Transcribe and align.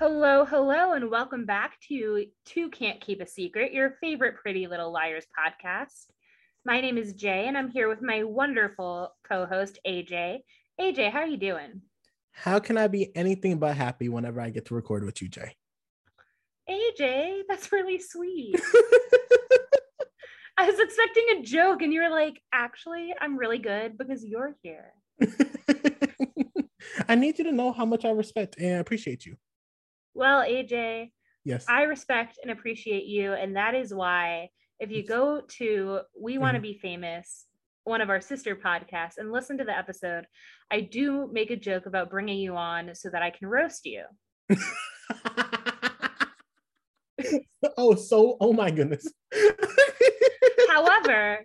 Hello, 0.00 0.46
hello, 0.46 0.92
and 0.94 1.10
welcome 1.10 1.44
back 1.44 1.78
to 1.88 2.24
Two 2.46 2.70
Can't 2.70 3.00
Keep 3.02 3.20
a 3.20 3.26
Secret, 3.26 3.72
your 3.72 3.98
favorite 4.00 4.36
Pretty 4.36 4.66
Little 4.66 4.90
Liars 4.90 5.26
podcast. 5.38 6.06
My 6.64 6.80
name 6.82 6.98
is 6.98 7.14
Jay, 7.14 7.48
and 7.48 7.56
I'm 7.56 7.70
here 7.70 7.88
with 7.88 8.02
my 8.02 8.22
wonderful 8.22 9.14
co-host 9.26 9.78
AJ. 9.86 10.40
AJ, 10.78 11.10
how 11.10 11.20
are 11.20 11.26
you 11.26 11.38
doing? 11.38 11.80
How 12.32 12.58
can 12.58 12.76
I 12.76 12.86
be 12.86 13.14
anything 13.16 13.58
but 13.58 13.76
happy 13.76 14.10
whenever 14.10 14.42
I 14.42 14.50
get 14.50 14.66
to 14.66 14.74
record 14.74 15.04
with 15.04 15.22
you, 15.22 15.28
Jay? 15.28 15.56
AJ, 16.68 17.44
that's 17.48 17.72
really 17.72 17.98
sweet. 17.98 18.60
I 20.58 20.70
was 20.70 20.78
expecting 20.78 21.24
a 21.38 21.42
joke, 21.42 21.80
and 21.80 21.92
you 21.94 22.02
were 22.02 22.10
like, 22.10 22.38
"Actually, 22.52 23.14
I'm 23.18 23.38
really 23.38 23.58
good 23.58 23.96
because 23.96 24.22
you're 24.22 24.54
here." 24.62 24.92
I 27.08 27.14
need 27.14 27.38
you 27.38 27.44
to 27.44 27.52
know 27.52 27.72
how 27.72 27.86
much 27.86 28.04
I 28.04 28.10
respect 28.10 28.56
and 28.58 28.80
appreciate 28.80 29.24
you. 29.24 29.36
Well, 30.12 30.42
AJ, 30.42 31.12
Yes. 31.44 31.64
I 31.68 31.82
respect 31.82 32.38
and 32.42 32.50
appreciate 32.50 33.06
you. 33.06 33.32
And 33.32 33.56
that 33.56 33.74
is 33.74 33.94
why, 33.94 34.50
if 34.80 34.90
you 34.90 35.06
go 35.06 35.42
to 35.58 36.00
We 36.18 36.38
Want 36.38 36.54
to 36.54 36.58
Mhm. 36.58 36.62
Be 36.62 36.78
Famous, 36.78 37.46
one 37.84 38.00
of 38.00 38.08
our 38.10 38.20
sister 38.20 38.56
podcasts, 38.56 39.18
and 39.18 39.30
listen 39.30 39.58
to 39.58 39.64
the 39.64 39.76
episode, 39.76 40.26
I 40.70 40.80
do 40.80 41.28
make 41.32 41.50
a 41.50 41.56
joke 41.56 41.86
about 41.86 42.10
bringing 42.10 42.38
you 42.38 42.56
on 42.56 42.94
so 42.94 43.10
that 43.10 43.22
I 43.22 43.30
can 43.30 43.46
roast 43.48 43.84
you. 43.84 44.04
oh, 47.76 47.94
so 47.94 48.36
oh 48.40 48.52
my 48.54 48.70
goodness. 48.70 49.06
However, 50.68 51.44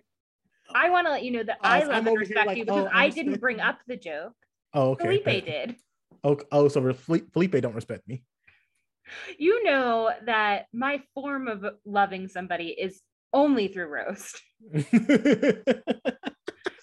I 0.74 0.90
want 0.90 1.06
to 1.06 1.10
let 1.12 1.22
you 1.22 1.30
know 1.32 1.42
that 1.44 1.58
I 1.60 1.82
I'm 1.82 1.88
love 1.88 2.06
and 2.06 2.18
respect 2.18 2.46
like, 2.46 2.56
you 2.58 2.64
because 2.64 2.86
oh, 2.86 2.90
I 2.92 3.04
I 3.04 3.10
didn't 3.10 3.32
respect 3.32 3.40
bring 3.42 3.60
up 3.60 3.78
the 3.86 3.96
joke. 3.96 4.34
oh, 4.72 4.90
okay. 4.92 5.04
Felipe 5.04 5.26
okay. 5.28 5.40
did. 5.40 5.76
Oh, 6.24 6.38
oh, 6.50 6.68
so 6.68 6.92
Felipe 6.92 7.60
don't 7.60 7.74
respect 7.74 8.08
me. 8.08 8.24
You 9.38 9.62
know 9.62 10.10
that 10.24 10.66
my 10.72 11.02
form 11.14 11.46
of 11.46 11.64
loving 11.84 12.26
somebody 12.28 12.68
is 12.68 13.02
only 13.32 13.68
through 13.68 13.88
roast. 13.88 14.42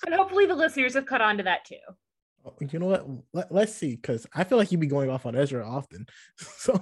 And 0.06 0.14
hopefully 0.14 0.46
the 0.46 0.56
listeners 0.56 0.96
have 0.96 1.06
caught 1.06 1.22
on 1.22 1.38
to 1.38 1.44
that 1.44 1.64
too. 1.64 1.76
Oh, 2.46 2.54
you 2.60 2.78
know 2.78 2.88
what? 2.88 3.08
Let, 3.32 3.52
let's 3.54 3.74
see, 3.74 3.96
because 3.96 4.28
I 4.36 4.44
feel 4.44 4.58
like 4.58 4.70
you'd 4.72 4.82
be 4.82 4.88
going 4.88 5.10
off 5.10 5.26
on 5.26 5.36
Ezra 5.36 5.66
often. 5.66 6.06
So 6.38 6.82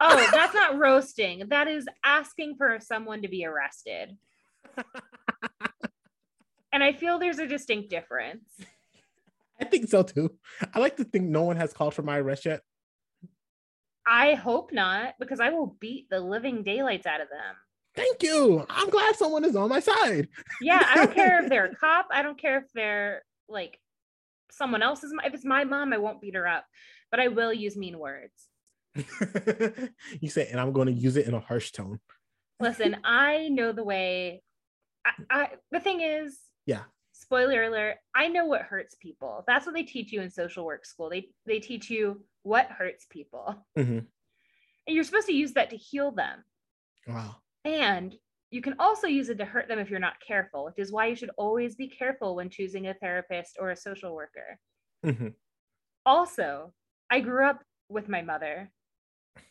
Oh, 0.00 0.28
that's 0.32 0.54
not 0.54 0.78
roasting. 0.78 1.48
That 1.48 1.68
is 1.68 1.86
asking 2.04 2.56
for 2.56 2.78
someone 2.80 3.22
to 3.22 3.28
be 3.28 3.46
arrested. 3.46 4.16
And 6.72 6.82
I 6.82 6.92
feel 6.92 7.18
there's 7.18 7.38
a 7.38 7.46
distinct 7.46 7.88
difference. 7.88 8.44
I 9.60 9.64
think 9.64 9.88
so 9.88 10.02
too. 10.02 10.36
I 10.74 10.80
like 10.80 10.96
to 10.96 11.04
think 11.04 11.26
no 11.26 11.42
one 11.42 11.56
has 11.56 11.72
called 11.72 11.94
for 11.94 12.02
my 12.02 12.18
arrest 12.18 12.44
yet. 12.44 12.60
I 14.06 14.34
hope 14.34 14.72
not, 14.72 15.14
because 15.18 15.40
I 15.40 15.50
will 15.50 15.76
beat 15.80 16.10
the 16.10 16.20
living 16.20 16.62
daylights 16.62 17.06
out 17.06 17.20
of 17.20 17.28
them. 17.28 17.54
Thank 17.96 18.22
you. 18.22 18.66
I'm 18.68 18.90
glad 18.90 19.16
someone 19.16 19.44
is 19.44 19.54
on 19.56 19.68
my 19.68 19.80
side. 19.80 20.28
Yeah, 20.60 20.82
I 20.84 20.96
don't 20.96 21.14
care 21.14 21.42
if 21.42 21.48
they're 21.50 21.66
a 21.66 21.74
cop. 21.76 22.08
I 22.10 22.22
don't 22.22 22.38
care 22.40 22.58
if 22.58 22.64
they're 22.74 23.22
like 23.48 23.78
someone 24.50 24.82
else's. 24.82 25.12
If 25.24 25.34
it's 25.34 25.44
my 25.44 25.64
mom, 25.64 25.92
I 25.92 25.98
won't 25.98 26.20
beat 26.20 26.34
her 26.34 26.46
up, 26.46 26.64
but 27.10 27.20
I 27.20 27.28
will 27.28 27.52
use 27.52 27.76
mean 27.76 27.98
words. 27.98 28.32
you 30.20 30.28
say, 30.28 30.48
and 30.50 30.60
I'm 30.60 30.72
going 30.72 30.86
to 30.86 30.92
use 30.92 31.16
it 31.16 31.26
in 31.26 31.34
a 31.34 31.40
harsh 31.40 31.72
tone. 31.72 32.00
Listen, 32.60 32.96
I 33.04 33.48
know 33.48 33.72
the 33.72 33.84
way. 33.84 34.42
I, 35.06 35.12
I 35.30 35.48
the 35.70 35.80
thing 35.80 36.00
is, 36.00 36.38
Yeah. 36.66 36.82
spoiler 37.12 37.62
alert, 37.64 37.96
I 38.14 38.28
know 38.28 38.46
what 38.46 38.62
hurts 38.62 38.94
people. 39.00 39.44
That's 39.46 39.66
what 39.66 39.74
they 39.74 39.82
teach 39.82 40.12
you 40.12 40.20
in 40.22 40.30
social 40.30 40.64
work 40.64 40.84
school. 40.86 41.10
They 41.10 41.28
they 41.46 41.58
teach 41.60 41.90
you 41.90 42.24
what 42.42 42.66
hurts 42.70 43.06
people. 43.10 43.66
Mhm. 43.78 44.06
And 44.86 44.94
you're 44.94 45.04
supposed 45.04 45.26
to 45.28 45.32
use 45.34 45.52
that 45.54 45.70
to 45.70 45.76
heal 45.76 46.10
them. 46.10 46.44
Wow. 47.06 47.36
And 47.64 48.18
you 48.50 48.60
can 48.62 48.76
also 48.78 49.06
use 49.06 49.30
it 49.30 49.38
to 49.38 49.44
hurt 49.44 49.68
them 49.68 49.78
if 49.78 49.90
you're 49.90 49.98
not 50.00 50.20
careful, 50.20 50.66
which 50.66 50.78
is 50.78 50.92
why 50.92 51.06
you 51.06 51.16
should 51.16 51.30
always 51.36 51.74
be 51.74 51.88
careful 51.88 52.36
when 52.36 52.50
choosing 52.50 52.86
a 52.86 52.94
therapist 52.94 53.56
or 53.58 53.70
a 53.70 53.76
social 53.76 54.14
worker. 54.14 54.60
Mhm. 55.02 55.34
Also, 56.06 56.74
I 57.10 57.20
grew 57.20 57.44
up 57.46 57.64
with 57.88 58.08
my 58.08 58.22
mother 58.22 58.72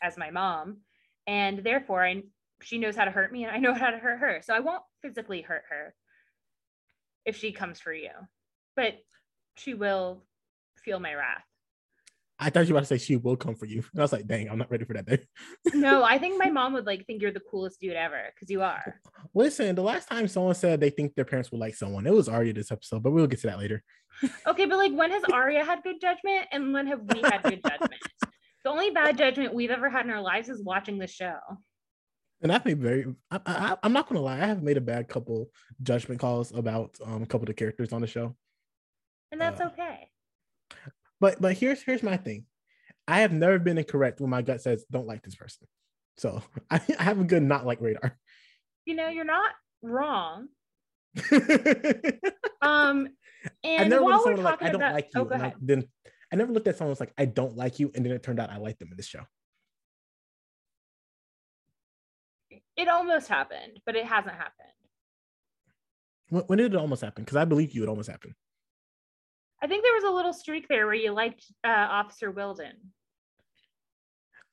as 0.02 0.16
my 0.16 0.30
mom, 0.30 0.82
and 1.26 1.60
therefore 1.60 2.04
I 2.04 2.24
she 2.62 2.78
knows 2.78 2.96
how 2.96 3.04
to 3.04 3.10
hurt 3.10 3.32
me 3.32 3.44
and 3.44 3.54
I 3.54 3.58
know 3.58 3.74
how 3.74 3.90
to 3.90 3.98
hurt 3.98 4.18
her. 4.18 4.42
So 4.42 4.54
I 4.54 4.60
won't 4.60 4.84
physically 5.02 5.42
hurt 5.42 5.64
her 5.68 5.94
if 7.24 7.36
she 7.36 7.52
comes 7.52 7.80
for 7.80 7.92
you. 7.92 8.10
But 8.76 9.00
she 9.56 9.74
will 9.74 10.26
feel 10.76 11.00
my 11.00 11.14
wrath. 11.14 11.44
I 12.44 12.50
thought 12.50 12.66
you 12.66 12.74
were 12.74 12.78
about 12.78 12.88
to 12.88 12.98
say 12.98 13.04
she 13.04 13.16
will 13.16 13.36
come 13.36 13.54
for 13.54 13.66
you. 13.66 13.78
And 13.92 14.00
I 14.00 14.02
was 14.02 14.12
like, 14.12 14.26
dang, 14.26 14.48
I'm 14.50 14.58
not 14.58 14.70
ready 14.70 14.84
for 14.84 14.92
that 14.94 15.06
day. 15.06 15.18
No, 15.72 16.04
I 16.04 16.18
think 16.22 16.38
my 16.38 16.50
mom 16.50 16.72
would 16.74 16.84
like 16.86 17.06
think 17.06 17.22
you're 17.22 17.32
the 17.32 17.40
coolest 17.40 17.80
dude 17.80 17.94
ever 17.94 18.20
because 18.34 18.50
you 18.50 18.62
are. 18.62 19.00
Listen, 19.34 19.74
the 19.74 19.82
last 19.82 20.08
time 20.08 20.28
someone 20.28 20.54
said 20.54 20.80
they 20.80 20.90
think 20.90 21.14
their 21.14 21.24
parents 21.24 21.50
would 21.50 21.60
like 21.60 21.74
someone, 21.74 22.06
it 22.06 22.12
was 22.12 22.28
Aria 22.28 22.52
this 22.52 22.70
episode, 22.70 23.02
but 23.02 23.12
we'll 23.12 23.26
get 23.26 23.40
to 23.40 23.46
that 23.48 23.58
later. 23.58 23.82
Okay, 24.46 24.66
but 24.66 24.76
like 24.78 24.92
when 24.92 25.10
has 25.10 25.24
Aria 25.32 25.64
had 25.64 25.82
good 25.82 26.00
judgment 26.00 26.46
and 26.52 26.72
when 26.72 26.86
have 26.86 27.00
we 27.12 27.20
had 27.22 27.42
good 27.42 27.60
judgment? 27.66 28.00
The 28.64 28.70
only 28.70 28.88
bad 28.90 29.18
judgment 29.18 29.52
we've 29.52 29.70
ever 29.70 29.90
had 29.90 30.06
in 30.06 30.10
our 30.10 30.22
lives 30.22 30.48
is 30.48 30.62
watching 30.62 30.96
the 30.98 31.06
show. 31.06 31.36
And 32.42 32.50
I've 32.50 32.64
made 32.64 32.78
very, 32.80 33.04
I, 33.30 33.40
I, 33.44 33.76
I'm 33.82 33.92
not 33.92 34.08
going 34.08 34.16
to 34.16 34.22
lie, 34.22 34.36
I 34.40 34.46
have 34.46 34.62
made 34.62 34.78
a 34.78 34.80
bad 34.80 35.06
couple 35.08 35.50
judgment 35.82 36.18
calls 36.20 36.50
about 36.52 36.96
um, 37.04 37.22
a 37.22 37.26
couple 37.26 37.42
of 37.42 37.48
the 37.48 37.54
characters 37.54 37.92
on 37.92 38.00
the 38.00 38.06
show. 38.06 38.36
And 39.32 39.40
that's 39.40 39.60
Uh, 39.60 39.66
okay. 39.66 40.08
But 41.20 41.40
but 41.40 41.56
here's 41.56 41.82
here's 41.82 42.02
my 42.02 42.16
thing. 42.16 42.46
I 43.06 43.20
have 43.20 43.32
never 43.32 43.58
been 43.58 43.78
incorrect 43.78 44.20
when 44.20 44.30
my 44.30 44.42
gut 44.42 44.62
says 44.62 44.84
don't 44.90 45.06
like 45.06 45.22
this 45.22 45.34
person. 45.34 45.66
So 46.16 46.42
I, 46.70 46.80
I 46.98 47.02
have 47.02 47.20
a 47.20 47.24
good 47.24 47.42
not 47.42 47.66
like 47.66 47.80
radar. 47.80 48.18
You 48.84 48.94
know, 48.94 49.08
you're 49.08 49.24
not 49.24 49.52
wrong. 49.82 50.48
Um, 52.62 53.08
and 53.62 53.92
while 53.92 54.24
we're 54.24 54.36
someone 54.36 54.42
like 54.42 54.52
talking 54.54 54.68
I 54.68 54.70
don't 54.70 54.80
about, 54.80 54.94
like 54.94 55.10
you. 55.14 55.20
oh, 55.20 55.24
go 55.26 55.34
and 55.34 55.42
I 55.42 55.54
then 55.60 55.84
I 56.32 56.36
never 56.36 56.52
looked 56.52 56.66
at 56.66 56.78
someone 56.78 56.96
like 56.98 57.12
I 57.18 57.26
don't 57.26 57.56
like 57.56 57.78
you, 57.78 57.92
and 57.94 58.04
then 58.04 58.12
it 58.12 58.22
turned 58.22 58.40
out 58.40 58.48
I 58.48 58.56
like 58.56 58.78
them 58.78 58.88
in 58.90 58.96
this 58.96 59.06
show. 59.06 59.20
It 62.76 62.88
almost 62.88 63.28
happened, 63.28 63.80
but 63.84 63.96
it 63.96 64.06
hasn't 64.06 64.34
happened. 64.34 64.68
When, 66.30 66.42
when 66.44 66.58
did 66.58 66.72
it 66.72 66.78
almost 66.78 67.02
happen? 67.02 67.22
Because 67.22 67.36
I 67.36 67.44
believe 67.44 67.72
you, 67.72 67.82
it 67.82 67.88
almost 67.88 68.10
happened. 68.10 68.34
I 69.64 69.66
think 69.66 69.82
there 69.82 69.94
was 69.94 70.04
a 70.04 70.10
little 70.10 70.34
streak 70.34 70.68
there 70.68 70.84
where 70.84 70.94
you 70.94 71.10
liked 71.12 71.46
uh, 71.66 71.70
Officer 71.70 72.30
Wilden. 72.30 72.74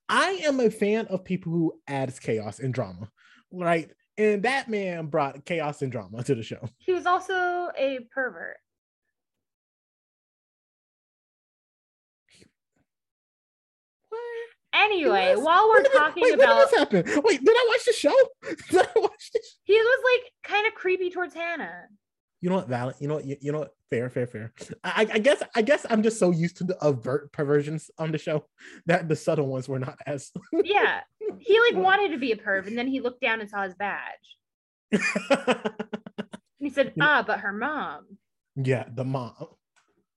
I 0.08 0.40
am 0.46 0.62
a 0.62 0.70
fan 0.70 1.08
of 1.08 1.26
people 1.26 1.52
who 1.52 1.74
adds 1.86 2.18
chaos 2.18 2.60
and 2.60 2.74
drama, 2.74 3.12
right? 3.52 3.92
And 4.18 4.44
that 4.44 4.70
man 4.70 5.08
brought 5.08 5.44
chaos 5.44 5.82
and 5.82 5.92
drama 5.92 6.24
to 6.24 6.34
the 6.34 6.44
show. 6.44 6.66
He 6.78 6.94
was 6.94 7.06
also 7.06 7.34
a 7.78 8.00
pervert. 8.16 8.56
What? 14.08 14.22
Anyway, 14.72 15.36
was? 15.36 15.44
while 15.44 15.68
we're 15.68 15.84
talking 15.84 16.24
wait, 16.24 16.36
about, 16.36 16.58
did 16.58 16.68
this 16.70 16.80
happen? 16.80 17.22
Wait, 17.26 17.44
did 17.44 17.54
I 17.54 17.66
watch 17.68 17.86
the 17.86 17.92
show? 17.92 18.16
Did 18.70 18.88
I 18.96 19.00
watch 19.00 19.32
this? 19.34 19.58
he 19.64 19.74
was 19.74 20.04
like 20.06 20.32
kind 20.50 20.68
of 20.68 20.74
creepy 20.74 21.10
towards 21.10 21.34
Hanna. 21.34 21.88
You 22.42 22.50
know 22.50 22.56
what, 22.56 22.68
valid. 22.68 22.96
You 23.00 23.08
know 23.08 23.16
what, 23.16 23.26
you, 23.26 23.38
you 23.40 23.52
know 23.52 23.60
what, 23.60 23.76
fair, 23.92 24.10
fair, 24.10 24.26
fair. 24.26 24.52
I, 24.84 25.08
I 25.14 25.20
guess, 25.20 25.44
I 25.56 25.62
guess 25.62 25.86
I'm 25.90 26.02
just 26.02 26.18
so 26.18 26.32
used 26.32 26.58
to 26.58 26.64
the 26.64 26.84
overt 26.84 27.32
perversions 27.32 27.92
on 28.00 28.12
the 28.12 28.18
show 28.18 28.46
that 28.88 29.08
the 29.08 29.16
subtle 29.16 29.48
ones 29.48 29.70
were 29.70 29.80
not 29.80 29.98
as. 30.08 30.32
Yeah, 30.64 31.02
he 31.40 31.60
like 31.60 31.76
wanted 31.76 32.12
to 32.12 32.18
be 32.18 32.32
a 32.32 32.36
perv, 32.36 32.68
and 32.68 32.78
then 32.78 32.88
he 32.88 33.00
looked 33.00 33.22
down 33.22 33.42
and 33.42 33.50
saw 33.50 33.64
his 33.64 33.76
badge, 33.76 34.38
and 34.92 35.02
he 36.60 36.70
said, 36.70 36.94
"Ah, 37.00 37.24
but 37.26 37.40
her 37.42 37.54
mom." 37.54 38.18
yeah, 38.56 38.86
the 38.94 39.06
mom. 39.06 39.34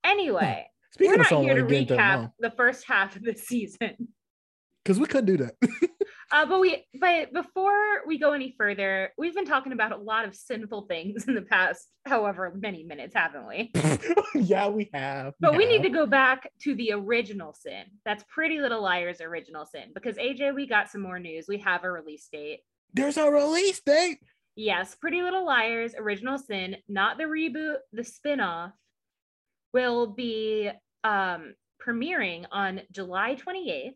Anyway, 0.03 0.65
Speaking 0.91 1.11
we're 1.11 1.17
not 1.17 1.43
here 1.43 1.55
to 1.55 1.61
like 1.61 1.69
getting 1.69 1.87
to 1.87 1.93
the 1.95 1.99
recap 1.99 2.31
the 2.39 2.51
first 2.51 2.85
half 2.87 3.15
of 3.15 3.23
the 3.23 3.35
season. 3.35 4.09
because 4.83 4.99
we 4.99 5.05
could 5.05 5.25
do 5.25 5.37
that. 5.37 5.55
Uh, 6.31 6.45
but 6.45 6.59
we, 6.59 6.85
but 6.99 7.31
before 7.33 8.05
we 8.07 8.17
go 8.17 8.33
any 8.33 8.55
further, 8.57 9.11
we've 9.17 9.35
been 9.35 9.45
talking 9.45 9.71
about 9.71 9.91
a 9.91 9.97
lot 9.97 10.25
of 10.25 10.35
sinful 10.35 10.83
things 10.83 11.27
in 11.27 11.35
the 11.35 11.41
past, 11.41 11.87
however 12.05 12.51
many 12.55 12.83
minutes, 12.83 13.13
haven't 13.15 13.47
we? 13.47 13.71
yeah, 14.35 14.67
we 14.67 14.89
have. 14.93 15.33
But 15.39 15.55
we 15.55 15.65
need 15.65 15.83
to 15.83 15.89
go 15.89 16.05
back 16.05 16.49
to 16.61 16.75
the 16.75 16.93
original 16.93 17.53
sin. 17.53 17.83
That's 18.05 18.23
Pretty 18.29 18.59
Little 18.59 18.81
Liars' 18.81 19.21
original 19.21 19.65
sin. 19.65 19.91
Because 19.93 20.17
AJ, 20.17 20.55
we 20.55 20.67
got 20.67 20.89
some 20.89 21.01
more 21.01 21.19
news. 21.19 21.45
We 21.47 21.59
have 21.59 21.83
a 21.83 21.91
release 21.91 22.27
date. 22.31 22.61
There's 22.93 23.17
a 23.17 23.29
release 23.29 23.81
date. 23.81 24.19
Yes, 24.55 24.95
Pretty 24.95 25.21
Little 25.21 25.45
Liars, 25.45 25.93
original 25.97 26.37
sin, 26.37 26.77
not 26.87 27.17
the 27.17 27.25
reboot, 27.25 27.75
the 27.91 28.05
spin-off, 28.05 28.71
will 29.73 30.07
be 30.07 30.71
um, 31.03 31.55
premiering 31.85 32.45
on 32.51 32.81
July 32.91 33.35
28th. 33.35 33.95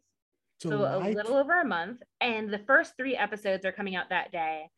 So 0.62 0.84
a 0.84 1.00
little 1.10 1.38
over 1.38 1.62
a 1.62 1.66
month. 1.66 2.02
And 2.20 2.52
the 2.52 2.60
first 2.60 2.94
three 2.98 3.16
episodes 3.16 3.66
are 3.66 3.72
coming 3.72 3.96
out 3.96 4.10
that 4.10 4.32
day. 4.32 4.70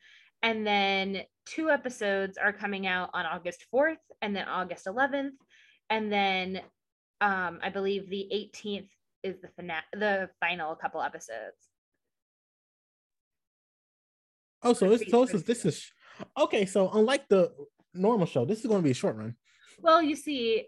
And 0.43 0.65
then 0.65 1.21
two 1.45 1.69
episodes 1.69 2.37
are 2.37 2.53
coming 2.53 2.87
out 2.87 3.09
on 3.13 3.25
August 3.25 3.65
4th 3.73 3.97
and 4.21 4.35
then 4.35 4.47
August 4.47 4.85
11th. 4.85 5.31
And 5.89 6.11
then 6.11 6.61
um, 7.19 7.59
I 7.63 7.69
believe 7.69 8.09
the 8.09 8.27
18th 8.33 8.89
is 9.23 9.39
the 9.41 9.49
fina- 9.55 9.83
the 9.93 10.29
final 10.39 10.75
couple 10.75 11.01
episodes. 11.01 11.57
Oh, 14.63 14.73
so 14.73 14.91
it's 14.91 15.09
so 15.09 15.25
this 15.25 15.33
is 15.33 15.43
this 15.43 15.65
is 15.65 15.91
okay. 16.39 16.65
So 16.65 16.89
unlike 16.91 17.27
the 17.29 17.51
normal 17.93 18.25
show, 18.25 18.45
this 18.45 18.59
is 18.59 18.65
going 18.65 18.79
to 18.81 18.83
be 18.83 18.91
a 18.91 18.95
short 18.95 19.15
run. 19.15 19.35
Well, 19.79 20.01
you 20.01 20.15
see, 20.15 20.65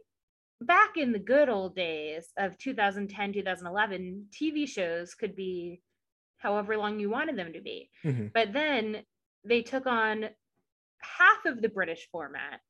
back 0.65 0.97
in 0.97 1.11
the 1.11 1.19
good 1.19 1.49
old 1.49 1.75
days 1.75 2.27
of 2.37 2.57
2010, 2.57 3.33
2011, 3.33 4.27
TV 4.31 4.67
shows 4.67 5.13
could 5.15 5.35
be 5.35 5.81
however 6.37 6.77
long 6.77 6.99
you 6.99 7.09
wanted 7.09 7.37
them 7.37 7.53
to 7.53 7.61
be. 7.61 7.89
Mhm. 8.03 8.31
But 8.33 8.53
then 8.53 9.03
they 9.43 9.61
took 9.61 9.85
on 9.85 10.29
half 10.99 11.45
of 11.45 11.61
the 11.61 11.69
British 11.69 12.07
format, 12.11 12.61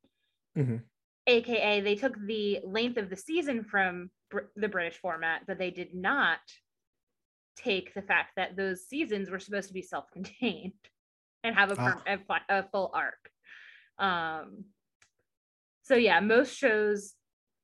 Mhm. 0.56 0.82
aka 1.26 1.80
they 1.80 1.94
took 1.96 2.16
the 2.26 2.60
length 2.64 2.96
of 2.98 3.10
the 3.10 3.16
season 3.16 3.64
from 3.64 4.10
Br- 4.30 4.50
the 4.56 4.68
British 4.68 4.98
format, 4.98 5.46
but 5.46 5.58
they 5.58 5.70
did 5.70 5.94
not 5.94 6.40
take 7.56 7.94
the 7.94 8.02
fact 8.02 8.32
that 8.36 8.56
those 8.56 8.86
seasons 8.88 9.30
were 9.30 9.38
supposed 9.38 9.68
to 9.68 9.74
be 9.74 9.82
self-contained 9.82 10.72
and 11.44 11.54
have 11.54 11.70
a, 11.70 11.76
Ah. 11.78 12.02
per- 12.04 12.24
a, 12.48 12.58
a 12.60 12.68
full 12.70 12.90
arc. 12.94 13.30
Um, 13.98 14.72
so 15.82 15.94
yeah, 15.94 16.18
most 16.20 16.56
shows 16.56 17.14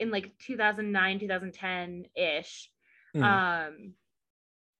in 0.00 0.10
like 0.10 0.36
2009, 0.38 1.20
2010 1.20 2.06
ish, 2.16 2.72
Mhm. 3.14 3.22
um, 3.22 3.94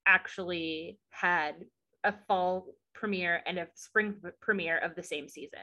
actually 0.06 0.98
had 1.10 1.66
a 2.02 2.12
fall 2.26 2.74
premiere 2.94 3.42
and 3.46 3.58
a 3.58 3.68
spring 3.74 4.20
premiere 4.40 4.78
of 4.78 4.94
the 4.96 5.02
same 5.02 5.28
season. 5.28 5.60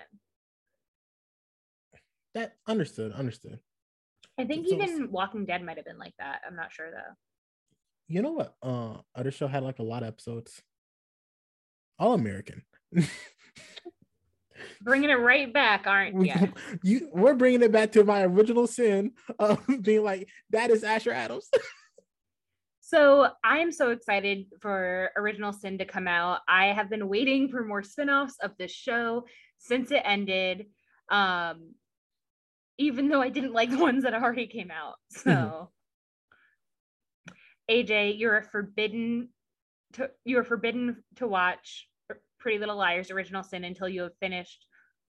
that 2.34 2.56
understood, 2.68 3.12
understood. 3.14 3.60
I 4.38 4.46
think 4.46 4.68
So- 4.68 4.76
even 4.76 5.12
Walking 5.12 5.46
Dead 5.48 5.64
might 5.64 5.78
have 5.78 5.86
been 5.88 5.98
like 5.98 6.16
that. 6.18 6.44
I'm 6.46 6.56
not 6.56 6.72
sure 6.72 6.92
though. 6.92 7.16
You 8.08 8.22
know 8.22 8.34
what? 8.34 8.56
Uh, 8.62 9.02
other 9.16 9.32
show 9.32 9.48
had 9.48 9.64
like 9.64 9.80
a 9.80 9.84
lot 9.84 10.04
of 10.04 10.10
episodes. 10.10 10.62
All 11.98 12.14
American. 12.14 12.64
Bringing 14.82 15.10
it 15.10 15.20
right 15.20 15.52
back, 15.52 15.88
aren't 15.88 16.26
you? 16.26 16.54
you 16.84 17.10
we're 17.14 17.36
bringing 17.36 17.62
it 17.62 17.72
back 17.72 17.92
to 17.94 18.04
my 18.04 18.24
original 18.24 18.68
sin 18.68 19.12
of 19.40 19.60
being 19.82 20.04
like 20.04 20.30
that 20.52 20.70
is 20.70 20.84
Asher 20.84 21.12
Adams. 21.12 21.50
So 22.80 23.28
I 23.44 23.58
am 23.58 23.74
so 23.74 23.90
excited 23.90 24.46
for 24.62 25.12
Original 25.18 25.52
Sin 25.52 25.78
to 25.80 25.84
come 25.84 26.08
out. 26.08 26.40
I 26.48 26.68
have 26.68 26.90
been 26.90 27.10
waiting 27.10 27.50
for 27.50 27.66
more 27.66 27.84
spin-offs 27.84 28.38
of 28.42 28.52
this 28.58 28.72
show 28.72 29.26
since 29.58 29.92
it 29.92 30.04
ended. 30.06 30.68
Um, 31.12 31.74
even 32.78 33.10
though 33.10 33.22
I 33.22 33.28
didn't 33.28 33.52
like 33.52 33.72
the 33.72 33.78
ones 33.78 34.04
that 34.04 34.14
already 34.14 34.48
came 34.48 34.72
out. 34.72 34.96
So 35.10 35.70
AJ, 37.70 38.20
you're 38.20 38.42
forbidden 38.44 39.30
to 39.94 40.10
you 40.26 40.40
are 40.40 40.44
forbidden 40.44 41.04
to 41.18 41.28
watch 41.28 41.88
Pretty 42.40 42.60
Little 42.60 42.78
Liars 42.78 43.12
Original 43.12 43.44
Sin 43.44 43.64
until 43.64 43.90
you 43.90 44.04
have 44.04 44.18
finished 44.20 44.66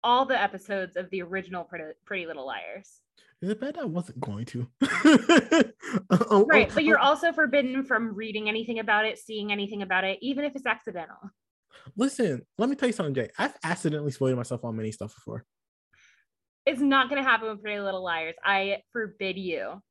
all 0.04 0.24
the 0.24 0.40
episodes 0.40 0.96
of 0.96 1.10
the 1.10 1.22
original 1.22 1.64
Pretty, 1.64 1.84
Pretty 2.04 2.26
Little 2.26 2.46
Liars. 2.46 3.00
Is 3.40 3.50
it 3.50 3.60
bad 3.60 3.78
I 3.78 3.84
wasn't 3.84 4.20
going 4.20 4.44
to? 4.46 4.68
Oh, 6.10 6.44
Right, 6.44 6.68
oh, 6.70 6.74
but 6.74 6.84
you're 6.84 6.98
oh, 6.98 7.02
also 7.04 7.32
forbidden 7.32 7.84
from 7.84 8.14
reading 8.14 8.48
anything 8.48 8.78
about 8.78 9.06
it, 9.06 9.18
seeing 9.18 9.52
anything 9.52 9.82
about 9.82 10.04
it, 10.04 10.18
even 10.20 10.44
if 10.44 10.54
it's 10.54 10.66
accidental. 10.66 11.16
listen, 11.96 12.42
let 12.58 12.68
me 12.68 12.76
tell 12.76 12.88
you 12.88 12.92
something, 12.92 13.14
Jay. 13.14 13.30
I've 13.38 13.54
accidentally 13.64 14.10
spoiled 14.10 14.36
myself 14.36 14.64
on 14.64 14.76
many 14.76 14.92
stuff 14.92 15.14
before. 15.14 15.44
It's 16.66 16.80
not 16.80 17.08
going 17.08 17.22
to 17.22 17.28
happen 17.28 17.48
with 17.48 17.62
Pretty 17.62 17.80
Little 17.80 18.04
Liars. 18.04 18.34
I 18.44 18.82
forbid 18.92 19.38
you. 19.38 19.82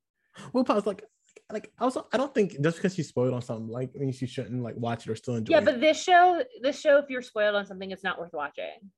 Well, 0.54 0.66
I 0.70 0.74
was 0.74 0.86
like, 0.86 1.04
like 1.52 1.72
also, 1.80 2.06
I 2.12 2.18
don't 2.18 2.34
think 2.34 2.62
just 2.62 2.78
because 2.78 2.98
you 2.98 3.04
spoiled 3.04 3.34
on 3.34 3.42
something 3.42 3.70
like 3.70 3.96
means 3.96 4.22
you 4.22 4.28
shouldn't 4.28 4.62
like 4.64 4.76
watch 4.76 5.08
it 5.08 5.12
or 5.12 5.16
still 5.16 5.36
enjoy 5.36 5.52
Yeah, 5.54 5.60
it. 5.60 5.66
but 5.66 5.80
this 5.80 6.02
show, 6.02 6.42
this 6.62 6.80
show, 6.80 6.98
if 6.98 7.10
you're 7.10 7.22
spoiled 7.22 7.56
on 7.56 7.66
something, 7.66 7.90
it's 7.92 8.04
not 8.04 8.20
worth 8.20 8.34
watching. 8.34 8.92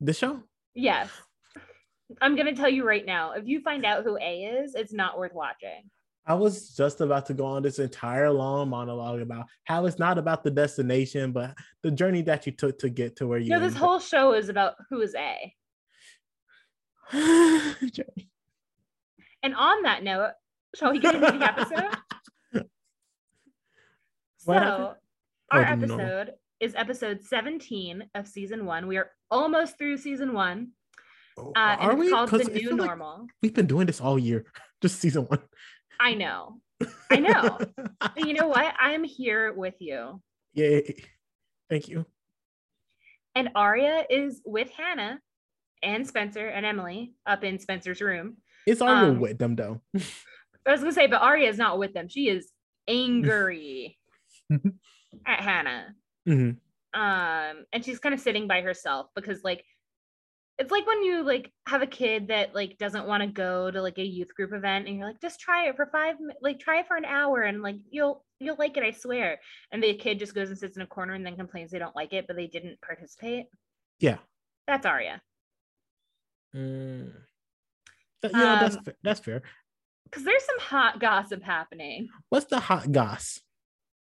this 0.00 0.18
show, 0.18 0.42
Yes. 0.74 1.08
I'm 2.20 2.36
going 2.36 2.46
to 2.46 2.54
tell 2.54 2.68
you 2.68 2.84
right 2.86 3.04
now. 3.06 3.32
If 3.32 3.46
you 3.46 3.60
find 3.60 3.86
out 3.86 4.04
who 4.04 4.18
A 4.18 4.42
is, 4.44 4.74
it's 4.74 4.92
not 4.92 5.18
worth 5.18 5.32
watching. 5.32 5.88
I 6.26 6.34
was 6.34 6.70
just 6.76 7.00
about 7.00 7.24
to 7.26 7.34
go 7.34 7.46
on 7.46 7.62
this 7.62 7.78
entire 7.78 8.30
long 8.30 8.68
monologue 8.68 9.20
about 9.22 9.46
how 9.64 9.86
it's 9.86 9.98
not 9.98 10.18
about 10.18 10.44
the 10.44 10.50
destination, 10.50 11.32
but 11.32 11.54
the 11.82 11.90
journey 11.90 12.20
that 12.22 12.44
you 12.44 12.52
took 12.52 12.78
to 12.80 12.90
get 12.90 13.16
to 13.16 13.26
where 13.26 13.38
you. 13.38 13.48
No, 13.50 13.58
this 13.60 13.74
whole 13.74 13.98
show 14.00 14.32
is 14.34 14.48
about 14.50 14.74
who 14.90 15.00
is 15.00 15.14
A. 15.14 15.54
And 19.42 19.54
on 19.54 19.82
that 19.82 20.02
note, 20.02 20.30
shall 20.74 20.92
we 20.92 20.98
get 20.98 21.14
into 21.14 21.26
the 21.38 21.44
episode? 21.44 22.64
So, 24.38 24.52
our 24.52 24.96
Oh, 25.52 25.58
episode 25.58 26.32
is 26.60 26.74
episode 26.74 27.22
17 27.22 28.04
of 28.14 28.26
season 28.28 28.66
one. 28.66 28.86
We 28.86 28.98
are 28.98 29.10
almost 29.30 29.78
through 29.78 29.96
season 29.98 30.34
one. 30.34 30.72
Oh, 31.38 31.52
Uh, 31.56 31.76
and 31.80 31.80
Are 31.80 31.92
it's 31.92 32.00
we? 32.00 32.10
called 32.10 32.30
The 32.30 32.44
New 32.44 32.50
feel 32.60 32.76
like 32.76 32.86
Normal. 32.86 33.26
we've 33.42 33.54
been 33.54 33.66
doing 33.66 33.86
this 33.86 34.00
all 34.00 34.18
year, 34.18 34.44
just 34.82 35.00
season 35.00 35.22
one. 35.24 35.40
I 35.98 36.14
know. 36.14 36.60
I 37.10 37.20
know. 37.20 37.58
You 38.18 38.34
know 38.34 38.48
what? 38.48 38.74
I'm 38.78 39.02
here 39.02 39.52
with 39.54 39.74
you. 39.80 40.20
Yay! 40.52 41.02
Thank 41.70 41.88
you. 41.88 42.04
And 43.34 43.48
Aria 43.54 44.04
is 44.10 44.42
with 44.44 44.70
Hanna 44.70 45.20
and 45.82 46.06
Spencer 46.06 46.46
and 46.46 46.64
Emily 46.66 47.14
up 47.26 47.42
in 47.44 47.58
Spencer's 47.58 48.00
room. 48.02 48.36
It's 48.66 48.80
already 48.82 49.12
Um, 49.12 49.20
with 49.20 49.38
them 49.38 49.56
though. 49.56 49.80
I 50.66 50.72
was 50.72 50.80
gonna 50.80 50.92
say, 50.92 51.06
but 51.06 51.20
Aria 51.22 51.48
is 51.48 51.58
not 51.58 51.78
with 51.78 51.92
them. 51.94 52.08
She 52.08 52.28
is 52.28 52.50
angry 52.88 53.98
at 55.26 55.40
Hanna. 55.40 55.94
Mhm. 56.28 56.58
Um, 56.94 57.64
and 57.72 57.84
she's 57.84 57.98
kind 57.98 58.14
of 58.14 58.20
sitting 58.20 58.46
by 58.46 58.60
herself 58.62 59.08
because 59.14 59.42
like 59.42 59.64
it's 60.58 60.70
like 60.70 60.86
when 60.86 61.02
you 61.02 61.22
like 61.24 61.50
have 61.66 61.82
a 61.82 61.86
kid 61.86 62.28
that 62.28 62.54
like 62.54 62.78
doesn't 62.78 63.06
want 63.08 63.22
to 63.22 63.26
go 63.26 63.68
to 63.70 63.82
like 63.82 63.98
a 63.98 64.04
youth 64.06 64.32
group 64.36 64.52
event 64.52 64.86
and 64.86 64.96
you're 64.96 65.06
like 65.08 65.20
just 65.20 65.40
try 65.40 65.66
it 65.66 65.74
for 65.74 65.86
five 65.86 66.14
like 66.40 66.60
try 66.60 66.78
it 66.78 66.86
for 66.86 66.96
an 66.96 67.04
hour 67.04 67.42
and 67.42 67.60
like 67.62 67.74
you'll 67.90 68.24
you'll 68.38 68.54
like 68.56 68.76
it 68.76 68.84
i 68.84 68.92
swear 68.92 69.40
and 69.72 69.82
the 69.82 69.94
kid 69.94 70.20
just 70.20 70.32
goes 70.32 70.48
and 70.50 70.56
sits 70.56 70.76
in 70.76 70.82
a 70.82 70.86
corner 70.86 71.14
and 71.14 71.26
then 71.26 71.34
complains 71.34 71.72
they 71.72 71.78
don't 71.80 71.96
like 71.96 72.12
it 72.12 72.26
but 72.28 72.36
they 72.36 72.46
didn't 72.46 72.80
participate 72.80 73.46
Yeah. 73.98 74.18
that's 74.68 74.86
Aria 74.86 75.20
Mm. 76.54 77.10
Yeah, 78.22 78.56
that's 78.60 78.76
Um, 78.76 78.84
fair. 78.84 78.94
that's 79.02 79.20
fair. 79.20 79.42
Because 80.14 80.24
there's 80.24 80.44
some 80.44 80.60
hot 80.60 81.00
gossip 81.00 81.42
happening 81.42 82.08
What's 82.28 82.46
the 82.46 82.60
hot 82.60 82.92
goss? 82.92 83.40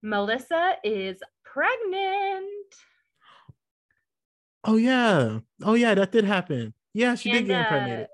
Melissa 0.02 0.74
is 0.84 1.18
pregnant 1.44 2.74
Oh 4.68 4.76
yeah. 4.76 5.38
Oh 5.62 5.74
yeah, 5.74 5.94
that 5.94 6.10
did 6.10 6.24
happen. 6.24 6.74
Yeah, 6.92 7.14
she 7.14 7.30
did 7.30 7.38
And, 7.38 7.46
get 7.46 7.54
uh, 7.56 7.60
impregnated. 7.60 8.06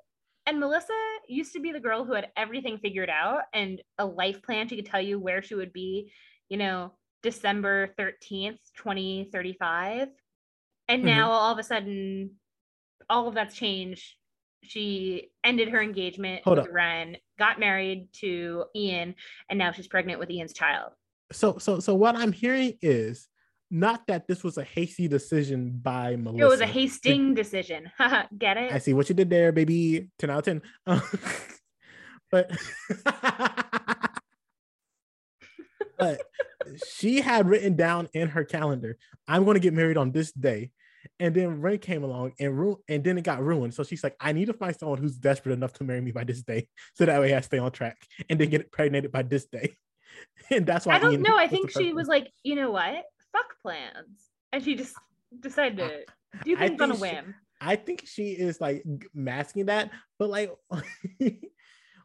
And 0.46 0.60
Melissa 0.60 0.92
used 1.26 1.54
to 1.54 1.60
be 1.60 1.72
the 1.72 1.80
girl 1.80 2.04
who 2.04 2.12
had 2.12 2.28
everything 2.36 2.76
figured 2.78 3.08
out 3.08 3.44
and 3.54 3.80
a 3.96 4.04
life 4.04 4.42
plan. 4.42 4.68
She 4.68 4.76
could 4.76 4.86
tell 4.86 5.00
you 5.00 5.18
where 5.18 5.42
she 5.42 5.54
would 5.54 5.72
be, 5.72 6.12
you 6.50 6.58
know, 6.58 6.92
December 7.22 7.94
13th, 7.98 8.58
2035. 8.76 10.08
And 10.88 11.02
Mhm. 11.02 11.06
now 11.06 11.30
all 11.30 11.52
of 11.52 11.58
a 11.58 11.62
sudden, 11.62 12.32
all 13.08 13.28
of 13.28 13.34
that's 13.34 13.56
changed. 13.56 14.14
She 14.62 15.30
ended 15.44 15.68
her 15.70 15.82
engagement 15.82 16.42
Hold 16.44 16.58
with 16.58 16.68
up. 16.68 16.74
Wren, 16.74 17.16
got 17.38 17.58
married 17.58 18.08
to 18.20 18.64
Ian, 18.74 19.14
and 19.48 19.58
now 19.58 19.72
she's 19.72 19.88
pregnant 19.88 20.20
with 20.20 20.30
Ian's 20.30 20.52
child. 20.52 20.92
So 21.32 21.58
so 21.58 21.80
so 21.80 21.94
what 21.94 22.16
I'm 22.16 22.32
hearing 22.32 22.78
is 22.80 23.28
not 23.72 24.06
that 24.06 24.28
this 24.28 24.44
was 24.44 24.58
a 24.58 24.64
hasty 24.64 25.08
decision 25.08 25.80
by 25.82 26.14
Melissa. 26.16 26.44
It 26.44 26.48
was 26.48 26.60
a 26.60 26.66
hasting 26.66 27.32
decision. 27.34 27.90
Get 28.38 28.58
it? 28.58 28.70
I 28.70 28.78
see 28.78 28.92
what 28.92 29.08
you 29.08 29.14
did 29.14 29.30
there, 29.30 29.50
baby. 29.50 30.10
10 30.18 30.30
out 30.30 30.46
of 30.46 30.62
10. 30.62 30.62
but 32.30 32.50
but 35.98 36.20
she 36.86 37.22
had 37.22 37.48
written 37.48 37.74
down 37.74 38.10
in 38.12 38.28
her 38.28 38.44
calendar, 38.44 38.98
I'm 39.26 39.44
going 39.44 39.54
to 39.54 39.60
get 39.60 39.72
married 39.72 39.96
on 39.96 40.12
this 40.12 40.32
day. 40.32 40.70
And 41.18 41.34
then 41.34 41.60
Wren 41.60 41.78
came 41.78 42.04
along 42.04 42.32
and 42.38 42.58
ru- 42.58 42.80
and 42.88 43.02
then 43.02 43.18
it 43.18 43.24
got 43.24 43.42
ruined. 43.42 43.74
So 43.74 43.82
she's 43.82 44.04
like, 44.04 44.16
I 44.20 44.32
need 44.32 44.46
to 44.46 44.52
find 44.52 44.76
someone 44.78 44.98
who's 44.98 45.16
desperate 45.16 45.52
enough 45.52 45.72
to 45.74 45.84
marry 45.84 46.00
me 46.00 46.12
by 46.12 46.24
this 46.24 46.42
day. 46.42 46.68
So 46.94 47.06
that 47.06 47.20
way 47.20 47.34
I 47.34 47.40
stay 47.40 47.58
on 47.58 47.72
track 47.72 47.96
and 48.28 48.38
then 48.38 48.50
get 48.50 48.70
pregnant 48.72 49.10
by 49.12 49.22
this 49.22 49.46
day. 49.46 49.74
And 50.50 50.66
that's 50.66 50.84
why 50.84 50.96
I 50.96 50.98
don't 50.98 51.12
Ian 51.12 51.22
know. 51.22 51.36
I 51.38 51.46
think 51.48 51.70
she 51.70 51.92
was 51.94 52.06
like, 52.06 52.30
you 52.42 52.54
know 52.54 52.70
what? 52.70 53.04
Fuck 53.32 53.54
plans. 53.62 54.28
And 54.52 54.62
she 54.62 54.74
just 54.74 54.94
decided 55.40 55.78
to 55.78 56.04
do 56.44 56.56
things 56.56 56.80
on 56.80 56.90
a 56.90 56.94
think 56.94 57.06
she- 57.06 57.16
whim. 57.16 57.34
I 57.64 57.76
think 57.76 58.02
she 58.06 58.30
is 58.32 58.60
like 58.60 58.84
masking 59.14 59.66
that, 59.66 59.90
but 60.18 60.28
like, 60.28 60.52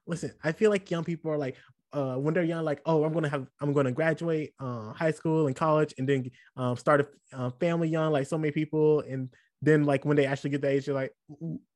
listen, 0.08 0.32
I 0.44 0.51
feel 0.51 0.70
like 0.70 0.89
young 0.92 1.04
people 1.04 1.32
are 1.32 1.38
like, 1.38 1.58
uh, 1.94 2.15
when 2.15 2.34
they're 2.34 2.44
young, 2.44 2.65
like, 2.65 2.82
oh, 2.86 3.03
I'm 3.03 3.13
gonna 3.13 3.29
have, 3.29 3.48
I'm 3.62 3.74
gonna 3.74 3.91
graduate 3.91 4.53
uh, 4.60 4.94
high 4.94 5.12
school 5.12 5.48
and 5.48 5.56
college, 5.56 5.94
and 5.98 6.08
then 6.08 6.29
um, 6.56 6.75
start 6.77 7.01
a 7.01 7.38
uh, 7.38 7.50
family 7.60 7.89
young, 7.89 8.12
like 8.12 8.27
so 8.27 8.38
many 8.38 8.51
people, 8.51 9.01
and 9.01 9.29
then 9.62 9.84
like 9.84 10.06
when 10.06 10.17
they 10.17 10.25
actually 10.25 10.51
get 10.51 10.62
the 10.62 10.70
age, 10.70 10.88
you're 10.88 10.96
like, 10.96 11.13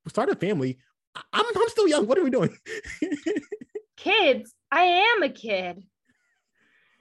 start 0.08 0.28
a 0.28 0.36
family. 0.36 0.78
I'm, 1.14 1.44
I'm 1.44 1.68
still 1.68 1.88
young. 1.88 2.06
What 2.06 2.18
are 2.18 2.24
we 2.24 2.30
doing? 2.30 2.56
Kids, 3.96 4.54
I 4.70 4.82
am 4.82 5.22
a 5.22 5.28
kid. 5.28 5.82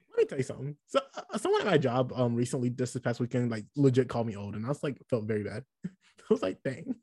Let 0.09 0.17
me 0.17 0.25
tell 0.25 0.37
you 0.37 0.43
something. 0.43 0.75
So, 0.87 0.99
uh, 1.15 1.37
someone 1.37 1.61
at 1.61 1.67
my 1.67 1.77
job 1.77 2.11
um 2.13 2.35
recently 2.35 2.69
just 2.69 2.93
this 2.93 3.01
past 3.01 3.19
weekend 3.19 3.49
like 3.49 3.65
legit 3.75 4.09
called 4.09 4.27
me 4.27 4.35
old, 4.35 4.55
and 4.55 4.65
I 4.65 4.69
was 4.69 4.83
like 4.83 4.97
felt 5.09 5.23
very 5.23 5.43
bad. 5.43 5.63
I 5.85 5.89
was 6.29 6.41
like, 6.41 6.57
dang. 6.63 6.95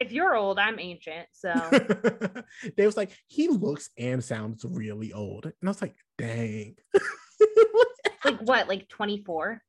If 0.00 0.12
you're 0.12 0.34
old, 0.34 0.58
I'm 0.58 0.78
ancient. 0.78 1.28
So 1.32 1.52
they 2.76 2.86
was 2.86 2.96
like, 2.96 3.10
he 3.26 3.48
looks 3.48 3.90
and 3.98 4.22
sounds 4.22 4.64
really 4.68 5.12
old, 5.12 5.46
and 5.46 5.54
I 5.62 5.68
was 5.68 5.82
like, 5.82 5.96
dang. 6.18 6.76
like 8.24 8.40
what? 8.40 8.68
Like 8.68 8.88
24. 8.88 9.62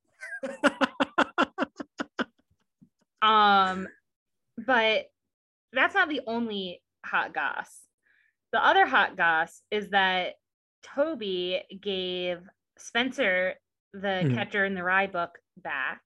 um, 3.21 3.87
but 4.57 5.05
that's 5.73 5.95
not 5.95 6.09
the 6.09 6.21
only 6.27 6.81
hot 7.05 7.33
goss. 7.33 7.81
The 8.51 8.65
other 8.65 8.85
hot 8.85 9.17
goss 9.17 9.61
is 9.69 9.89
that 9.89 10.35
Toby 10.83 11.61
gave 11.81 12.39
Spencer 12.77 13.55
the 13.93 13.99
mm-hmm. 14.23 14.35
Catcher 14.35 14.65
in 14.65 14.75
the 14.75 14.83
Rye 14.83 15.07
book 15.07 15.37
back, 15.57 16.01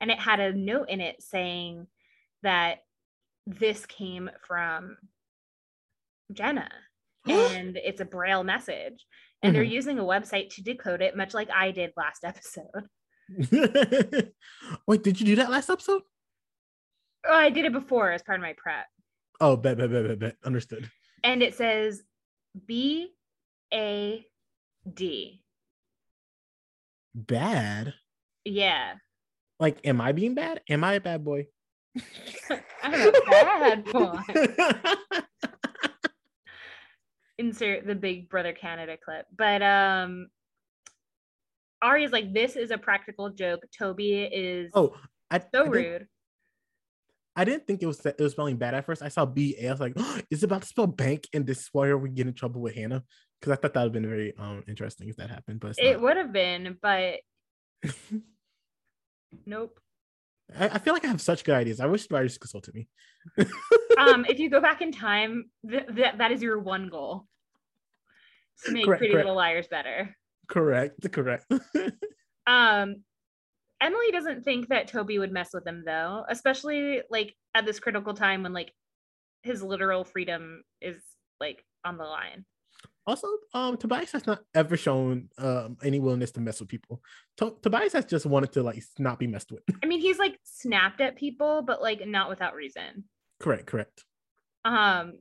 and 0.00 0.10
it 0.10 0.18
had 0.18 0.40
a 0.40 0.52
note 0.52 0.88
in 0.88 1.00
it 1.00 1.22
saying 1.22 1.86
that 2.42 2.78
this 3.46 3.86
came 3.86 4.30
from 4.46 4.96
Jenna 6.32 6.68
and 7.28 7.76
it's 7.76 8.00
a 8.00 8.04
braille 8.04 8.44
message 8.44 9.06
and 9.42 9.50
mm-hmm. 9.50 9.54
they're 9.54 9.62
using 9.62 9.98
a 9.98 10.04
website 10.04 10.50
to 10.54 10.62
decode 10.62 11.02
it 11.02 11.16
much 11.16 11.34
like 11.34 11.48
I 11.50 11.70
did 11.70 11.92
last 11.96 12.24
episode. 12.24 12.88
Wait, 14.86 15.02
did 15.02 15.20
you 15.20 15.26
do 15.26 15.36
that 15.36 15.50
last 15.50 15.68
episode? 15.70 16.02
Oh, 17.26 17.34
I 17.34 17.50
did 17.50 17.64
it 17.64 17.72
before 17.72 18.12
as 18.12 18.22
part 18.22 18.38
of 18.38 18.42
my 18.42 18.54
prep. 18.56 18.86
Oh, 19.40 19.56
bet, 19.56 19.76
bet, 19.76 19.90
bet, 19.90 20.06
bet, 20.06 20.18
bet. 20.18 20.36
Understood. 20.44 20.88
And 21.24 21.42
it 21.42 21.54
says 21.54 22.02
B 22.66 23.12
A 23.74 24.24
D. 24.92 25.42
Bad? 27.14 27.94
Yeah. 28.44 28.94
Like, 29.58 29.80
am 29.84 30.00
I 30.00 30.12
being 30.12 30.34
bad? 30.34 30.60
Am 30.68 30.84
I 30.84 30.94
a 30.94 31.00
bad 31.00 31.24
boy? 31.24 31.46
I'm 32.82 32.94
a 32.94 33.12
bad 33.30 33.84
boy. 33.84 34.18
Insert 37.38 37.86
the 37.86 37.94
Big 37.94 38.28
Brother 38.28 38.52
Canada 38.52 38.96
clip. 39.02 39.26
But 39.36 39.62
um 39.62 40.28
Aria's 41.82 42.12
like, 42.12 42.32
this 42.32 42.56
is 42.56 42.70
a 42.70 42.78
practical 42.78 43.30
joke. 43.30 43.60
Toby 43.76 44.22
is 44.22 44.70
oh 44.74 44.94
I, 45.30 45.40
so 45.54 45.64
I 45.64 45.68
rude. 45.68 46.06
I 47.38 47.44
didn't 47.44 47.66
think 47.66 47.82
it 47.82 47.86
was 47.86 48.04
it 48.04 48.18
was 48.18 48.32
spelling 48.32 48.56
bad 48.56 48.74
at 48.74 48.86
first. 48.86 49.02
I 49.02 49.08
saw 49.08 49.26
B 49.26 49.56
A. 49.60 49.68
I 49.68 49.70
was 49.72 49.80
like, 49.80 49.92
oh, 49.96 50.20
is 50.30 50.42
it 50.42 50.46
about 50.46 50.62
to 50.62 50.68
spell 50.68 50.86
bank? 50.86 51.28
And 51.34 51.46
this 51.46 51.58
is 51.58 51.68
why 51.72 51.92
we 51.92 52.08
get 52.08 52.26
in 52.26 52.32
trouble 52.32 52.62
with 52.62 52.74
Hanna? 52.74 53.04
Because 53.38 53.52
I 53.52 53.56
thought 53.56 53.74
that 53.74 53.82
would 53.82 53.94
have 53.94 54.02
been 54.02 54.08
very 54.08 54.34
um 54.38 54.64
interesting 54.66 55.10
if 55.10 55.16
that 55.16 55.28
happened. 55.28 55.60
But 55.60 55.74
it 55.78 56.00
would 56.00 56.16
have 56.16 56.32
been, 56.32 56.78
but 56.80 57.16
nope. 59.46 59.78
I, 60.54 60.68
I, 60.68 60.78
feel 60.78 60.92
like 60.92 61.04
I 61.04 61.08
have 61.08 61.20
such 61.20 61.44
good 61.44 61.54
ideas. 61.54 61.80
I 61.80 61.86
wish 61.86 62.10
writers 62.10 62.38
consulted 62.38 62.74
me. 62.74 62.88
um, 63.98 64.24
if 64.28 64.38
you 64.38 64.50
go 64.50 64.60
back 64.60 64.80
in 64.80 64.92
time, 64.92 65.50
th- 65.68 65.86
that 65.90 66.18
that 66.18 66.30
is 66.30 66.42
your 66.42 66.58
one 66.58 66.88
goal 66.88 67.26
to 68.64 68.72
make 68.72 68.84
correct, 68.84 69.00
Pretty 69.00 69.12
correct. 69.12 69.26
Little 69.26 69.36
Liars 69.36 69.66
better. 69.68 70.16
Correct. 70.48 71.12
Correct. 71.12 71.44
um, 72.46 73.02
Emily 73.80 74.10
doesn't 74.12 74.44
think 74.44 74.68
that 74.68 74.88
Toby 74.88 75.18
would 75.18 75.32
mess 75.32 75.50
with 75.52 75.66
him 75.66 75.82
though, 75.84 76.24
especially 76.28 77.02
like 77.10 77.34
at 77.54 77.66
this 77.66 77.80
critical 77.80 78.14
time 78.14 78.42
when 78.42 78.52
like 78.52 78.72
his 79.42 79.62
literal 79.62 80.04
freedom 80.04 80.62
is 80.80 80.96
like 81.40 81.64
on 81.84 81.98
the 81.98 82.04
line. 82.04 82.44
Also, 83.06 83.28
um, 83.54 83.76
Tobias 83.76 84.10
has 84.12 84.26
not 84.26 84.42
ever 84.54 84.76
shown 84.76 85.28
um 85.38 85.76
any 85.82 86.00
willingness 86.00 86.32
to 86.32 86.40
mess 86.40 86.58
with 86.60 86.68
people. 86.68 87.00
To- 87.38 87.56
Tobias 87.62 87.92
has 87.92 88.04
just 88.04 88.26
wanted 88.26 88.52
to 88.52 88.62
like 88.62 88.82
not 88.98 89.18
be 89.18 89.26
messed 89.26 89.52
with. 89.52 89.62
I 89.82 89.86
mean, 89.86 90.00
he's 90.00 90.18
like 90.18 90.38
snapped 90.42 91.00
at 91.00 91.16
people, 91.16 91.62
but 91.62 91.80
like 91.80 92.06
not 92.06 92.28
without 92.28 92.54
reason. 92.54 93.04
Correct, 93.38 93.66
correct. 93.66 94.04
Um, 94.64 95.14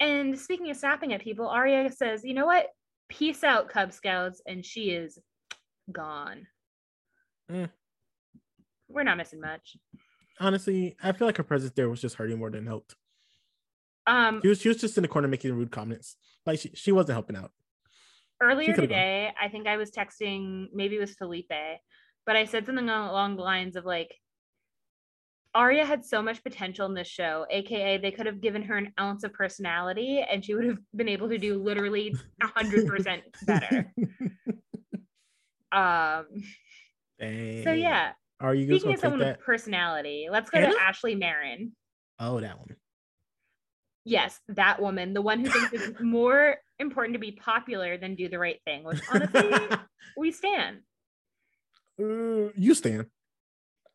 and 0.00 0.38
speaking 0.38 0.70
of 0.70 0.76
snapping 0.76 1.12
at 1.12 1.20
people, 1.20 1.48
Aria 1.48 1.90
says, 1.92 2.24
"You 2.24 2.34
know 2.34 2.46
what? 2.46 2.68
Peace 3.08 3.44
out, 3.44 3.68
Cub 3.68 3.92
Scouts," 3.92 4.40
and 4.46 4.64
she 4.64 4.90
is 4.90 5.18
gone. 5.92 6.46
Mm. 7.50 7.70
We're 8.88 9.02
not 9.02 9.16
missing 9.16 9.40
much. 9.40 9.76
Honestly, 10.40 10.96
I 11.02 11.12
feel 11.12 11.26
like 11.26 11.36
her 11.36 11.42
presence 11.42 11.72
there 11.74 11.88
was 11.88 12.00
just 12.00 12.16
hurting 12.16 12.38
more 12.38 12.50
than 12.50 12.66
helped. 12.66 12.94
Um, 14.06 14.40
she 14.42 14.48
was 14.48 14.60
she 14.60 14.68
was 14.68 14.78
just 14.78 14.96
in 14.96 15.02
the 15.02 15.08
corner 15.08 15.28
making 15.28 15.52
rude 15.54 15.70
comments. 15.70 16.16
Like 16.46 16.60
she, 16.60 16.70
she 16.74 16.92
wasn't 16.92 17.14
helping 17.14 17.36
out. 17.36 17.50
Earlier 18.40 18.74
today, 18.74 19.30
gone. 19.34 19.44
I 19.44 19.50
think 19.50 19.66
I 19.66 19.76
was 19.76 19.90
texting, 19.90 20.66
maybe 20.72 20.96
it 20.96 21.00
was 21.00 21.14
Felipe, 21.14 21.50
but 22.24 22.36
I 22.36 22.44
said 22.44 22.66
something 22.66 22.88
along 22.88 23.36
the 23.36 23.42
lines 23.42 23.76
of 23.76 23.84
like, 23.84 24.14
Aria 25.54 25.86
had 25.86 26.04
so 26.04 26.20
much 26.22 26.42
potential 26.44 26.84
in 26.84 26.92
this 26.92 27.08
show, 27.08 27.46
aka 27.50 27.96
they 27.96 28.10
could 28.10 28.26
have 28.26 28.42
given 28.42 28.62
her 28.62 28.76
an 28.76 28.92
ounce 29.00 29.24
of 29.24 29.32
personality 29.32 30.22
and 30.30 30.44
she 30.44 30.54
would 30.54 30.66
have 30.66 30.78
been 30.96 31.08
able 31.08 31.30
to 31.30 31.38
do 31.38 31.58
literally 31.58 32.14
hundred 32.42 32.86
percent 32.86 33.22
better. 33.46 33.92
um 35.72 36.26
Dang. 37.18 37.64
so 37.64 37.72
yeah. 37.72 38.12
Are 38.38 38.54
you 38.54 38.66
speaking 38.66 38.92
of 38.92 39.00
someone 39.00 39.20
that? 39.20 39.38
with 39.38 39.46
personality? 39.46 40.28
Let's 40.30 40.50
go 40.50 40.58
Anna? 40.58 40.74
to 40.74 40.78
Ashley 40.78 41.14
Marin. 41.14 41.72
Oh, 42.20 42.38
that 42.40 42.58
one. 42.58 42.76
Yes, 44.06 44.38
that 44.46 44.80
woman, 44.80 45.14
the 45.14 45.20
one 45.20 45.40
who 45.40 45.50
thinks 45.50 45.72
it's 45.72 46.00
more 46.00 46.58
important 46.78 47.14
to 47.14 47.18
be 47.18 47.32
popular 47.32 47.98
than 47.98 48.14
do 48.14 48.28
the 48.28 48.38
right 48.38 48.60
thing, 48.64 48.84
which 48.84 49.00
honestly, 49.12 49.50
we 50.16 50.30
stand. 50.30 50.78
Uh, 52.00 52.52
you 52.56 52.74
stand. 52.74 53.06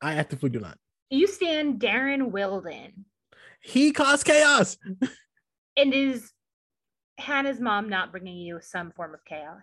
I 0.01 0.15
actively 0.15 0.49
do 0.49 0.59
not. 0.59 0.77
You 1.09 1.27
stand 1.27 1.79
Darren 1.79 2.31
Wilden. 2.31 3.05
He 3.61 3.93
caused 3.93 4.25
chaos. 4.25 4.77
and 5.77 5.93
is 5.93 6.33
Hanna's 7.17 7.61
mom 7.61 7.87
not 7.87 8.11
bringing 8.11 8.35
you 8.35 8.59
some 8.61 8.91
form 8.91 9.13
of 9.13 9.23
chaos? 9.23 9.61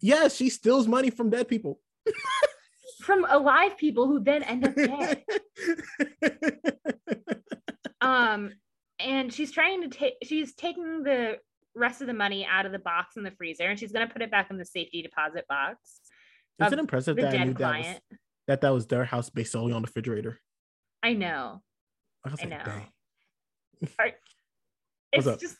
Yes, 0.00 0.36
she 0.36 0.50
steals 0.50 0.86
money 0.86 1.10
from 1.10 1.30
dead 1.30 1.48
people. 1.48 1.80
from 3.02 3.26
alive 3.28 3.76
people 3.76 4.06
who 4.06 4.22
then 4.22 4.44
end 4.44 4.68
up 4.68 4.76
dead. 4.76 5.24
um, 8.00 8.52
and 9.04 9.32
she's 9.32 9.52
trying 9.52 9.82
to 9.82 9.88
take 9.88 10.14
she's 10.22 10.54
taking 10.54 11.02
the 11.02 11.38
rest 11.74 12.00
of 12.00 12.06
the 12.06 12.14
money 12.14 12.46
out 12.50 12.66
of 12.66 12.72
the 12.72 12.78
box 12.78 13.16
in 13.16 13.22
the 13.22 13.30
freezer 13.30 13.64
and 13.64 13.78
she's 13.78 13.92
going 13.92 14.06
to 14.06 14.12
put 14.12 14.22
it 14.22 14.30
back 14.30 14.50
in 14.50 14.58
the 14.58 14.64
safety 14.64 15.02
deposit 15.02 15.46
box 15.48 16.00
is 16.66 16.72
it 16.72 16.78
impressive 16.78 17.16
that 17.16 17.34
I 17.34 17.44
knew 17.44 17.54
that 17.54 17.78
was, 17.78 17.96
that 18.48 18.60
that 18.60 18.70
was 18.70 18.86
their 18.86 19.04
house 19.04 19.30
based 19.30 19.52
solely 19.52 19.72
on 19.72 19.82
the 19.82 19.86
refrigerator? 19.86 20.40
I 21.02 21.14
know. 21.14 21.62
I, 22.24 22.30
I 22.42 22.44
know. 22.44 22.82
Are, 23.98 24.10
it's 25.12 25.40
just 25.40 25.56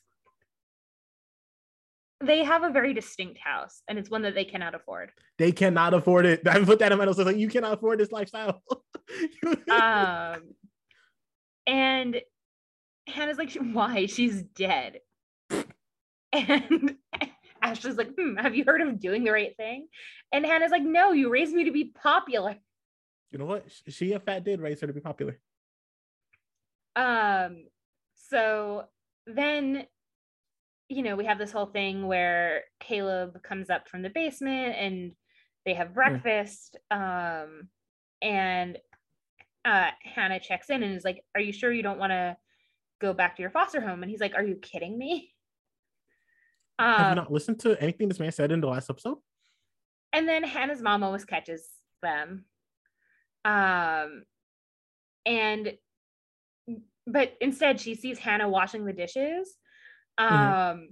they 2.22 2.44
have 2.44 2.64
a 2.64 2.70
very 2.70 2.92
distinct 2.92 3.38
house 3.38 3.82
and 3.88 3.98
it's 3.98 4.10
one 4.10 4.22
that 4.22 4.34
they 4.34 4.44
cannot 4.44 4.74
afford. 4.74 5.10
They 5.38 5.52
cannot 5.52 5.94
afford 5.94 6.26
it. 6.26 6.42
I 6.46 6.62
put 6.62 6.80
that 6.80 6.92
in 6.92 6.98
my 6.98 7.06
notes. 7.06 7.18
Like 7.18 7.38
you 7.38 7.48
cannot 7.48 7.74
afford 7.74 7.98
this 7.98 8.12
lifestyle. 8.12 8.62
Um 9.68 10.54
and 11.66 12.20
Hanna's 13.06 13.38
like, 13.38 13.52
why? 13.72 14.06
She's 14.06 14.42
dead. 14.42 15.00
And 16.32 16.94
Ashley's 17.62 17.96
like, 17.96 18.10
hmm, 18.16 18.36
have 18.36 18.54
you 18.54 18.62
heard 18.64 18.80
of 18.80 19.00
doing 19.00 19.24
the 19.24 19.32
right 19.32 19.56
thing? 19.56 19.88
And 20.30 20.46
Hanna's 20.46 20.70
like, 20.70 20.84
no, 20.84 21.10
you 21.10 21.28
raised 21.28 21.52
me 21.52 21.64
to 21.64 21.72
be 21.72 21.86
popular. 21.86 22.56
You 23.32 23.40
know 23.40 23.46
what? 23.46 23.64
She 23.88 24.12
a 24.12 24.20
fat 24.20 24.44
did 24.44 24.60
raise 24.60 24.80
her 24.80 24.86
to 24.86 24.92
be 24.92 25.00
popular. 25.00 25.40
Um, 26.94 27.64
so 28.14 28.84
then 29.26 29.88
you 30.90 31.04
know, 31.04 31.14
we 31.14 31.24
have 31.24 31.38
this 31.38 31.52
whole 31.52 31.66
thing 31.66 32.06
where 32.08 32.64
Caleb 32.80 33.42
comes 33.44 33.70
up 33.70 33.88
from 33.88 34.02
the 34.02 34.10
basement 34.10 34.74
and 34.76 35.12
they 35.64 35.72
have 35.74 35.88
hmm. 35.88 35.94
breakfast. 35.94 36.76
Mm. 36.92 37.44
Um, 37.44 37.68
and 38.20 38.76
uh, 39.64 39.90
Hanna 40.02 40.40
checks 40.40 40.68
in 40.68 40.82
and 40.82 40.94
is 40.94 41.04
like, 41.04 41.24
Are 41.34 41.40
you 41.40 41.52
sure 41.52 41.72
you 41.72 41.82
don't 41.82 41.98
want 41.98 42.10
to 42.10 42.36
go 43.00 43.12
back 43.12 43.36
to 43.36 43.42
your 43.42 43.50
foster 43.50 43.80
home. 43.80 44.02
And 44.02 44.10
he's 44.10 44.20
like, 44.20 44.34
Are 44.34 44.44
you 44.44 44.56
kidding 44.56 44.96
me? 44.96 45.32
Um, 46.78 46.94
Have 46.94 47.08
you 47.10 47.14
not 47.16 47.32
listened 47.32 47.60
to 47.60 47.80
anything 47.82 48.08
this 48.08 48.20
man 48.20 48.32
said 48.32 48.52
in 48.52 48.60
the 48.60 48.68
last 48.68 48.88
episode? 48.90 49.18
And 50.12 50.28
then 50.28 50.44
Hanna's 50.44 50.82
mom 50.82 51.02
always 51.02 51.24
catches 51.24 51.66
them. 52.02 52.44
Um, 53.44 54.24
and 55.26 55.74
but 57.06 57.36
instead 57.40 57.80
she 57.80 57.94
sees 57.94 58.18
Hanna 58.18 58.48
washing 58.48 58.84
the 58.84 58.92
dishes. 58.92 59.56
Um, 60.18 60.28
Mhm. 60.28 60.86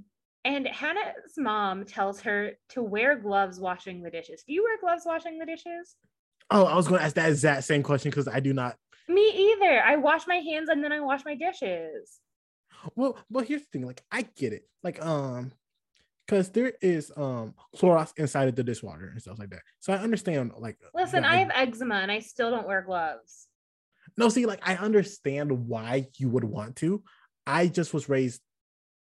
and 0.44 0.66
Hanna's 0.68 1.34
mom 1.36 1.84
tells 1.84 2.20
her 2.22 2.52
to 2.70 2.82
wear 2.82 3.16
gloves 3.16 3.60
washing 3.60 4.02
the 4.02 4.10
dishes. 4.10 4.42
Do 4.46 4.52
you 4.52 4.64
wear 4.64 4.78
gloves 4.80 5.04
washing 5.04 5.38
the 5.38 5.46
dishes? 5.46 5.96
Oh, 6.50 6.64
I 6.64 6.74
was 6.74 6.88
going 6.88 7.00
to 7.00 7.04
ask 7.04 7.14
that 7.16 7.28
exact 7.28 7.64
same 7.64 7.82
question 7.82 8.10
because 8.10 8.26
I 8.26 8.40
do 8.40 8.54
not. 8.54 8.76
Me 9.08 9.52
either. 9.52 9.80
I 9.82 9.96
wash 9.96 10.26
my 10.26 10.36
hands 10.36 10.68
and 10.68 10.82
then 10.84 10.92
I 10.92 11.00
wash 11.00 11.24
my 11.24 11.34
dishes. 11.34 12.18
Well, 12.94 13.18
well, 13.30 13.44
here's 13.44 13.62
the 13.62 13.66
thing. 13.72 13.86
Like, 13.86 14.02
I 14.12 14.22
get 14.36 14.52
it. 14.52 14.62
Like, 14.82 15.04
um, 15.04 15.52
because 16.26 16.50
there 16.50 16.74
is 16.82 17.10
um 17.16 17.54
Clorox 17.74 18.12
inside 18.18 18.48
of 18.48 18.54
the 18.54 18.62
dishwater 18.62 19.08
and 19.08 19.20
stuff 19.20 19.38
like 19.38 19.50
that. 19.50 19.62
So 19.80 19.92
I 19.94 19.96
understand. 19.96 20.52
Like, 20.58 20.76
Listen, 20.94 21.22
the 21.22 21.28
I 21.28 21.32
i- 21.32 21.36
have 21.38 21.50
eczema 21.54 21.96
and 21.96 22.12
I 22.12 22.18
still 22.20 22.50
don't 22.50 22.66
wear 22.68 22.82
gloves. 22.82 23.46
no. 24.18 24.28
See, 24.28 24.44
like, 24.46 24.60
I 24.62 24.74
understand 24.76 25.66
why 25.68 26.08
you 26.18 26.28
would 26.28 26.44
want 26.44 26.76
to. 26.76 27.02
I 27.46 27.68
just 27.68 27.94
was 27.94 28.08
raised. 28.10 28.42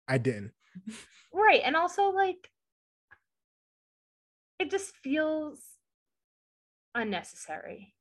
I 0.08 0.18
didn't. 0.20 0.52
Right. 1.34 1.62
And 1.64 1.76
also, 1.76 2.12
like, 2.12 2.50
it 4.60 4.70
just 4.72 4.96
feels 5.04 5.60
unnecessary. 6.96 7.94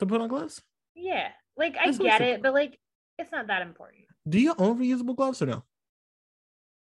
to 0.00 0.06
put 0.06 0.20
on 0.20 0.28
gloves. 0.28 0.60
Yeah. 0.98 1.28
Like, 1.56 1.76
I 1.80 1.86
That's 1.86 1.98
get 1.98 2.20
it, 2.20 2.42
but 2.42 2.52
like, 2.54 2.78
it's 3.18 3.32
not 3.32 3.46
that 3.48 3.62
important. 3.62 4.02
Do 4.28 4.38
you 4.40 4.54
own 4.58 4.78
reusable 4.78 5.16
gloves 5.16 5.40
or 5.42 5.46
no? 5.46 5.64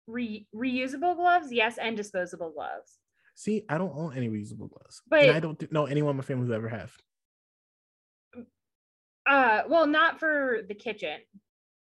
Re- 0.07 0.47
reusable 0.54 1.14
gloves, 1.16 1.52
yes, 1.52 1.78
and 1.78 1.97
disposable 1.97 2.50
gloves. 2.52 2.99
See, 3.37 3.64
I 3.69 3.78
don't 3.78 3.97
own 3.97 4.14
any 4.16 4.28
reusable 4.28 4.69
gloves, 4.71 5.00
But- 5.09 5.25
and 5.25 5.37
I 5.37 5.40
don't 5.40 5.59
th- 5.59 5.71
know 5.73 5.87
anyone 5.87 6.11
in 6.11 6.16
my 6.19 6.23
family 6.23 6.47
who 6.47 6.52
ever 6.52 6.69
have. 6.69 6.92
Uh, 9.26 9.62
well, 9.69 9.87
not 9.87 10.19
for 10.19 10.61
the 10.66 10.75
kitchen, 10.75 11.21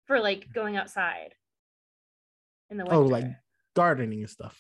for 0.06 0.20
like 0.20 0.52
going 0.52 0.76
outside 0.76 1.34
in 2.70 2.76
the 2.76 2.84
winter. 2.84 2.96
Oh, 2.98 3.02
like 3.02 3.24
gardening 3.74 4.20
and 4.20 4.30
stuff. 4.30 4.58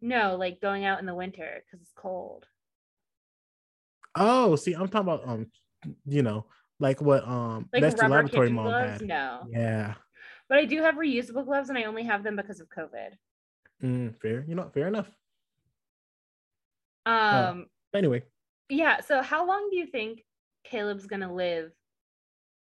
no, 0.00 0.36
like 0.36 0.60
going 0.60 0.84
out 0.84 1.00
in 1.00 1.06
the 1.06 1.14
winter 1.14 1.62
because 1.64 1.80
it's 1.80 1.92
cold. 1.96 2.46
Oh, 4.16 4.56
see, 4.56 4.72
I'm 4.74 4.88
talking 4.88 5.08
about 5.08 5.28
um, 5.28 5.46
you 6.06 6.22
know, 6.22 6.46
like 6.84 7.00
what 7.00 7.26
um, 7.26 7.66
Like 7.72 7.80
Dexter 7.82 8.02
rubber 8.02 8.14
Laboratory 8.16 8.50
mom 8.50 8.66
gloves, 8.66 9.00
had. 9.00 9.08
no. 9.08 9.46
Yeah, 9.50 9.94
But 10.50 10.58
I 10.58 10.66
do 10.66 10.82
have 10.82 10.96
reusable 10.96 11.44
gloves, 11.46 11.70
and 11.70 11.78
I 11.78 11.84
only 11.84 12.04
have 12.04 12.22
them 12.22 12.36
because 12.36 12.60
of 12.60 12.68
COVID. 12.68 13.12
mm, 13.82 14.14
fair. 14.20 14.44
You 14.46 14.54
know, 14.54 14.68
fair 14.72 14.86
enough. 14.88 15.08
Um, 17.06 17.66
But 17.92 17.98
anyway, 17.98 18.22
yeah. 18.68 19.00
So, 19.00 19.22
how 19.22 19.46
long 19.46 19.68
do 19.70 19.76
you 19.76 19.86
think 19.86 20.24
Caleb's 20.64 21.06
gonna 21.06 21.32
live 21.32 21.72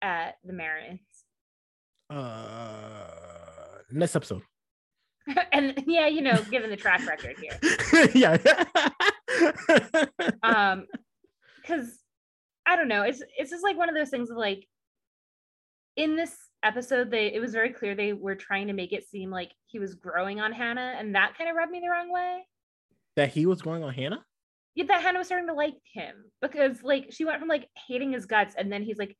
at 0.01 0.37
the 0.45 0.53
Marins? 0.53 1.01
uh, 2.11 3.79
next 3.91 4.17
episode. 4.17 4.43
and 5.53 5.83
yeah, 5.87 6.07
you 6.07 6.21
know, 6.21 6.43
given 6.51 6.71
the 6.71 6.77
track 6.77 7.07
record 7.07 7.37
here, 7.39 7.59
yeah. 8.15 8.37
um, 10.43 10.87
because 11.61 11.99
I 12.67 12.77
don't 12.77 12.89
know, 12.89 13.03
it's 13.03 13.23
it's 13.39 13.51
just 13.51 13.65
like 13.65 13.77
one 13.77 13.89
of 13.89 13.95
those 13.95 14.11
things 14.11 14.31
of 14.31 14.37
like, 14.37 14.67
in 15.97 16.17
this 16.17 16.35
episode, 16.63 17.11
they 17.11 17.33
it 17.33 17.41
was 17.41 17.53
very 17.53 17.71
clear 17.73 17.95
they 17.95 18.13
were 18.13 18.37
trying 18.37 18.69
to 18.69 18.73
make 18.73 18.93
it 18.93 19.09
seem 19.09 19.31
like 19.31 19.51
he 19.67 19.79
was 19.79 19.95
growing 19.95 20.41
on 20.41 20.53
Hanna, 20.53 20.95
and 20.99 21.15
that 21.15 21.37
kind 21.37 21.51
of 21.51 21.57
rubbed 21.57 21.73
me 21.73 21.81
the 21.81 21.89
wrong 21.91 22.11
way. 22.13 22.47
that 23.17 23.31
he 23.31 23.47
was 23.47 23.63
growing 23.63 23.83
on 23.85 23.93
Hanna. 23.93 24.25
Yeah, 24.75 24.85
that 24.89 25.03
Hanna 25.03 25.19
was 25.19 25.27
starting 25.27 25.49
to 25.49 25.55
like 25.55 25.75
him 25.93 26.15
because 26.41 26.83
like 26.83 27.09
she 27.11 27.25
went 27.25 27.39
from 27.41 27.49
like 27.49 27.69
hating 27.89 28.13
his 28.13 28.27
guts, 28.27 28.55
and 28.57 28.73
then 28.73 28.83
he's 28.83 28.99
like, 28.99 29.17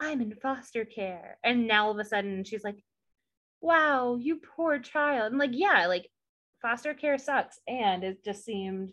I'm 0.00 0.20
in 0.20 0.34
foster 0.42 0.84
care, 0.84 1.38
and 1.44 1.68
now 1.68 1.86
all 1.86 1.92
of 1.92 1.98
a 1.98 2.04
sudden 2.04 2.42
she's 2.44 2.64
like, 2.64 2.82
Wow, 3.60 4.16
you 4.20 4.40
poor 4.56 4.78
child, 4.78 5.30
and 5.30 5.38
like 5.38 5.50
yeah, 5.52 5.86
like 5.86 6.08
foster 6.62 6.94
care 6.94 7.18
sucks, 7.18 7.60
and 7.68 8.02
it 8.02 8.24
just 8.24 8.44
seemed, 8.44 8.92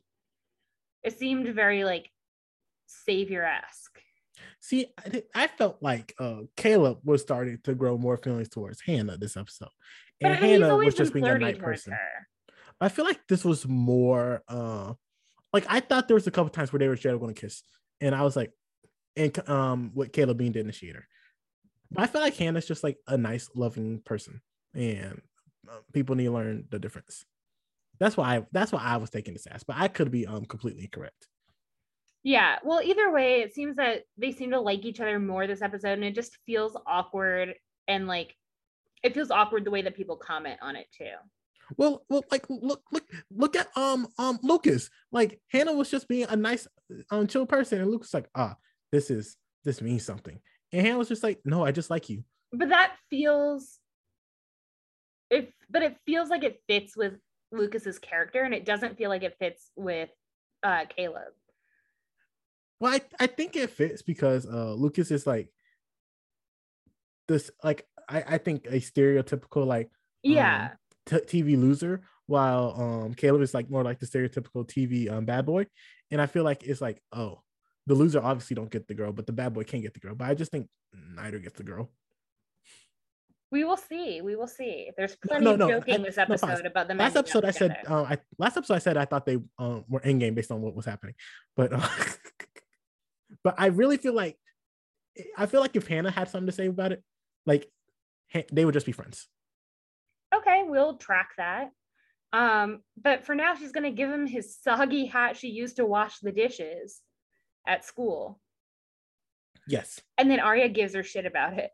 it 1.01 1.17
seemed 1.17 1.47
very 1.55 1.83
like 1.83 2.09
savior 2.87 3.43
esque. 3.43 3.99
See, 4.59 4.87
I, 4.97 5.23
I 5.33 5.47
felt 5.47 5.77
like 5.81 6.13
uh 6.19 6.41
Caleb 6.57 6.99
was 7.03 7.21
starting 7.21 7.59
to 7.63 7.75
grow 7.75 7.97
more 7.97 8.17
feelings 8.17 8.49
towards 8.49 8.81
Hanna 8.81 9.17
this 9.17 9.37
episode, 9.37 9.69
and 10.21 10.35
he's 10.35 10.59
Hanna 10.61 10.75
was 10.75 10.95
just 10.95 11.13
being 11.13 11.27
a 11.27 11.37
nice 11.37 11.57
person. 11.57 11.93
her. 11.93 12.27
I 12.81 12.89
feel 12.89 13.05
like 13.05 13.21
this 13.27 13.45
was 13.45 13.67
more 13.67 14.43
uh 14.47 14.93
like 15.53 15.65
I 15.69 15.79
thought 15.79 16.07
there 16.07 16.15
was 16.15 16.27
a 16.27 16.31
couple 16.31 16.49
times 16.49 16.73
where 16.73 16.79
they 16.79 16.89
were 16.89 16.97
straight 16.97 17.17
going 17.19 17.33
to 17.33 17.39
kiss, 17.39 17.63
and 18.01 18.13
I 18.13 18.23
was 18.23 18.35
like, 18.35 18.51
and 19.15 19.49
um, 19.49 19.91
with 19.93 20.11
Caleb 20.11 20.37
being 20.37 20.51
the 20.51 20.59
initiator. 20.59 21.07
But 21.91 22.03
I 22.03 22.07
feel 22.07 22.21
like 22.21 22.35
Hanna's 22.35 22.67
just 22.67 22.83
like 22.83 22.97
a 23.07 23.17
nice, 23.17 23.49
loving 23.55 24.01
person, 24.03 24.41
and 24.73 25.21
uh, 25.69 25.77
people 25.93 26.15
need 26.15 26.25
to 26.25 26.31
learn 26.31 26.65
the 26.69 26.79
difference. 26.79 27.25
That's 27.99 28.17
why 28.17 28.37
I 28.37 28.45
that's 28.51 28.73
why 28.73 28.81
I 28.81 28.97
was 28.97 29.09
taking 29.09 29.33
this 29.33 29.47
as, 29.47 29.63
but 29.63 29.77
I 29.77 29.87
could 29.87 30.11
be 30.11 30.27
um 30.27 30.45
completely 30.45 30.83
incorrect. 30.83 31.27
Yeah. 32.25 32.57
Well, 32.63 32.81
either 32.81 33.11
way, 33.11 33.41
it 33.41 33.53
seems 33.53 33.75
that 33.75 34.01
they 34.17 34.31
seem 34.31 34.49
to 34.49 34.59
like 34.59 34.83
each 34.83 34.99
other 34.99 35.19
more 35.19 35.45
this 35.45 35.61
episode, 35.61 35.93
and 35.93 36.03
it 36.03 36.15
just 36.15 36.39
feels 36.47 36.75
awkward 36.87 37.53
and 37.87 38.07
like 38.07 38.35
it 39.03 39.13
feels 39.13 39.29
awkward 39.29 39.63
the 39.63 39.69
way 39.69 39.83
that 39.83 39.95
people 39.95 40.17
comment 40.17 40.57
on 40.59 40.75
it 40.75 40.87
too. 40.91 41.13
Well, 41.77 42.03
well, 42.09 42.23
like 42.31 42.47
look, 42.49 42.81
look, 42.91 43.03
look 43.29 43.55
at 43.55 43.67
um 43.77 44.07
um 44.17 44.39
Lucas. 44.41 44.89
Like 45.11 45.39
Hanna 45.49 45.73
was 45.73 45.91
just 45.91 46.07
being 46.07 46.25
a 46.27 46.35
nice, 46.35 46.67
um, 47.11 47.27
chill 47.27 47.45
person, 47.45 47.79
and 47.79 47.91
Lucas 47.91 48.11
like, 48.11 48.27
ah, 48.33 48.55
this 48.91 49.11
is 49.11 49.37
this 49.63 49.79
means 49.79 50.03
something, 50.03 50.39
and 50.71 50.81
Hanna 50.81 50.97
was 50.97 51.09
just 51.09 51.21
like, 51.23 51.41
no, 51.45 51.63
I 51.63 51.71
just 51.71 51.91
like 51.91 52.09
you. 52.09 52.23
But 52.51 52.69
that 52.69 52.95
feels 53.11 53.77
if 55.29 55.45
but 55.69 55.83
it 55.83 55.95
feels 56.07 56.29
like 56.29 56.43
it 56.43 56.63
fits 56.67 56.97
with 56.97 57.13
Lucas's 57.51 57.99
character 57.99 58.41
and 58.41 58.53
it 58.55 58.65
doesn't 58.65 58.97
feel 58.97 59.11
like 59.11 59.21
it 59.21 59.35
fits 59.37 59.69
with 59.75 60.09
uh 60.63 60.85
Caleb. 60.95 61.33
Well, 62.79 62.93
I, 62.93 63.01
I 63.19 63.27
think 63.27 63.55
it 63.55 63.69
fits 63.69 64.01
because 64.01 64.45
uh 64.45 64.73
Lucas 64.73 65.11
is 65.11 65.25
like 65.25 65.49
this 67.27 67.49
like 67.63 67.85
I, 68.07 68.23
I 68.27 68.37
think 68.37 68.65
a 68.67 68.79
stereotypical 68.79 69.65
like 69.65 69.89
Yeah. 70.23 70.71
t- 71.05 71.17
TV 71.17 71.59
loser, 71.59 72.01
while 72.27 72.75
um 72.79 73.13
Caleb 73.13 73.41
is 73.41 73.53
like 73.53 73.69
more 73.69 73.83
like 73.83 73.99
the 73.99 74.05
stereotypical 74.05 74.67
TV 74.67 75.09
um 75.11 75.25
bad 75.25 75.45
boy, 75.45 75.65
and 76.11 76.21
I 76.21 76.25
feel 76.27 76.43
like 76.43 76.63
it's 76.63 76.81
like 76.81 77.01
oh 77.11 77.41
the 77.87 77.93
loser 77.95 78.19
obviously 78.21 78.55
don't 78.55 78.69
get 78.71 78.87
the 78.87 78.93
girl, 78.95 79.11
but 79.11 79.25
the 79.25 79.31
bad 79.33 79.53
boy 79.53 79.63
can 79.63 79.81
get 79.81 79.93
the 79.93 79.99
girl. 79.99 80.15
But 80.15 80.29
I 80.29 80.33
just 80.33 80.51
think 80.51 80.67
neither 80.93 81.39
gets 81.39 81.55
the 81.57 81.63
girl. 81.63 81.91
we 83.51 83.63
will 83.63 83.77
see. 83.77 84.21
We 84.21 84.35
will 84.35 84.47
see. 84.47 84.89
There's 84.97 85.15
plenty 85.15 85.45
no, 85.45 85.53
of 85.53 85.59
joking 85.69 86.01
I- 86.01 86.03
this 86.05 86.17
no, 86.17 86.23
episode 86.23 86.65
about 86.65 86.87
the 86.89 86.95
Last 86.95 87.15
episode 87.15 87.45
I 87.45 87.51
said 87.51 87.77
um 87.87 88.05
I 88.09 88.17
last 88.37 88.57
episode 88.57 88.75
I 88.75 88.79
said 88.79 88.97
I 88.97 89.05
thought 89.05 89.25
they 89.25 89.37
um 89.57 89.85
were 89.87 90.01
in 90.01 90.19
game 90.19 90.35
based 90.35 90.51
on 90.51 90.61
what 90.61 90.75
was 90.75 90.85
happening, 90.85 91.15
but 91.55 91.73
uh, 91.73 91.79
but 93.45 93.53
I 93.59 93.67
really 93.67 93.97
feel 93.97 94.13
like 94.13 94.37
I 95.37 95.45
feel 95.45 95.61
like 95.61 95.75
if 95.77 95.87
Hanna 95.87 96.09
had 96.09 96.27
something 96.29 96.47
to 96.47 96.51
say 96.51 96.65
about 96.65 96.91
it, 96.91 97.03
like 97.45 97.69
they 98.51 98.65
would 98.65 98.73
just 98.73 98.87
be 98.87 98.91
friends. 98.91 99.29
okay, 100.35 100.63
we'll 100.65 100.97
track 100.97 101.29
that. 101.37 101.69
Um, 102.33 102.81
but 103.01 103.23
for 103.25 103.35
now, 103.35 103.53
she's 103.55 103.71
gonna 103.71 103.91
give 103.91 104.11
him 104.11 104.25
his 104.25 104.57
soggy 104.61 105.05
hat 105.05 105.37
she 105.37 105.47
used 105.47 105.77
to 105.77 105.85
wash 105.85 106.19
the 106.19 106.31
dishes 106.31 107.01
at 107.65 107.85
school. 107.85 108.41
Yes. 109.67 110.01
And 110.17 110.29
then 110.29 110.39
Aria 110.39 110.67
gives 110.67 110.95
her 110.95 111.03
shit 111.03 111.25
about 111.25 111.53
it. 111.57 111.71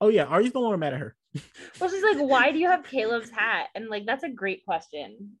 Oh 0.00 0.08
yeah, 0.08 0.26
Aria's 0.26 0.54
no 0.54 0.60
longer 0.60 0.76
mad 0.76 0.92
at 0.92 1.00
her. 1.00 1.16
Well, 1.80 1.90
she's 1.90 2.02
like, 2.02 2.18
why 2.18 2.52
do 2.52 2.58
you 2.58 2.68
have 2.68 2.84
Caleb's 2.84 3.30
hat? 3.30 3.68
And 3.74 3.88
like, 3.88 4.06
that's 4.06 4.24
a 4.24 4.28
great 4.30 4.64
question. 4.64 5.32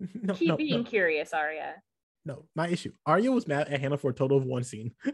no, 0.22 0.34
Keep 0.34 0.48
no, 0.48 0.56
being 0.56 0.82
no, 0.82 0.88
curious, 0.88 1.32
Aria. 1.32 1.74
No, 2.26 2.44
my 2.56 2.66
issue. 2.66 2.92
Aria 3.06 3.30
was 3.30 3.46
mad 3.46 3.68
at 3.68 3.80
Hanna 3.80 3.96
for 3.96 4.10
a 4.10 4.14
total 4.14 4.36
of 4.36 4.44
one 4.44 4.64
scene. 4.64 4.92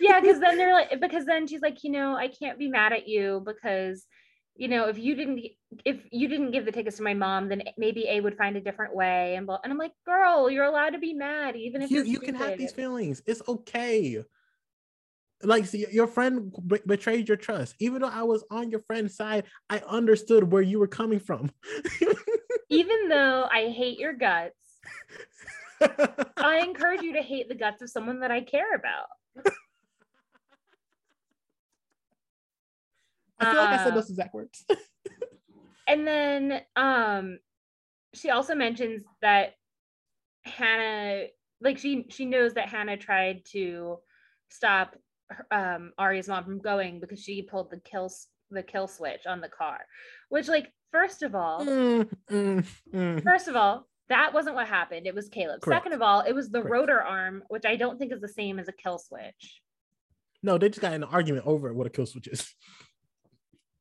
Yeah, 0.00 0.20
because 0.20 0.40
then 0.40 0.56
they're 0.56 0.72
like, 0.72 1.00
because 1.00 1.24
then 1.26 1.46
she's 1.46 1.60
like, 1.60 1.82
you 1.82 1.90
know, 1.90 2.14
I 2.14 2.28
can't 2.28 2.58
be 2.58 2.68
mad 2.68 2.92
at 2.92 3.08
you 3.08 3.42
because, 3.44 4.06
you 4.54 4.68
know, 4.68 4.88
if 4.88 4.98
you 4.98 5.14
didn't, 5.16 5.40
if 5.84 5.98
you 6.12 6.28
didn't 6.28 6.52
give 6.52 6.64
the 6.64 6.72
tickets 6.72 6.98
to 6.98 7.02
my 7.02 7.14
mom, 7.14 7.48
then 7.48 7.62
maybe 7.76 8.06
A 8.08 8.20
would 8.20 8.36
find 8.36 8.56
a 8.56 8.60
different 8.60 8.94
way. 8.94 9.34
And 9.34 9.48
and 9.48 9.72
I'm 9.72 9.78
like, 9.78 9.92
girl, 10.04 10.48
you're 10.48 10.64
allowed 10.64 10.90
to 10.90 10.98
be 10.98 11.14
mad 11.14 11.56
even 11.56 11.82
if 11.82 11.90
you 11.90 12.04
you're 12.04 12.20
can 12.20 12.34
have 12.34 12.56
these 12.56 12.72
feelings. 12.72 13.22
It's 13.26 13.42
okay. 13.48 14.22
Like 15.42 15.66
see, 15.66 15.86
your 15.90 16.06
friend 16.06 16.54
b- 16.66 16.80
betrayed 16.86 17.28
your 17.28 17.36
trust. 17.36 17.74
Even 17.80 18.02
though 18.02 18.08
I 18.08 18.22
was 18.22 18.44
on 18.50 18.70
your 18.70 18.80
friend's 18.80 19.16
side, 19.16 19.44
I 19.68 19.78
understood 19.88 20.52
where 20.52 20.62
you 20.62 20.78
were 20.78 20.86
coming 20.86 21.18
from. 21.18 21.50
Even 22.70 23.08
though 23.08 23.48
I 23.50 23.70
hate 23.70 23.98
your 23.98 24.14
guts, 24.14 24.54
I 26.56 26.60
encourage 26.64 27.02
you 27.02 27.12
to 27.14 27.22
hate 27.22 27.48
the 27.48 27.54
guts 27.54 27.82
of 27.82 27.90
someone 27.90 28.20
that 28.20 28.30
I 28.30 28.40
care 28.40 28.74
about. 28.74 29.08
I 33.38 33.50
feel 33.50 33.60
like 33.60 33.72
I 33.72 33.76
said 33.76 33.92
Uh, 33.92 33.94
those 33.96 34.10
exact 34.10 34.34
words. 34.34 34.64
And 35.88 36.04
then 36.04 36.62
um 36.74 37.38
she 38.12 38.30
also 38.30 38.56
mentions 38.56 39.04
that 39.22 39.54
Hanna 40.44 41.26
like 41.60 41.78
she 41.78 42.06
she 42.08 42.24
knows 42.24 42.54
that 42.54 42.68
Hanna 42.68 42.96
tried 42.96 43.44
to 43.52 43.98
stop 44.48 44.96
her- 45.30 45.46
um 45.52 45.92
Aria's 45.96 46.26
mom 46.26 46.42
from 46.42 46.58
going 46.58 46.98
because 46.98 47.22
she 47.22 47.42
pulled 47.42 47.70
the 47.70 47.78
kill 47.78 48.10
the 48.50 48.64
kill 48.64 48.88
switch 48.88 49.26
on 49.26 49.40
the 49.40 49.48
car. 49.48 49.78
Which 50.28 50.48
like 50.48 50.72
first 50.90 51.22
of 51.22 51.36
all, 51.36 51.64
Mm, 51.64 52.08
mm, 52.30 52.66
mm. 52.92 53.22
first 53.22 53.46
of 53.46 53.54
all, 53.54 53.86
that 54.08 54.32
wasn't 54.32 54.54
what 54.54 54.68
happened. 54.68 55.06
It 55.06 55.14
was 55.14 55.28
Caleb. 55.28 55.60
Correct. 55.60 55.82
Second 55.82 55.92
of 55.94 56.02
all, 56.02 56.20
it 56.20 56.32
was 56.32 56.48
the 56.50 56.60
Correct. 56.62 56.72
rotor 56.72 57.00
arm, 57.02 57.42
which 57.48 57.64
I 57.64 57.76
don't 57.76 57.98
think 57.98 58.12
is 58.12 58.20
the 58.20 58.28
same 58.28 58.58
as 58.58 58.68
a 58.68 58.72
kill 58.72 58.98
switch. 58.98 59.60
No, 60.42 60.58
they 60.58 60.68
just 60.68 60.80
got 60.80 60.92
in 60.92 61.02
an 61.02 61.08
argument 61.10 61.46
over 61.46 61.72
what 61.72 61.86
a 61.86 61.90
kill 61.90 62.06
switch 62.06 62.28
is. 62.28 62.52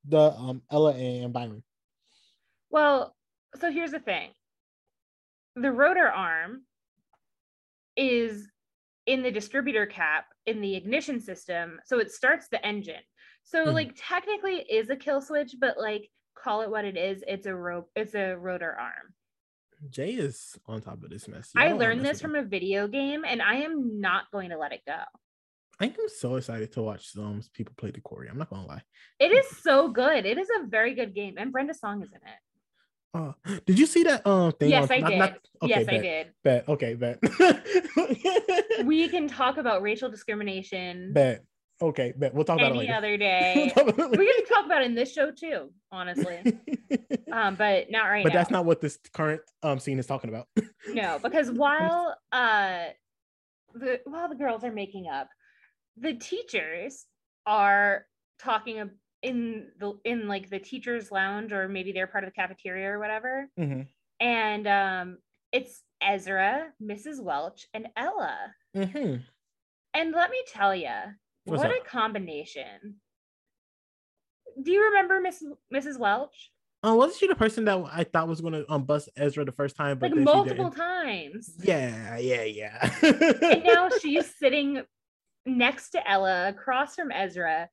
The 0.07 0.19
um 0.33 0.61
Ella 0.71 0.93
and 0.93 1.33
Byron. 1.33 1.63
Well, 2.69 3.15
so 3.59 3.71
here's 3.71 3.89
the 3.89 3.99
thing. 3.99 4.29
The 5.55 5.71
rotor 5.71 6.07
arm 6.07 6.61
is 7.97 8.47
in 9.07 9.23
the 9.23 9.31
distributor 9.31 9.87
cap 9.87 10.25
in 10.45 10.61
the 10.61 10.75
ignition 10.75 11.19
system, 11.19 11.79
so 11.87 11.97
it 11.97 12.11
starts 12.11 12.47
the 12.49 12.63
engine. 12.63 13.01
So 13.45 13.65
Mhm. 13.65 13.73
like 13.73 13.91
technically 13.95 14.57
it 14.59 14.69
is 14.69 14.91
a 14.91 14.95
kill 14.95 15.21
switch, 15.21 15.55
but 15.59 15.79
like 15.79 16.11
call 16.35 16.61
it 16.61 16.69
what 16.69 16.85
it 16.85 16.97
is, 16.97 17.23
it's 17.27 17.47
a 17.47 17.55
rope 17.55 17.89
it's 17.95 18.13
a 18.13 18.35
rotor 18.35 18.77
arm. 18.79 19.14
Jay 19.89 20.11
is 20.11 20.57
on 20.67 20.81
top 20.81 21.03
of 21.03 21.09
this 21.09 21.27
mess. 21.27 21.51
I 21.55 21.69
don't 21.69 21.79
learned 21.79 22.05
this 22.05 22.21
from 22.21 22.35
a 22.35 22.43
video 22.43 22.87
game 22.87 23.23
and 23.25 23.41
I 23.41 23.55
am 23.57 23.99
not 24.01 24.23
going 24.31 24.49
to 24.49 24.57
let 24.57 24.71
it 24.71 24.81
go. 24.85 24.97
I 25.79 25.85
am 25.85 25.93
so 26.07 26.35
excited 26.37 26.71
to 26.73 26.81
watch 26.81 27.07
some 27.11 27.41
people 27.53 27.73
play 27.77 27.91
the 27.91 27.99
Quarry. 27.99 28.29
I'm 28.29 28.37
not 28.37 28.49
gonna 28.49 28.65
lie. 28.65 28.81
It 29.19 29.31
is 29.33 29.45
so 29.57 29.89
good. 29.89 30.25
It 30.25 30.37
is 30.37 30.47
a 30.61 30.67
very 30.67 30.93
good 30.95 31.13
game 31.13 31.35
and 31.37 31.51
Brenda 31.51 31.73
Song 31.73 32.01
is 32.01 32.09
in 32.11 32.15
it. 32.17 32.39
Oh, 33.13 33.33
did 33.65 33.77
you 33.79 33.85
see 33.85 34.03
that 34.03 34.25
um 34.25 34.51
thing? 34.53 34.69
Yes, 34.69 34.89
on- 34.89 34.97
I 34.97 34.99
not- 34.99 35.09
did. 35.09 35.17
not- 35.19 35.37
okay, 35.63 35.69
yes, 35.69 35.85
I 35.89 35.97
did. 35.97 36.27
Bet. 36.43 36.69
Okay, 36.69 36.93
bet. 36.95 37.19
We 38.85 39.07
can 39.07 39.27
talk 39.27 39.57
about 39.57 39.81
racial 39.81 40.09
discrimination 40.09 41.11
bet. 41.13 41.43
Okay, 41.81 42.13
bet. 42.15 42.33
We'll 42.33 42.45
talk 42.45 42.57
about 42.57 42.71
it 42.71 42.75
any 42.75 42.79
later. 42.87 42.93
other 42.93 43.17
day. 43.29 43.53
We'll 43.55 43.69
talk 43.85 43.93
about 43.95 44.13
it 44.13 44.17
we 44.19 44.25
can 44.33 44.45
talk 44.45 44.65
about 44.65 44.81
it 44.81 44.85
in 44.85 44.95
this 44.95 45.11
show 45.13 45.31
too, 45.31 45.71
honestly. 45.91 46.39
Um, 47.31 47.55
but 47.55 47.89
not 47.91 48.03
right 48.05 48.19
now. 48.19 48.23
but 48.23 48.33
now. 48.33 48.39
that's 48.39 48.51
not 48.51 48.65
what 48.65 48.79
this 48.81 48.97
current 49.11 49.41
um 49.63 49.79
scene 49.79 49.97
is 49.99 50.05
talking 50.05 50.29
about. 50.29 50.47
no, 50.93 51.19
because 51.21 51.49
while 51.51 52.15
uh 52.31 52.85
the 53.73 53.99
while 54.05 54.29
the 54.29 54.35
girls 54.35 54.63
are 54.63 54.71
making 54.71 55.07
up, 55.11 55.27
the 55.97 56.13
teachers 56.13 57.05
are 57.45 58.05
talking 58.39 58.89
in 59.23 59.67
the 59.79 59.99
in 60.05 60.27
like 60.27 60.49
the 60.49 60.59
teachers 60.59 61.11
lounge 61.11 61.51
or 61.51 61.67
maybe 61.67 61.91
they're 61.91 62.07
part 62.07 62.23
of 62.23 62.29
the 62.29 62.33
cafeteria 62.35 62.89
or 62.91 62.99
whatever. 62.99 63.49
Mhm, 63.59 63.87
And 64.19 64.67
um 64.67 65.17
it's 65.51 65.81
Ezra, 66.01 66.67
Mrs. 66.81 67.21
Welch, 67.21 67.67
and 67.73 67.87
Ella. 67.97 68.37
mhm. 68.75 69.23
And 69.93 70.11
let 70.11 70.29
me 70.29 70.41
tell 70.47 70.75
you, 70.75 70.89
What's 71.45 71.63
what 71.63 71.71
up? 71.71 71.85
a 71.85 71.89
combination. 71.89 72.95
Do 74.61 74.71
you 74.71 74.85
remember 74.85 75.19
Miss 75.21 75.43
Mrs. 75.73 75.99
Welch? 75.99 76.51
Um, 76.83 76.97
wasn't 76.97 77.19
she 77.19 77.27
the 77.27 77.35
person 77.35 77.65
that 77.65 77.83
I 77.91 78.03
thought 78.03 78.27
was 78.27 78.41
gonna 78.41 78.63
um 78.69 78.83
bust 78.83 79.09
Ezra 79.15 79.45
the 79.45 79.51
first 79.51 79.75
time, 79.75 79.97
but 79.97 80.11
Like 80.11 80.23
multiple 80.23 80.71
times. 80.71 81.53
Yeah, 81.63 82.17
yeah, 82.17 82.43
yeah. 82.43 82.89
and 83.01 83.63
now 83.63 83.89
she's 84.01 84.33
sitting 84.35 84.83
next 85.45 85.91
to 85.91 86.09
Ella 86.09 86.49
across 86.49 86.95
from 86.95 87.11
Ezra. 87.11 87.69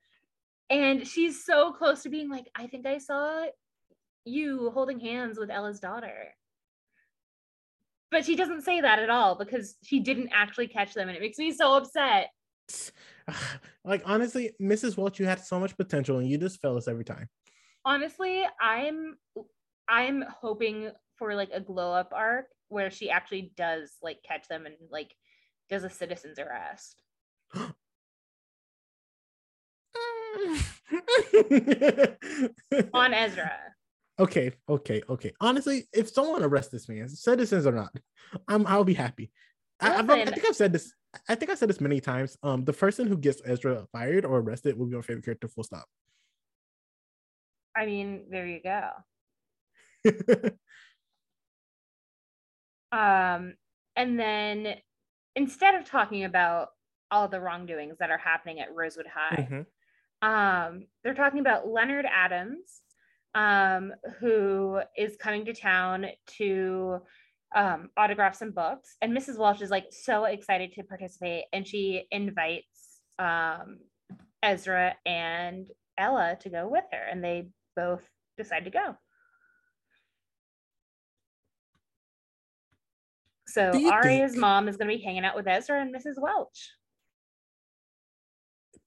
And 0.70 1.06
she's 1.06 1.44
so 1.44 1.72
close 1.72 2.02
to 2.02 2.08
being 2.08 2.30
like, 2.30 2.46
I 2.54 2.66
think 2.66 2.86
I 2.86 2.98
saw 2.98 3.44
you 4.24 4.70
holding 4.70 5.00
hands 5.00 5.38
with 5.38 5.50
Ella's 5.50 5.80
daughter. 5.80 6.34
But 8.10 8.24
she 8.24 8.36
doesn't 8.36 8.62
say 8.62 8.80
that 8.80 8.98
at 8.98 9.10
all 9.10 9.34
because 9.36 9.76
she 9.82 10.00
didn't 10.00 10.30
actually 10.32 10.68
catch 10.68 10.94
them. 10.94 11.08
And 11.08 11.16
it 11.16 11.20
makes 11.20 11.38
me 11.38 11.52
so 11.52 11.74
upset. 11.74 12.30
like 13.84 14.02
honestly, 14.04 14.52
Mrs. 14.60 14.96
Welch, 14.96 15.18
you 15.18 15.26
had 15.26 15.40
so 15.40 15.60
much 15.60 15.76
potential, 15.76 16.18
and 16.18 16.28
you 16.28 16.38
just 16.38 16.60
fail 16.60 16.76
us 16.76 16.88
every 16.88 17.04
time. 17.04 17.28
Honestly, 17.84 18.44
I'm 18.60 19.16
I'm 19.88 20.24
hoping 20.40 20.90
for 21.16 21.34
like 21.34 21.50
a 21.52 21.60
glow 21.60 21.92
up 21.92 22.12
arc 22.14 22.46
where 22.68 22.90
she 22.90 23.10
actually 23.10 23.52
does 23.56 23.92
like 24.02 24.18
catch 24.26 24.48
them 24.48 24.66
and 24.66 24.76
like 24.90 25.14
does 25.70 25.84
a 25.84 25.90
citizen's 25.90 26.38
arrest. 26.38 27.02
on 32.94 33.14
Ezra. 33.14 33.52
Okay, 34.18 34.52
okay, 34.68 35.02
okay. 35.08 35.32
Honestly, 35.40 35.88
if 35.92 36.10
someone 36.10 36.42
arrests 36.42 36.72
this 36.72 36.88
man, 36.88 37.08
citizens 37.08 37.66
or 37.66 37.72
not, 37.72 37.94
I'm 38.46 38.66
I'll 38.66 38.84
be 38.84 38.94
happy. 38.94 39.30
I, 39.80 40.00
I 40.00 40.24
think 40.24 40.46
I've 40.46 40.56
said 40.56 40.72
this. 40.72 40.92
I 41.28 41.34
think 41.34 41.50
I 41.50 41.54
said 41.54 41.68
this 41.68 41.80
many 41.80 42.00
times. 42.00 42.36
Um, 42.42 42.64
the 42.64 42.72
person 42.72 43.06
who 43.06 43.16
gets 43.16 43.42
Ezra 43.44 43.86
fired 43.92 44.24
or 44.24 44.38
arrested 44.38 44.78
will 44.78 44.86
be 44.86 44.96
my 44.96 45.02
favorite 45.02 45.24
character. 45.24 45.48
Full 45.48 45.64
stop. 45.64 45.86
I 47.76 47.86
mean, 47.86 48.26
there 48.30 48.46
you 48.46 48.60
go. 48.62 48.90
Um, 52.90 53.54
and 53.96 54.18
then 54.18 54.74
instead 55.34 55.74
of 55.74 55.84
talking 55.84 56.24
about 56.24 56.68
all 57.10 57.28
the 57.28 57.40
wrongdoings 57.40 57.98
that 57.98 58.10
are 58.10 58.18
happening 58.18 58.60
at 58.60 58.74
Rosewood 58.74 59.06
High, 59.06 59.48
Mhm. 59.50 59.66
um, 60.22 60.86
they're 61.02 61.14
talking 61.14 61.40
about 61.40 61.66
Leonard 61.68 62.06
Adams, 62.06 62.82
um, 63.34 63.94
who 64.18 64.80
is 64.96 65.16
coming 65.16 65.44
to 65.46 65.54
town 65.54 66.06
to 66.36 67.00
um, 67.54 67.90
autograph 67.96 68.36
some 68.36 68.50
books. 68.50 68.96
And 69.00 69.16
Mrs. 69.16 69.38
Walsh 69.38 69.60
is 69.60 69.70
like 69.70 69.86
so 69.90 70.24
excited 70.24 70.72
to 70.74 70.82
participate, 70.82 71.44
and 71.52 71.66
she 71.66 72.06
invites 72.10 73.00
um, 73.18 73.78
Ezra 74.42 74.94
and 75.06 75.68
Ella 75.98 76.36
to 76.40 76.48
go 76.48 76.68
with 76.68 76.84
her, 76.92 77.02
and 77.10 77.22
they 77.22 77.48
both 77.76 78.02
decide 78.36 78.64
to 78.64 78.70
go. 78.70 78.96
So 83.46 83.70
Aria's 83.90 84.32
think- 84.32 84.40
mom 84.40 84.68
is 84.68 84.76
going 84.76 84.88
to 84.88 84.96
be 84.96 85.02
hanging 85.02 85.24
out 85.24 85.36
with 85.36 85.46
Ezra 85.46 85.80
and 85.80 85.94
Mrs. 85.94 86.14
Welch. 86.16 86.70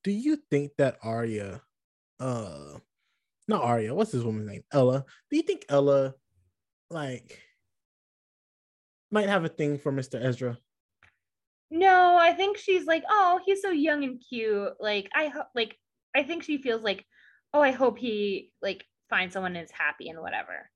Do 0.02 0.10
you 0.10 0.36
think 0.50 0.72
that 0.78 0.98
Aria, 1.02 1.62
uh, 2.20 2.78
not 3.48 3.62
Aria, 3.62 3.94
what's 3.94 4.12
this 4.12 4.22
woman's 4.22 4.48
name? 4.48 4.62
Ella. 4.72 5.04
Do 5.30 5.36
you 5.36 5.42
think 5.42 5.64
Ella, 5.68 6.14
like, 6.90 7.40
might 9.10 9.28
have 9.28 9.44
a 9.44 9.48
thing 9.48 9.78
for 9.78 9.92
Mr. 9.92 10.22
Ezra? 10.22 10.58
No, 11.70 12.16
I 12.16 12.32
think 12.32 12.58
she's 12.58 12.86
like, 12.86 13.04
oh, 13.08 13.40
he's 13.44 13.62
so 13.62 13.70
young 13.70 14.04
and 14.04 14.22
cute. 14.28 14.74
Like 14.80 15.08
I 15.14 15.28
hope, 15.28 15.46
like 15.54 15.76
I 16.14 16.22
think 16.22 16.44
she 16.44 16.58
feels 16.58 16.82
like, 16.82 17.04
oh, 17.52 17.60
I 17.60 17.72
hope 17.72 17.98
he 17.98 18.52
like 18.62 18.84
finds 19.10 19.32
someone 19.32 19.56
and 19.56 19.64
is 19.64 19.70
happy 19.70 20.08
and 20.08 20.20
whatever. 20.20 20.70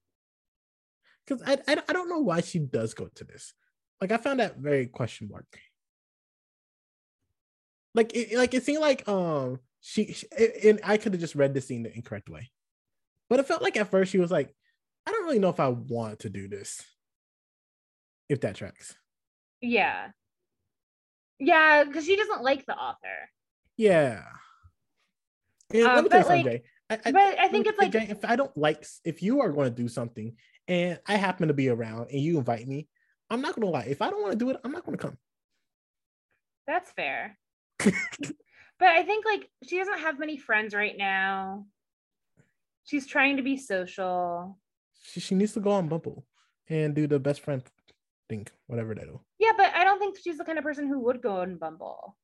Because 1.26 1.42
I, 1.46 1.58
I 1.68 1.82
I 1.88 1.92
don't 1.92 2.08
know 2.08 2.18
why 2.18 2.40
she 2.40 2.58
does 2.58 2.94
go 2.94 3.08
to 3.14 3.24
this. 3.24 3.54
Like 4.00 4.12
I 4.12 4.16
found 4.16 4.40
that 4.40 4.56
very 4.58 4.86
question 4.86 5.28
mark. 5.30 5.46
Like 7.94 8.14
it 8.14 8.36
like 8.36 8.54
it 8.54 8.64
seemed 8.64 8.80
like 8.80 9.06
um 9.08 9.60
she, 9.80 10.12
she 10.12 10.26
and 10.64 10.80
I 10.84 10.96
could 10.96 11.12
have 11.12 11.20
just 11.20 11.34
read 11.34 11.54
the 11.54 11.60
scene 11.60 11.84
the 11.84 11.94
incorrect 11.94 12.28
way, 12.28 12.50
but 13.28 13.40
it 13.40 13.46
felt 13.46 13.62
like 13.62 13.76
at 13.76 13.90
first 13.90 14.10
she 14.10 14.18
was 14.18 14.30
like, 14.30 14.54
I 15.06 15.12
don't 15.12 15.24
really 15.24 15.38
know 15.38 15.48
if 15.48 15.60
I 15.60 15.68
want 15.68 16.20
to 16.20 16.30
do 16.30 16.48
this. 16.48 16.82
If 18.30 18.40
that 18.42 18.54
tracks, 18.54 18.96
Yeah, 19.60 20.10
yeah, 21.40 21.82
because 21.84 22.04
she 22.06 22.14
doesn't 22.16 22.42
like 22.42 22.64
the 22.64 22.76
author. 22.76 23.18
yeah. 23.76 24.22
And 25.74 25.82
Um, 25.84 25.94
let 25.96 26.04
me 26.04 26.10
tell 26.10 26.18
you 26.20 26.24
something, 26.24 26.46
like- 26.46 26.64
I, 26.90 27.08
I, 27.08 27.12
But 27.12 27.38
I 27.38 27.48
think 27.48 27.66
it's 27.66 27.78
like 27.78 27.94
if 27.94 28.24
I 28.24 28.34
don't 28.36 28.56
like 28.56 28.84
if 29.04 29.22
you 29.22 29.40
are 29.40 29.52
going 29.52 29.68
to 29.74 29.82
do 29.82 29.88
something 29.88 30.36
and 30.66 30.98
I 31.06 31.14
happen 31.16 31.48
to 31.48 31.54
be 31.54 31.68
around 31.68 32.10
and 32.10 32.20
you 32.20 32.38
invite 32.38 32.66
me, 32.66 32.88
I'm 33.30 33.40
not 33.40 33.54
gonna 33.54 33.70
lie. 33.70 33.84
If 33.88 34.02
I 34.02 34.10
don't 34.10 34.20
want 34.22 34.32
to 34.32 34.38
do 34.38 34.50
it, 34.50 34.56
I'm 34.64 34.72
not 34.72 34.84
gonna 34.84 34.96
come. 34.96 35.16
that's 36.66 36.90
fair. 36.92 37.36
but 37.78 38.88
I 38.98 39.02
think 39.04 39.24
like 39.24 39.48
she 39.66 39.78
doesn't 39.78 40.00
have 40.00 40.18
many 40.18 40.36
friends 40.36 40.72
right 40.74 40.96
now. 40.96 41.66
She's 42.84 43.06
trying 43.06 43.36
to 43.38 43.42
be 43.42 43.56
social. 43.56 44.58
she, 45.02 45.20
she 45.20 45.34
needs 45.36 45.52
to 45.54 45.60
go 45.60 45.70
on 45.70 45.88
Bumble 45.88 46.26
and 46.68 46.94
do 46.94 47.06
the 47.06 47.18
best 47.20 47.40
friend 47.42 47.62
thing, 48.30 48.46
whatever 48.66 48.94
that 48.94 49.04
is. 49.04 49.20
Yeah, 49.38 49.52
but 49.56 49.74
I 49.74 49.84
don't 49.84 49.98
think 49.98 50.16
she's 50.16 50.38
the 50.38 50.44
kind 50.44 50.58
of 50.58 50.64
person 50.64 50.86
who 50.88 51.00
would 51.00 51.20
go 51.20 51.40
on 51.42 51.56
Bumble. 51.56 52.16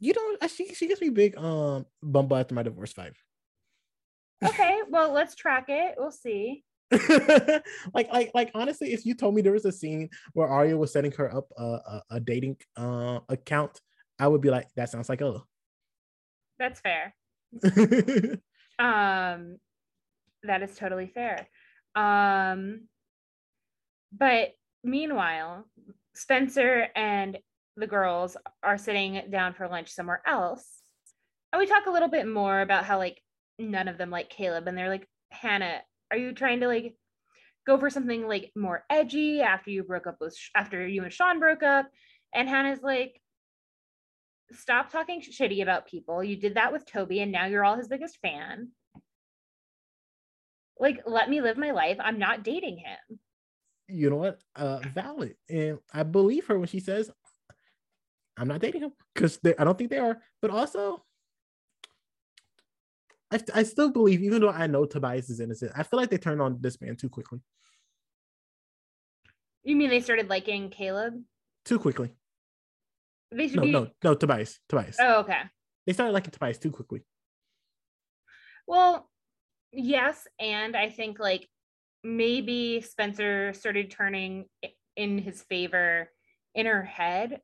You 0.00 0.12
know, 0.14 0.36
uh, 0.40 0.48
she 0.48 0.74
she 0.74 0.88
gets 0.88 1.00
me 1.00 1.10
big 1.10 1.36
um 1.38 1.86
Bumble 2.02 2.36
after 2.36 2.54
my 2.54 2.62
divorce 2.64 2.92
five. 2.92 3.14
Okay, 4.44 4.80
well, 4.90 5.12
let's 5.12 5.34
track 5.34 5.66
it. 5.68 5.94
We'll 5.96 6.10
see. 6.10 6.64
like 7.94 8.12
like 8.12 8.30
like 8.34 8.50
honestly, 8.54 8.92
if 8.92 9.06
you 9.06 9.14
told 9.14 9.34
me 9.34 9.40
there 9.40 9.54
was 9.54 9.64
a 9.64 9.72
scene 9.72 10.10
where 10.34 10.48
Aria 10.48 10.76
was 10.76 10.92
setting 10.92 11.12
her 11.12 11.34
up 11.34 11.46
a 11.56 11.64
a, 11.64 12.02
a 12.10 12.20
dating 12.20 12.56
uh 12.76 13.20
account, 13.28 13.80
I 14.18 14.26
would 14.28 14.42
be 14.42 14.50
like, 14.50 14.66
that 14.76 14.90
sounds 14.90 15.08
like 15.08 15.22
oh. 15.22 15.44
That's 16.58 16.80
fair. 16.80 17.14
Um, 18.78 19.58
that 20.42 20.62
is 20.62 20.76
totally 20.76 21.06
fair. 21.06 21.48
Um, 21.94 22.88
but 24.16 24.50
meanwhile, 24.84 25.66
Spencer 26.14 26.88
and 26.94 27.38
the 27.76 27.86
girls 27.86 28.36
are 28.62 28.78
sitting 28.78 29.22
down 29.30 29.54
for 29.54 29.66
lunch 29.66 29.90
somewhere 29.90 30.22
else. 30.26 30.64
And 31.52 31.58
we 31.58 31.66
talk 31.66 31.86
a 31.86 31.90
little 31.90 32.08
bit 32.08 32.28
more 32.28 32.60
about 32.60 32.84
how 32.84 32.98
like 32.98 33.20
none 33.58 33.88
of 33.88 33.98
them 33.98 34.10
like 34.10 34.28
Caleb, 34.28 34.68
and 34.68 34.76
they're 34.76 34.88
like, 34.88 35.08
Hanna, 35.30 35.80
are 36.10 36.16
you 36.16 36.32
trying 36.32 36.60
to 36.60 36.68
like 36.68 36.96
go 37.66 37.78
for 37.78 37.90
something 37.90 38.28
like 38.28 38.52
more 38.54 38.84
edgy 38.90 39.40
after 39.40 39.70
you 39.70 39.82
broke 39.82 40.06
up 40.06 40.16
with 40.20 40.36
after 40.54 40.86
you 40.86 41.02
and 41.02 41.12
Sean 41.12 41.40
broke 41.40 41.62
up? 41.62 41.86
And 42.34 42.48
Hanna's 42.48 42.82
like, 42.82 43.20
stop 44.52 44.90
talking 44.90 45.20
shitty 45.20 45.62
about 45.62 45.86
people. 45.86 46.22
You 46.22 46.36
did 46.36 46.54
that 46.54 46.72
with 46.72 46.86
Toby, 46.86 47.20
and 47.20 47.32
now 47.32 47.46
you're 47.46 47.64
all 47.64 47.76
his 47.76 47.88
biggest 47.88 48.18
fan. 48.20 48.70
Like, 50.78 51.02
let 51.06 51.30
me 51.30 51.40
live 51.40 51.56
my 51.56 51.70
life. 51.70 51.98
I'm 52.00 52.18
not 52.18 52.42
dating 52.42 52.78
him. 52.78 53.18
You 53.88 54.10
know 54.10 54.16
what? 54.16 54.40
Uh, 54.56 54.80
valid, 54.94 55.36
and 55.48 55.78
I 55.92 56.02
believe 56.04 56.46
her 56.46 56.58
when 56.58 56.68
she 56.68 56.80
says, 56.80 57.10
"I'm 58.36 58.48
not 58.48 58.60
dating 58.60 58.82
him," 58.82 58.92
because 59.14 59.38
I 59.58 59.62
don't 59.64 59.76
think 59.76 59.90
they 59.90 59.98
are. 59.98 60.22
But 60.40 60.50
also, 60.50 61.04
I, 63.30 63.40
I 63.54 63.62
still 63.62 63.90
believe, 63.90 64.22
even 64.22 64.40
though 64.40 64.48
I 64.50 64.66
know 64.66 64.86
Tobias 64.86 65.28
is 65.28 65.40
innocent, 65.40 65.72
I 65.76 65.82
feel 65.82 65.98
like 66.00 66.08
they 66.08 66.16
turned 66.18 66.40
on 66.40 66.58
this 66.60 66.80
man 66.80 66.96
too 66.96 67.10
quickly. 67.10 67.40
You 69.64 69.76
mean 69.76 69.90
they 69.90 70.00
started 70.00 70.28
liking 70.30 70.70
Caleb? 70.70 71.22
Too 71.64 71.78
quickly. 71.78 72.10
They 73.32 73.48
should 73.48 73.56
No, 73.56 73.62
be. 73.62 73.70
no, 73.72 73.88
no, 74.02 74.14
Tobias. 74.14 74.60
Tobias. 74.68 74.96
Oh, 75.00 75.20
okay. 75.20 75.42
They 75.86 75.92
started 75.92 76.12
liking 76.12 76.30
Tobias 76.30 76.58
too 76.58 76.70
quickly. 76.70 77.02
Well, 78.66 79.10
yes, 79.72 80.26
and 80.38 80.76
I 80.76 80.88
think 80.88 81.18
like 81.18 81.48
maybe 82.04 82.80
Spencer 82.82 83.52
started 83.54 83.90
turning 83.90 84.44
in 84.96 85.18
his 85.18 85.42
favor 85.42 86.10
in 86.54 86.66
her 86.66 86.84
head, 86.84 87.40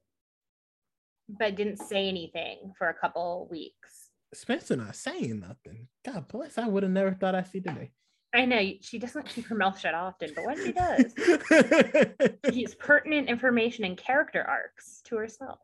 but 1.29 1.57
didn't 1.57 1.79
say 1.79 2.09
anything 2.09 2.73
for 2.79 2.89
a 2.89 2.95
couple 2.95 3.49
weeks. 3.51 4.11
Spencer 4.33 4.77
not 4.77 4.95
saying 4.95 5.41
nothing. 5.41 5.89
God 6.05 6.29
bless. 6.29 6.59
I 6.59 6.69
would 6.69 6.85
have 6.85 6.93
never 6.93 7.13
thought 7.15 7.35
I'd 7.35 7.49
see 7.49 7.61
today. 7.61 7.91
I 8.33 8.45
know 8.45 8.61
she 8.81 9.01
doesn't 9.01 9.27
keep 9.27 9.47
her 9.47 9.57
mouth 9.57 9.81
shut 9.81 9.95
often, 9.95 10.31
but 10.37 10.45
when 10.45 10.57
she 10.57 10.71
does, 10.71 11.13
she 12.55 12.63
has 12.63 12.77
pertinent 12.77 13.29
information 13.29 13.85
and 13.85 13.97
character 13.97 14.45
arcs 14.47 15.01
to 15.07 15.17
herself. 15.17 15.59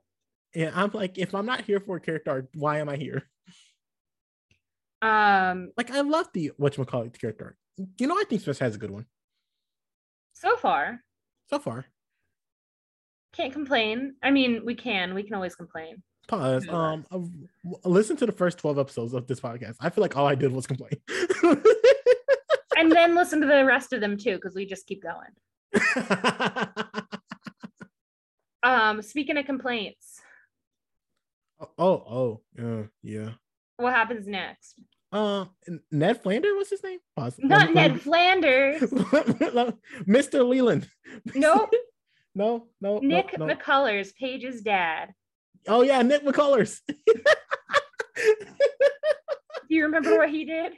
yeah, 0.53 0.73
I'm 0.75 0.91
like, 0.93 1.17
if 1.17 1.33
I'm 1.33 1.47
not 1.47 1.61
here 1.61 1.79
for 1.79 1.97
a 1.97 2.01
character 2.01 2.31
arc, 2.33 2.47
why 2.55 2.79
am 2.79 2.89
I 2.89 2.97
here? 2.97 3.23
Um, 5.01 5.71
Like, 5.77 5.93
I 5.93 6.01
love 6.01 6.27
the 6.35 6.51
whatchamacallit 6.61 7.21
character 7.21 7.45
arc. 7.45 7.57
You 7.99 8.07
know, 8.07 8.15
I 8.15 8.25
think 8.29 8.41
Spencer 8.43 8.65
has 8.65 8.75
a 8.75 8.79
good 8.79 8.91
one 8.91 9.07
so 10.33 10.57
far, 10.57 11.01
so 11.51 11.59
far. 11.59 11.85
can't 13.35 13.53
complain. 13.53 14.15
I 14.23 14.31
mean, 14.31 14.65
we 14.65 14.75
can, 14.75 15.15
we 15.15 15.23
can 15.23 15.35
always 15.35 15.55
complain. 15.55 16.03
Pause. 16.29 16.69
Um, 16.69 17.07
uh, 17.11 17.19
w- 17.19 17.81
listen 17.85 18.17
to 18.17 18.27
the 18.27 18.33
first 18.33 18.59
12 18.59 18.79
episodes 18.79 19.13
of 19.13 19.27
this 19.27 19.41
podcast. 19.41 19.77
I 19.81 19.91
feel 19.91 20.03
like 20.03 20.17
all 20.17 20.27
I 20.27 20.35
did 20.35 20.53
was 20.53 20.67
complain. 20.67 20.93
And 22.79 22.93
then 22.93 23.15
listen 23.15 23.41
to 23.41 23.47
the 23.47 23.65
rest 23.65 23.95
of 23.95 24.03
them 24.03 24.19
too, 24.19 24.35
because 24.35 24.55
we 24.55 24.67
just 24.67 24.87
keep 24.87 25.03
going. 25.03 25.33
Um, 28.63 29.01
speaking 29.01 29.37
of 29.39 29.47
complaints, 29.47 30.21
oh, 31.61 31.69
oh, 31.79 32.41
yeah, 32.59 32.83
yeah. 33.03 33.31
what 33.77 33.95
happens 33.95 34.27
next? 34.27 34.75
Uh, 35.17 35.47
Ned 35.91 36.23
Flander, 36.23 36.55
was 36.57 36.69
his 36.69 36.83
name? 36.83 36.99
Pause. 37.17 37.37
Not 37.39 37.69
Um, 37.69 37.75
Ned 37.75 38.01
Flanders. 38.03 38.81
Mr. 40.07 40.47
Leland. 40.47 40.89
Nope. 41.35 41.71
No, 42.35 42.67
no, 42.83 42.99
Nick 42.99 43.39
no, 43.39 43.47
no. 43.47 43.55
McCullers, 43.55 44.15
Paige's 44.15 44.61
dad. 44.61 45.15
Oh 45.67 45.81
yeah, 45.81 46.03
Nick 46.03 46.23
McCullers. 46.23 46.81
Do 49.69 49.75
you 49.75 49.85
remember 49.85 50.17
what 50.19 50.29
he 50.31 50.45
did? 50.45 50.75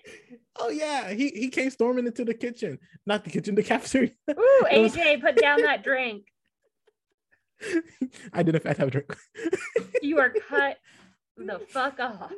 oh 0.61 0.69
yeah, 0.71 1.11
he 1.11 1.29
he 1.31 1.49
came 1.49 1.71
storming 1.71 2.07
into 2.07 2.25
the 2.25 2.35
kitchen, 2.35 2.79
not 3.07 3.25
the 3.25 3.31
kitchen, 3.31 3.55
the 3.57 3.63
cafeteria. 3.65 4.11
Ooh, 4.31 4.67
It 4.71 4.81
was- 4.83 4.95
AJ, 4.95 5.21
put 5.21 5.37
down 5.37 5.63
that 5.63 5.83
drink. 5.83 6.27
I 8.33 8.45
did 8.45 8.55
in 8.55 8.61
fact 8.61 8.79
have 8.79 8.89
a 8.89 8.91
drink. 8.93 9.17
You 10.01 10.21
are 10.21 10.31
cut 10.49 10.77
the 11.37 11.59
fuck 11.69 11.99
off. 11.99 12.33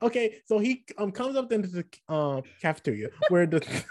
Okay, 0.00 0.40
so 0.46 0.58
he 0.58 0.84
um 0.98 1.12
comes 1.12 1.36
up 1.36 1.52
into 1.52 1.68
the 1.68 1.84
um 2.08 2.42
cafeteria 2.60 3.08
where 3.28 3.46
the 3.46 3.60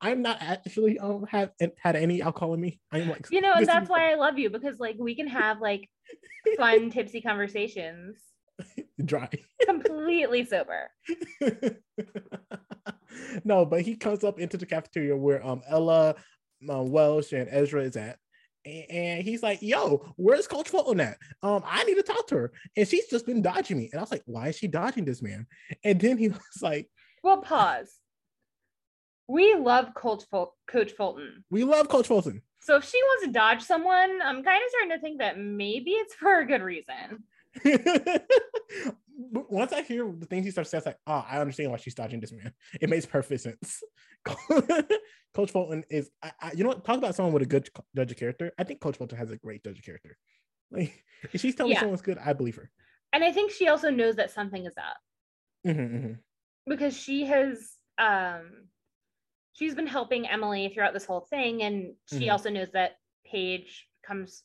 I'm 0.00 0.22
not 0.22 0.38
actually 0.40 0.98
um 0.98 1.26
have 1.30 1.50
had 1.78 1.96
any 1.96 2.22
alcohol 2.22 2.54
in 2.54 2.60
me. 2.60 2.80
I'm 2.92 3.08
like 3.08 3.26
You 3.30 3.40
know, 3.40 3.54
and 3.54 3.66
that's 3.66 3.90
why 3.90 4.12
I 4.12 4.16
love 4.16 4.38
you 4.38 4.50
because 4.50 4.78
like 4.78 4.96
we 4.98 5.14
can 5.14 5.28
have 5.28 5.60
like 5.60 5.88
fun 6.56 6.90
tipsy 6.90 7.20
conversations 7.20 8.16
dry. 9.04 9.28
completely 9.64 10.44
sober. 10.44 10.90
no, 13.44 13.64
but 13.64 13.82
he 13.82 13.96
comes 13.96 14.24
up 14.24 14.38
into 14.38 14.56
the 14.56 14.66
cafeteria 14.66 15.16
where 15.16 15.44
um 15.44 15.62
Ella, 15.68 16.16
um, 16.68 16.90
Welch, 16.90 17.32
and 17.32 17.48
Ezra 17.50 17.82
is 17.82 17.96
at. 17.96 18.18
And 18.64 19.22
he's 19.22 19.42
like, 19.42 19.60
"Yo, 19.62 20.12
where's 20.16 20.46
Coach 20.46 20.68
Fulton 20.70 21.00
at? 21.00 21.18
Um, 21.42 21.62
I 21.66 21.84
need 21.84 21.96
to 21.96 22.02
talk 22.02 22.26
to 22.28 22.36
her." 22.36 22.52
And 22.76 22.88
she's 22.88 23.06
just 23.08 23.26
been 23.26 23.42
dodging 23.42 23.76
me. 23.78 23.90
And 23.92 23.98
I 23.98 24.02
was 24.02 24.10
like, 24.10 24.22
"Why 24.26 24.48
is 24.48 24.56
she 24.56 24.68
dodging 24.68 25.04
this 25.04 25.22
man?" 25.22 25.46
And 25.84 26.00
then 26.00 26.16
he 26.16 26.28
was 26.30 26.62
like, 26.62 26.88
Well, 27.22 27.42
pause. 27.42 27.92
We 29.28 29.54
love 29.54 29.94
Coach, 29.94 30.24
Ful- 30.30 30.54
Coach 30.66 30.92
Fulton. 30.92 31.44
"We 31.50 31.64
love 31.64 31.88
Coach 31.88 32.08
Fulton." 32.08 32.42
So 32.60 32.76
if 32.76 32.84
she 32.84 32.98
wants 33.02 33.26
to 33.26 33.32
dodge 33.32 33.62
someone, 33.62 34.20
I'm 34.22 34.42
kind 34.42 34.62
of 34.62 34.70
starting 34.70 34.90
to 34.90 34.98
think 35.00 35.18
that 35.18 35.38
maybe 35.38 35.90
it's 35.92 36.14
for 36.20 36.40
a 36.40 36.46
good 36.46 36.62
reason. 36.62 37.24
Once 39.16 39.72
I 39.72 39.82
hear 39.82 40.10
the 40.10 40.26
things 40.26 40.44
he 40.44 40.50
starts 40.50 40.70
saying, 40.70 40.82
like, 40.86 40.98
"Oh, 41.06 41.24
I 41.28 41.38
understand 41.38 41.70
why 41.70 41.76
she's 41.76 41.94
dodging 41.94 42.20
this 42.20 42.32
man. 42.32 42.52
It 42.80 42.90
makes 42.90 43.06
perfect 43.06 43.42
sense." 43.42 43.82
Coach 45.34 45.50
Fulton 45.50 45.84
is, 45.90 46.10
I, 46.22 46.32
I, 46.40 46.52
you 46.52 46.62
know 46.62 46.68
what? 46.68 46.84
Talk 46.84 46.98
about 46.98 47.14
someone 47.14 47.32
with 47.34 47.42
a 47.42 47.46
good 47.46 47.68
judge 47.94 48.10
of 48.12 48.16
character. 48.16 48.52
I 48.58 48.64
think 48.64 48.80
Coach 48.80 48.96
Fulton 48.96 49.18
has 49.18 49.30
a 49.30 49.36
great 49.36 49.64
judge 49.64 49.78
of 49.78 49.84
character. 49.84 50.16
Like, 50.70 51.04
if 51.32 51.40
she's 51.40 51.54
telling 51.54 51.72
Yeah. 51.72 51.80
someone's 51.80 52.02
good, 52.02 52.18
I 52.18 52.32
believe 52.32 52.56
her. 52.56 52.70
And 53.12 53.22
I 53.22 53.32
think 53.32 53.50
she 53.52 53.68
also 53.68 53.90
knows 53.90 54.16
that 54.16 54.30
something 54.30 54.64
is 54.64 54.74
up 54.76 54.96
Mhm, 55.66 55.90
mhm. 55.90 56.18
because 56.66 56.96
she 56.96 57.24
has 57.26 57.78
um 57.98 58.68
she's 59.52 59.74
been 59.74 59.86
helping 59.86 60.26
Emily 60.28 60.68
throughout 60.74 60.92
this 60.94 61.04
whole 61.04 61.20
thing 61.20 61.62
and 61.62 61.94
she 62.08 62.26
Mhm. 62.26 62.32
also 62.32 62.50
knows 62.50 62.70
that 62.72 62.98
Paige 63.24 63.88
comes 64.02 64.42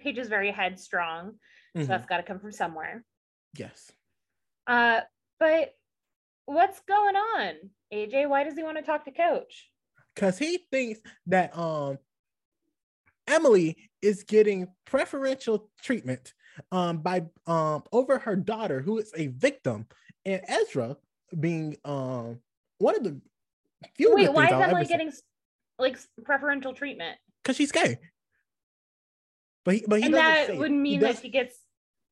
Paige 0.00 0.18
is 0.18 0.28
very 0.28 0.52
headstrong 0.52 1.40
so 1.76 1.80
Mhm. 1.82 1.86
that's 1.88 2.06
got 2.06 2.18
to 2.18 2.22
come 2.22 2.38
from 2.38 2.52
somewhere. 2.52 3.04
Yes. 3.56 3.90
Uh 4.66 5.00
but 5.40 5.74
what's 6.46 6.80
going 6.80 7.16
on? 7.16 7.70
AJ, 7.94 8.28
why 8.28 8.42
does 8.44 8.54
he 8.54 8.62
want 8.62 8.76
to 8.76 8.82
talk 8.82 9.04
to 9.04 9.12
coach? 9.12 9.70
Because 10.14 10.36
he 10.38 10.58
thinks 10.70 11.00
that 11.26 11.56
um 11.56 11.98
Emily 13.26 13.76
is 14.02 14.22
getting 14.24 14.68
preferential 14.84 15.70
treatment 15.82 16.34
um 16.72 16.98
by 16.98 17.24
um 17.46 17.82
over 17.92 18.18
her 18.18 18.36
daughter 18.36 18.80
who 18.80 18.98
is 18.98 19.12
a 19.16 19.28
victim 19.28 19.86
and 20.24 20.42
Ezra 20.48 20.96
being 21.38 21.76
um 21.84 22.38
one 22.78 22.96
of 22.96 23.04
the 23.04 23.20
few 23.96 24.14
Wait, 24.14 24.32
why 24.32 24.46
is 24.46 24.52
Emily 24.52 24.84
getting 24.86 25.12
like 25.78 25.98
preferential 26.24 26.74
treatment? 26.74 27.18
because 27.42 27.56
she's 27.56 27.72
gay. 27.72 27.98
But 29.64 29.74
he 29.74 29.84
but 29.86 30.00
he 30.00 30.06
and 30.06 30.14
that 30.14 30.56
would 30.56 30.72
mean 30.72 31.00
does- 31.00 31.16
that 31.16 31.22
she 31.22 31.30
gets 31.30 31.56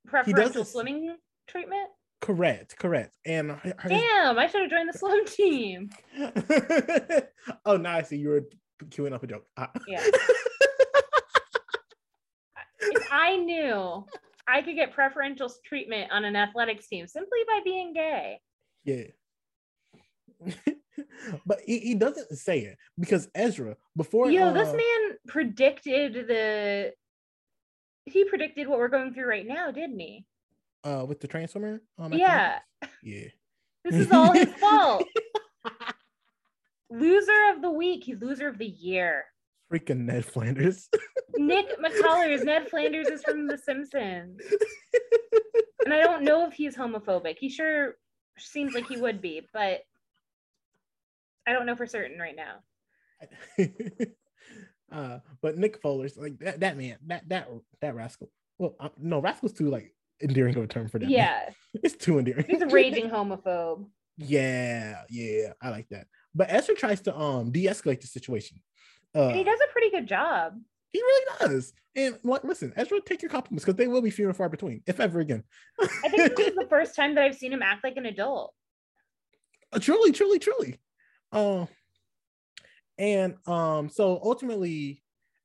preferential 0.07 0.64
swimming 0.64 1.16
treatment? 1.47 1.88
Correct, 2.22 2.78
correct. 2.78 3.16
And 3.26 3.50
her, 3.50 3.74
her- 3.78 3.88
Damn, 3.88 4.38
I 4.38 4.46
should 4.46 4.62
have 4.62 4.70
joined 4.70 4.88
the 4.92 4.98
swim 4.98 5.26
team. 5.26 5.90
oh 7.66 7.76
now 7.76 7.96
I 7.96 8.02
see 8.02 8.16
you 8.16 8.30
were 8.30 8.48
queuing 8.85 9.12
up 9.12 9.22
a 9.22 9.26
joke. 9.26 9.44
Ah. 9.56 9.70
Yeah. 9.87 10.02
if 12.80 13.08
I 13.11 13.37
knew 13.37 14.06
I 14.46 14.62
could 14.62 14.76
get 14.76 14.92
preferential 14.92 15.52
treatment 15.64 16.11
on 16.11 16.24
an 16.24 16.37
athletics 16.37 16.88
team 16.88 17.06
simply 17.06 17.40
by 17.46 17.61
being 17.64 17.92
gay. 17.92 18.40
Yeah. 18.85 19.04
but 21.46 21.61
he, 21.64 21.78
he 21.78 21.94
doesn't 21.94 22.37
say 22.37 22.61
it 22.61 22.78
because 22.98 23.28
Ezra 23.35 23.76
before 23.96 24.30
You 24.30 24.40
know, 24.40 24.52
this 24.52 24.68
uh, 24.68 24.72
man 24.72 25.18
predicted 25.28 26.26
the 26.26 26.92
he 28.06 28.24
predicted 28.24 28.66
what 28.66 28.78
we're 28.78 28.88
going 28.88 29.14
through 29.14 29.28
right 29.28 29.46
now, 29.46 29.70
didn't 29.70 30.00
he? 30.00 30.26
Uh 30.85 31.05
with 31.07 31.21
the 31.21 31.29
transformer 31.29 31.81
um? 31.99 32.12
Yeah. 32.12 32.59
yeah 33.03 33.29
This 33.85 33.97
is 33.97 34.12
all 34.12 34.33
his 34.33 34.49
fault. 34.61 35.05
Loser 36.88 37.51
of 37.53 37.62
the 37.62 37.71
week. 37.71 38.05
He's 38.05 38.21
loser 38.21 38.47
of 38.47 38.59
the 38.59 38.66
year. 38.66 39.25
freaking 39.73 40.01
Ned 40.01 40.25
Flanders 40.25 40.88
Nick 41.37 41.66
McCullers, 41.81 42.45
Ned 42.45 42.68
Flanders 42.68 43.09
is 43.09 43.23
from 43.25 43.47
The 43.47 43.59
Simpsons. 43.59 44.40
And 45.85 45.92
I 45.92 46.01
don't 46.01 46.23
know 46.23 46.47
if 46.47 46.53
he's 46.53 46.77
homophobic. 46.77 47.38
He 47.38 47.49
sure 47.49 47.97
seems 48.38 48.75
like 48.75 48.87
he 48.87 48.99
would 48.99 49.21
be, 49.21 49.49
but 49.53 49.81
I 51.47 51.53
don't 51.53 51.66
know 51.66 51.75
for 51.75 51.87
certain 51.87 52.18
right 52.18 52.37
now. 52.37 53.66
Uh, 54.92 55.21
but 55.40 55.57
Nick 55.57 55.81
Fuller's 55.81 56.18
like 56.18 56.38
that, 56.40 56.61
that 56.61 56.77
man, 56.77 56.99
that 57.07 57.27
that 57.31 57.49
that 57.81 57.95
rascal. 57.95 58.31
Well, 58.59 58.77
uh, 58.79 58.90
no, 59.01 59.21
rascal's 59.21 59.55
too 59.55 59.71
like 59.71 59.95
endearing 60.20 60.57
of 60.57 60.64
a 60.64 60.66
term 60.66 60.88
for 60.88 60.98
man. 60.98 61.11
Yeah, 61.11 61.51
it's 61.75 61.96
too 61.96 62.18
endearing. 62.18 62.44
he's 62.48 62.62
a 62.62 62.66
raging 62.66 63.09
homophobe. 63.11 63.87
yeah, 64.16 65.03
yeah, 65.09 65.53
I 65.62 65.70
like 65.70 65.88
that. 65.90 66.07
But 66.35 66.48
Ezra 66.51 66.75
tries 66.75 67.01
to 67.03 67.16
um 67.16 67.51
de-escalate 67.53 68.01
the 68.01 68.07
situation. 68.07 68.59
Uh, 69.14 69.29
And 69.29 69.37
he 69.37 69.44
does 69.44 69.61
a 69.61 69.72
pretty 69.72 69.90
good 69.90 70.07
job. 70.07 70.59
He 70.92 71.01
really 71.01 71.27
does. 71.40 71.72
And 71.94 72.18
like, 72.22 72.44
listen, 72.44 72.72
Ezra, 72.77 73.01
take 73.01 73.20
your 73.22 73.31
compliments 73.31 73.64
because 73.64 73.77
they 73.77 73.87
will 73.87 74.01
be 74.03 74.11
few 74.11 74.27
and 74.29 74.37
far 74.37 74.48
between, 74.48 74.83
if 74.87 75.01
ever 75.01 75.20
again. 75.20 75.42
I 75.81 76.09
think 76.09 76.37
this 76.37 76.48
is 76.48 76.55
the 76.55 76.66
first 76.70 76.94
time 76.96 77.14
that 77.14 77.25
I've 77.25 77.35
seen 77.37 77.53
him 77.53 77.62
act 77.62 77.85
like 77.85 77.96
an 77.96 78.07
adult. 78.07 78.55
Uh, 79.72 79.79
truly, 79.79 80.12
truly, 80.12 80.38
truly. 80.38 80.79
Um, 81.33 81.68
and 82.98 83.35
um, 83.46 83.88
so 83.90 84.20
ultimately, 84.22 85.01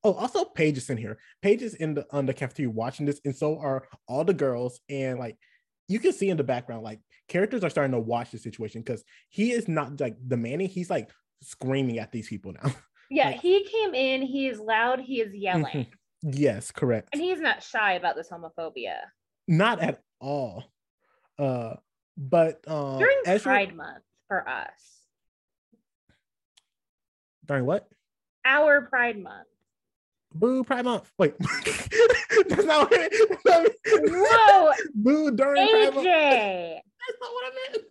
oh, 0.07 0.13
also 0.13 0.45
Paige 0.45 0.77
is 0.77 0.89
in 0.89 0.97
here. 0.97 1.17
Paige 1.41 1.61
is 1.61 1.73
in 1.75 1.93
the 1.93 2.05
on 2.11 2.25
the 2.25 2.33
cafeteria 2.33 2.69
watching 2.69 3.05
this, 3.05 3.19
and 3.25 3.35
so 3.35 3.59
are 3.59 3.87
all 4.07 4.23
the 4.23 4.33
girls. 4.33 4.79
And 4.89 5.19
like, 5.19 5.37
you 5.87 5.99
can 5.99 6.13
see 6.13 6.29
in 6.29 6.37
the 6.37 6.43
background, 6.43 6.83
like 6.83 6.99
characters 7.27 7.63
are 7.63 7.69
starting 7.69 7.91
to 7.91 7.99
watch 7.99 8.31
the 8.31 8.37
situation 8.37 8.81
because 8.81 9.03
he 9.29 9.51
is 9.51 9.67
not 9.67 9.99
like 9.99 10.15
demanding. 10.27 10.69
He's 10.69 10.89
like 10.89 11.09
screaming 11.41 11.99
at 11.99 12.11
these 12.11 12.27
people 12.27 12.53
now. 12.53 12.71
Yeah, 13.09 13.27
Like- 13.29 13.39
he 13.39 13.63
came 13.63 13.95
in, 13.95 14.21
he 14.21 14.49
is 14.49 14.59
loud, 14.59 14.99
he 14.99 15.21
is 15.21 15.33
yelling, 15.33 15.87
yes, 16.23 16.71
correct. 16.71 17.07
and 17.13 17.21
he's 17.21 17.39
not 17.39 17.63
shy 17.63 17.93
about 17.93 18.17
this 18.17 18.27
homophobia. 18.29 18.95
Not 19.47 19.79
at 19.81 20.01
all. 20.19 20.65
Uh, 21.39 21.75
but 22.17 22.59
um, 22.67 22.99
During 22.99 23.17
Ezra- 23.25 23.53
Pride 23.53 23.73
Month 23.77 24.03
for 24.27 24.45
us, 24.45 25.05
during 27.45 27.65
what? 27.65 27.87
our 28.43 28.81
Pride 28.81 29.17
Month. 29.23 29.47
Boo 30.39 30.63
Pride 30.63 30.85
Month. 30.85 31.11
Wait, 31.17 31.33
that's 31.39 32.65
not 32.65 32.89
what 32.89 33.11
it 33.11 33.73
Whoa, 33.85 34.71
Boo 34.95 35.31
during 35.31 35.67
Pride 35.67 35.95
Month. 35.95 36.07
AJ! 36.07 36.79
That's 36.79 37.19
not 37.21 37.33
what 37.33 37.45
I 37.45 37.71
meant. 37.71 37.83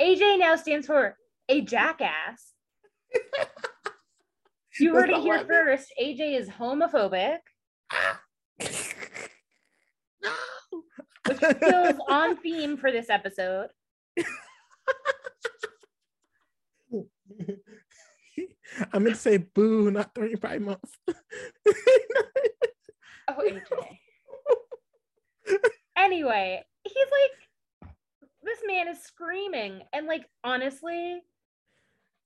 AJ 0.00 0.38
now 0.38 0.56
stands 0.56 0.86
for 0.86 1.16
a 1.48 1.60
jackass. 1.60 2.52
You 4.80 4.92
heard 4.94 5.10
it 5.10 5.20
here 5.20 5.34
I 5.34 5.36
meant. 5.38 5.48
first. 5.48 5.92
AJ 6.00 6.38
is 6.40 6.48
homophobic, 6.48 7.38
no. 10.20 10.30
which 11.28 11.38
feels 11.38 11.96
on 12.08 12.36
theme 12.38 12.76
for 12.76 12.90
this 12.90 13.08
episode. 13.08 13.68
I 18.92 18.98
meant 18.98 19.16
to 19.16 19.20
say 19.20 19.36
boo, 19.38 19.90
not 19.90 20.14
during 20.14 20.36
Pride 20.36 20.62
Month. 20.62 20.96
Oh, 23.26 23.40
AJ. 23.42 23.60
anyway, 25.96 26.62
he's 26.84 26.94
like, 26.94 27.90
this 28.42 28.58
man 28.66 28.88
is 28.88 29.00
screaming. 29.02 29.82
And 29.92 30.06
like, 30.06 30.26
honestly, 30.42 31.22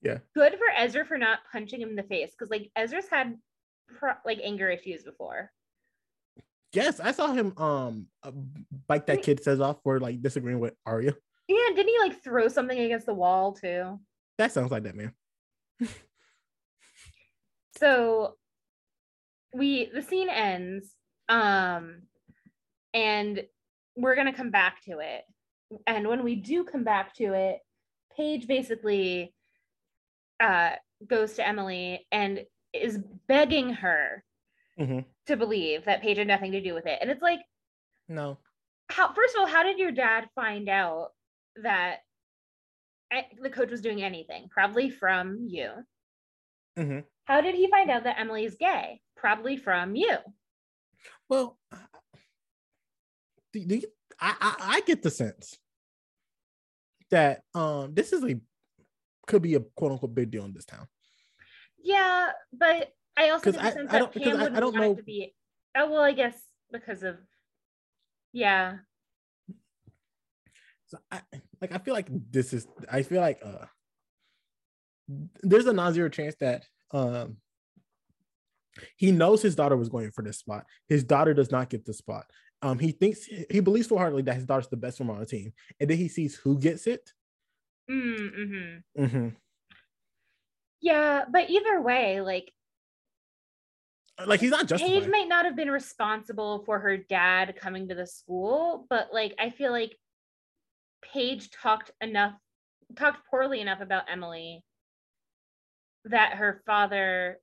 Yeah. 0.02 0.18
good 0.34 0.52
for 0.54 0.66
Ezra 0.76 1.04
for 1.04 1.18
not 1.18 1.40
punching 1.52 1.80
him 1.80 1.90
in 1.90 1.96
the 1.96 2.02
face. 2.02 2.34
Cause 2.38 2.50
like, 2.50 2.70
Ezra's 2.76 3.08
had 3.10 3.36
pro- 3.96 4.14
like 4.24 4.40
anger 4.42 4.68
issues 4.68 5.04
before. 5.04 5.50
yes, 6.72 6.98
I 7.00 7.12
saw 7.12 7.32
him 7.32 7.56
um 7.56 8.08
uh, 8.22 8.32
bite 8.86 9.06
that 9.06 9.22
kid 9.22 9.42
says 9.42 9.60
off 9.60 9.78
for 9.82 10.00
like 10.00 10.20
disagreeing 10.22 10.60
with 10.60 10.74
Aria. 10.84 11.14
Yeah, 11.48 11.68
didn't 11.74 11.88
he 11.88 11.98
like 12.00 12.22
throw 12.22 12.48
something 12.48 12.78
against 12.78 13.06
the 13.06 13.14
wall 13.14 13.52
too? 13.52 13.98
That 14.38 14.52
sounds 14.52 14.70
like 14.70 14.82
that 14.82 14.94
man. 14.96 15.12
so 17.78 18.34
we 19.54 19.90
the 19.94 20.02
scene 20.02 20.28
ends 20.28 20.94
um 21.28 22.02
and 22.94 23.42
we're 23.96 24.14
going 24.14 24.26
to 24.26 24.32
come 24.32 24.50
back 24.50 24.82
to 24.84 24.98
it 24.98 25.22
and 25.86 26.06
when 26.06 26.22
we 26.24 26.34
do 26.34 26.64
come 26.64 26.84
back 26.84 27.14
to 27.14 27.32
it 27.34 27.58
paige 28.16 28.46
basically 28.46 29.34
uh 30.40 30.70
goes 31.06 31.34
to 31.34 31.46
emily 31.46 32.06
and 32.12 32.44
is 32.72 32.98
begging 33.26 33.70
her 33.70 34.24
Mhm. 34.78 35.04
to 35.26 35.36
believe 35.36 35.84
that 35.86 36.02
paige 36.02 36.18
had 36.18 36.26
nothing 36.28 36.52
to 36.52 36.60
do 36.60 36.74
with 36.74 36.86
it 36.86 36.98
and 37.00 37.10
it's 37.10 37.22
like 37.22 37.40
No. 38.08 38.38
how 38.90 39.12
first 39.12 39.34
of 39.34 39.40
all 39.40 39.46
how 39.46 39.62
did 39.62 39.78
your 39.78 39.92
dad 39.92 40.28
find 40.34 40.68
out 40.68 41.10
that 41.62 41.98
the 43.42 43.50
coach 43.50 43.70
was 43.70 43.80
doing 43.80 44.02
anything 44.02 44.48
probably 44.50 44.90
from 44.90 45.46
you 45.48 45.70
Mhm. 46.76 47.04
How 47.28 47.42
did 47.42 47.54
he 47.54 47.68
find 47.70 47.90
out 47.90 48.04
that 48.04 48.18
emily 48.18 48.44
is 48.46 48.56
gay? 48.58 49.00
Probably 49.16 49.56
from 49.58 49.94
you. 49.94 50.16
Well, 51.28 51.58
do, 53.52 53.64
do 53.66 53.74
you, 53.76 53.82
I, 54.18 54.34
I 54.40 54.54
I 54.76 54.80
get 54.80 55.02
the 55.02 55.10
sense 55.10 55.56
that 57.10 57.42
um 57.54 57.94
this 57.94 58.12
is 58.14 58.24
a 58.24 58.40
could 59.26 59.42
be 59.42 59.54
a 59.54 59.60
quote 59.60 59.92
unquote 59.92 60.14
big 60.14 60.30
deal 60.30 60.44
in 60.46 60.54
this 60.54 60.64
town. 60.64 60.86
yeah 61.82 62.30
but 62.52 62.92
i 63.16 63.28
also 63.30 63.52
get 63.52 63.60
the 63.60 63.66
I- 63.66 63.70
sense 63.72 63.90
I 63.92 63.98
that 64.00 64.12
pam 64.12 64.22
I- 64.28 64.30
I 64.30 64.42
wouldn't 64.42 64.60
don't 64.60 64.78
want 64.78 64.92
it 64.92 64.96
to 64.96 65.02
be 65.02 65.34
oh 65.76 65.90
well 65.90 66.02
i 66.02 66.12
guess 66.12 66.38
because 66.72 67.02
of 67.02 67.16
yeah. 68.32 68.76
So 70.86 70.98
I 71.10 71.20
like 71.60 71.72
I 71.72 71.78
feel 71.78 71.94
like 71.94 72.08
this 72.30 72.52
is 72.52 72.66
I 72.90 73.02
feel 73.02 73.20
like 73.22 73.40
uh 73.44 73.64
there's 75.42 75.66
a 75.66 75.72
non-zero 75.72 76.08
chance 76.10 76.34
that 76.40 76.64
um 76.92 77.36
he 78.96 79.10
knows 79.10 79.42
his 79.42 79.56
daughter 79.56 79.76
was 79.76 79.88
going 79.88 80.10
for 80.12 80.22
this 80.22 80.38
spot. 80.38 80.64
His 80.88 81.02
daughter 81.04 81.34
does 81.34 81.50
not 81.50 81.68
get 81.70 81.84
the 81.84 81.94
spot. 81.94 82.24
Um 82.62 82.78
he 82.78 82.92
thinks 82.92 83.24
he 83.24 83.60
believes 83.60 83.88
full-heartedly 83.88 84.22
that 84.22 84.36
his 84.36 84.44
daughter's 84.44 84.68
the 84.68 84.76
best 84.76 84.98
woman 84.98 85.16
on 85.16 85.20
the 85.20 85.26
team. 85.26 85.52
And 85.80 85.90
then 85.90 85.98
he 85.98 86.08
sees 86.08 86.36
who 86.36 86.58
gets 86.58 86.86
it. 86.86 87.12
mm-hmm. 87.90 89.02
Mm-hmm. 89.02 89.28
yeah 90.80 91.24
but 91.30 91.50
either 91.50 91.80
way 91.80 92.20
like 92.20 92.52
Like 94.26 94.40
he's 94.40 94.50
not 94.50 94.66
just 94.66 94.82
Paige 94.82 95.06
might 95.08 95.28
not 95.28 95.44
have 95.44 95.54
been 95.56 95.70
responsible 95.70 96.64
for 96.66 96.80
her 96.80 96.96
dad 96.96 97.54
coming 97.56 97.88
to 97.88 97.94
the 97.94 98.06
school, 98.06 98.84
but 98.90 99.08
like 99.12 99.34
I 99.38 99.50
feel 99.50 99.70
like 99.70 99.96
Paige 101.02 101.50
talked 101.50 101.92
enough, 102.00 102.34
talked 102.96 103.26
poorly 103.30 103.60
enough 103.60 103.80
about 103.80 104.10
Emily 104.10 104.64
that 106.10 106.34
her 106.34 106.62
father 106.66 107.38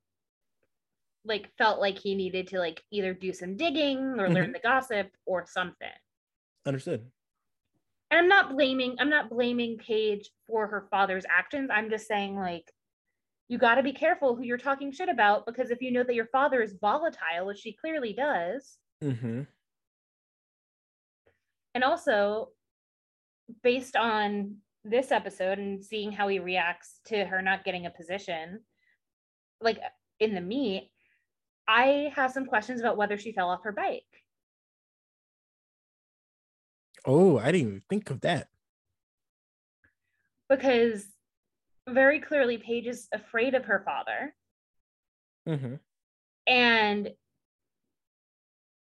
like 1.24 1.50
felt 1.58 1.80
like 1.80 1.98
he 1.98 2.14
needed 2.14 2.46
to 2.48 2.58
like 2.58 2.82
either 2.92 3.12
do 3.12 3.32
some 3.32 3.56
digging 3.56 4.20
or 4.20 4.28
learn 4.30 4.52
the 4.52 4.60
gossip 4.60 5.10
or 5.26 5.44
something. 5.46 5.88
Understood. 6.64 7.04
And 8.10 8.20
I'm 8.20 8.28
not 8.28 8.50
blaming 8.52 8.96
I'm 9.00 9.10
not 9.10 9.30
blaming 9.30 9.76
Paige 9.78 10.30
for 10.46 10.68
her 10.68 10.86
father's 10.90 11.24
actions. 11.28 11.70
I'm 11.72 11.90
just 11.90 12.06
saying 12.06 12.36
like 12.36 12.70
you 13.48 13.58
got 13.58 13.76
to 13.76 13.82
be 13.82 13.92
careful 13.92 14.34
who 14.34 14.42
you're 14.42 14.58
talking 14.58 14.92
shit 14.92 15.08
about 15.08 15.46
because 15.46 15.70
if 15.70 15.80
you 15.80 15.90
know 15.92 16.02
that 16.04 16.14
your 16.14 16.26
father 16.26 16.62
is 16.62 16.74
volatile, 16.80 17.46
which 17.46 17.58
she 17.58 17.72
clearly 17.72 18.12
does, 18.12 18.78
Mm-hmm. 19.04 19.42
and 21.74 21.84
also 21.84 22.48
based 23.62 23.94
on 23.94 24.56
this 24.88 25.10
episode 25.10 25.58
and 25.58 25.84
seeing 25.84 26.12
how 26.12 26.28
he 26.28 26.38
reacts 26.38 27.00
to 27.06 27.24
her 27.24 27.42
not 27.42 27.64
getting 27.64 27.86
a 27.86 27.90
position, 27.90 28.60
like 29.60 29.78
in 30.20 30.34
the 30.34 30.40
meet, 30.40 30.90
I 31.68 32.12
have 32.14 32.32
some 32.32 32.46
questions 32.46 32.80
about 32.80 32.96
whether 32.96 33.18
she 33.18 33.32
fell 33.32 33.48
off 33.50 33.62
her 33.64 33.72
bike. 33.72 34.04
Oh, 37.04 37.38
I 37.38 37.46
didn't 37.52 37.68
even 37.68 37.82
think 37.88 38.10
of 38.10 38.20
that. 38.22 38.48
because 40.48 41.06
very 41.88 42.20
clearly 42.20 42.56
Paige 42.58 42.86
is 42.86 43.08
afraid 43.12 43.54
of 43.54 43.64
her 43.66 43.82
father 43.84 44.34
Mm-hmm. 45.48 45.74
and 46.48 47.10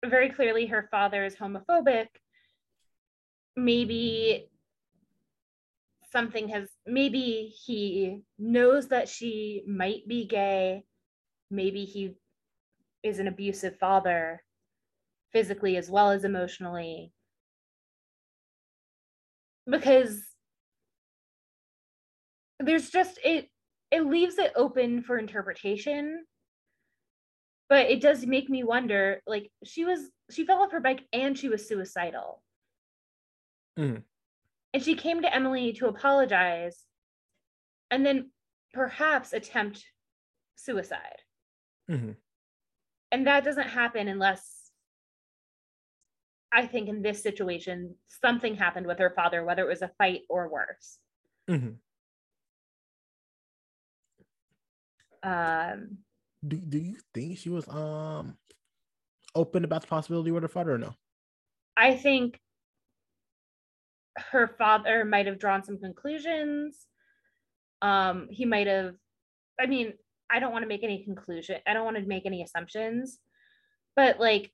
very 0.06 0.30
clearly 0.30 0.66
her 0.68 0.88
father 0.90 1.26
is 1.26 1.36
homophobic 1.36 2.08
maybe 3.58 4.48
something 6.12 6.48
has 6.50 6.70
maybe 6.86 7.54
he 7.66 8.22
knows 8.38 8.88
that 8.90 9.10
she 9.10 9.64
might 9.68 10.08
be 10.08 10.26
gay. 10.26 10.84
Maybe 11.50 11.86
he 11.86 12.16
is 13.04 13.20
an 13.20 13.28
abusive 13.28 13.78
father 13.80 14.44
physically 15.32 15.78
as 15.78 15.90
well 15.90 16.12
as 16.12 16.24
emotionally. 16.24 17.12
Because 19.70 20.24
there's 22.60 22.90
just 22.90 23.20
it 23.24 23.50
it 23.92 24.06
leaves 24.06 24.38
it 24.38 24.52
open 24.56 25.04
for 25.04 25.18
interpretation. 25.18 26.26
But 27.70 27.90
it 27.92 28.02
does 28.02 28.26
make 28.26 28.50
me 28.50 28.64
wonder 28.64 29.22
like 29.28 29.52
she 29.64 29.86
was 29.86 30.10
she 30.32 30.46
fell 30.46 30.62
off 30.62 30.72
her 30.72 30.80
bike 30.80 31.06
and 31.12 31.38
she 31.38 31.50
was 31.50 31.68
suicidal. 31.68 32.42
Mhm. 33.78 34.04
And 34.74 34.84
she 34.84 34.96
came 34.96 35.22
to 35.22 35.34
emily 35.34 35.74
to 35.74 35.88
apologize 35.88 36.86
and 37.92 38.06
then 38.06 38.32
perhaps 38.74 39.34
attempt 39.34 39.86
suicide 40.56 41.22
Mhm. 41.90 42.18
And 43.12 43.26
that 43.28 43.46
doesn't 43.46 43.70
happen 43.70 44.08
unless 44.10 44.72
I 46.52 46.66
think 46.68 46.90
in 46.90 47.02
this 47.02 47.22
situation, 47.24 47.96
something 48.08 48.56
happened 48.56 48.88
with 48.88 49.00
her 49.00 49.12
father, 49.16 49.44
whether 49.46 49.64
it 49.64 49.68
was 49.70 49.82
a 49.82 49.88
fight 49.98 50.22
or 50.30 50.50
worse. 50.50 51.00
Mhm. 51.48 51.80
Um, 55.24 56.04
Do 56.46 56.58
Do 56.58 56.78
you 56.80 56.98
think 57.14 57.38
she 57.38 57.50
was 57.50 57.68
um 57.70 58.38
open 59.36 59.64
about 59.64 59.82
the 59.82 59.88
possibility 59.88 60.32
with 60.32 60.44
her 60.44 60.50
father 60.50 60.74
or 60.74 60.78
no? 60.78 60.94
I 61.76 61.96
think 61.96 62.42
her 64.32 64.48
father 64.58 65.06
might 65.06 65.26
have 65.26 65.40
drawn 65.40 65.64
some 65.64 65.80
conclusions. 65.80 66.88
Um, 67.82 68.28
he 68.30 68.46
might 68.46 68.68
have, 68.68 68.96
I 69.60 69.68
mean, 69.68 69.94
I 70.30 70.40
don't 70.40 70.52
want 70.52 70.64
to 70.64 70.68
make 70.68 70.84
any 70.84 71.04
conclusion. 71.04 71.60
I 71.68 71.74
don't 71.74 71.86
want 71.86 71.98
to 71.98 72.04
make 72.04 72.26
any 72.26 72.44
assumptions, 72.44 73.20
but 73.96 74.20
like, 74.20 74.52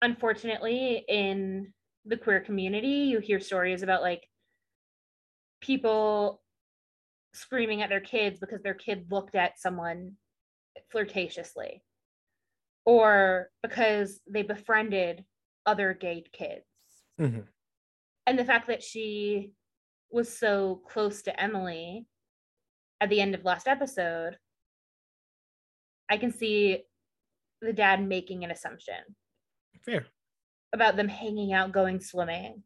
unfortunately, 0.00 1.04
in 1.08 1.72
the 2.04 2.16
queer 2.16 2.40
community, 2.40 3.08
you 3.10 3.20
hear 3.20 3.40
stories 3.40 3.82
about 3.82 4.02
like 4.02 4.28
people 5.60 6.42
screaming 7.34 7.82
at 7.82 7.88
their 7.88 8.00
kids 8.00 8.38
because 8.38 8.62
their 8.62 8.74
kid 8.74 9.06
looked 9.10 9.34
at 9.34 9.58
someone 9.58 10.12
flirtatiously 10.92 11.82
or 12.84 13.50
because 13.62 14.20
they 14.28 14.42
befriended 14.42 15.24
other 15.64 15.94
gay 15.94 16.24
kids. 16.32 16.64
Mhm. 17.18 17.46
And 18.26 18.38
the 18.38 18.44
fact 18.44 18.68
that 18.68 18.82
she 18.82 19.52
was 20.10 20.36
so 20.36 20.82
close 20.86 21.22
to 21.22 21.40
Emily 21.40 22.06
at 23.00 23.08
the 23.08 23.20
end 23.20 23.34
of 23.34 23.44
last 23.44 23.66
episode, 23.66 24.36
I 26.08 26.16
can 26.18 26.30
see 26.32 26.84
the 27.60 27.72
dad 27.72 28.06
making 28.06 28.44
an 28.44 28.50
assumption 28.50 29.16
Fair. 29.84 30.06
about 30.72 30.96
them 30.96 31.08
hanging 31.08 31.52
out, 31.52 31.72
going 31.72 32.00
swimming, 32.00 32.62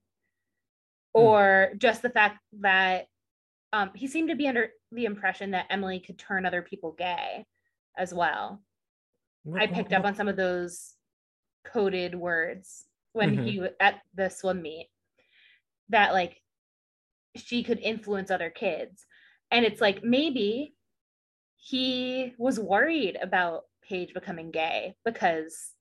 Hmm. 1.15 1.21
or 1.23 1.71
just 1.79 2.03
the 2.03 2.11
fact 2.11 2.39
that 2.61 3.07
um, 3.73 3.91
he 3.95 4.07
seemed 4.07 4.29
to 4.31 4.37
be 4.37 4.49
under 4.49 4.71
the 4.93 5.05
impression 5.05 5.51
that 5.51 5.67
Emily 5.71 6.01
could 6.01 6.19
turn 6.19 6.47
other 6.47 6.63
people 6.63 6.93
gay 6.93 7.45
as 7.97 8.13
well. 8.15 8.63
I 9.55 9.67
picked 9.67 9.93
up 9.93 10.05
on 10.05 10.15
some 10.15 10.29
of 10.29 10.37
those 10.37 10.95
coded 11.65 12.15
words 12.15 12.89
when 13.13 13.37
Mhm. 13.37 13.45
he 13.45 13.69
at 13.81 14.03
the 14.15 14.29
swim 14.29 14.63
meet 14.63 14.91
that 15.91 16.13
like 16.13 16.43
she 17.37 17.63
could 17.63 17.79
influence 17.81 18.31
other 18.31 18.51
kids. 18.51 19.07
And 19.51 19.65
it's 19.65 19.81
like 19.81 20.03
maybe 20.05 20.75
he 21.57 22.35
was 22.39 22.61
worried 22.61 23.17
about 23.21 23.65
Paige 23.83 24.15
becoming 24.15 24.51
gay 24.51 24.97
because 25.05 25.75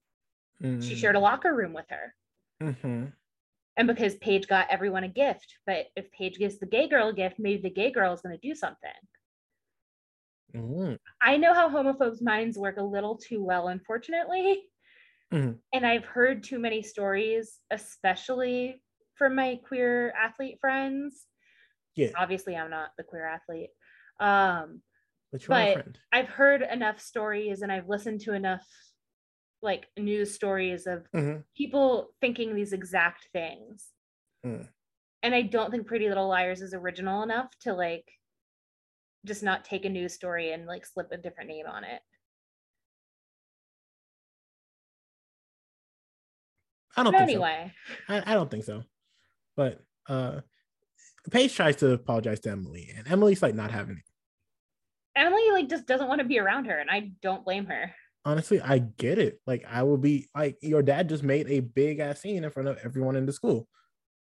Mm. 0.61 0.81
she 0.81 0.95
shared 0.95 1.15
a 1.15 1.19
locker 1.19 1.53
room 1.55 1.73
with 1.73 1.89
her. 1.89 2.15
Mhm. 2.61 3.13
And 3.77 3.87
because 3.87 4.15
Paige 4.17 4.47
got 4.47 4.69
everyone 4.69 5.05
a 5.05 5.09
gift. 5.09 5.59
But 5.65 5.87
if 5.95 6.11
Paige 6.11 6.37
gives 6.39 6.59
the 6.59 6.65
gay 6.65 6.87
girl 6.89 7.09
a 7.09 7.13
gift, 7.13 7.39
maybe 7.39 7.61
the 7.61 7.69
gay 7.69 7.89
girl 7.91 8.13
is 8.13 8.21
going 8.21 8.37
to 8.37 8.47
do 8.47 8.53
something. 8.55 8.91
Mm. 10.53 10.97
I 11.21 11.37
know 11.37 11.53
how 11.53 11.69
homophobes' 11.69 12.21
minds 12.21 12.57
work 12.57 12.77
a 12.77 12.83
little 12.83 13.17
too 13.17 13.43
well, 13.43 13.67
unfortunately. 13.67 14.69
Mhm. 15.31 15.59
And 15.73 15.85
I've 15.85 16.05
heard 16.05 16.43
too 16.43 16.59
many 16.59 16.81
stories, 16.81 17.59
especially 17.69 18.83
from 19.15 19.35
my 19.35 19.59
queer 19.67 20.11
athlete 20.11 20.59
friends. 20.59 21.25
Yeah, 21.95 22.09
Obviously, 22.17 22.55
I'm 22.55 22.69
not 22.69 22.91
the 22.97 23.03
queer 23.03 23.25
athlete. 23.25 23.69
Um, 24.19 24.81
but 25.31 25.75
but-. 25.75 25.97
I've 26.11 26.27
heard 26.29 26.61
enough 26.61 26.99
stories 26.99 27.61
and 27.61 27.71
I've 27.71 27.89
listened 27.89 28.21
to 28.21 28.33
enough 28.33 28.65
like 29.61 29.87
news 29.97 30.33
stories 30.33 30.85
of 30.87 31.09
Mhm. 31.11 31.43
people 31.55 32.13
thinking 32.21 32.53
these 32.53 32.73
exact 32.73 33.29
things. 33.33 33.91
Mm. 34.45 34.69
And 35.23 35.33
I 35.33 35.41
don't 35.41 35.71
think 35.71 35.87
Pretty 35.87 36.07
Little 36.07 36.27
Liars 36.27 36.61
is 36.61 36.73
original 36.73 37.23
enough 37.23 37.57
to 37.61 37.73
like 37.73 38.07
just 39.25 39.41
not 39.41 39.65
take 39.65 39.85
a 39.85 39.89
news 39.89 40.13
story 40.13 40.51
and 40.51 40.67
like 40.67 40.85
slip 40.85 41.11
a 41.11 41.17
different 41.17 41.49
name 41.49 41.65
on 41.65 41.83
it. 41.83 42.01
I 46.95 47.03
don't 47.03 47.11
But 47.11 47.19
think 47.19 47.31
anyway, 47.31 47.73
so. 47.87 47.93
I, 48.09 48.31
I 48.31 48.33
don't 48.35 48.49
think 48.51 48.63
so. 48.63 48.83
But 49.55 49.81
uh 50.07 50.41
Paige 51.31 51.55
tries 51.55 51.75
to 51.77 51.93
apologize 51.93 52.39
to 52.41 52.51
Emily, 52.51 52.93
and 52.95 53.07
Emily's 53.07 53.41
like 53.41 53.55
not 53.55 53.71
having 53.71 53.97
it. 53.97 54.03
Emily 55.15 55.49
like 55.51 55.69
just 55.69 55.87
doesn't 55.87 56.07
want 56.07 56.19
to 56.19 56.27
be 56.27 56.39
around 56.39 56.65
her, 56.65 56.77
and 56.77 56.89
I 56.89 57.11
don't 57.21 57.43
blame 57.43 57.65
her. 57.65 57.93
Honestly, 58.25 58.59
I 58.61 58.79
get 58.79 59.19
it. 59.19 59.39
Like 59.47 59.65
I 59.69 59.83
will 59.83 59.97
be 59.97 60.27
like 60.35 60.57
your 60.61 60.83
dad 60.83 61.09
just 61.09 61.23
made 61.23 61.49
a 61.49 61.59
big 61.59 61.99
ass 61.99 62.21
scene 62.21 62.43
in 62.43 62.49
front 62.49 62.69
of 62.69 62.77
everyone 62.83 63.15
in 63.15 63.25
the 63.25 63.33
school. 63.33 63.67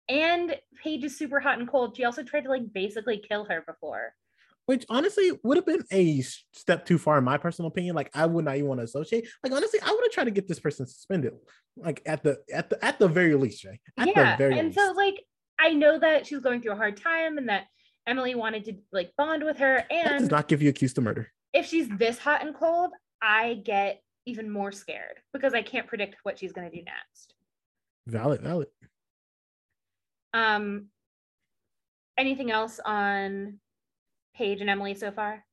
And 0.09 0.57
Paige 0.83 1.05
is 1.05 1.16
super 1.16 1.41
hot 1.41 1.59
and 1.59 1.68
cold. 1.68 1.97
She 1.97 2.05
also 2.05 2.22
tried 2.22 2.43
to 2.43 2.51
like 2.51 2.72
basically 2.72 3.18
kill 3.18 3.45
her 3.45 3.62
before. 3.66 4.14
Which 4.67 4.87
honestly 4.89 5.33
would 5.43 5.57
have 5.57 5.67
been 5.67 5.85
a 5.93 6.21
step 6.53 6.87
too 6.87 6.97
far 6.99 7.19
in 7.19 7.25
my 7.25 7.37
personal 7.37 7.69
opinion. 7.69 7.97
Like 7.97 8.11
I 8.15 8.27
would 8.27 8.45
not 8.45 8.57
even 8.57 8.69
want 8.69 8.81
to 8.81 8.85
associate. 8.85 9.27
Like 9.43 9.53
honestly, 9.53 9.81
I 9.85 9.91
would 9.91 10.05
have 10.05 10.13
tried 10.13 10.25
to 10.25 10.31
get 10.31 10.47
this 10.47 10.61
person 10.61 10.87
suspended. 10.87 11.33
Like 11.77 12.01
at 12.07 12.23
the 12.23 12.39
at 12.53 12.71
the 12.71 12.83
at 12.85 12.99
the 12.99 13.09
very 13.09 13.35
least, 13.35 13.63
Jay. 13.63 13.81
At 13.99 14.09
yeah. 14.09 14.33
the 14.33 14.37
very 14.39 14.59
And 14.59 14.69
least. 14.69 14.79
so 14.79 14.93
like 14.93 15.23
I 15.59 15.71
know 15.73 15.99
that 15.99 16.27
she's 16.27 16.41
going 16.41 16.63
through 16.63 16.73
a 16.73 16.77
hard 16.77 16.97
time 16.97 17.39
and 17.39 17.49
that 17.49 17.65
Emily 18.07 18.35
wanted 18.35 18.65
to 18.67 18.75
like 18.93 19.11
bond 19.19 19.43
with 19.45 19.59
her. 19.59 19.85
that 19.91 20.05
does 20.09 20.23
And 20.23 20.31
not 20.31 20.47
give 20.49 20.63
you 20.63 20.69
accused 20.71 20.97
of 20.99 21.05
murder. 21.05 21.29
if 21.53 21.67
she's 21.67 21.89
this 21.89 22.19
hot 22.19 22.45
and 22.47 22.55
cold, 22.55 22.93
I 23.21 23.55
get 23.65 24.01
even 24.27 24.49
more 24.51 24.71
scared 24.71 25.19
because 25.33 25.55
I 25.55 25.63
can't 25.63 25.87
predict 25.89 26.17
what 26.23 26.39
she's 26.39 26.53
gonna 26.53 26.71
do 26.71 26.83
next. 26.85 27.35
Valid, 28.07 28.43
valid. 28.43 28.69
Um 30.35 30.87
anything 32.17 32.51
else 32.51 32.79
on 32.85 33.59
Paige 34.35 34.61
and 34.61 34.70
Emily 34.70 34.95
so 34.95 35.11
far? 35.11 35.45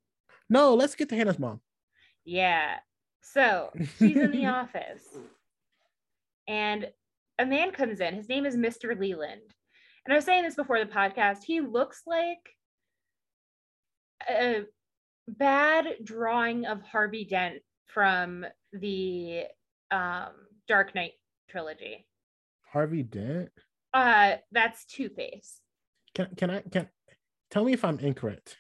No, 0.49 0.73
let's 0.73 0.95
get 0.95 1.09
to 1.09 1.15
Hanna's 1.15 1.39
mom. 1.39 1.61
Yeah. 2.25 2.75
So 3.21 3.71
she's 3.97 4.17
in 4.17 4.31
the 4.31 4.45
office 4.47 5.03
and 6.47 6.87
a 7.37 7.45
man 7.45 7.71
comes 7.71 8.01
in. 8.01 8.15
His 8.15 8.27
name 8.27 8.45
is 8.45 8.57
Mr. 8.57 8.99
Leland. 8.99 9.53
And 10.05 10.13
I 10.13 10.15
was 10.15 10.25
saying 10.25 10.43
this 10.43 10.55
before 10.55 10.79
the 10.79 10.91
podcast. 10.91 11.43
He 11.43 11.61
looks 11.61 12.01
like 12.07 12.55
a 14.29 14.63
bad 15.27 15.87
drawing 16.03 16.65
of 16.65 16.81
Harvey 16.81 17.25
Dent 17.25 17.61
from 17.87 18.45
the 18.73 19.43
um, 19.91 20.31
Dark 20.67 20.95
Knight 20.95 21.13
trilogy. 21.49 22.05
Harvey 22.71 23.03
Dent. 23.03 23.49
Uh, 23.93 24.35
that's 24.51 24.85
Two 24.85 25.09
Face. 25.09 25.61
Can 26.15 26.29
can 26.35 26.49
I 26.49 26.61
can 26.61 26.89
tell 27.49 27.63
me 27.63 27.73
if 27.73 27.83
I'm 27.83 27.99
incorrect? 27.99 28.57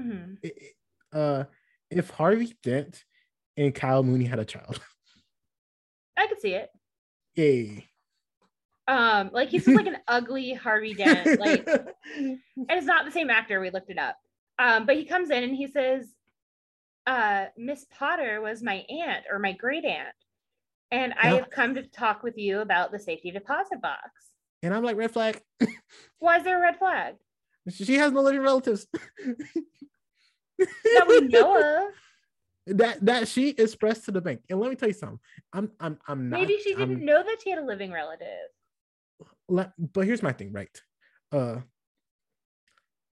Mhm. 0.00 0.38
I- 0.44 1.16
uh 1.16 1.44
if 1.90 2.10
Harvey 2.10 2.56
Dent 2.62 3.04
and 3.56 3.74
Kyle 3.74 4.02
Mooney 4.02 4.24
had 4.24 4.38
a 4.38 4.44
child. 4.44 4.80
I 6.16 6.26
could 6.28 6.40
see 6.40 6.54
it. 6.54 6.70
Yay. 7.34 7.86
Um, 8.86 9.30
like 9.32 9.48
he's 9.50 9.64
just 9.64 9.76
like 9.76 9.86
an 9.86 9.98
ugly 10.08 10.52
Harvey 10.54 10.94
Dent. 10.94 11.38
Like 11.38 11.66
and 12.16 12.38
it's 12.56 12.86
not 12.86 13.04
the 13.04 13.10
same 13.12 13.30
actor 13.30 13.60
we 13.60 13.70
looked 13.70 13.90
it 13.90 13.98
up 13.98 14.16
um 14.58 14.84
but 14.86 14.96
he 14.96 15.04
comes 15.04 15.30
in 15.30 15.42
and 15.44 15.54
he 15.54 15.66
says 15.66 16.06
uh 17.06 17.46
miss 17.56 17.86
potter 17.90 18.40
was 18.40 18.62
my 18.62 18.84
aunt 18.90 19.24
or 19.30 19.38
my 19.38 19.52
great 19.52 19.84
aunt 19.84 20.14
and 20.90 21.14
i 21.22 21.28
have 21.28 21.48
come 21.50 21.74
to 21.74 21.82
talk 21.82 22.22
with 22.22 22.36
you 22.36 22.60
about 22.60 22.92
the 22.92 22.98
safety 22.98 23.30
deposit 23.30 23.80
box 23.80 24.00
and 24.62 24.74
I'm 24.74 24.82
like, 24.84 24.96
red 24.96 25.10
flag. 25.10 25.40
why 26.18 26.36
is 26.36 26.44
there 26.44 26.58
a 26.58 26.60
red 26.60 26.78
flag 26.78 27.14
She 27.68 27.94
has 27.96 28.12
no 28.12 28.22
living 28.22 28.40
relatives. 28.40 28.86
that 30.58 31.06
we 31.08 31.20
know 31.20 31.88
of 32.68 32.76
that 32.78 33.04
that 33.04 33.28
she 33.28 33.50
expressed 33.50 34.04
to 34.06 34.10
the 34.12 34.20
bank. 34.20 34.42
And 34.48 34.58
let 34.60 34.70
me 34.70 34.76
tell 34.76 34.88
you 34.88 34.94
something. 34.94 35.18
I'm 35.52 35.70
I'm 35.80 35.98
I'm 36.08 36.28
not 36.30 36.40
maybe 36.40 36.58
she 36.62 36.74
I'm- 36.74 36.88
didn't 36.88 37.04
know 37.04 37.22
that 37.22 37.38
she 37.42 37.50
had 37.50 37.58
a 37.58 37.64
living 37.64 37.92
relative 37.92 38.48
le- 39.48 39.72
but 39.78 40.06
here's 40.06 40.22
my 40.22 40.32
thing, 40.32 40.52
right? 40.52 40.80
Uh 41.32 41.60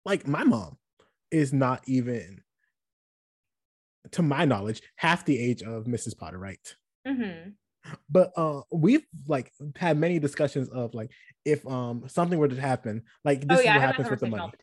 like 0.05 0.27
my 0.29 0.45
mom 0.45 0.77
is 1.31 1.53
not 1.53 1.83
even 1.87 2.43
to 4.13 4.23
my 4.23 4.45
knowledge 4.45 4.83
half 4.97 5.25
the 5.25 5.39
age 5.39 5.63
of 5.63 5.85
Mrs. 5.85 6.17
Potter, 6.19 6.39
right? 6.39 6.77
hmm 7.07 7.51
But 8.09 8.33
uh 8.37 8.63
we've 8.73 9.05
like 9.27 9.53
had 9.77 9.99
many 9.99 10.19
discussions 10.19 10.69
of 10.69 10.95
like 10.95 11.11
if 11.45 11.67
um 11.67 12.05
something 12.09 12.39
were 12.39 12.49
to 12.49 12.61
happen, 12.61 13.03
like 13.25 13.47
this 13.47 13.59
oh 13.59 13.61
is 13.61 13.67
yeah 13.67 13.73
i 13.73 13.79
what 13.79 13.87
happens 13.87 14.11
with 14.11 14.21
the 14.21 14.27
money. 14.29 14.51
the 14.51 14.59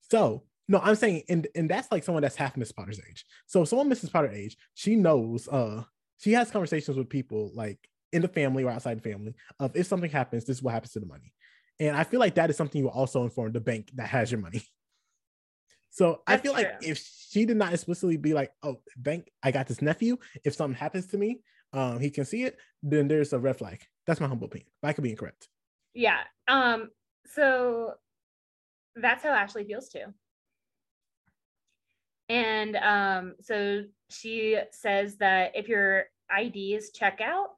So 0.00 0.44
no, 0.68 0.80
I'm 0.82 0.96
saying, 0.96 1.22
and 1.28 1.46
and 1.54 1.70
that's 1.70 1.90
like 1.92 2.02
someone 2.02 2.22
that's 2.22 2.36
half 2.36 2.56
Miss 2.56 2.72
Potter's 2.72 3.00
age. 3.08 3.24
So 3.46 3.64
someone 3.64 3.88
misses 3.88 4.10
Potter 4.10 4.30
age, 4.30 4.56
she 4.74 4.96
knows. 4.96 5.48
Uh, 5.48 5.84
she 6.18 6.32
has 6.32 6.50
conversations 6.50 6.96
with 6.96 7.08
people 7.08 7.52
like 7.54 7.78
in 8.12 8.22
the 8.22 8.28
family 8.28 8.64
or 8.64 8.70
outside 8.70 8.98
the 8.98 9.08
family 9.08 9.34
of 9.60 9.76
if 9.76 9.86
something 9.86 10.10
happens, 10.10 10.44
this 10.44 10.56
is 10.56 10.62
what 10.62 10.74
happens 10.74 10.92
to 10.92 11.00
the 11.00 11.06
money. 11.06 11.32
And 11.78 11.96
I 11.96 12.04
feel 12.04 12.20
like 12.20 12.36
that 12.36 12.50
is 12.50 12.56
something 12.56 12.80
you 12.80 12.88
also 12.88 13.22
inform 13.22 13.52
the 13.52 13.60
bank 13.60 13.90
that 13.94 14.08
has 14.08 14.32
your 14.32 14.40
money. 14.40 14.62
So 15.90 16.20
I 16.26 16.32
That's 16.32 16.42
feel 16.42 16.52
like 16.52 16.74
if 16.82 16.98
she 16.98 17.46
did 17.46 17.56
not 17.56 17.72
explicitly 17.72 18.18
be 18.18 18.34
like, 18.34 18.50
"Oh, 18.62 18.82
bank, 18.98 19.30
I 19.42 19.50
got 19.50 19.66
this 19.66 19.80
nephew. 19.80 20.18
If 20.44 20.54
something 20.54 20.78
happens 20.78 21.06
to 21.06 21.16
me, 21.16 21.40
um, 21.76 22.00
he 22.00 22.10
can 22.10 22.24
see 22.24 22.44
it." 22.44 22.58
Then 22.82 23.08
there's 23.08 23.32
a 23.32 23.38
red 23.38 23.58
flag. 23.58 23.80
That's 24.06 24.20
my 24.20 24.28
humble 24.28 24.46
opinion. 24.46 24.68
I 24.82 24.92
could 24.92 25.04
be 25.04 25.10
incorrect. 25.10 25.48
Yeah. 25.94 26.20
Um, 26.48 26.90
so 27.26 27.94
that's 28.94 29.22
how 29.22 29.30
Ashley 29.30 29.64
feels 29.64 29.88
too. 29.88 30.12
And 32.28 32.76
um, 32.76 33.34
so 33.40 33.84
she 34.10 34.58
says 34.72 35.16
that 35.18 35.52
if 35.54 35.68
your 35.68 36.06
IDs 36.36 36.90
check 36.90 37.20
out, 37.20 37.50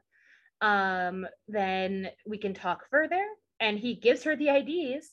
um, 0.61 1.27
then 1.47 2.11
we 2.27 2.39
can 2.39 2.55
talk 2.55 2.85
further. 2.91 3.25
And 3.61 3.79
he 3.79 3.95
gives 3.95 4.23
her 4.25 4.37
the 4.37 4.49
IDs 4.49 5.11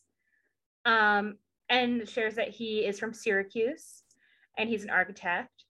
um, 0.85 1.37
and 1.69 2.07
shares 2.07 2.35
that 2.35 2.49
he 2.49 2.85
is 2.85 2.99
from 2.99 3.13
Syracuse 3.13 4.03
and 4.57 4.69
he's 4.69 4.83
an 4.83 4.89
architect. 4.89 5.63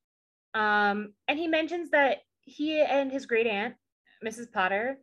Um, 0.53 1.13
and 1.27 1.37
he 1.37 1.47
mentions 1.47 1.91
that 1.91 2.19
he 2.45 2.81
and 2.81 3.11
his 3.11 3.25
great 3.25 3.47
aunt, 3.47 3.75
Mrs. 4.23 4.51
Potter, 4.51 4.97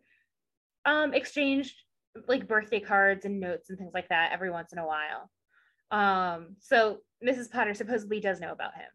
um, 0.84 1.12
exchanged 1.12 1.74
like 2.28 2.49
birthday 2.49 2.80
cards 2.80 3.24
and 3.24 3.40
notes 3.40 3.70
and 3.70 3.78
things 3.78 3.93
like 3.95 4.09
that 4.09 4.32
every 4.32 4.51
once 4.51 4.72
in 4.72 4.78
a 4.78 4.86
while. 4.86 5.30
Um, 5.90 6.57
so 6.59 6.99
Mrs. 7.26 7.51
Potter 7.51 7.74
supposedly 7.74 8.20
does 8.20 8.40
know 8.40 8.53
about 8.53 8.72
him. 8.74 8.90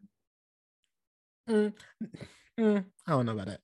Mm, 1.48 1.72
mm, 2.60 2.84
I 3.06 3.10
don't 3.10 3.26
know 3.26 3.32
about 3.32 3.46
that. 3.46 3.60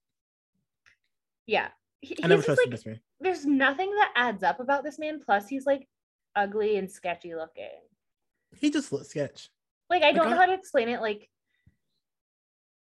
Yeah. 1.46 1.68
He, 2.00 2.16
I 2.22 2.26
never 2.26 2.40
he's 2.40 2.46
just 2.46 2.46
trusted 2.46 2.66
like, 2.66 2.76
this 2.78 2.86
man. 2.86 3.00
there's 3.20 3.44
nothing 3.46 3.90
that 3.90 4.12
adds 4.16 4.42
up 4.42 4.60
about 4.60 4.84
this 4.84 4.98
man. 4.98 5.20
Plus, 5.24 5.48
he's 5.48 5.66
like 5.66 5.88
ugly 6.36 6.76
and 6.76 6.90
sketchy 6.90 7.34
looking. 7.34 7.68
He 8.56 8.70
just 8.70 8.92
looks 8.92 9.08
sketch. 9.08 9.48
Like, 9.90 10.02
I 10.02 10.06
Like, 10.06 10.16
don't 10.16 10.30
know 10.30 10.36
how 10.36 10.46
to 10.46 10.54
explain 10.54 10.88
it. 10.88 11.00
Like, 11.00 11.28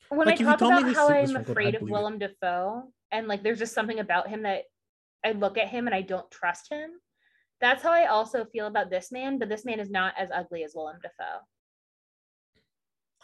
when 0.08 0.26
Like, 0.26 0.40
I 0.40 0.44
talk 0.44 0.60
about 0.60 0.94
how 0.94 1.08
I'm 1.08 1.36
afraid 1.36 1.74
of 1.74 1.82
it. 1.82 1.90
Willem 1.90 2.18
Dafoe, 2.18 2.92
and 3.10 3.28
like 3.28 3.42
there's 3.42 3.58
just 3.58 3.74
something 3.74 4.00
about 4.00 4.28
him 4.28 4.42
that 4.42 4.62
I 5.24 5.32
look 5.32 5.58
at 5.58 5.68
him 5.68 5.86
and 5.86 5.94
I 5.94 6.02
don't 6.02 6.30
trust 6.30 6.70
him. 6.70 6.90
That's 7.60 7.82
how 7.82 7.92
I 7.92 8.06
also 8.06 8.44
feel 8.44 8.66
about 8.66 8.90
this 8.90 9.10
man, 9.10 9.38
but 9.38 9.48
this 9.48 9.64
man 9.64 9.80
is 9.80 9.90
not 9.90 10.14
as 10.18 10.28
ugly 10.34 10.64
as 10.64 10.74
Willem 10.74 10.96
Dafoe. 11.02 11.40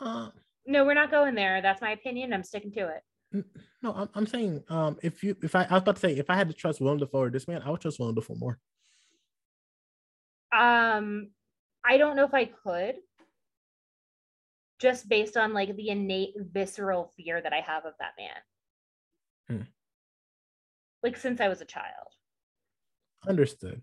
Uh, 0.01 0.31
No, 0.67 0.85
we're 0.85 0.95
not 0.95 1.11
going 1.11 1.35
there. 1.35 1.61
That's 1.61 1.83
my 1.83 1.91
opinion. 1.93 2.33
I'm 2.33 2.45
sticking 2.45 2.73
to 2.73 2.89
it. 2.89 3.45
no, 3.83 3.93
I'm, 3.93 4.09
I'm 4.15 4.27
saying, 4.27 4.65
um, 4.69 4.97
if 5.03 5.23
you, 5.23 5.37
if 5.43 5.55
I, 5.55 5.65
I 5.65 5.75
was 5.75 5.83
about 5.83 5.97
to 5.97 6.01
say, 6.01 6.13
if 6.17 6.31
I 6.31 6.37
had 6.37 6.49
to 6.49 6.55
trust 6.55 6.81
Willem 6.81 6.99
Dafoe 6.99 7.19
or 7.19 7.31
this 7.31 7.47
man, 7.47 7.63
I 7.63 7.71
would 7.71 7.81
trust 7.81 7.99
Willem 7.99 8.15
Dafoe 8.15 8.37
more. 8.37 8.59
Um, 10.53 11.31
I 11.85 11.97
don't 11.99 12.17
know 12.17 12.25
if 12.25 12.35
I 12.35 12.47
could, 12.47 12.97
just 14.81 15.09
based 15.09 15.37
on 15.37 15.53
like 15.53 15.77
the 15.77 15.91
innate 15.91 16.35
visceral 16.39 17.13
fear 17.17 17.41
that 17.41 17.53
I 17.53 17.61
have 17.61 17.85
of 17.85 17.93
that 18.01 18.13
man. 18.19 19.59
Hmm. 19.59 19.69
Like 21.03 21.17
since 21.17 21.41
I 21.41 21.49
was 21.49 21.61
a 21.61 21.67
child. 21.67 22.09
Understood. 23.29 23.83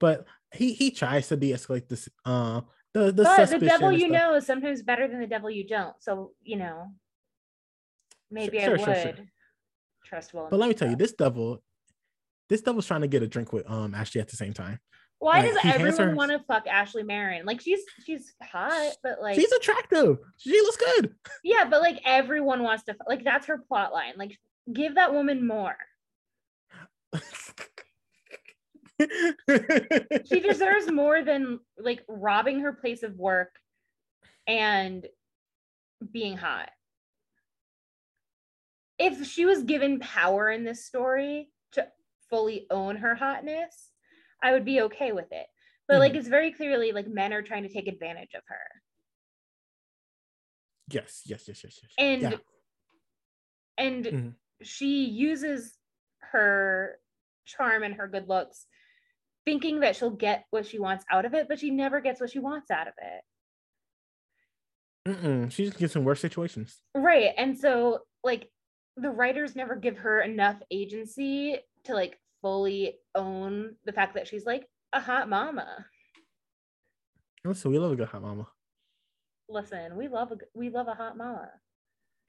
But 0.00 0.26
he 0.54 0.72
he 0.72 0.90
tries 0.90 1.28
to 1.28 1.36
de-escalate 1.36 1.88
this, 1.88 2.08
uh, 2.24 2.62
the 2.94 3.12
the 3.12 3.24
but 3.24 3.50
the 3.50 3.58
devil 3.58 3.92
you 3.92 4.00
stuff. 4.00 4.10
know 4.10 4.34
is 4.34 4.46
sometimes 4.46 4.82
better 4.82 5.08
than 5.08 5.20
the 5.20 5.26
devil 5.26 5.50
you 5.50 5.66
don't. 5.66 5.94
So, 6.00 6.32
you 6.42 6.56
know, 6.56 6.92
maybe 8.30 8.60
Sure, 8.60 8.74
I 8.74 8.84
sure, 8.84 8.86
would 8.86 9.16
sure, 9.16 9.26
trust 10.06 10.32
Willem. 10.32 10.50
But 10.50 10.60
let 10.60 10.68
me 10.68 10.74
tell 10.74 10.88
you, 10.88 10.96
this 10.96 11.12
devil, 11.12 11.62
this 12.48 12.62
devil's 12.62 12.86
trying 12.86 13.02
to 13.02 13.08
get 13.08 13.22
a 13.22 13.26
drink 13.26 13.52
with 13.52 13.68
um 13.68 13.94
Ashley 13.94 14.20
at 14.20 14.28
the 14.28 14.36
same 14.36 14.54
time. 14.54 14.78
Why 15.20 15.40
like, 15.40 15.52
does 15.52 15.58
everyone 15.64 16.14
want 16.14 16.30
to 16.30 16.38
fuck 16.46 16.66
Ashley 16.68 17.02
Marin? 17.02 17.44
Like 17.44 17.60
she's 17.60 17.80
she's 18.04 18.34
hot, 18.40 18.92
but 19.02 19.20
like 19.20 19.34
She's 19.34 19.50
attractive. 19.50 20.18
She 20.36 20.52
looks 20.52 20.76
good. 20.76 21.14
yeah, 21.44 21.64
but 21.68 21.80
like 21.80 22.00
everyone 22.04 22.62
wants 22.62 22.84
to 22.84 22.96
like 23.08 23.24
that's 23.24 23.46
her 23.46 23.58
plot 23.58 23.92
line. 23.92 24.14
Like 24.16 24.38
give 24.72 24.94
that 24.94 25.12
woman 25.12 25.46
more. 25.46 25.76
she 30.28 30.40
deserves 30.40 30.88
more 30.92 31.22
than 31.22 31.58
like 31.78 32.04
robbing 32.08 32.60
her 32.60 32.72
place 32.72 33.02
of 33.02 33.16
work 33.16 33.50
and 34.46 35.04
being 36.12 36.36
hot. 36.36 36.70
If 39.00 39.26
she 39.26 39.46
was 39.46 39.62
given 39.64 39.98
power 40.00 40.48
in 40.48 40.64
this 40.64 40.84
story 40.84 41.50
to 41.72 41.88
fully 42.30 42.66
own 42.70 42.96
her 42.96 43.14
hotness, 43.14 43.87
I 44.42 44.52
would 44.52 44.64
be 44.64 44.80
okay 44.82 45.12
with 45.12 45.30
it. 45.32 45.46
But 45.88 45.98
like 46.00 46.14
it's 46.14 46.28
very 46.28 46.52
clearly 46.52 46.92
like 46.92 47.08
men 47.08 47.32
are 47.32 47.42
trying 47.42 47.62
to 47.62 47.68
take 47.72 47.88
advantage 47.88 48.34
of 48.34 48.42
her. 48.48 48.60
yes, 50.90 51.22
yes, 51.26 51.46
yes, 51.48 51.62
yes, 51.64 51.78
yes. 51.82 51.92
And 51.98 52.22
yeah. 52.22 52.36
and 53.76 54.04
Mhm. 54.04 54.34
she 54.62 55.04
uses 55.04 55.76
her 56.20 56.98
charm 57.46 57.82
and 57.82 57.94
her 57.94 58.08
good 58.08 58.28
looks 58.28 58.66
thinking 59.44 59.80
that 59.80 59.96
she'll 59.96 60.10
get 60.10 60.44
what 60.50 60.66
she 60.66 60.78
wants 60.78 61.04
out 61.10 61.24
of 61.24 61.32
it, 61.34 61.48
but 61.48 61.58
she 61.58 61.70
never 61.70 62.00
gets 62.02 62.20
what 62.20 62.30
she 62.30 62.38
wants 62.38 62.70
out 62.70 62.86
of 62.88 62.94
it. 63.00 63.24
Mm-mm. 65.10 65.50
She 65.50 65.64
just 65.66 65.78
gets 65.78 65.96
in 65.96 66.04
worse 66.04 66.20
situations. 66.20 66.80
Right. 66.94 67.32
And 67.36 67.58
so 67.58 68.00
like 68.22 68.50
the 68.96 69.10
writers 69.10 69.56
never 69.56 69.74
give 69.76 69.96
her 69.98 70.20
enough 70.20 70.60
agency 70.70 71.58
to 71.84 71.94
like 71.94 72.18
fully 72.42 72.94
own 73.14 73.74
the 73.84 73.92
fact 73.92 74.14
that 74.14 74.28
she's 74.28 74.46
like 74.46 74.66
a 74.92 75.00
hot 75.00 75.28
mama. 75.28 75.86
Listen, 77.44 77.70
we 77.70 77.78
love 77.78 77.92
a 77.92 77.96
good 77.96 78.08
hot 78.08 78.22
mama. 78.22 78.46
Listen, 79.48 79.96
we 79.96 80.08
love 80.08 80.32
a 80.32 80.36
we 80.54 80.70
love 80.70 80.88
a 80.88 80.94
hot 80.94 81.16
mama. 81.16 81.50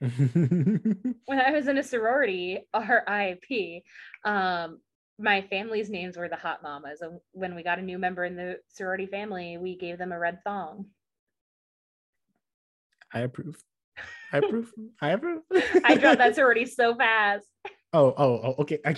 When 0.00 1.38
I 1.38 1.50
was 1.50 1.68
in 1.68 1.76
a 1.76 1.82
sorority, 1.82 2.66
RIP, 2.74 3.82
um, 4.24 4.80
my 5.18 5.42
family's 5.42 5.90
names 5.90 6.16
were 6.16 6.28
the 6.28 6.36
hot 6.36 6.62
mamas. 6.62 7.02
And 7.02 7.20
when 7.32 7.54
we 7.54 7.62
got 7.62 7.78
a 7.78 7.82
new 7.82 7.98
member 7.98 8.24
in 8.24 8.36
the 8.36 8.58
sorority 8.68 9.06
family, 9.06 9.58
we 9.58 9.76
gave 9.76 9.98
them 9.98 10.12
a 10.12 10.18
red 10.18 10.38
thong. 10.42 10.86
I 13.12 13.20
approve. 13.20 13.62
I 14.32 14.38
approve. 14.38 14.72
I 15.00 15.10
approve. 15.10 15.42
I 15.84 15.96
dropped 15.96 16.18
that 16.18 16.34
sorority 16.36 16.64
so 16.64 16.94
fast. 16.94 17.46
Oh, 17.92 18.14
oh, 18.16 18.40
oh, 18.44 18.54
okay. 18.60 18.78
For 18.84 18.94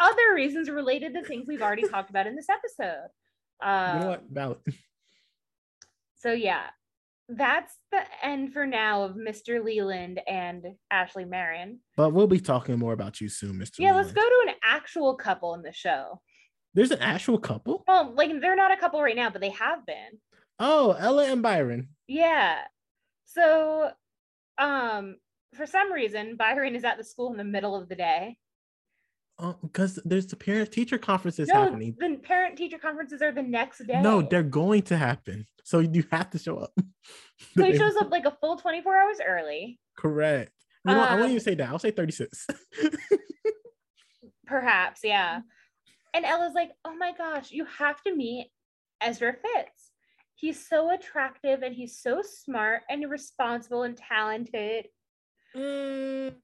other 0.00 0.34
reasons 0.34 0.68
related 0.68 1.14
to 1.14 1.22
things 1.22 1.46
we've 1.46 1.62
already 1.62 1.86
talked 1.88 2.10
about 2.10 2.26
in 2.26 2.34
this 2.34 2.48
episode. 2.48 3.08
Um, 3.62 3.94
you 3.94 4.00
know 4.00 4.10
what? 4.10 4.24
Valid. 4.30 4.58
So 6.16 6.32
yeah, 6.32 6.64
that's 7.28 7.74
the 7.92 8.02
end 8.22 8.52
for 8.52 8.66
now 8.66 9.02
of 9.04 9.12
Mr. 9.12 9.64
Leland 9.64 10.20
and 10.26 10.64
Ashley 10.90 11.24
Marin. 11.24 11.80
But 11.96 12.12
we'll 12.12 12.26
be 12.26 12.40
talking 12.40 12.78
more 12.78 12.92
about 12.92 13.20
you 13.20 13.28
soon, 13.28 13.58
Mr. 13.58 13.78
Yeah, 13.78 13.94
let's 13.94 14.12
go 14.12 14.22
to 14.22 14.44
an 14.48 14.54
actual 14.62 15.14
couple 15.16 15.54
in 15.54 15.62
the 15.62 15.72
show. 15.72 16.20
There's 16.74 16.90
an 16.90 17.00
actual 17.00 17.38
couple. 17.38 17.84
Well, 17.86 18.12
like 18.14 18.30
they're 18.40 18.56
not 18.56 18.72
a 18.72 18.76
couple 18.76 19.00
right 19.02 19.16
now, 19.16 19.30
but 19.30 19.40
they 19.40 19.50
have 19.50 19.86
been. 19.86 20.18
Oh, 20.58 20.96
Ella 20.98 21.26
and 21.26 21.42
Byron. 21.42 21.88
Yeah. 22.08 22.58
So, 23.26 23.90
um, 24.58 25.16
for 25.54 25.66
some 25.66 25.92
reason, 25.92 26.36
Byron 26.36 26.74
is 26.74 26.84
at 26.84 26.96
the 26.98 27.04
school 27.04 27.30
in 27.30 27.36
the 27.36 27.44
middle 27.44 27.74
of 27.74 27.88
the 27.88 27.94
day. 27.96 28.36
because 29.62 29.98
there's 30.04 30.26
the 30.26 30.36
parent 30.36 30.70
teacher 30.72 30.98
conferences 30.98 31.48
no, 31.48 31.62
happening. 31.64 31.94
the 31.98 32.16
parent 32.22 32.56
teacher 32.56 32.78
conferences 32.78 33.20
are 33.22 33.32
the 33.32 33.42
next 33.42 33.78
day. 33.86 34.00
No, 34.00 34.22
they're 34.22 34.42
going 34.42 34.82
to 34.82 34.96
happen. 34.96 35.46
So 35.64 35.80
you 35.80 36.04
have 36.12 36.30
to 36.30 36.38
show 36.38 36.58
up. 36.58 36.72
so 37.56 37.64
he 37.64 37.76
shows 37.78 37.96
up 37.96 38.10
like 38.10 38.26
a 38.26 38.36
full 38.40 38.56
24 38.56 38.96
hours 38.96 39.16
early. 39.26 39.78
Correct. 39.96 40.52
You 40.84 40.92
know, 40.92 40.98
what? 40.98 41.08
I 41.10 41.12
won't 41.14 41.24
Um, 41.24 41.30
even 41.30 41.42
say 41.42 41.54
that. 41.54 41.68
I'll 41.68 41.78
say 41.78 41.90
36. 41.90 42.46
Perhaps, 44.46 45.00
yeah. 45.02 45.40
And 46.12 46.24
Ella's 46.24 46.54
like, 46.54 46.70
oh 46.84 46.94
my 46.96 47.12
gosh, 47.16 47.50
you 47.50 47.64
have 47.78 48.00
to 48.02 48.14
meet 48.14 48.48
Ezra 49.00 49.32
Fitz. 49.32 49.90
He's 50.36 50.68
so 50.68 50.90
attractive 50.92 51.62
and 51.62 51.74
he's 51.74 51.98
so 51.98 52.20
smart 52.22 52.82
and 52.90 53.10
responsible 53.10 53.82
and 53.84 53.96
talented. 53.96 54.86
Mm, 55.56 56.34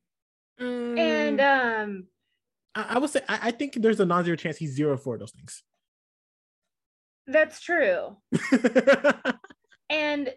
And 0.60 1.38
mm. 1.38 1.82
um, 1.84 2.06
I, 2.74 2.86
I 2.90 2.98
would 2.98 3.10
say 3.10 3.20
I, 3.28 3.48
I 3.48 3.50
think 3.50 3.74
there's 3.74 4.00
a 4.00 4.06
non-zero 4.06 4.36
chance 4.36 4.56
he's 4.56 4.74
zero 4.74 4.96
for 4.96 5.18
those 5.18 5.32
things. 5.32 5.62
that's 7.26 7.60
true. 7.60 8.16
And 9.90 10.32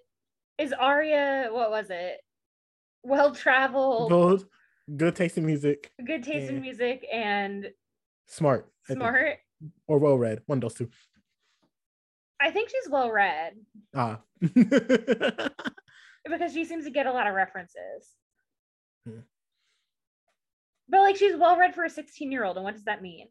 is 0.58 0.74
Aria, 0.74 1.50
what 1.52 1.70
was 1.70 1.92
it? 1.92 2.18
Well 3.04 3.36
traveled, 3.36 4.46
good 4.98 5.16
taste 5.16 5.38
in 5.38 5.46
music, 5.46 5.92
good 6.04 6.24
taste 6.24 6.50
in 6.50 6.60
music, 6.62 7.06
and 7.14 7.70
smart, 8.26 8.72
smart. 8.90 9.38
or 9.88 10.00
well 10.00 10.18
read. 10.18 10.40
One 10.48 10.58
of 10.58 10.62
those 10.64 10.74
two. 10.74 10.90
I 12.42 12.50
think 12.50 12.70
she's 12.70 12.90
well 12.90 13.12
read 13.12 13.54
Ah. 13.96 14.22
because 14.42 15.52
she 16.54 16.66
seems 16.66 16.86
to 16.86 16.90
get 16.92 17.06
a 17.06 17.12
lot 17.12 17.28
of 17.28 17.36
references. 17.36 18.10
Hmm. 19.06 19.20
But 20.90 21.02
like 21.02 21.16
she's 21.16 21.36
well 21.36 21.58
read 21.58 21.76
for 21.76 21.84
a 21.84 21.90
16 21.90 22.32
year 22.32 22.44
old. 22.44 22.58
And 22.58 22.64
what 22.64 22.76
does 22.76 22.86
that 22.86 23.02
mean? 23.02 23.28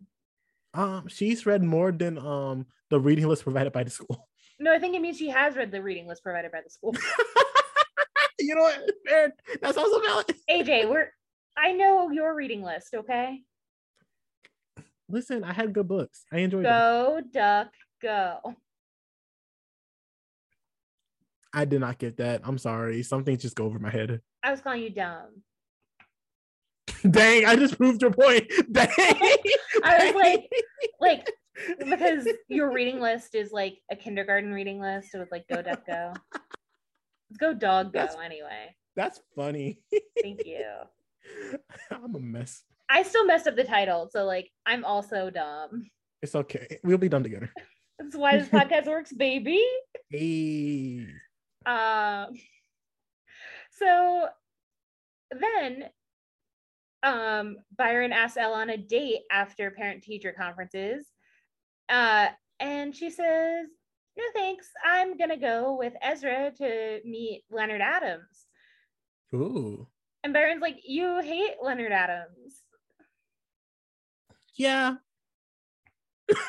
um, 0.74 1.06
she's 1.06 1.44
read 1.44 1.62
more 1.62 1.92
than 1.92 2.16
um 2.18 2.66
the 2.88 2.98
reading 2.98 3.28
list 3.28 3.42
provided 3.44 3.72
by 3.72 3.84
the 3.84 3.90
school. 3.90 4.28
No, 4.60 4.72
I 4.72 4.78
think 4.78 4.94
it 4.94 5.02
means 5.02 5.16
she 5.16 5.28
has 5.28 5.56
read 5.56 5.72
the 5.72 5.82
reading 5.82 6.06
list 6.06 6.22
provided 6.22 6.52
by 6.52 6.60
the 6.62 6.70
school. 6.70 6.94
you 8.38 8.54
know 8.54 8.60
what? 8.62 8.80
Man, 9.06 9.32
that's 9.60 9.76
also 9.76 10.00
valid. 10.00 10.26
AJ, 10.48 10.88
we're 10.88 11.08
I 11.56 11.72
know 11.72 12.12
your 12.12 12.32
reading 12.32 12.62
list, 12.62 12.94
okay? 12.94 13.40
Listen, 15.08 15.42
I 15.42 15.52
had 15.52 15.72
good 15.72 15.88
books. 15.88 16.24
I 16.30 16.38
enjoyed 16.38 16.64
them. 16.64 16.72
Go 16.72 17.22
duck 17.32 17.72
go. 18.00 18.54
I 21.52 21.64
did 21.64 21.80
not 21.80 21.98
get 21.98 22.18
that. 22.18 22.42
I'm 22.44 22.58
sorry. 22.58 23.02
Something 23.02 23.36
just 23.38 23.56
go 23.56 23.64
over 23.64 23.80
my 23.80 23.90
head. 23.90 24.20
I 24.44 24.52
was 24.52 24.60
calling 24.60 24.82
you 24.82 24.90
dumb. 24.90 25.42
Dang, 27.10 27.44
I 27.46 27.56
just 27.56 27.76
proved 27.76 28.00
your 28.02 28.12
point. 28.12 28.50
Dang. 28.72 28.88
I 29.84 30.06
was 30.06 30.14
like, 30.14 30.50
like 31.00 31.30
because 31.78 32.26
your 32.48 32.72
reading 32.72 33.00
list 33.00 33.34
is 33.34 33.52
like 33.52 33.78
a 33.90 33.96
kindergarten 33.96 34.52
reading 34.52 34.80
list. 34.80 35.14
It 35.14 35.18
was 35.18 35.30
like 35.30 35.46
go 35.48 35.62
duck 35.62 35.86
go. 35.86 36.12
Let's 36.32 37.38
go 37.38 37.54
dog 37.54 37.92
go 37.92 38.00
That's- 38.00 38.16
anyway. 38.22 38.74
That's 38.94 39.20
funny. 39.34 39.80
Thank 40.22 40.44
you. 40.44 40.66
I'm 41.90 42.14
a 42.14 42.20
mess. 42.20 42.62
I 42.90 43.02
still 43.04 43.24
messed 43.24 43.46
up 43.46 43.56
the 43.56 43.64
title, 43.64 44.10
so 44.12 44.24
like 44.24 44.50
I'm 44.66 44.84
also 44.84 45.30
dumb. 45.30 45.86
It's 46.20 46.34
okay. 46.34 46.78
We'll 46.84 46.98
be 46.98 47.08
done 47.08 47.22
together. 47.22 47.50
That's 47.98 48.14
why 48.16 48.36
this 48.36 48.48
podcast 48.48 48.86
works, 48.86 49.12
baby. 49.12 49.64
Hey. 50.10 51.06
Um, 51.64 52.34
so 53.72 54.26
then 55.30 55.84
um, 57.02 57.56
Byron 57.76 58.12
asks 58.12 58.36
Elle 58.36 58.54
on 58.54 58.70
a 58.70 58.76
date 58.76 59.22
after 59.30 59.70
parent 59.70 60.02
teacher 60.02 60.34
conferences. 60.36 61.06
Uh, 61.88 62.28
and 62.60 62.94
she 62.94 63.10
says, 63.10 63.66
No 64.16 64.24
thanks. 64.34 64.68
I'm 64.84 65.16
going 65.16 65.30
to 65.30 65.36
go 65.36 65.76
with 65.78 65.94
Ezra 66.00 66.52
to 66.58 67.00
meet 67.04 67.44
Leonard 67.50 67.80
Adams. 67.80 68.46
Ooh. 69.34 69.88
And 70.22 70.32
Byron's 70.32 70.62
like, 70.62 70.78
You 70.84 71.20
hate 71.20 71.56
Leonard 71.62 71.92
Adams. 71.92 72.62
Yeah. 74.54 74.94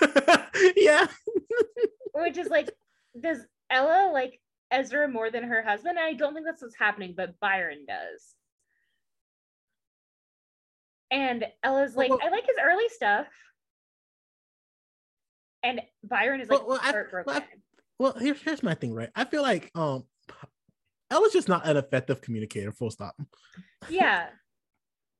yeah. 0.75 1.07
Which 2.13 2.37
is 2.37 2.47
like, 2.47 2.69
does 3.19 3.39
Ella 3.69 4.11
like 4.13 4.39
Ezra 4.71 5.07
more 5.07 5.31
than 5.31 5.43
her 5.43 5.63
husband? 5.63 5.97
And 5.97 6.05
I 6.05 6.13
don't 6.13 6.33
think 6.33 6.45
that's 6.45 6.61
what's 6.61 6.77
happening, 6.77 7.13
but 7.15 7.39
Byron 7.39 7.85
does. 7.87 8.35
And 11.13 11.45
Ella's 11.63 11.95
like, 11.95 12.09
Well, 12.09 12.19
I 12.23 12.29
like 12.29 12.47
his 12.47 12.55
early 12.61 12.89
stuff. 12.89 13.27
And 15.61 15.79
Byron 16.03 16.41
is 16.41 16.49
like 16.49 16.67
Well, 16.67 16.79
heartbroken. 16.79 17.31
well, 17.33 17.41
I- 17.41 17.47
Well, 17.99 18.13
here's 18.19 18.41
here's 18.41 18.63
my 18.63 18.73
thing, 18.73 18.93
right? 18.93 19.09
I 19.15 19.23
feel 19.25 19.43
like 19.43 19.69
um 19.75 20.05
Ella's 21.11 21.31
just 21.31 21.47
not 21.47 21.67
an 21.67 21.77
effective 21.77 22.19
communicator, 22.21 22.71
full 22.71 22.89
stop. 22.89 23.15
yeah, 23.89 24.29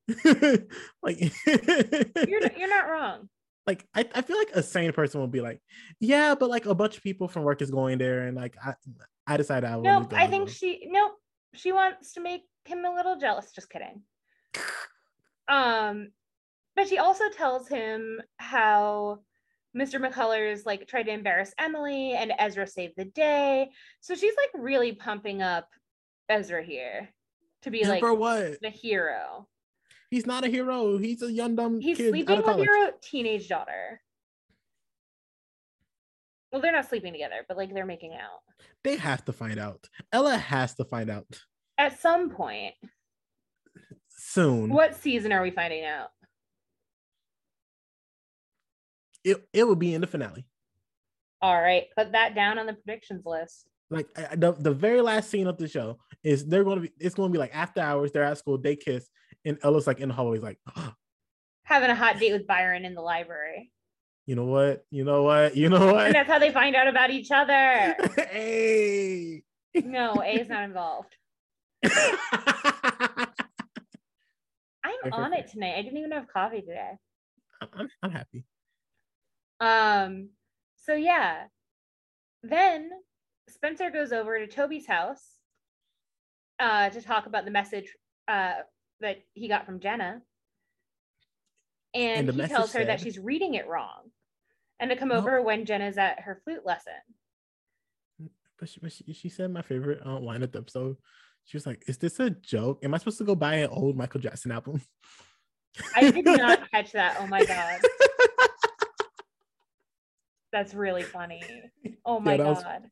like 0.24 1.20
you're 1.20 2.40
not, 2.40 2.58
you're 2.58 2.68
not 2.68 2.90
wrong. 2.90 3.28
like 3.68 3.86
I, 3.94 4.04
I 4.14 4.22
feel 4.22 4.36
like 4.36 4.50
a 4.54 4.62
sane 4.64 4.92
person 4.92 5.20
will 5.20 5.28
be 5.28 5.40
like, 5.40 5.60
yeah, 6.00 6.34
but 6.34 6.50
like 6.50 6.66
a 6.66 6.74
bunch 6.74 6.96
of 6.96 7.04
people 7.04 7.28
from 7.28 7.44
work 7.44 7.62
is 7.62 7.70
going 7.70 7.98
there, 7.98 8.26
and 8.26 8.36
like 8.36 8.56
I 8.62 8.74
I 9.28 9.36
decided 9.36 9.70
I 9.70 9.76
No, 9.76 9.98
want 10.00 10.10
to 10.10 10.16
I 10.16 10.26
think 10.26 10.48
she 10.50 10.88
nope. 10.90 11.12
She 11.54 11.70
wants 11.70 12.14
to 12.14 12.20
make 12.20 12.42
him 12.64 12.84
a 12.84 12.92
little 12.92 13.16
jealous. 13.16 13.52
Just 13.52 13.70
kidding. 13.70 14.02
Um, 15.48 16.08
but 16.76 16.88
she 16.88 16.98
also 16.98 17.28
tells 17.30 17.68
him 17.68 18.20
how 18.38 19.20
Mr. 19.76 20.00
McCullers 20.00 20.64
like 20.64 20.86
tried 20.86 21.04
to 21.04 21.12
embarrass 21.12 21.52
Emily 21.58 22.12
and 22.12 22.32
Ezra 22.38 22.66
saved 22.66 22.94
the 22.96 23.04
day. 23.04 23.70
So 24.00 24.14
she's 24.14 24.34
like 24.36 24.62
really 24.62 24.92
pumping 24.92 25.42
up 25.42 25.68
Ezra 26.28 26.62
here 26.62 27.10
to 27.62 27.70
be 27.70 27.80
And 27.80 27.90
like 27.90 28.00
for 28.00 28.14
what? 28.14 28.60
the 28.62 28.70
hero. 28.70 29.48
He's 30.10 30.26
not 30.26 30.44
a 30.44 30.48
hero. 30.48 30.96
He's 30.98 31.22
a 31.22 31.32
young 31.32 31.56
dumb 31.56 31.80
He's 31.80 31.98
sleeping 31.98 32.42
with 32.42 32.58
your 32.58 32.92
teenage 33.02 33.48
daughter. 33.48 34.00
Well, 36.52 36.62
they're 36.62 36.70
not 36.72 36.88
sleeping 36.88 37.12
together, 37.12 37.44
but 37.48 37.56
like 37.56 37.74
they're 37.74 37.84
making 37.84 38.12
out. 38.12 38.40
They 38.84 38.96
have 38.96 39.24
to 39.24 39.32
find 39.32 39.58
out. 39.58 39.88
Ella 40.12 40.36
has 40.36 40.74
to 40.76 40.84
find 40.84 41.10
out 41.10 41.26
At 41.78 41.98
some 42.00 42.30
point, 42.30 42.74
soon. 44.16 44.70
what 44.72 44.94
season 44.96 45.32
are 45.32 45.42
we 45.42 45.50
finding 45.50 45.84
out? 45.84 46.08
It 49.24 49.46
it 49.52 49.64
will 49.64 49.76
be 49.76 49.94
in 49.94 50.00
the 50.00 50.06
finale. 50.06 50.46
All 51.40 51.60
right, 51.60 51.84
put 51.96 52.12
that 52.12 52.34
down 52.34 52.58
on 52.58 52.66
the 52.66 52.74
predictions 52.74 53.24
list. 53.26 53.66
like 53.90 54.06
I- 54.18 54.36
the, 54.36 54.52
the 54.52 54.72
very 54.72 55.00
last 55.00 55.30
scene 55.30 55.46
of 55.46 55.56
the 55.58 55.68
show 55.68 55.98
is 56.22 56.46
they're 56.46 56.64
going 56.64 56.76
to 56.76 56.82
be 56.82 56.92
it's 56.98 57.14
going 57.14 57.30
to 57.30 57.32
be 57.32 57.38
like 57.38 57.54
after 57.54 57.80
hours 57.80 58.12
they're 58.12 58.22
at 58.24 58.38
school 58.38 58.56
they 58.58 58.76
kiss 58.76 59.08
and 59.44 59.58
Ella's 59.62 59.86
like 59.86 60.00
in 60.00 60.08
the 60.08 60.14
hallways 60.14 60.42
like 60.42 60.58
Having 61.64 61.90
a 61.90 61.94
hot 61.94 62.18
date 62.18 62.32
with 62.32 62.46
Byron 62.46 62.84
in 62.84 62.94
the 62.94 63.00
library. 63.02 63.70
you 64.26 64.34
know 64.36 64.44
what 64.44 64.84
you 64.90 65.04
know 65.04 65.22
what 65.22 65.56
you 65.56 65.68
know 65.70 65.76
And 65.88 65.92
what 65.96 66.12
that's 66.12 66.28
how 66.28 66.38
they 66.38 66.50
find 66.52 66.74
out 66.76 66.88
about 66.88 67.10
each 67.10 67.30
other. 67.30 67.94
hey 68.30 69.42
No, 69.74 70.14
A 70.22 70.40
is 70.40 70.48
not 70.48 70.64
involved. 70.64 71.14
I'm 75.04 75.12
on 75.12 75.32
it 75.32 75.48
tonight. 75.48 75.74
I 75.76 75.82
didn't 75.82 75.98
even 75.98 76.12
have 76.12 76.28
coffee 76.28 76.60
today. 76.60 76.92
I'm, 77.60 77.88
I'm 78.02 78.10
happy 78.10 78.44
Um, 79.60 80.30
so 80.76 80.94
yeah. 80.94 81.44
Then 82.42 82.90
Spencer 83.48 83.90
goes 83.90 84.12
over 84.12 84.38
to 84.38 84.46
Toby's 84.46 84.86
house 84.86 85.22
uh 86.60 86.88
to 86.90 87.02
talk 87.02 87.26
about 87.26 87.44
the 87.44 87.50
message 87.50 87.92
uh 88.28 88.52
that 89.00 89.18
he 89.32 89.48
got 89.48 89.66
from 89.66 89.80
Jenna. 89.80 90.20
And, 91.94 92.28
And 92.28 92.40
he 92.40 92.46
tells 92.48 92.72
her 92.72 92.84
that 92.84 93.00
she's 93.00 93.18
reading 93.18 93.54
it 93.54 93.66
wrong. 93.68 94.10
And 94.80 94.90
to 94.90 94.96
come 94.96 95.08
No. 95.08 95.16
over 95.16 95.40
when 95.42 95.64
Jenna's 95.64 95.96
at 95.98 96.20
her 96.20 96.40
flute 96.44 96.64
lesson. 96.66 96.92
but 98.58 98.68
she, 98.68 98.80
but 98.80 98.92
she, 98.92 99.12
she 99.12 99.28
said 99.28 99.52
my 99.52 99.62
favorite 99.62 100.00
uh, 100.04 100.18
line 100.18 100.42
of 100.42 100.50
the 100.52 100.58
episode 100.58 100.96
she 101.44 101.56
was 101.56 101.66
like 101.66 101.82
is 101.86 101.98
this 101.98 102.18
a 102.20 102.30
joke 102.30 102.80
am 102.84 102.94
I 102.94 102.98
supposed 102.98 103.18
to 103.18 103.24
go 103.24 103.34
buy 103.34 103.54
an 103.56 103.68
old 103.70 103.96
Michael 103.96 104.20
Jackson 104.20 104.50
album 104.52 104.80
I 105.96 106.10
did 106.10 106.24
not 106.24 106.70
catch 106.70 106.92
that. 106.92 107.16
Oh 107.18 107.26
my 107.26 107.44
god. 107.44 107.80
That's 110.52 110.72
really 110.72 111.02
funny. 111.02 111.42
Oh 112.06 112.20
my 112.20 112.36
was- 112.36 112.62
god. 112.62 112.82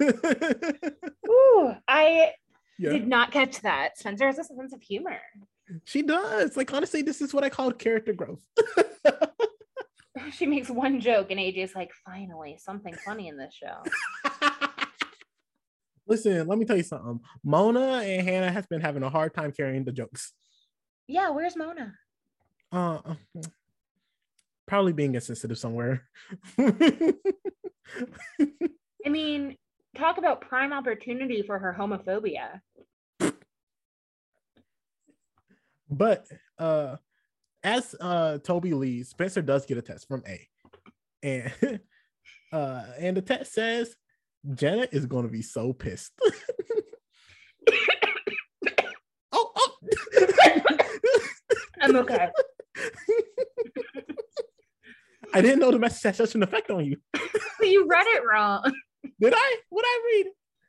Ooh, 1.28 1.72
I 1.86 2.32
yeah 2.78 2.92
did 2.92 3.06
not 3.06 3.32
catch 3.32 3.60
that. 3.60 3.98
Spencer 3.98 4.26
has 4.26 4.38
a 4.38 4.44
sense 4.44 4.72
of 4.72 4.80
humor. 4.80 5.18
she 5.84 6.00
does 6.02 6.56
like 6.56 6.72
honestly 6.72 7.02
this 7.02 7.20
is 7.20 7.34
what 7.34 7.44
I 7.44 7.50
call 7.50 7.70
character 7.72 8.12
growth 8.14 8.42
She 10.32 10.46
makes 10.46 10.70
one 10.70 10.98
joke 11.00 11.30
and 11.30 11.38
AJ's 11.38 11.74
like, 11.74 11.92
finally, 12.04 12.56
something 12.58 12.94
funny 13.04 13.28
in 13.28 13.36
this 13.36 13.54
show. 13.54 13.82
Listen, 16.06 16.46
let 16.46 16.58
me 16.58 16.64
tell 16.64 16.76
you 16.76 16.82
something. 16.84 17.20
Mona 17.42 17.98
and 17.98 18.26
Hanna 18.26 18.50
has 18.50 18.66
been 18.66 18.80
having 18.80 19.02
a 19.02 19.10
hard 19.10 19.34
time 19.34 19.52
carrying 19.52 19.84
the 19.84 19.92
jokes. 19.92 20.32
Yeah, 21.08 21.30
where's 21.30 21.56
Mona? 21.56 21.94
Uh, 22.70 23.14
probably 24.66 24.92
being 24.92 25.14
insensitive 25.14 25.58
somewhere. 25.58 26.08
I 26.58 27.14
mean, 29.08 29.56
talk 29.96 30.18
about 30.18 30.40
prime 30.42 30.72
opportunity 30.72 31.42
for 31.42 31.58
her 31.58 31.74
homophobia. 31.76 32.60
but 35.90 36.26
uh, 36.58 36.96
as 37.62 37.94
uh 38.00 38.38
Toby 38.38 38.74
leaves, 38.74 39.10
Spencer 39.10 39.42
does 39.42 39.66
get 39.66 39.78
a 39.78 39.82
test 39.82 40.06
from 40.08 40.22
A, 40.26 40.48
and 41.22 41.52
uh, 42.52 42.82
and 42.98 43.16
the 43.16 43.22
test 43.22 43.52
says 43.52 43.94
Jenna 44.54 44.86
is 44.92 45.06
going 45.06 45.24
to 45.24 45.30
be 45.30 45.42
so 45.42 45.72
pissed. 45.72 46.12
oh, 49.32 49.52
oh. 49.56 49.72
I'm 51.80 51.96
okay. 51.96 52.28
I 55.34 55.40
didn't 55.40 55.58
know 55.58 55.70
the 55.70 55.78
message 55.78 56.02
had 56.02 56.16
such 56.16 56.34
an 56.34 56.42
effect 56.42 56.70
on 56.70 56.84
you. 56.84 56.96
you 57.60 57.86
read 57.88 58.06
it 58.08 58.22
wrong. 58.24 58.72
Did 59.20 59.34
I? 59.36 59.56
What 59.70 59.84
I 59.86 60.00
read? 60.14 60.26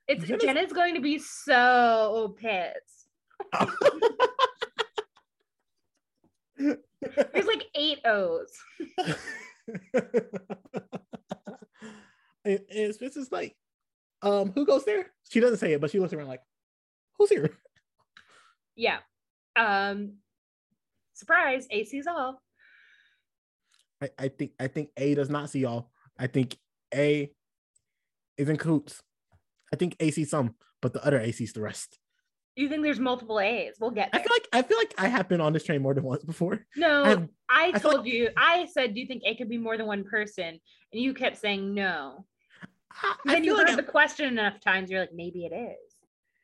It's 0.08 0.26
Jenna's- 0.26 0.44
Jenna's 0.44 0.74
going 0.74 0.96
to 0.96 1.02
be 1.02 1.20
so 1.20 2.36
pissed. 2.40 3.08
There's 6.58 7.46
like 7.46 7.66
eight 7.76 8.00
O's. 8.06 8.52
and, 12.46 12.60
and 12.74 12.96
Spencer's 12.96 13.32
like, 13.32 13.56
um, 14.22 14.52
who 14.56 14.66
goes 14.66 14.86
there? 14.86 15.08
She 15.30 15.40
doesn't 15.40 15.58
say 15.58 15.74
it, 15.74 15.82
but 15.82 15.92
she 15.92 16.00
looks 16.00 16.14
around 16.14 16.28
like, 16.28 16.42
who's 17.18 17.30
here? 17.30 17.50
Yeah. 18.80 19.00
Um 19.56 20.18
surprise, 21.16 21.68
AC's 21.72 22.06
all. 22.06 22.40
I, 24.04 24.10
I 24.20 24.28
think 24.28 24.52
I 24.60 24.68
think 24.68 24.90
A 24.98 25.16
does 25.16 25.32
not 25.32 25.50
see 25.50 25.60
y'all. 25.62 25.90
I 26.20 26.28
think 26.28 26.56
A 26.94 27.32
is 28.38 28.50
in 28.50 28.58
coots. 28.58 29.02
I 29.74 29.78
think 29.78 29.96
AC 30.00 30.26
some, 30.26 30.54
but 30.80 30.94
the 30.94 31.04
other 31.04 31.20
AC's 31.20 31.54
the 31.54 31.62
rest. 31.62 31.98
You 32.56 32.70
think 32.70 32.84
there's 32.84 33.00
multiple 33.00 33.40
A's? 33.40 33.78
We'll 33.80 33.90
get 33.90 34.10
I 34.14 34.20
feel 34.20 34.32
like 34.32 34.48
I 34.54 34.62
feel 34.62 34.78
like 34.78 34.94
I 35.00 35.08
have 35.08 35.28
been 35.28 35.42
on 35.42 35.54
this 35.54 35.64
train 35.64 35.82
more 35.82 35.96
than 35.96 36.04
once 36.04 36.24
before. 36.24 36.64
No, 36.76 37.04
I- 37.04 37.28
I, 37.50 37.72
I 37.74 37.80
feel 37.80 37.92
told 37.94 38.06
you. 38.08 38.30
I 38.38 38.68
said, 38.72 38.94
do 38.94 39.00
you 39.00 39.08
think 39.08 39.24
A 39.26 39.36
could 39.36 39.50
be 39.50 39.58
more 39.58 39.76
than 39.78 39.88
one 39.88 40.04
person? 40.04 40.60
And 40.94 41.02
you 41.02 41.16
kept 41.16 41.38
saying 41.38 41.74
no. 41.74 42.26
I, 43.04 43.16
And 43.24 43.32
I 43.32 43.34
then 43.36 43.44
you 43.44 43.56
heard 43.58 43.68
like 43.68 43.78
the 43.78 43.84
question 43.84 44.26
enough 44.28 44.60
times. 44.60 44.90
You're 44.90 45.02
like, 45.02 45.14
maybe 45.14 45.46
it 45.46 45.54
is. 45.56 45.96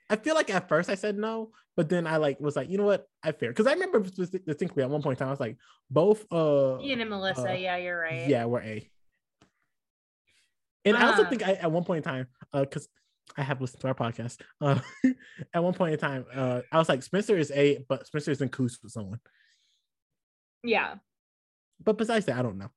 I 0.09 0.15
feel 0.17 0.35
like 0.35 0.49
at 0.53 0.67
first 0.69 0.89
I 0.89 0.95
said 0.95 1.17
no, 1.17 1.51
but 1.75 1.89
then 1.89 2.05
I 2.05 2.17
like 2.17 2.39
was 2.39 2.55
like, 2.55 2.69
you 2.69 2.77
know 2.77 2.85
what, 2.85 3.07
I 3.23 3.31
fear 3.31 3.49
because 3.49 3.67
I 3.67 3.73
remember 3.73 3.99
distinct- 4.01 4.45
distinctly 4.45 4.83
at 4.83 4.89
one 4.89 5.01
point 5.01 5.17
in 5.17 5.19
time 5.19 5.29
I 5.29 5.31
was 5.31 5.39
like, 5.39 5.57
both 5.89 6.25
uh 6.31 6.77
Ian 6.81 7.01
and 7.01 7.09
Melissa. 7.09 7.49
uh, 7.51 7.53
yeah, 7.53 7.77
you're 7.77 7.99
right. 7.99 8.27
yeah 8.27 8.45
we're 8.45 8.61
A. 8.61 8.89
And 10.85 10.97
I 10.97 11.07
also 11.07 11.23
Um, 11.23 11.29
think 11.29 11.43
I, 11.47 11.53
at 11.53 11.71
one 11.71 11.85
point 11.85 12.05
in 12.05 12.11
time, 12.11 12.27
uh, 12.51 12.61
because 12.61 12.89
I 13.37 13.41
have 13.41 13.61
listened 13.61 13.79
to 13.81 13.87
our 13.87 13.93
podcast, 13.95 14.41
uh, 14.59 14.79
at 15.53 15.63
one 15.63 15.73
point 15.73 15.93
in 15.93 15.99
time, 15.99 16.25
uh, 16.35 16.59
I 16.71 16.77
was 16.77 16.89
like, 16.89 17.01
Spencer 17.03 17.37
is 17.37 17.51
A, 17.51 17.79
but 17.87 18.05
Spencer 18.05 18.31
is 18.31 18.41
in 18.41 18.49
coos 18.49 18.77
with 18.83 18.91
someone. 18.91 19.19
Yeah. 20.61 20.95
But 21.81 21.97
besides 21.97 22.25
that, 22.25 22.37
I 22.37 22.41
don't 22.41 22.57
know. 22.57 22.69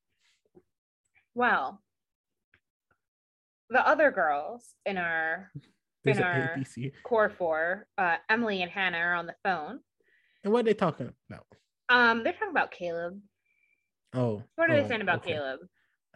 Well, 1.34 1.82
the 3.70 3.86
other 3.86 4.10
girls 4.10 4.64
in 4.84 4.96
our 4.98 5.50
There's 6.04 6.18
In 6.18 6.22
our- 6.24 6.52
A, 6.54 6.58
B, 6.58 6.64
C. 6.64 6.92
core 7.02 7.30
four, 7.30 7.86
uh, 7.98 8.16
Emily 8.28 8.62
and 8.62 8.70
Hanna 8.70 8.98
are 8.98 9.14
on 9.14 9.26
the 9.26 9.34
phone. 9.42 9.80
And 10.44 10.52
what 10.52 10.60
are 10.60 10.62
they 10.64 10.74
talking 10.74 11.12
about? 11.28 11.46
Um, 11.88 12.22
they're 12.22 12.32
talking 12.32 12.50
about 12.50 12.70
Caleb. 12.70 13.20
Oh, 14.14 14.42
What 14.54 14.70
are 14.70 14.74
oh, 14.74 14.82
they 14.82 14.88
saying 14.88 15.00
about 15.02 15.20
okay. 15.22 15.32
Caleb? 15.32 15.60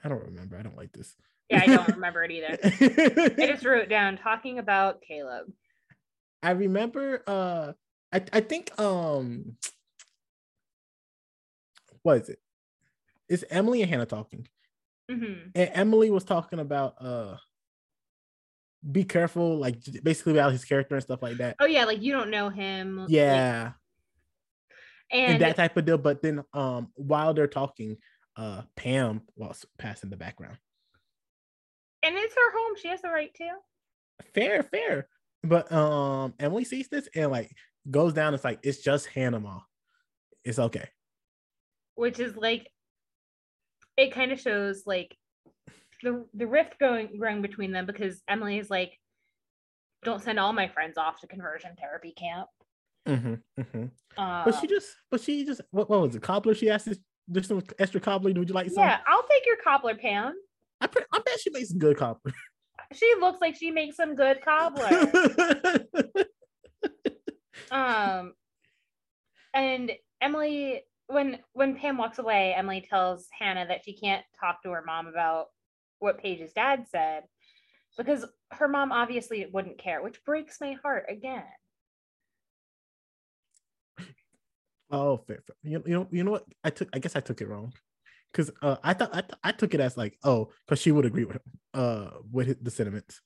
I 0.04 0.08
don't 0.08 0.24
remember. 0.24 0.56
I 0.56 0.62
don't 0.62 0.76
like 0.76 0.92
this. 0.92 1.14
Yeah, 1.48 1.62
I 1.62 1.66
don't 1.66 1.88
remember 1.96 2.22
it 2.22 2.30
either. 2.30 2.58
I 2.62 3.34
I 3.42 3.46
just 3.48 3.64
wrote 3.64 3.88
down 3.88 4.16
talking 4.16 4.58
about 4.60 5.02
Caleb. 5.02 5.52
I 6.42 6.52
remember 6.52 7.22
uh 7.26 7.72
I, 8.12 8.22
I 8.32 8.40
think 8.40 8.78
um 8.80 9.56
what 12.02 12.22
is 12.22 12.28
it? 12.30 12.38
It's 13.28 13.44
Emily 13.50 13.82
and 13.82 13.90
Hanna 13.90 14.06
talking. 14.06 14.46
Hmm 15.10 15.48
And 15.54 15.70
Emily 15.74 16.10
was 16.10 16.24
talking 16.24 16.58
about 16.60 16.94
uh 17.00 17.36
be 18.90 19.04
careful, 19.04 19.58
like 19.58 19.76
basically 20.02 20.32
about 20.32 20.52
his 20.52 20.64
character 20.64 20.94
and 20.94 21.02
stuff 21.04 21.20
like 21.22 21.36
that. 21.38 21.56
Oh 21.60 21.66
yeah, 21.66 21.84
like 21.84 22.00
you 22.00 22.12
don't 22.12 22.30
know 22.30 22.48
him. 22.48 22.96
like- 22.98 23.10
Yeah, 23.10 23.72
and, 25.12 25.32
and 25.34 25.42
that 25.42 25.56
type 25.56 25.76
of 25.76 25.84
deal. 25.84 25.98
But 25.98 26.22
then 26.22 26.42
um 26.54 26.88
while 26.94 27.34
they're 27.34 27.46
talking, 27.46 27.98
uh 28.36 28.62
Pam 28.76 29.22
was 29.36 29.66
passing 29.78 30.08
the 30.10 30.16
background. 30.16 30.56
and 32.02 32.16
it's 32.16 32.34
her 32.34 32.52
home. 32.58 32.76
She 32.80 32.88
has 32.88 33.02
the 33.02 33.10
right 33.10 33.34
to. 33.34 33.50
Fair, 34.34 34.62
fair. 34.62 35.08
But 35.42 35.70
um 35.72 36.34
Emily 36.38 36.64
sees 36.64 36.88
this 36.88 37.08
and 37.14 37.30
like 37.30 37.54
goes 37.90 38.12
down. 38.14 38.32
It's 38.34 38.44
like 38.44 38.60
it's 38.62 38.78
just 38.82 39.06
Hanna 39.08 39.40
Ma. 39.40 39.60
It's 40.44 40.58
okay. 40.58 40.88
which 41.96 42.18
is 42.18 42.34
like 42.36 42.70
it 44.00 44.12
kind 44.14 44.32
of 44.32 44.40
shows 44.40 44.84
like 44.86 45.14
the 46.02 46.24
the 46.34 46.46
rift 46.46 46.78
going 46.78 47.18
growing 47.18 47.42
between 47.42 47.72
them 47.72 47.84
because 47.84 48.22
Emily 48.28 48.58
is 48.58 48.70
like 48.70 48.98
don't 50.02 50.22
send 50.22 50.40
all 50.40 50.54
my 50.54 50.66
friends 50.68 50.96
off 50.96 51.20
to 51.20 51.26
conversion 51.26 51.72
therapy 51.78 52.12
camp. 52.12 52.48
hmm 53.06 53.34
hmm 53.60 53.84
Uh, 54.16 54.44
But 54.46 54.54
she 54.58 54.66
just, 54.66 54.88
but 55.10 55.20
she 55.20 55.44
just, 55.44 55.60
what, 55.72 55.90
what 55.90 56.00
was 56.00 56.16
it? 56.16 56.22
Cobbler? 56.22 56.54
She 56.54 56.70
asked 56.70 56.86
this, 56.86 56.98
just 57.30 57.48
some 57.48 57.62
extra 57.78 58.00
cobbler. 58.00 58.32
Would 58.32 58.48
you 58.48 58.54
like 58.54 58.70
some? 58.70 58.82
yeah, 58.82 58.96
I'll 59.06 59.24
take 59.24 59.44
your 59.44 59.58
cobbler, 59.62 59.94
Pam. 59.96 60.32
I, 60.80 60.86
pre- 60.86 61.04
I 61.12 61.18
bet 61.18 61.38
she 61.38 61.50
makes 61.50 61.68
some 61.68 61.78
good 61.78 61.96
cobbler. 61.98 62.32
She 62.94 63.14
looks 63.20 63.40
like 63.42 63.54
she 63.56 63.70
makes 63.70 63.94
some 63.96 64.16
good 64.16 64.40
cobbler. 64.42 64.88
um, 67.70 68.32
and 69.54 69.92
Emily, 70.20 70.82
when 71.12 71.38
when 71.52 71.76
Pam 71.76 71.96
walks 71.96 72.18
away, 72.18 72.54
Emily 72.56 72.86
tells 72.88 73.26
Hanna 73.38 73.66
that 73.68 73.84
she 73.84 73.92
can't 73.94 74.24
talk 74.38 74.62
to 74.62 74.70
her 74.70 74.82
mom 74.86 75.06
about 75.06 75.46
what 75.98 76.18
Paige's 76.18 76.52
dad 76.52 76.86
said 76.90 77.24
because 77.98 78.24
her 78.52 78.68
mom 78.68 78.92
obviously 78.92 79.46
wouldn't 79.52 79.78
care, 79.78 80.02
which 80.02 80.24
breaks 80.24 80.60
my 80.60 80.72
heart 80.82 81.06
again. 81.08 81.44
oh, 84.90 85.18
fair, 85.18 85.42
fair. 85.46 85.56
You, 85.62 85.82
you 85.86 85.94
know, 85.94 86.08
you 86.10 86.24
know 86.24 86.30
what? 86.32 86.44
I 86.64 86.70
took, 86.70 86.88
I 86.94 86.98
guess 86.98 87.16
I 87.16 87.20
took 87.20 87.40
it 87.40 87.48
wrong. 87.48 87.72
Cause 88.32 88.48
uh, 88.62 88.76
I 88.84 88.94
thought 88.94 89.10
I, 89.12 89.20
th- 89.22 89.40
I 89.42 89.50
took 89.50 89.74
it 89.74 89.80
as 89.80 89.96
like 89.96 90.16
oh, 90.22 90.50
cause 90.68 90.80
she 90.80 90.92
would 90.92 91.04
agree 91.04 91.24
with 91.24 91.34
him, 91.36 91.42
uh 91.74 92.10
with 92.30 92.46
his- 92.46 92.56
the 92.62 92.70
sentiments, 92.70 93.20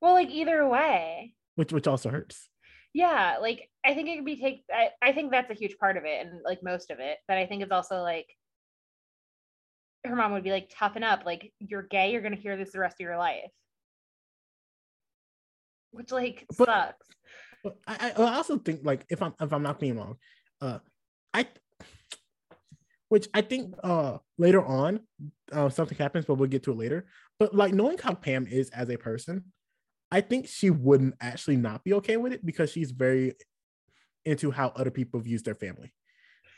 Well, 0.00 0.12
like 0.14 0.28
either 0.30 0.66
way, 0.66 1.34
which 1.54 1.72
which 1.72 1.86
also 1.86 2.10
hurts. 2.10 2.49
Yeah, 2.92 3.36
like 3.40 3.70
I 3.84 3.94
think 3.94 4.08
it 4.08 4.16
could 4.16 4.24
be 4.24 4.36
take. 4.40 4.64
I, 4.72 4.90
I 5.00 5.12
think 5.12 5.30
that's 5.30 5.50
a 5.50 5.54
huge 5.54 5.78
part 5.78 5.96
of 5.96 6.04
it, 6.04 6.26
and 6.26 6.40
like 6.44 6.62
most 6.62 6.90
of 6.90 6.98
it. 6.98 7.18
But 7.28 7.38
I 7.38 7.46
think 7.46 7.62
it's 7.62 7.72
also 7.72 8.02
like 8.02 8.26
her 10.04 10.16
mom 10.16 10.32
would 10.32 10.44
be 10.44 10.50
like, 10.50 10.70
toughen 10.76 11.04
up, 11.04 11.24
like 11.26 11.52
you're 11.58 11.82
gay, 11.82 12.10
you're 12.12 12.22
gonna 12.22 12.36
hear 12.36 12.56
this 12.56 12.72
the 12.72 12.80
rest 12.80 12.96
of 12.96 13.04
your 13.04 13.18
life, 13.18 13.50
which 15.92 16.10
like 16.10 16.46
But- 16.58 16.66
sucks. 16.66 17.06
But 17.62 17.76
I, 17.86 18.12
I 18.16 18.36
also 18.36 18.56
think 18.56 18.80
like 18.84 19.04
if 19.10 19.20
I'm 19.20 19.34
if 19.38 19.52
I'm 19.52 19.62
not 19.62 19.78
being 19.78 19.98
wrong, 19.98 20.16
uh, 20.62 20.78
I, 21.34 21.46
which 23.10 23.28
I 23.34 23.42
think 23.42 23.74
uh 23.82 24.16
later 24.38 24.64
on, 24.64 25.00
uh 25.52 25.68
something 25.68 25.98
happens, 25.98 26.24
but 26.24 26.36
we'll 26.36 26.48
get 26.48 26.62
to 26.62 26.72
it 26.72 26.78
later. 26.78 27.06
But 27.38 27.54
like 27.54 27.74
knowing 27.74 27.98
how 27.98 28.14
Pam 28.14 28.46
is 28.46 28.70
as 28.70 28.88
a 28.88 28.96
person, 28.96 29.44
I 30.10 30.20
think 30.20 30.48
she 30.48 30.70
wouldn't 30.70 31.14
actually 31.20 31.56
not 31.56 31.84
be 31.84 31.94
okay 31.94 32.16
with 32.16 32.32
it 32.32 32.44
because 32.44 32.70
she's 32.70 32.90
very 32.90 33.34
into 34.24 34.50
how 34.50 34.68
other 34.76 34.90
people 34.90 35.20
views 35.20 35.42
their 35.42 35.54
family, 35.54 35.92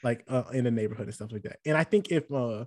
like 0.02 0.24
uh 0.28 0.44
in 0.52 0.64
the 0.64 0.70
neighborhood 0.70 1.06
and 1.06 1.14
stuff 1.14 1.32
like 1.32 1.42
that. 1.42 1.58
And 1.66 1.76
I 1.76 1.84
think 1.84 2.10
if 2.10 2.30
uh 2.32 2.64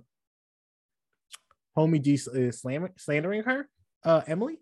homie 1.76 2.02
G 2.02 2.14
is 2.14 2.60
slandering 2.60 2.92
slandering 2.96 3.42
her, 3.44 3.68
uh 4.04 4.22
Emily, 4.26 4.58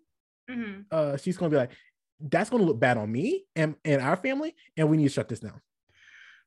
hmm 0.49 0.81
uh 0.91 1.17
she's 1.17 1.37
gonna 1.37 1.49
be 1.51 1.57
like 1.57 1.71
that's 2.19 2.49
gonna 2.49 2.63
look 2.63 2.79
bad 2.79 2.97
on 2.97 3.11
me 3.11 3.45
and, 3.55 3.75
and 3.83 4.01
our 4.01 4.15
family 4.15 4.55
and 4.77 4.89
we 4.89 4.95
need 4.97 5.03
to 5.03 5.09
shut 5.09 5.27
this 5.27 5.41
down 5.41 5.59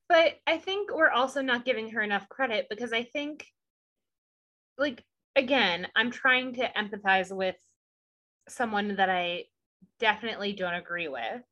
But 0.09 0.37
I 0.47 0.59
think 0.59 0.95
we're 0.95 1.11
also 1.11 1.43
not 1.43 1.67
giving 1.67 1.91
her 1.91 2.01
enough 2.01 2.29
credit 2.31 2.67
because 2.71 2.93
I 2.95 3.05
think, 3.05 3.47
like, 4.79 5.05
again, 5.37 5.87
I'm 5.95 6.11
trying 6.11 6.55
to 6.55 6.71
empathize 6.75 7.31
with 7.31 7.57
someone 8.49 8.97
that 8.97 9.11
I 9.11 9.45
definitely 9.99 10.53
don't 10.53 10.75
agree 10.75 11.09
with. 11.09 11.43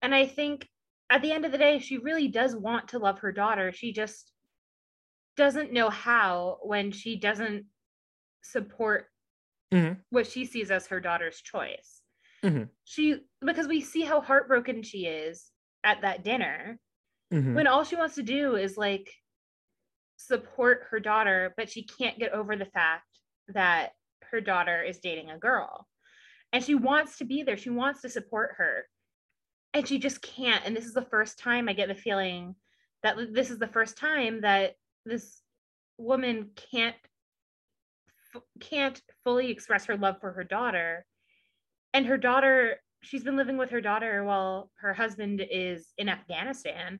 And 0.00 0.14
I 0.14 0.26
think 0.26 0.68
at 1.10 1.22
the 1.22 1.32
end 1.32 1.44
of 1.44 1.52
the 1.52 1.58
day, 1.58 1.78
she 1.78 1.98
really 1.98 2.28
does 2.28 2.56
want 2.56 2.88
to 2.88 2.98
love 2.98 3.20
her 3.20 3.32
daughter. 3.32 3.72
She 3.72 3.92
just 3.92 4.32
doesn't 5.36 5.72
know 5.72 5.90
how 5.90 6.58
when 6.62 6.92
she 6.92 7.18
doesn't 7.18 7.66
support 8.42 9.10
Mhm. 9.72 10.04
what 10.10 10.26
she 10.26 10.44
sees 10.44 10.70
as 10.70 10.86
her 10.88 11.00
daughter's 11.00 11.40
choice. 11.40 12.02
Mhm. 12.42 12.70
She, 12.84 13.26
because 13.40 13.68
we 13.68 13.80
see 13.80 14.02
how 14.02 14.20
heartbroken 14.20 14.82
she 14.82 15.06
is 15.06 15.52
at 15.84 16.02
that 16.02 16.22
dinner 16.24 16.80
Mhm. 17.30 17.54
when 17.54 17.66
all 17.66 17.84
she 17.84 17.96
wants 17.96 18.16
to 18.16 18.22
do 18.22 18.56
is 18.56 18.76
like 18.76 19.14
support 20.16 20.84
her 20.90 21.00
daughter, 21.00 21.54
but 21.56 21.70
she 21.70 21.84
can't 21.84 22.18
get 22.18 22.32
over 22.32 22.56
the 22.56 22.66
fact 22.66 23.06
that 23.48 23.92
her 24.30 24.40
daughter 24.40 24.82
is 24.82 25.00
dating 25.00 25.30
a 25.30 25.38
girl. 25.38 25.88
And 26.52 26.62
she 26.62 26.74
wants 26.74 27.18
to 27.18 27.24
be 27.24 27.42
there. 27.42 27.56
She 27.56 27.70
wants 27.70 28.02
to 28.02 28.08
support 28.08 28.54
her. 28.58 28.84
And 29.74 29.88
she 29.88 29.98
just 29.98 30.20
can't. 30.20 30.64
And 30.64 30.76
this 30.76 30.84
is 30.84 30.92
the 30.92 31.06
first 31.10 31.38
time 31.38 31.68
I 31.68 31.72
get 31.72 31.88
the 31.88 31.94
feeling 31.94 32.54
that 33.02 33.16
this 33.32 33.50
is 33.50 33.58
the 33.58 33.66
first 33.66 33.96
time 33.96 34.42
that 34.42 34.74
this 35.06 35.40
woman 35.98 36.50
can't 36.70 36.96
f- 38.34 38.42
can't 38.60 39.00
fully 39.24 39.50
express 39.50 39.86
her 39.86 39.96
love 39.96 40.16
for 40.20 40.32
her 40.32 40.44
daughter. 40.44 41.04
And 41.94 42.06
her 42.06 42.18
daughter, 42.18 42.76
she's 43.02 43.24
been 43.24 43.36
living 43.36 43.56
with 43.56 43.70
her 43.70 43.80
daughter 43.80 44.24
while 44.24 44.70
her 44.80 44.92
husband 44.92 45.44
is 45.50 45.88
in 45.98 46.08
Afghanistan 46.08 46.98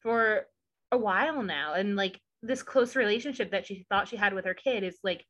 for 0.00 0.46
a 0.90 0.98
while 0.98 1.42
now 1.42 1.72
and 1.72 1.96
like 1.96 2.20
this 2.42 2.62
close 2.62 2.96
relationship 2.96 3.50
that 3.52 3.66
she 3.66 3.86
thought 3.88 4.08
she 4.08 4.16
had 4.16 4.34
with 4.34 4.44
her 4.44 4.54
kid 4.54 4.82
is 4.82 4.98
like 5.02 5.24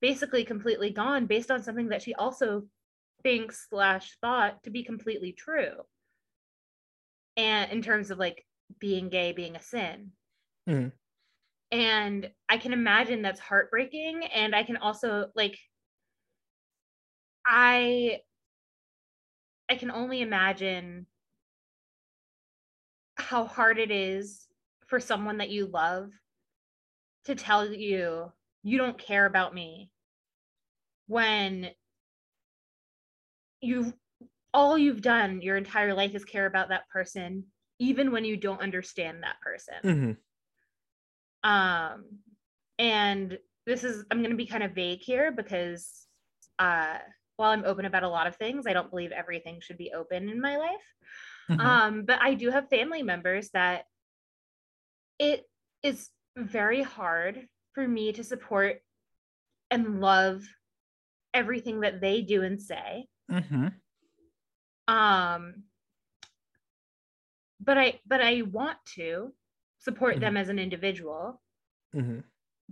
basically 0.00 0.44
completely 0.44 0.90
gone 0.90 1.26
based 1.26 1.50
on 1.50 1.62
something 1.62 1.88
that 1.88 2.02
she 2.02 2.14
also 2.14 2.64
thinks 3.26 3.66
slash 3.68 4.16
thought 4.20 4.62
to 4.62 4.70
be 4.70 4.84
completely 4.84 5.32
true. 5.32 5.72
And 7.36 7.72
in 7.72 7.82
terms 7.82 8.10
of 8.12 8.18
like 8.18 8.44
being 8.78 9.08
gay 9.08 9.32
being 9.32 9.56
a 9.56 9.60
sin. 9.60 10.12
Mhm. 10.68 10.92
and 11.72 12.30
i 12.48 12.58
can 12.58 12.72
imagine 12.72 13.22
that's 13.22 13.40
heartbreaking. 13.40 14.24
And 14.26 14.54
i 14.54 14.62
can 14.62 14.76
also 14.76 15.30
like 15.34 15.58
i 17.44 18.20
i 19.68 19.74
can 19.74 19.90
only 19.90 20.20
imagine 20.20 21.06
how 23.16 23.44
hard 23.44 23.78
it 23.78 23.90
is 23.90 24.46
for 24.86 25.00
someone 25.00 25.38
that 25.38 25.50
you 25.50 25.66
love 25.66 26.10
to 27.24 27.34
tell 27.34 27.66
you 27.66 28.30
you 28.62 28.78
don't 28.78 28.98
care 28.98 29.26
about 29.26 29.54
me 29.54 29.90
when 31.06 31.70
you 33.66 33.92
all 34.54 34.78
you've 34.78 35.02
done 35.02 35.42
your 35.42 35.56
entire 35.56 35.92
life 35.92 36.14
is 36.14 36.24
care 36.24 36.46
about 36.46 36.68
that 36.70 36.88
person 36.88 37.44
even 37.78 38.10
when 38.10 38.24
you 38.24 38.36
don't 38.36 38.62
understand 38.62 39.22
that 39.22 39.40
person 39.40 40.16
Mhm. 41.44 41.48
um 41.48 42.04
and 42.78 43.38
this 43.66 43.84
is 43.84 44.04
i'm 44.10 44.18
going 44.18 44.30
to 44.30 44.36
be 44.36 44.46
kind 44.46 44.62
of 44.62 44.72
vague 44.72 45.00
here 45.00 45.30
because 45.32 46.06
uh 46.58 46.98
while 47.36 47.50
i'm 47.50 47.64
open 47.64 47.84
about 47.84 48.02
a 48.02 48.08
lot 48.08 48.26
of 48.26 48.36
things 48.36 48.66
i 48.66 48.72
don't 48.72 48.90
believe 48.90 49.12
everything 49.12 49.60
should 49.60 49.76
be 49.78 49.92
open 49.92 50.28
in 50.28 50.40
my 50.40 50.56
life 50.56 50.86
Mhm. 51.50 51.60
um 51.60 52.04
but 52.04 52.20
i 52.20 52.34
do 52.34 52.50
have 52.50 52.68
family 52.68 53.02
members 53.02 53.50
that 53.50 53.84
it 55.18 55.44
is 55.82 56.10
very 56.36 56.82
hard 56.82 57.46
for 57.74 57.86
me 57.86 58.12
to 58.12 58.24
support 58.24 58.80
and 59.70 60.00
love 60.00 60.42
everything 61.34 61.80
that 61.80 62.00
they 62.00 62.22
do 62.22 62.42
and 62.42 62.60
say 62.60 63.06
Mhm. 63.30 63.74
um 64.88 65.64
but 67.60 67.76
i 67.78 68.00
but 68.06 68.20
i 68.20 68.42
want 68.42 68.78
to 68.86 69.34
support 69.78 70.20
them 70.20 70.36
as 70.36 70.48
an 70.48 70.58
individual 70.58 71.42
Mhm. 71.94 72.24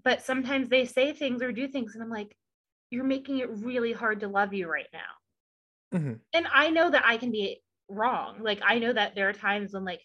but 0.03 0.23
sometimes 0.23 0.69
they 0.69 0.85
say 0.85 1.13
things 1.13 1.43
or 1.43 1.53
do 1.53 1.67
things 1.69 1.95
and 1.95 2.03
i'm 2.03 2.11
like 2.11 2.37
you're 2.91 3.05
making 3.05 3.39
it 3.39 3.49
really 3.51 3.93
hard 3.93 4.21
to 4.21 4.29
love 4.29 4.53
you 4.55 4.69
right 4.71 4.89
now 4.93 5.99
Mhm. 5.99 6.21
and 6.33 6.47
i 6.53 6.71
know 6.71 6.91
that 6.91 7.05
i 7.05 7.17
can 7.17 7.31
be 7.31 7.63
wrong 7.89 8.43
like 8.43 8.61
i 8.65 8.79
know 8.79 8.93
that 8.93 9.15
there 9.15 9.29
are 9.29 9.33
times 9.33 9.73
when 9.75 9.85
like 9.85 10.03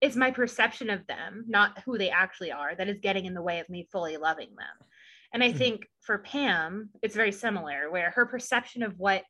it's 0.00 0.14
my 0.16 0.30
perception 0.30 0.90
of 0.90 1.06
them 1.06 1.44
not 1.48 1.78
who 1.80 1.98
they 1.98 2.10
actually 2.10 2.52
are 2.52 2.74
that 2.74 2.88
is 2.88 3.00
getting 3.00 3.24
in 3.24 3.34
the 3.34 3.42
way 3.42 3.60
of 3.60 3.68
me 3.68 3.88
fully 3.90 4.16
loving 4.16 4.54
them 4.56 4.88
and 5.32 5.42
i 5.42 5.52
Mhm. 5.52 5.56
think 5.58 5.86
for 6.00 6.18
pam 6.18 6.90
it's 7.02 7.16
very 7.16 7.32
similar 7.32 7.90
where 7.90 8.10
her 8.10 8.26
perception 8.26 8.82
of 8.82 8.98
what 8.98 9.24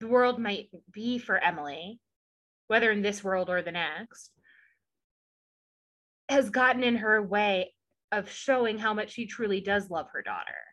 the 0.00 0.08
world 0.08 0.38
might 0.38 0.68
be 0.92 1.18
for 1.18 1.36
emily 1.38 2.00
whether 2.68 2.90
in 2.90 3.02
this 3.02 3.24
world 3.24 3.48
or 3.50 3.62
the 3.62 3.72
next 3.72 4.30
has 6.28 6.50
gotten 6.50 6.82
in 6.82 6.96
her 6.96 7.22
way 7.22 7.72
of 8.12 8.30
showing 8.30 8.78
how 8.78 8.92
much 8.94 9.12
she 9.12 9.26
truly 9.26 9.60
does 9.60 9.90
love 9.90 10.06
her 10.12 10.22
daughter 10.22 10.64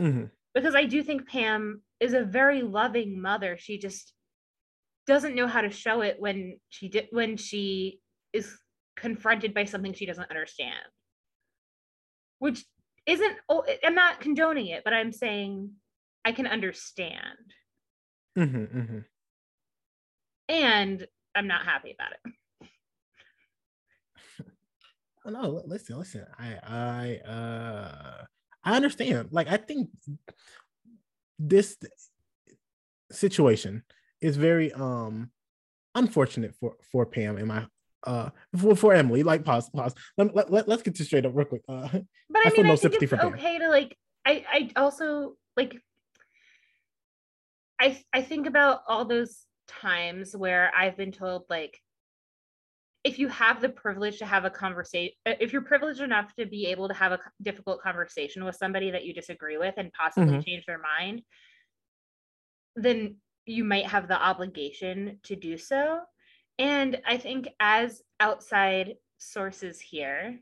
Mhm. 0.00 0.30
because 0.54 0.74
I 0.74 0.84
do 0.84 1.02
think 1.02 1.28
Pam 1.28 1.82
is 2.00 2.12
a 2.12 2.22
very 2.24 2.62
loving 2.62 3.20
mother. 3.20 3.56
She 3.58 3.78
just 3.78 4.14
doesn't 5.06 5.34
know 5.34 5.48
how 5.48 5.60
to 5.62 5.70
show 5.70 6.02
it 6.02 6.20
when 6.20 6.60
she 6.68 6.88
did 6.88 7.08
when 7.10 7.36
she 7.36 8.00
is 8.32 8.60
confronted 8.94 9.54
by 9.54 9.64
something 9.64 9.92
she 9.92 10.06
doesn't 10.06 10.30
understand. 10.30 10.86
Which 12.38 12.64
isn't 13.06 13.38
oh, 13.48 13.64
I'm 13.82 13.94
not 13.94 14.20
condoning 14.20 14.66
it, 14.68 14.84
but 14.84 14.92
I'm 14.92 15.12
saying 15.12 15.74
I 16.24 16.32
can 16.32 16.46
understand. 16.46 17.54
Mhm. 18.38 18.74
mm-hmm. 18.74 18.98
And 20.48 21.06
I'm 21.34 21.46
not 21.46 21.64
happy 21.64 21.92
about 21.98 22.12
it. 22.12 22.32
Oh, 25.24 25.30
no, 25.30 25.62
listen, 25.66 25.98
listen. 25.98 26.24
I 26.38 26.56
I 26.64 27.30
uh 27.30 28.24
I 28.64 28.76
understand. 28.76 29.28
Like 29.30 29.48
I 29.48 29.58
think 29.58 29.90
this 31.38 31.76
situation 33.10 33.82
is 34.22 34.36
very 34.38 34.72
um 34.72 35.30
unfortunate 35.94 36.54
for 36.54 36.76
for 36.90 37.04
Pam 37.04 37.36
and 37.36 37.48
my 37.48 37.66
uh 38.06 38.30
for, 38.56 38.74
for 38.74 38.94
Emily. 38.94 39.22
Like 39.22 39.44
pause, 39.44 39.68
pause. 39.68 39.94
Let, 40.16 40.34
let, 40.34 40.50
let, 40.50 40.68
us 40.70 40.82
get 40.82 40.96
this 40.96 41.08
straight 41.08 41.26
up 41.26 41.32
real 41.34 41.44
quick. 41.46 41.62
Uh 41.68 41.88
But 42.30 42.46
I, 42.46 42.48
I 42.48 42.50
feel 42.50 42.64
mean, 42.64 42.68
no 42.68 42.72
I 42.72 42.76
think 42.76 43.02
it's 43.02 43.12
Pam. 43.12 43.34
okay 43.34 43.58
to 43.58 43.68
like. 43.68 43.98
I 44.24 44.44
I 44.50 44.70
also 44.76 45.36
like. 45.58 45.76
I 47.80 48.02
I 48.12 48.22
think 48.22 48.46
about 48.46 48.82
all 48.88 49.04
those 49.04 49.46
times 49.66 50.36
where 50.36 50.72
I've 50.74 50.96
been 50.96 51.12
told 51.12 51.44
like, 51.50 51.80
if 53.04 53.18
you 53.18 53.28
have 53.28 53.60
the 53.60 53.68
privilege 53.68 54.18
to 54.18 54.26
have 54.26 54.44
a 54.44 54.50
conversation, 54.50 55.14
if 55.24 55.52
you're 55.52 55.62
privileged 55.62 56.00
enough 56.00 56.34
to 56.34 56.46
be 56.46 56.66
able 56.66 56.88
to 56.88 56.94
have 56.94 57.12
a 57.12 57.20
difficult 57.42 57.80
conversation 57.80 58.44
with 58.44 58.56
somebody 58.56 58.90
that 58.90 59.04
you 59.04 59.14
disagree 59.14 59.56
with 59.56 59.74
and 59.76 59.92
possibly 59.92 60.38
Mhm. 60.38 60.44
change 60.44 60.66
their 60.66 60.78
mind, 60.78 61.22
then 62.76 63.20
you 63.46 63.64
might 63.64 63.86
have 63.86 64.08
the 64.08 64.20
obligation 64.20 65.20
to 65.24 65.36
do 65.36 65.56
so. 65.56 66.00
And 66.58 67.00
I 67.06 67.18
think 67.18 67.48
as 67.60 68.02
outside 68.20 68.96
sources 69.18 69.80
here, 69.80 70.40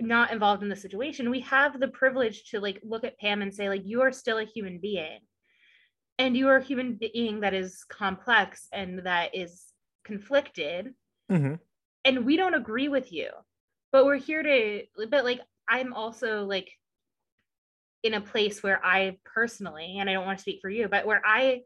not 0.00 0.32
involved 0.32 0.62
in 0.62 0.68
the 0.68 0.76
situation, 0.76 1.30
we 1.30 1.40
have 1.40 1.78
the 1.78 1.88
privilege 1.88 2.50
to 2.50 2.60
like 2.60 2.80
look 2.82 3.04
at 3.04 3.18
Pam 3.18 3.42
and 3.42 3.54
say, 3.54 3.68
like, 3.68 3.82
you 3.84 4.00
are 4.02 4.12
still 4.12 4.38
a 4.38 4.44
human 4.44 4.78
being. 4.80 5.20
And 6.20 6.36
you 6.36 6.48
are 6.48 6.56
a 6.56 6.62
human 6.62 6.96
being 6.96 7.40
that 7.40 7.54
is 7.54 7.82
complex 7.88 8.68
and 8.72 9.06
that 9.06 9.34
is 9.34 9.64
conflicted. 10.04 10.94
Mhm. 11.30 11.58
And 12.04 12.26
we 12.26 12.36
don't 12.36 12.52
agree 12.52 12.88
with 12.88 13.10
you. 13.10 13.30
But 13.90 14.04
we're 14.04 14.16
here 14.16 14.42
to 14.42 14.84
but 15.08 15.24
like 15.24 15.40
I'm 15.66 15.94
also 15.94 16.44
like 16.44 16.70
in 18.02 18.12
a 18.12 18.20
place 18.20 18.62
where 18.62 18.84
I 18.84 19.18
personally, 19.24 19.96
and 19.98 20.10
I 20.10 20.12
don't 20.12 20.26
want 20.26 20.38
to 20.38 20.42
speak 20.42 20.60
for 20.60 20.68
you, 20.68 20.88
but 20.88 21.06
where 21.06 21.22
I 21.24 21.62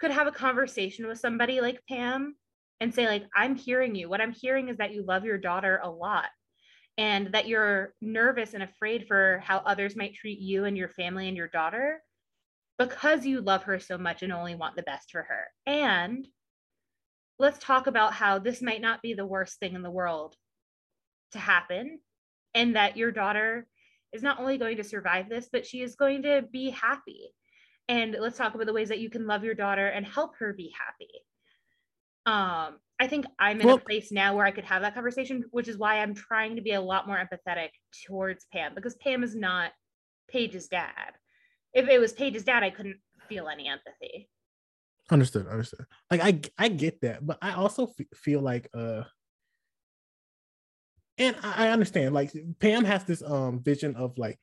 could 0.00 0.10
have 0.10 0.26
a 0.26 0.32
conversation 0.32 1.06
with 1.06 1.20
somebody 1.20 1.60
like 1.60 1.86
Pam 1.88 2.36
and 2.80 2.92
say, 2.92 3.06
like, 3.06 3.24
I'm 3.36 3.54
hearing 3.54 3.94
you. 3.94 4.08
What 4.08 4.20
I'm 4.20 4.32
hearing 4.32 4.68
is 4.68 4.78
that 4.78 4.92
you 4.92 5.04
love 5.04 5.24
your 5.24 5.38
daughter 5.38 5.80
a 5.82 5.88
lot 5.90 6.28
and 6.98 7.32
that 7.32 7.46
you're 7.46 7.94
nervous 8.00 8.54
and 8.54 8.64
afraid 8.64 9.06
for 9.06 9.40
how 9.44 9.58
others 9.58 9.94
might 9.94 10.14
treat 10.14 10.40
you 10.40 10.64
and 10.64 10.76
your 10.76 10.88
family 10.88 11.28
and 11.28 11.36
your 11.36 11.48
daughter 11.48 12.02
because 12.78 13.24
you 13.24 13.40
love 13.40 13.64
her 13.64 13.78
so 13.78 13.98
much 13.98 14.22
and 14.22 14.32
only 14.32 14.54
want 14.54 14.76
the 14.76 14.82
best 14.82 15.10
for 15.10 15.22
her. 15.22 15.44
And 15.66 16.26
let's 17.38 17.58
talk 17.58 17.86
about 17.86 18.12
how 18.14 18.38
this 18.38 18.62
might 18.62 18.80
not 18.80 19.02
be 19.02 19.14
the 19.14 19.26
worst 19.26 19.58
thing 19.58 19.74
in 19.74 19.82
the 19.82 19.90
world 19.90 20.36
to 21.32 21.38
happen 21.38 22.00
and 22.54 22.76
that 22.76 22.96
your 22.96 23.10
daughter 23.10 23.66
is 24.12 24.22
not 24.22 24.38
only 24.38 24.58
going 24.58 24.76
to 24.76 24.84
survive 24.84 25.28
this, 25.28 25.48
but 25.52 25.66
she 25.66 25.82
is 25.82 25.96
going 25.96 26.22
to 26.22 26.42
be 26.52 26.70
happy. 26.70 27.32
And 27.88 28.16
let's 28.18 28.38
talk 28.38 28.54
about 28.54 28.66
the 28.66 28.72
ways 28.72 28.88
that 28.88 29.00
you 29.00 29.10
can 29.10 29.26
love 29.26 29.44
your 29.44 29.54
daughter 29.54 29.86
and 29.86 30.06
help 30.06 30.36
her 30.38 30.52
be 30.52 30.72
happy. 30.78 31.10
Um, 32.26 32.78
I 32.98 33.08
think 33.08 33.26
I'm 33.38 33.60
in 33.60 33.66
Well- 33.66 33.76
a 33.76 33.80
place 33.80 34.12
now 34.12 34.36
where 34.36 34.46
I 34.46 34.52
could 34.52 34.64
have 34.64 34.82
that 34.82 34.94
conversation, 34.94 35.44
which 35.50 35.68
is 35.68 35.76
why 35.76 36.00
I'm 36.00 36.14
trying 36.14 36.56
to 36.56 36.62
be 36.62 36.72
a 36.72 36.80
lot 36.80 37.06
more 37.06 37.18
empathetic 37.18 37.70
towards 38.06 38.46
Pam 38.52 38.74
because 38.74 38.94
Pam 38.96 39.22
is 39.22 39.34
not 39.34 39.72
Paige's 40.28 40.68
dad. 40.68 41.14
If 41.74 41.88
it 41.88 41.98
was 41.98 42.12
Paige's 42.12 42.44
dad, 42.44 42.62
I 42.62 42.70
couldn't 42.70 42.98
feel 43.28 43.48
any 43.48 43.68
empathy. 43.68 44.28
Understood, 45.10 45.46
understood. 45.48 45.84
Like 46.10 46.20
I 46.22 46.40
I 46.56 46.68
get 46.68 47.00
that, 47.02 47.26
but 47.26 47.38
I 47.42 47.52
also 47.52 47.88
f- 47.88 48.06
feel 48.14 48.40
like 48.40 48.68
uh 48.72 49.02
and 51.18 51.36
I 51.42 51.66
I 51.66 51.70
understand 51.70 52.14
like 52.14 52.32
Pam 52.60 52.84
has 52.84 53.04
this 53.04 53.22
um 53.22 53.62
vision 53.62 53.96
of 53.96 54.16
like 54.16 54.38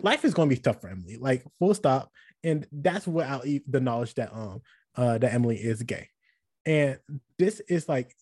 life 0.00 0.24
is 0.24 0.34
going 0.34 0.48
to 0.48 0.56
be 0.56 0.60
tough 0.60 0.80
for 0.80 0.88
Emily, 0.88 1.18
like 1.18 1.44
full 1.58 1.74
stop, 1.74 2.10
and 2.42 2.66
that's 2.72 3.06
without 3.06 3.44
the 3.44 3.80
knowledge 3.80 4.14
that 4.14 4.32
um 4.32 4.62
uh 4.96 5.18
that 5.18 5.32
Emily 5.32 5.56
is 5.56 5.82
gay, 5.82 6.08
and 6.64 6.98
this 7.38 7.60
is 7.68 7.88
like 7.88 8.12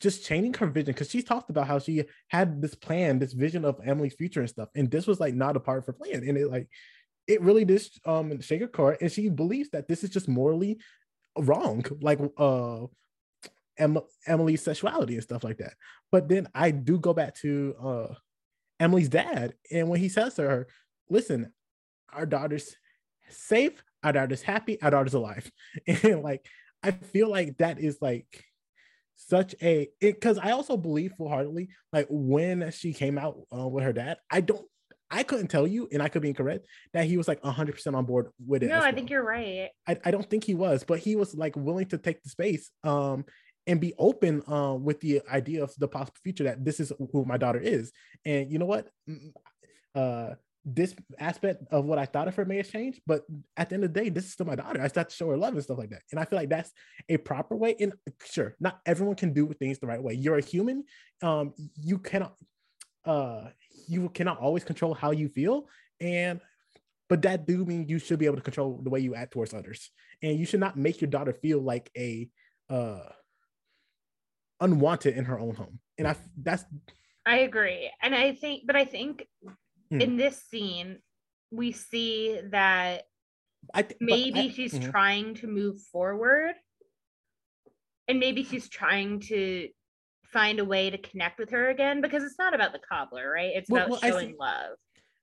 just 0.00 0.26
changing 0.26 0.52
her 0.54 0.66
vision 0.66 0.92
because 0.92 1.08
she's 1.08 1.24
talked 1.24 1.48
about 1.48 1.68
how 1.68 1.78
she 1.78 2.04
had 2.28 2.60
this 2.60 2.74
plan, 2.74 3.18
this 3.18 3.32
vision 3.32 3.64
of 3.64 3.80
Emily's 3.84 4.14
future 4.14 4.40
and 4.40 4.50
stuff, 4.50 4.68
and 4.74 4.90
this 4.90 5.06
was 5.06 5.20
like 5.20 5.34
not 5.34 5.56
a 5.56 5.60
part 5.60 5.78
of 5.78 5.86
her 5.86 5.92
plan, 5.92 6.22
and 6.28 6.36
it 6.36 6.50
like 6.50 6.68
it 7.26 7.40
really 7.40 7.64
did 7.64 7.82
um 8.04 8.40
shake 8.40 8.60
her 8.60 8.68
core, 8.68 8.96
and 9.00 9.10
she 9.10 9.28
believes 9.28 9.70
that 9.70 9.88
this 9.88 10.04
is 10.04 10.10
just 10.10 10.28
morally 10.28 10.78
wrong, 11.38 11.84
like 12.00 12.20
uh 12.38 12.86
Em- 13.78 13.98
Emily's 14.26 14.62
sexuality 14.62 15.14
and 15.14 15.22
stuff 15.22 15.44
like 15.44 15.58
that. 15.58 15.74
But 16.10 16.28
then 16.28 16.48
I 16.54 16.70
do 16.70 16.98
go 16.98 17.12
back 17.12 17.34
to 17.36 17.74
uh 17.82 18.14
Emily's 18.80 19.08
dad, 19.08 19.54
and 19.70 19.88
when 19.88 20.00
he 20.00 20.08
says 20.08 20.34
to 20.34 20.42
her, 20.42 20.66
"Listen, 21.08 21.52
our 22.12 22.26
daughter's 22.26 22.74
safe, 23.28 23.82
our 24.02 24.12
daughter's 24.12 24.42
happy, 24.42 24.80
our 24.82 24.90
daughter's 24.90 25.14
alive," 25.14 25.50
and 25.86 26.22
like 26.22 26.46
I 26.82 26.92
feel 26.92 27.28
like 27.30 27.58
that 27.58 27.78
is 27.80 27.98
like 28.00 28.44
such 29.16 29.54
a 29.62 29.88
because 30.00 30.38
I 30.38 30.52
also 30.52 30.76
believe 30.76 31.12
full 31.16 31.28
heartedly 31.28 31.70
like 31.92 32.06
when 32.10 32.70
she 32.70 32.92
came 32.92 33.18
out 33.18 33.38
uh, 33.54 33.66
with 33.66 33.84
her 33.84 33.92
dad, 33.92 34.18
I 34.30 34.40
don't. 34.40 34.66
I 35.10 35.22
couldn't 35.22 35.48
tell 35.48 35.66
you, 35.66 35.88
and 35.92 36.02
I 36.02 36.08
could 36.08 36.22
be 36.22 36.28
incorrect, 36.28 36.66
that 36.92 37.06
he 37.06 37.16
was 37.16 37.28
like 37.28 37.40
100% 37.42 37.94
on 37.94 38.04
board 38.04 38.28
with 38.44 38.62
it. 38.62 38.68
No, 38.68 38.76
I 38.76 38.80
well. 38.86 38.92
think 38.92 39.10
you're 39.10 39.24
right. 39.24 39.70
I, 39.86 39.96
I 40.04 40.10
don't 40.10 40.28
think 40.28 40.44
he 40.44 40.54
was, 40.54 40.84
but 40.84 40.98
he 40.98 41.16
was 41.16 41.34
like 41.34 41.54
willing 41.56 41.86
to 41.86 41.98
take 41.98 42.22
the 42.22 42.28
space 42.28 42.70
um 42.84 43.24
and 43.68 43.80
be 43.80 43.94
open 43.98 44.42
uh, 44.46 44.74
with 44.74 45.00
the 45.00 45.20
idea 45.32 45.62
of 45.62 45.74
the 45.78 45.88
possible 45.88 46.16
future 46.22 46.44
that 46.44 46.64
this 46.64 46.78
is 46.78 46.92
who 47.12 47.24
my 47.24 47.36
daughter 47.36 47.58
is. 47.58 47.90
And 48.24 48.50
you 48.50 48.58
know 48.58 48.66
what? 48.66 48.88
Mm, 49.08 49.32
Uh 49.94 50.34
this 50.68 50.96
aspect 51.20 51.62
of 51.70 51.84
what 51.84 51.96
I 51.96 52.06
thought 52.06 52.26
of 52.26 52.34
her 52.34 52.44
may 52.44 52.56
have 52.56 52.68
changed, 52.68 53.00
but 53.06 53.22
at 53.56 53.68
the 53.68 53.76
end 53.76 53.84
of 53.84 53.94
the 53.94 54.00
day, 54.00 54.08
this 54.08 54.24
is 54.24 54.32
still 54.32 54.46
my 54.46 54.56
daughter. 54.56 54.82
I 54.82 54.88
still 54.88 55.02
have 55.02 55.08
to 55.08 55.14
show 55.14 55.30
her 55.30 55.36
love 55.36 55.54
and 55.54 55.62
stuff 55.62 55.78
like 55.78 55.90
that. 55.90 56.02
And 56.10 56.18
I 56.18 56.24
feel 56.24 56.40
like 56.40 56.48
that's 56.48 56.72
a 57.08 57.18
proper 57.18 57.54
way. 57.54 57.76
And 57.78 57.92
sure, 58.24 58.56
not 58.58 58.80
everyone 58.84 59.14
can 59.14 59.32
do 59.32 59.52
things 59.52 59.78
the 59.78 59.86
right 59.86 60.02
way. 60.02 60.14
You're 60.14 60.38
a 60.38 60.44
human. 60.44 60.82
Um, 61.22 61.54
you 61.76 61.98
cannot 61.98 62.34
uh 63.04 63.44
you 63.88 64.08
cannot 64.10 64.38
always 64.38 64.64
control 64.64 64.94
how 64.94 65.10
you 65.10 65.28
feel. 65.28 65.68
And 66.00 66.40
but 67.08 67.22
that 67.22 67.46
do 67.46 67.64
mean 67.64 67.86
you 67.88 67.98
should 67.98 68.18
be 68.18 68.26
able 68.26 68.36
to 68.36 68.42
control 68.42 68.80
the 68.82 68.90
way 68.90 69.00
you 69.00 69.14
act 69.14 69.32
towards 69.32 69.54
others, 69.54 69.90
and 70.22 70.38
you 70.38 70.44
should 70.46 70.60
not 70.60 70.76
make 70.76 71.00
your 71.00 71.10
daughter 71.10 71.32
feel 71.32 71.60
like 71.60 71.90
a 71.96 72.28
uh 72.68 73.08
unwanted 74.60 75.16
in 75.16 75.24
her 75.26 75.38
own 75.38 75.54
home. 75.54 75.78
And 75.98 76.08
I 76.08 76.16
that's 76.42 76.64
I 77.24 77.38
agree. 77.38 77.90
And 78.02 78.14
I 78.14 78.34
think 78.34 78.64
but 78.66 78.76
I 78.76 78.84
think 78.84 79.26
Hmm. 79.90 80.00
in 80.00 80.16
this 80.16 80.42
scene 80.50 80.98
we 81.52 81.70
see 81.70 82.40
that 82.50 83.04
I 83.72 83.82
th- 83.82 83.98
maybe 84.00 84.40
I- 84.40 84.48
she's 84.50 84.74
mhm. 84.74 84.90
trying 84.90 85.34
to 85.36 85.46
move 85.46 85.80
forward 85.92 86.54
and 88.08 88.18
maybe 88.18 88.42
she's 88.42 88.68
trying 88.68 89.20
to 89.20 89.68
find 90.32 90.58
a 90.58 90.64
way 90.64 90.90
to 90.90 90.98
connect 90.98 91.38
with 91.38 91.50
her 91.50 91.68
again 91.70 92.00
because 92.00 92.22
it's 92.22 92.38
not 92.38 92.54
about 92.54 92.72
the 92.72 92.78
cobbler 92.78 93.30
right 93.30 93.52
it's 93.54 93.70
Well- 93.70 93.86
about 93.86 94.02
well, 94.02 94.10
showing 94.12 94.30
see- 94.30 94.36
love 94.38 94.76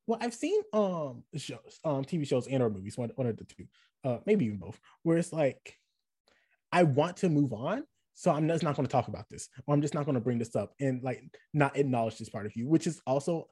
Well, 0.08 0.20
I've 0.22 0.34
seen 0.34 0.60
um 0.74 1.24
shows, 1.36 1.80
um 1.86 2.04
TV 2.04 2.26
shows 2.28 2.48
and 2.48 2.62
or 2.62 2.70
movies, 2.70 2.98
one 2.98 3.12
one 3.16 3.28
of 3.28 3.38
the 3.38 3.46
two, 3.46 3.66
uh 4.04 4.20
maybe 4.26 4.46
even 4.46 4.58
both, 4.58 4.80
where 5.04 5.18
it's 5.18 5.32
like 5.34 5.78
I 6.72 6.84
want 6.84 7.18
to 7.18 7.30
move 7.30 7.54
on, 7.54 7.84
so 8.16 8.32
I'm 8.32 8.48
just 8.48 8.64
not 8.64 8.76
going 8.76 8.88
to 8.88 8.92
talk 8.92 9.08
about 9.08 9.30
this, 9.30 9.48
or 9.68 9.74
I'm 9.76 9.82
just 9.82 9.94
not 9.94 10.06
going 10.06 10.16
to 10.16 10.22
bring 10.22 10.40
this 10.40 10.56
up 10.56 10.74
and 10.80 11.02
like 11.04 11.22
not 11.54 11.78
acknowledge 11.78 12.18
this 12.18 12.30
part 12.30 12.46
of 12.48 12.56
you, 12.56 12.68
which 12.68 12.88
is 12.88 13.00
also, 13.06 13.48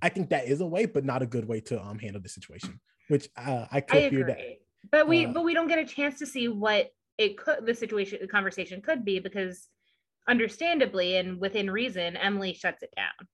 I 0.00 0.08
think 0.08 0.30
that 0.30 0.48
is 0.48 0.60
a 0.62 0.66
way, 0.66 0.86
but 0.86 1.04
not 1.04 1.20
a 1.22 1.26
good 1.26 1.46
way 1.46 1.60
to 1.68 1.80
um 1.82 1.98
handle 1.98 2.20
the 2.22 2.28
situation. 2.28 2.80
Which 3.08 3.28
uh, 3.36 3.66
I 3.70 3.76
i 3.76 3.80
could 3.80 4.04
agree 4.04 4.22
that. 4.22 4.38
but 4.90 5.06
we 5.06 5.26
uh, 5.26 5.32
but 5.32 5.44
we 5.44 5.54
don't 5.54 5.68
get 5.68 5.78
a 5.78 5.84
chance 5.84 6.18
to 6.20 6.26
see 6.26 6.48
what 6.48 6.90
it 7.18 7.36
could 7.36 7.66
the 7.66 7.74
situation 7.74 8.18
the 8.20 8.28
conversation 8.28 8.80
could 8.80 9.04
be 9.04 9.18
because 9.20 9.68
understandably 10.28 11.16
and 11.16 11.40
within 11.40 11.70
reason 11.70 12.16
emily 12.16 12.54
shuts 12.54 12.82
it 12.82 12.92
down 12.96 13.28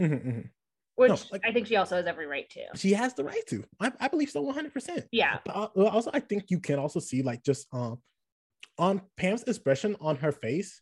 Mhm, 0.00 0.24
mhm. 0.26 0.50
which 0.96 1.30
like- 1.32 1.42
i 1.44 1.52
think 1.52 1.66
she 1.66 1.76
also 1.76 1.96
has 1.96 2.06
every 2.06 2.26
right 2.26 2.48
to 2.50 2.60
She 2.76 2.92
has 2.92 3.14
the 3.14 3.24
right 3.24 3.46
to. 3.48 3.64
I, 3.80 3.92
I 4.00 4.08
believe 4.08 4.30
so, 4.30 4.40
100. 4.42 4.72
percent 4.72 5.06
yeah 5.12 5.38
But 5.44 5.52
also, 5.76 6.10
I 6.12 6.20
think 6.20 6.44
you 6.50 6.60
can 6.60 6.78
also 6.78 7.00
see 7.00 7.22
like 7.22 7.42
just 7.44 7.66
um 7.72 8.00
on 8.78 9.02
Pam's 9.18 9.42
expression 9.44 9.96
on 10.00 10.16
her 10.16 10.32
face, 10.32 10.80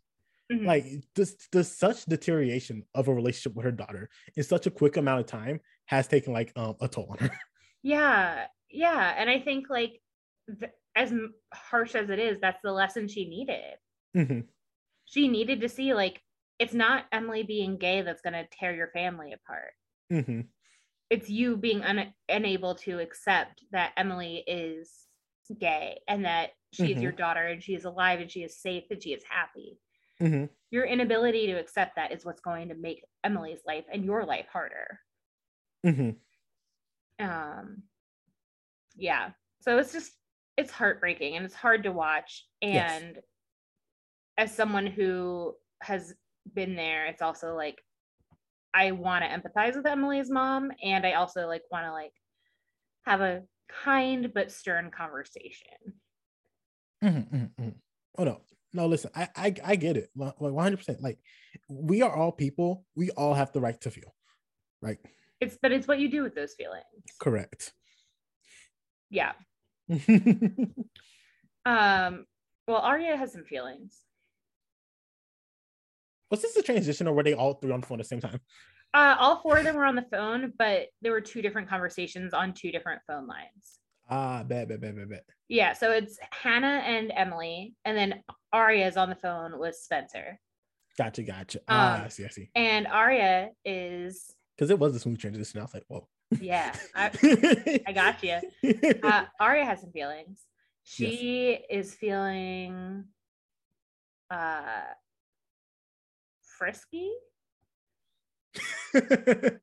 Mhm. 0.53 0.65
like 0.67 0.85
this 1.17 1.37
the 1.53 1.63
such 1.65 2.05
deterioration 2.07 2.85
of 2.95 3.09
a 3.09 3.15
relationship 3.15 3.55
with 3.57 3.65
her 3.65 3.73
daughter 3.73 4.09
in 4.37 4.43
such 4.45 4.67
a 4.67 4.71
quick 4.71 4.97
amount 4.97 5.21
of 5.21 5.27
time 5.27 5.61
has 5.87 6.07
taken 6.09 6.33
like 6.33 6.53
um 6.57 6.77
a 6.81 6.89
toll 6.89 7.09
on 7.11 7.19
her. 7.19 7.31
Yeah, 7.83 8.47
yeah, 8.69 9.15
and 9.17 9.31
I 9.31 9.41
think 9.41 9.71
like 9.71 10.01
th- 10.61 10.73
as 10.95 11.13
harsh 11.55 11.95
as 11.95 12.11
it 12.11 12.19
is, 12.19 12.39
that's 12.41 12.61
the 12.63 12.73
lesson 12.73 13.09
she 13.09 13.25
needed. 13.29 14.45
She 15.11 15.27
needed 15.27 15.61
to 15.63 15.69
see 15.69 15.93
like 15.93 16.23
it's 16.61 16.73
not 16.75 17.07
Emily 17.11 17.43
being 17.43 17.79
gay 17.79 18.03
that's 18.03 18.21
going 18.21 18.35
to 18.35 18.47
tear 18.53 18.73
your 18.75 18.89
family 18.93 19.33
apart. 19.33 19.73
Mhm. 20.13 20.49
It's 21.09 21.29
you 21.29 21.57
being 21.57 21.83
un- 21.83 22.15
unable 22.29 22.77
to 22.77 23.01
accept 23.01 23.65
that 23.73 23.93
Emily 23.97 24.45
is 24.47 25.07
gay 25.59 26.01
and 26.07 26.25
that 26.27 26.51
she 26.73 26.93
is 26.93 27.03
your 27.03 27.11
daughter 27.13 27.45
and 27.49 27.61
she 27.61 27.75
is 27.75 27.85
alive 27.85 28.21
and 28.21 28.31
she 28.31 28.45
is 28.45 28.57
safe 28.61 28.85
and 28.91 29.03
she 29.03 29.13
is 29.13 29.25
happy. 29.25 29.81
Mhm. 30.21 30.49
Your 30.71 30.85
inability 30.85 31.47
to 31.49 31.55
accept 31.59 31.97
that 31.97 32.13
is 32.13 32.25
what's 32.25 32.41
going 32.41 32.69
to 32.69 32.77
make 32.77 33.05
Emily's 33.25 33.65
life 33.67 33.87
and 33.93 34.05
your 34.05 34.25
life 34.25 34.47
harder. 34.53 35.01
Mhm. 35.85 36.21
um 37.19 37.83
yeah 38.97 39.33
so 39.61 39.77
it's 39.79 39.93
just 39.93 40.13
it's 40.57 40.71
heartbreaking 40.71 41.37
and 41.37 41.45
it's 41.45 41.55
hard 41.55 41.83
to 41.83 41.93
watch 41.93 42.47
Yes. 42.61 43.03
As 44.41 44.57
someone 44.57 44.87
who 44.87 45.55
has 45.83 46.15
been 46.55 46.75
there 46.75 47.05
it's 47.07 47.21
also 47.21 47.55
like 47.55 47.77
i 48.73 48.91
want 48.91 49.23
to 49.23 49.29
empathize 49.29 49.77
with 49.77 49.87
emily's 49.87 50.31
mom 50.31 50.73
and 50.83 51.05
i 51.07 51.13
also 51.13 51.47
like 51.47 51.63
want 51.71 51.85
to 51.85 51.93
like 51.93 52.13
have 53.05 53.21
a 53.21 53.43
kind 53.85 54.33
but 54.35 54.51
stern 54.51 54.91
conversation 54.91 55.77
Mhm, 57.05 57.31
mhm, 57.31 57.51
mhm. 57.61 57.75
Oh 58.19 58.25
no, 58.25 58.41
no. 58.75 58.87
Listen, 58.87 59.11
I 59.15 59.29
I, 59.37 59.55
I 59.65 59.77
get 59.77 59.97
it. 59.97 60.11
Like 60.15 60.39
one 60.41 60.55
hundred 60.63 60.79
percent. 60.79 61.01
Like 61.03 61.19
we 61.71 62.03
are 62.03 62.15
all 62.15 62.31
people. 62.33 62.85
We 62.95 63.11
all 63.11 63.33
have 63.35 63.53
the 63.53 63.61
right 63.61 63.81
to 63.83 63.91
feel. 63.91 64.15
Right. 64.83 64.99
it's 65.41 65.57
but 65.63 65.73
it's 65.73 65.89
what 65.89 65.99
you 65.99 66.11
do 66.11 66.23
with 66.23 66.35
those 66.35 66.55
feelings 66.55 66.85
Correct. 67.19 67.73
yeah 69.11 69.33
um 71.67 72.27
well 72.69 72.83
Aria 72.83 73.17
has 73.17 73.33
some 73.33 73.45
feelings 73.45 74.01
Was 76.31 76.43
this 76.43 76.57
a 76.57 76.63
transition, 76.63 77.09
or 77.09 77.15
were 77.15 77.23
they 77.23 77.35
all 77.35 77.55
three 77.55 77.73
on 77.73 77.81
the 77.81 77.87
phone 77.87 77.99
at 78.01 78.05
the 78.05 78.09
same 78.09 78.21
time? 78.21 78.41
uh 78.93 79.15
all 79.21 79.41
four 79.41 79.57
of 79.59 79.63
them 79.65 79.77
were 79.77 79.85
on 79.85 79.95
the 79.95 80.05
phone 80.11 80.53
but 80.59 80.89
there 81.01 81.13
were 81.13 81.21
two 81.21 81.41
different 81.41 81.69
conversations 81.69 82.35
on 82.35 82.53
two 82.53 82.73
different 82.73 83.01
phone 83.07 83.25
lines 83.29 83.79
Ah, 84.13 84.43
bad, 84.43 84.67
bad, 84.69 84.81
bad, 84.81 84.97
bad, 84.97 85.09
bad. 85.09 85.23
Yeah, 85.47 85.73
so 85.73 85.93
it's 85.93 86.19
Hanna 86.33 86.83
and 86.85 87.13
Emily, 87.15 87.75
and 87.85 87.97
then 87.97 88.25
Aria 88.53 88.89
is 88.89 88.97
on 88.97 89.09
the 89.09 89.15
phone 89.15 89.57
with 89.61 89.77
Spencer. 89.77 90.41
Gotcha, 90.99 91.23
gotcha. 91.23 91.61
ah, 91.69 91.95
Um, 91.99 92.05
I 92.07 92.09
see, 92.09 92.25
I 92.25 92.29
see. 92.29 92.51
And 92.57 92.89
Aria 92.89 93.51
is, 93.65 94.35
Because 94.57 94.71
it 94.71 94.79
was 94.81 94.97
a 94.97 94.99
smooth 94.99 95.21
transition. 95.21 95.61
I 95.61 95.63
was 95.63 95.75
like, 95.75 95.85
whoa. 95.87 96.09
yeah, 96.41 96.75
I, 96.97 97.13
I 97.87 97.93
got 97.93 98.25
you. 98.25 98.39
Uh, 99.05 99.27
Aria 99.39 99.65
has 99.65 99.81
some 99.81 99.93
feelings. 99.93 100.41
She 100.83 101.61
is 101.71 101.95
feeling 101.95 103.05
uh 104.29 104.83
frisky. 106.61 107.11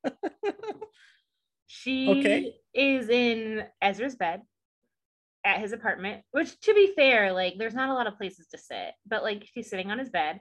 She 1.70 2.08
Okay. 2.08 2.56
is 2.74 3.10
in 3.10 3.64
Ezra's 3.82 4.16
bed 4.16 4.42
at 5.44 5.60
his 5.60 5.74
apartment, 5.74 6.24
which 6.32 6.58
to 6.62 6.74
be 6.74 6.94
fair, 6.96 7.34
like 7.34 7.56
there's 7.58 7.74
not 7.76 7.90
a 7.90 7.94
lot 7.94 8.08
of 8.08 8.18
places 8.18 8.48
to 8.48 8.58
sit, 8.58 8.94
but 9.06 9.22
like 9.22 9.46
she's 9.54 9.70
sitting 9.70 9.92
on 9.92 10.00
his 10.00 10.10
bed. 10.10 10.40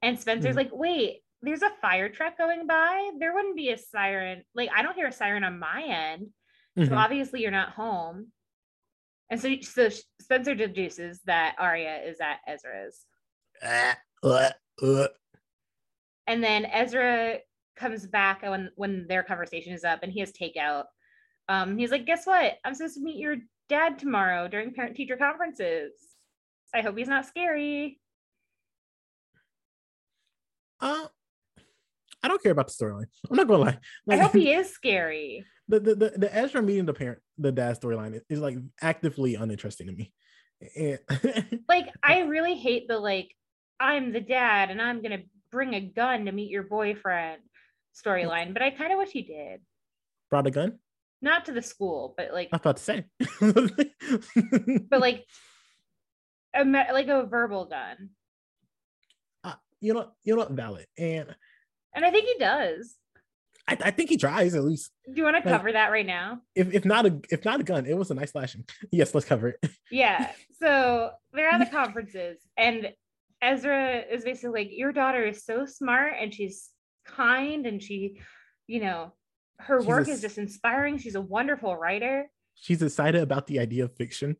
And 0.00 0.18
Spencer's 0.18 0.54
Mhm. 0.54 0.56
like, 0.56 0.70
wait, 0.72 1.22
there's 1.42 1.62
a 1.62 1.70
fire 1.82 2.08
truck 2.08 2.38
going 2.38 2.66
by. 2.66 3.10
There 3.18 3.34
wouldn't 3.34 3.56
be 3.56 3.68
a 3.70 3.76
siren. 3.76 4.44
Like, 4.54 4.70
I 4.74 4.82
don't 4.82 4.94
hear 4.94 5.08
a 5.08 5.12
siren 5.12 5.44
on 5.44 5.58
my 5.58 5.82
end. 5.82 6.32
So 6.78 6.94
Mhm. 6.94 6.96
obviously 6.96 7.42
you're 7.42 7.50
not 7.50 7.70
home. 7.70 8.32
And 9.28 9.40
so, 9.40 9.54
so 9.60 9.90
Spencer 10.20 10.54
deduces 10.54 11.20
that 11.26 11.56
Aria 11.58 12.02
is 12.02 12.18
at 12.20 12.40
Ezra's. 12.46 13.04
Ah, 13.62 13.98
uh, 14.22 14.50
uh. 14.82 15.08
And 16.26 16.42
then 16.42 16.64
Ezra 16.66 17.38
comes 17.76 18.06
back 18.06 18.42
when 18.42 18.70
when 18.76 19.06
their 19.08 19.22
conversation 19.22 19.72
is 19.72 19.84
up 19.84 20.00
and 20.02 20.12
he 20.12 20.20
has 20.20 20.32
takeout. 20.32 20.84
Um, 21.48 21.76
he's 21.76 21.90
like, 21.90 22.06
guess 22.06 22.26
what? 22.26 22.54
I'm 22.64 22.74
supposed 22.74 22.94
to 22.94 23.02
meet 23.02 23.16
your 23.16 23.36
dad 23.68 23.98
tomorrow 23.98 24.48
during 24.48 24.72
parent 24.72 24.96
teacher 24.96 25.16
conferences. 25.16 25.92
I 26.74 26.80
hope 26.82 26.96
he's 26.96 27.08
not 27.08 27.26
scary. 27.26 27.98
Uh, 30.80 31.06
I 32.22 32.28
don't 32.28 32.42
care 32.42 32.52
about 32.52 32.68
the 32.68 32.72
storyline. 32.72 33.06
I'm 33.30 33.36
not 33.36 33.48
gonna 33.48 33.64
lie. 33.64 33.78
I 34.08 34.16
hope 34.16 34.32
he 34.32 34.52
is 34.52 34.70
scary. 34.70 35.44
the, 35.68 35.80
the, 35.80 35.94
the, 35.94 36.12
the 36.16 36.34
Ezra 36.34 36.62
meeting 36.62 36.86
the 36.86 36.94
parent, 36.94 37.20
the 37.38 37.52
dad 37.52 37.80
storyline 37.80 38.14
is, 38.14 38.22
is 38.28 38.38
like 38.40 38.58
actively 38.80 39.34
uninteresting 39.34 39.88
to 39.88 39.92
me. 39.92 40.12
And 40.76 41.00
Like, 41.68 41.88
I 42.04 42.20
really 42.20 42.54
hate 42.54 42.86
the 42.86 42.98
like, 42.98 43.34
I'm 43.80 44.12
the 44.12 44.20
dad 44.20 44.70
and 44.70 44.80
I'm 44.80 45.02
gonna 45.02 45.22
bring 45.52 45.74
a 45.74 45.80
gun 45.80 46.24
to 46.24 46.32
meet 46.32 46.50
your 46.50 46.62
boyfriend 46.64 47.42
storyline, 47.94 48.52
but 48.54 48.62
I 48.62 48.70
kind 48.70 48.92
of 48.92 48.98
wish 48.98 49.10
he 49.10 49.22
did. 49.22 49.60
brought 50.30 50.46
a 50.46 50.50
gun. 50.50 50.78
Not 51.20 51.44
to 51.44 51.52
the 51.52 51.62
school, 51.62 52.14
but 52.16 52.32
like 52.32 52.48
I 52.52 52.56
was 52.56 52.60
about 52.62 52.76
to 52.78 52.82
say. 52.82 53.04
but 54.90 55.00
like 55.00 55.24
a 56.54 56.64
like 56.64 57.08
a 57.08 57.24
verbal 57.26 57.66
gun. 57.66 58.10
Uh, 59.44 59.54
you 59.80 59.94
know, 59.94 60.08
you 60.24 60.34
know, 60.36 60.46
valid. 60.50 60.86
And 60.98 61.34
And 61.94 62.04
I 62.04 62.10
think 62.10 62.26
he 62.26 62.34
does. 62.38 62.96
I, 63.68 63.76
I 63.84 63.90
think 63.92 64.10
he 64.10 64.16
tries 64.16 64.56
at 64.56 64.64
least. 64.64 64.90
Do 65.06 65.12
you 65.14 65.22
want 65.22 65.36
to 65.36 65.48
Like- 65.48 65.56
cover 65.58 65.70
that 65.70 65.92
right 65.92 66.04
now? 66.06 66.40
If 66.56 66.74
if 66.74 66.84
not 66.84 67.06
a 67.06 67.20
if 67.30 67.44
not 67.44 67.60
a 67.60 67.62
gun, 67.64 67.86
it 67.86 67.96
was 67.96 68.10
a 68.10 68.14
nice 68.14 68.32
slashing. 68.32 68.64
Yes, 68.90 69.14
let's 69.14 69.26
cover 69.26 69.48
it. 69.50 69.70
Yeah. 69.90 70.30
So 70.62 71.10
they're 71.32 71.48
at 71.48 71.58
the 71.58 71.66
conferences, 71.76 72.38
and 72.56 72.92
Ezra 73.42 74.04
is 74.10 74.24
basically 74.24 74.60
like, 74.60 74.70
Your 74.70 74.92
daughter 74.92 75.24
is 75.24 75.44
so 75.44 75.66
smart 75.66 76.14
and 76.20 76.32
she's 76.32 76.70
kind, 77.04 77.66
and 77.66 77.82
she, 77.82 78.20
you 78.66 78.80
know, 78.80 79.12
her 79.58 79.80
She's 79.80 79.88
work 79.88 80.08
a 80.08 80.12
is 80.12 80.20
just 80.20 80.38
inspiring. 80.38 80.98
She's 80.98 81.16
a 81.16 81.20
wonderful 81.20 81.76
writer. 81.76 82.30
She's 82.54 82.80
excited 82.80 83.20
about 83.20 83.46
the 83.48 83.58
idea 83.58 83.84
of 83.84 83.96
fiction. 83.96 84.36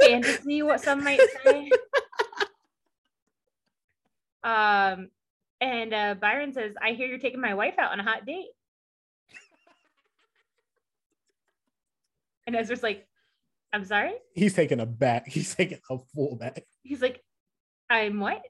Fantasy, 0.00 0.62
what 0.62 0.80
some 0.80 1.02
might 1.02 1.20
say. 1.44 1.70
Um, 4.42 5.10
and 5.60 5.92
uh, 5.92 6.14
Byron 6.14 6.52
says, 6.52 6.74
I 6.80 6.92
hear 6.92 7.06
you're 7.06 7.18
taking 7.18 7.40
my 7.40 7.54
wife 7.54 7.74
out 7.78 7.92
on 7.92 8.00
a 8.00 8.02
hot 8.02 8.24
date. 8.24 8.48
And 12.46 12.56
Ezra's 12.56 12.82
like, 12.82 13.06
I'm 13.72 13.84
sorry? 13.84 14.14
He's 14.34 14.54
taking 14.54 14.80
a 14.80 14.86
back. 14.86 15.28
He's 15.28 15.54
taking 15.54 15.78
a 15.90 15.98
full 16.14 16.36
back. 16.36 16.62
He's 16.82 17.00
like, 17.00 17.22
I'm 17.88 18.20
what? 18.20 18.42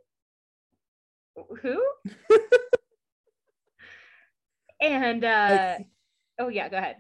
Who? 1.63 1.83
and 4.81 5.25
uh 5.25 5.75
Like, 5.79 5.87
Oh 6.41 6.49
yeah, 6.49 6.69
go 6.71 6.79
ahead. 6.79 6.97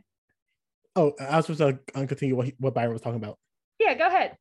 Oh, 0.95 1.15
I 1.19 1.37
was 1.37 1.47
supposed 1.47 1.61
to 1.95 1.99
uh, 1.99 2.07
continue 2.07 2.37
what 2.37 2.47
he, 2.47 2.55
what 2.59 2.75
Byron 2.75 2.93
was 2.93 3.01
talking 3.01 3.17
about. 3.17 3.39
Yeah, 3.79 3.95
go 3.95 4.07
ahead. 4.07 4.37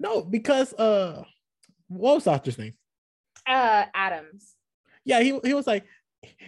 No, 0.00 0.22
because 0.22 0.72
uh, 0.74 1.22
what 1.88 2.14
was 2.14 2.24
the 2.24 2.30
doctor's 2.30 2.56
name? 2.56 2.72
Uh, 3.46 3.84
Adams. 3.94 4.54
Yeah, 5.04 5.20
he 5.20 5.38
he 5.44 5.52
was 5.52 5.66
like, 5.66 5.84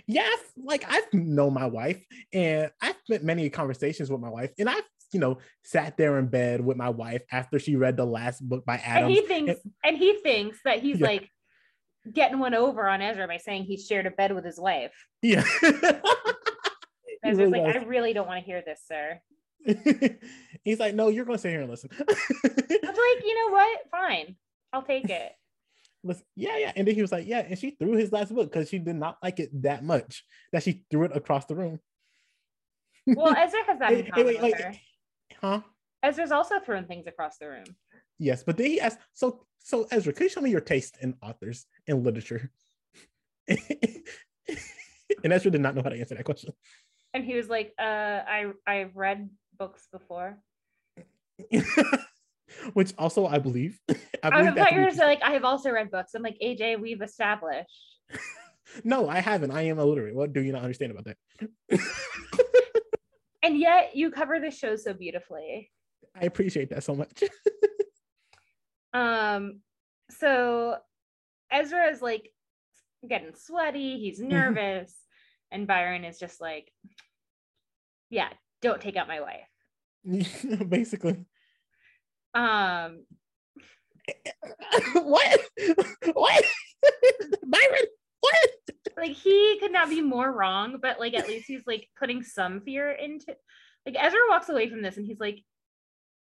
yes, 0.07 0.39
like 0.57 0.85
I've 0.89 1.13
known 1.13 1.53
my 1.53 1.67
wife, 1.67 2.03
and 2.33 2.71
I've 2.81 2.97
spent 3.05 3.25
many 3.25 3.51
conversations 3.51 4.11
with 4.11 4.21
my 4.21 4.31
wife, 4.31 4.51
and 4.59 4.71
I've 4.71 4.85
you 5.15 5.21
know 5.21 5.39
sat 5.63 5.97
there 5.97 6.19
in 6.19 6.27
bed 6.27 6.61
with 6.65 6.77
my 6.77 6.91
wife 6.91 7.23
after 7.33 7.59
she 7.59 7.77
read 7.77 7.97
the 7.97 8.05
last 8.05 8.47
book 8.47 8.65
by 8.67 8.77
Adam. 8.77 9.05
And 9.07 9.15
he 9.15 9.23
thinks, 9.23 9.61
and 9.85 9.97
he 9.97 10.19
thinks 10.23 10.59
that 10.65 10.81
he's 10.81 10.99
Yeah. 11.01 11.07
like 11.07 11.31
getting 12.13 12.39
one 12.39 12.53
over 12.55 12.87
on 12.87 13.01
Ezra 13.01 13.27
by 13.27 13.39
saying 13.39 13.65
he 13.65 13.79
shared 13.79 14.05
a 14.07 14.11
bed 14.11 14.35
with 14.35 14.45
his 14.45 14.59
wife. 14.61 14.93
yeah. 15.23 15.45
Ezra's 17.25 17.39
really 17.39 17.61
like, 17.61 17.73
does. 17.75 17.83
I 17.83 17.87
really 17.87 18.13
don't 18.13 18.27
want 18.27 18.41
to 18.41 18.45
hear 18.45 18.63
this, 18.67 18.81
sir. 18.87 19.19
He's 20.65 20.79
like, 20.79 20.95
no, 20.95 21.09
you're 21.09 21.25
gonna 21.25 21.39
sit 21.39 21.51
here 21.51 21.63
and 21.63 21.71
listen. 21.71 21.89
I 21.99 22.05
was 22.05 22.17
like, 22.85 23.25
you 23.25 23.35
know 23.35 23.53
what? 23.55 23.79
Fine, 23.91 24.37
I'll 24.75 24.83
take 24.83 25.09
it. 25.09 25.33
listen. 26.03 26.25
Yeah, 26.37 26.59
yeah. 26.59 26.73
And 26.77 26.87
then 26.87 26.95
he 26.95 27.01
was 27.01 27.13
like, 27.13 27.27
yeah, 27.27 27.39
and 27.49 27.59
she 27.59 27.71
threw 27.71 27.93
his 27.93 28.13
last 28.13 28.35
book 28.35 28.53
because 28.53 28.69
she 28.69 28.79
did 28.79 28.97
not 28.97 29.17
like 29.23 29.41
it 29.41 29.63
that 29.63 29.83
much 29.83 30.23
that 30.53 30.63
she 30.63 30.85
threw 30.91 31.05
it 31.05 31.17
across 31.17 31.47
the 31.47 31.55
room. 31.55 31.81
Well, 33.07 33.35
Ezra 33.37 33.61
has 33.67 33.79
that 33.79 33.93
in 33.93 34.05
Hey, 34.05 34.11
common 34.11 34.27
wait, 34.27 34.35
with 34.43 34.53
wait, 34.53 34.61
her. 34.61 34.73
Huh? 35.41 35.61
Ezra's 36.03 36.33
also 36.33 36.61
throwing 36.61 36.85
things 36.85 37.07
across 37.07 37.39
the 37.39 37.49
room. 37.49 37.65
Yes, 38.19 38.45
but 38.45 38.57
then 38.57 38.67
he 38.67 38.81
asked, 38.81 38.99
so 39.13 39.47
so 39.59 39.87
Ezra, 39.91 40.13
could 40.13 40.25
you 40.25 40.29
show 40.29 40.43
me 40.43 40.51
your 40.51 40.61
taste 40.61 40.99
in 41.01 41.17
authors 41.23 41.67
and 41.89 42.05
literature? 42.05 42.51
and 43.49 43.59
Ezra 45.25 45.51
did 45.51 45.63
not 45.63 45.75
know 45.75 45.83
how 45.83 45.89
to 45.89 45.99
answer 45.99 46.15
that 46.15 46.25
question. 46.25 46.53
And 47.15 47.25
he 47.25 47.35
was 47.35 47.49
like, 47.49 47.73
uh, 47.79 47.83
I 47.83 48.53
I've 48.67 48.95
read 48.95 49.31
books 49.59 49.89
before. 49.91 50.39
Which 52.75 52.93
also 52.99 53.27
I 53.27 53.39
believe. 53.39 53.81
I, 54.23 54.31
believe 54.31 54.53
I 54.53 54.55
thought 54.55 54.73
you 54.73 54.81
were 54.81 54.91
like, 54.99 55.23
I 55.23 55.33
have 55.33 55.45
also 55.45 55.71
read 55.71 55.91
books. 55.91 56.15
I'm 56.15 56.23
like 56.23 56.37
AJ, 56.43 56.81
we've 56.81 57.03
established. 57.03 57.69
no, 58.85 59.09
I 59.09 59.21
haven't. 59.21 59.51
I 59.51 59.63
am 59.63 59.79
illiterate. 59.79 60.15
What 60.15 60.33
do 60.33 60.41
you 60.41 60.53
not 60.53 60.63
understand 60.63 60.93
about 60.93 61.07
that? 61.07 61.17
And 63.45 63.59
yet 63.59 63.95
you 63.95 64.11
cover 64.11 64.41
the 64.41 64.51
show 64.51 64.75
so 64.75 64.95
beautifully. 64.95 65.71
I 66.21 66.25
appreciate 66.25 66.71
that 66.71 66.83
so 66.83 66.95
much. 66.95 67.23
Um, 68.95 69.59
so 70.09 70.77
Ezra 71.51 71.91
is 71.91 72.01
like 72.01 72.31
getting 73.09 73.35
sweaty, 73.35 73.99
he's 73.99 74.21
Mm-hmm. 74.21 74.29
nervous, 74.29 74.95
and 75.51 75.67
Byron 75.67 76.05
is 76.05 76.17
just 76.17 76.41
like, 76.41 76.71
Yeah, 78.11 78.29
don't 78.63 78.81
take 78.81 78.95
out 78.97 79.09
my 79.09 79.21
wife. 79.21 79.49
Basically. 80.69 81.25
Um, 82.35 83.05
what? 84.93 85.41
what? 86.13 86.45
Byron? 87.43 87.87
Like 88.97 89.13
he 89.13 89.59
could 89.61 89.73
not 89.73 89.89
be 89.89 90.01
more 90.01 90.31
wrong, 90.33 90.79
but 90.81 91.01
like 91.01 91.15
at 91.15 91.27
least 91.29 91.47
he's 91.47 91.67
like 91.67 91.89
putting 91.99 92.23
some 92.23 92.61
fear 92.61 92.91
into 92.91 93.35
like 93.87 93.97
Ezra 93.99 94.19
walks 94.29 94.49
away 94.49 94.69
from 94.69 94.83
this 94.83 94.97
and 94.97 95.07
he's 95.07 95.21
like, 95.21 95.41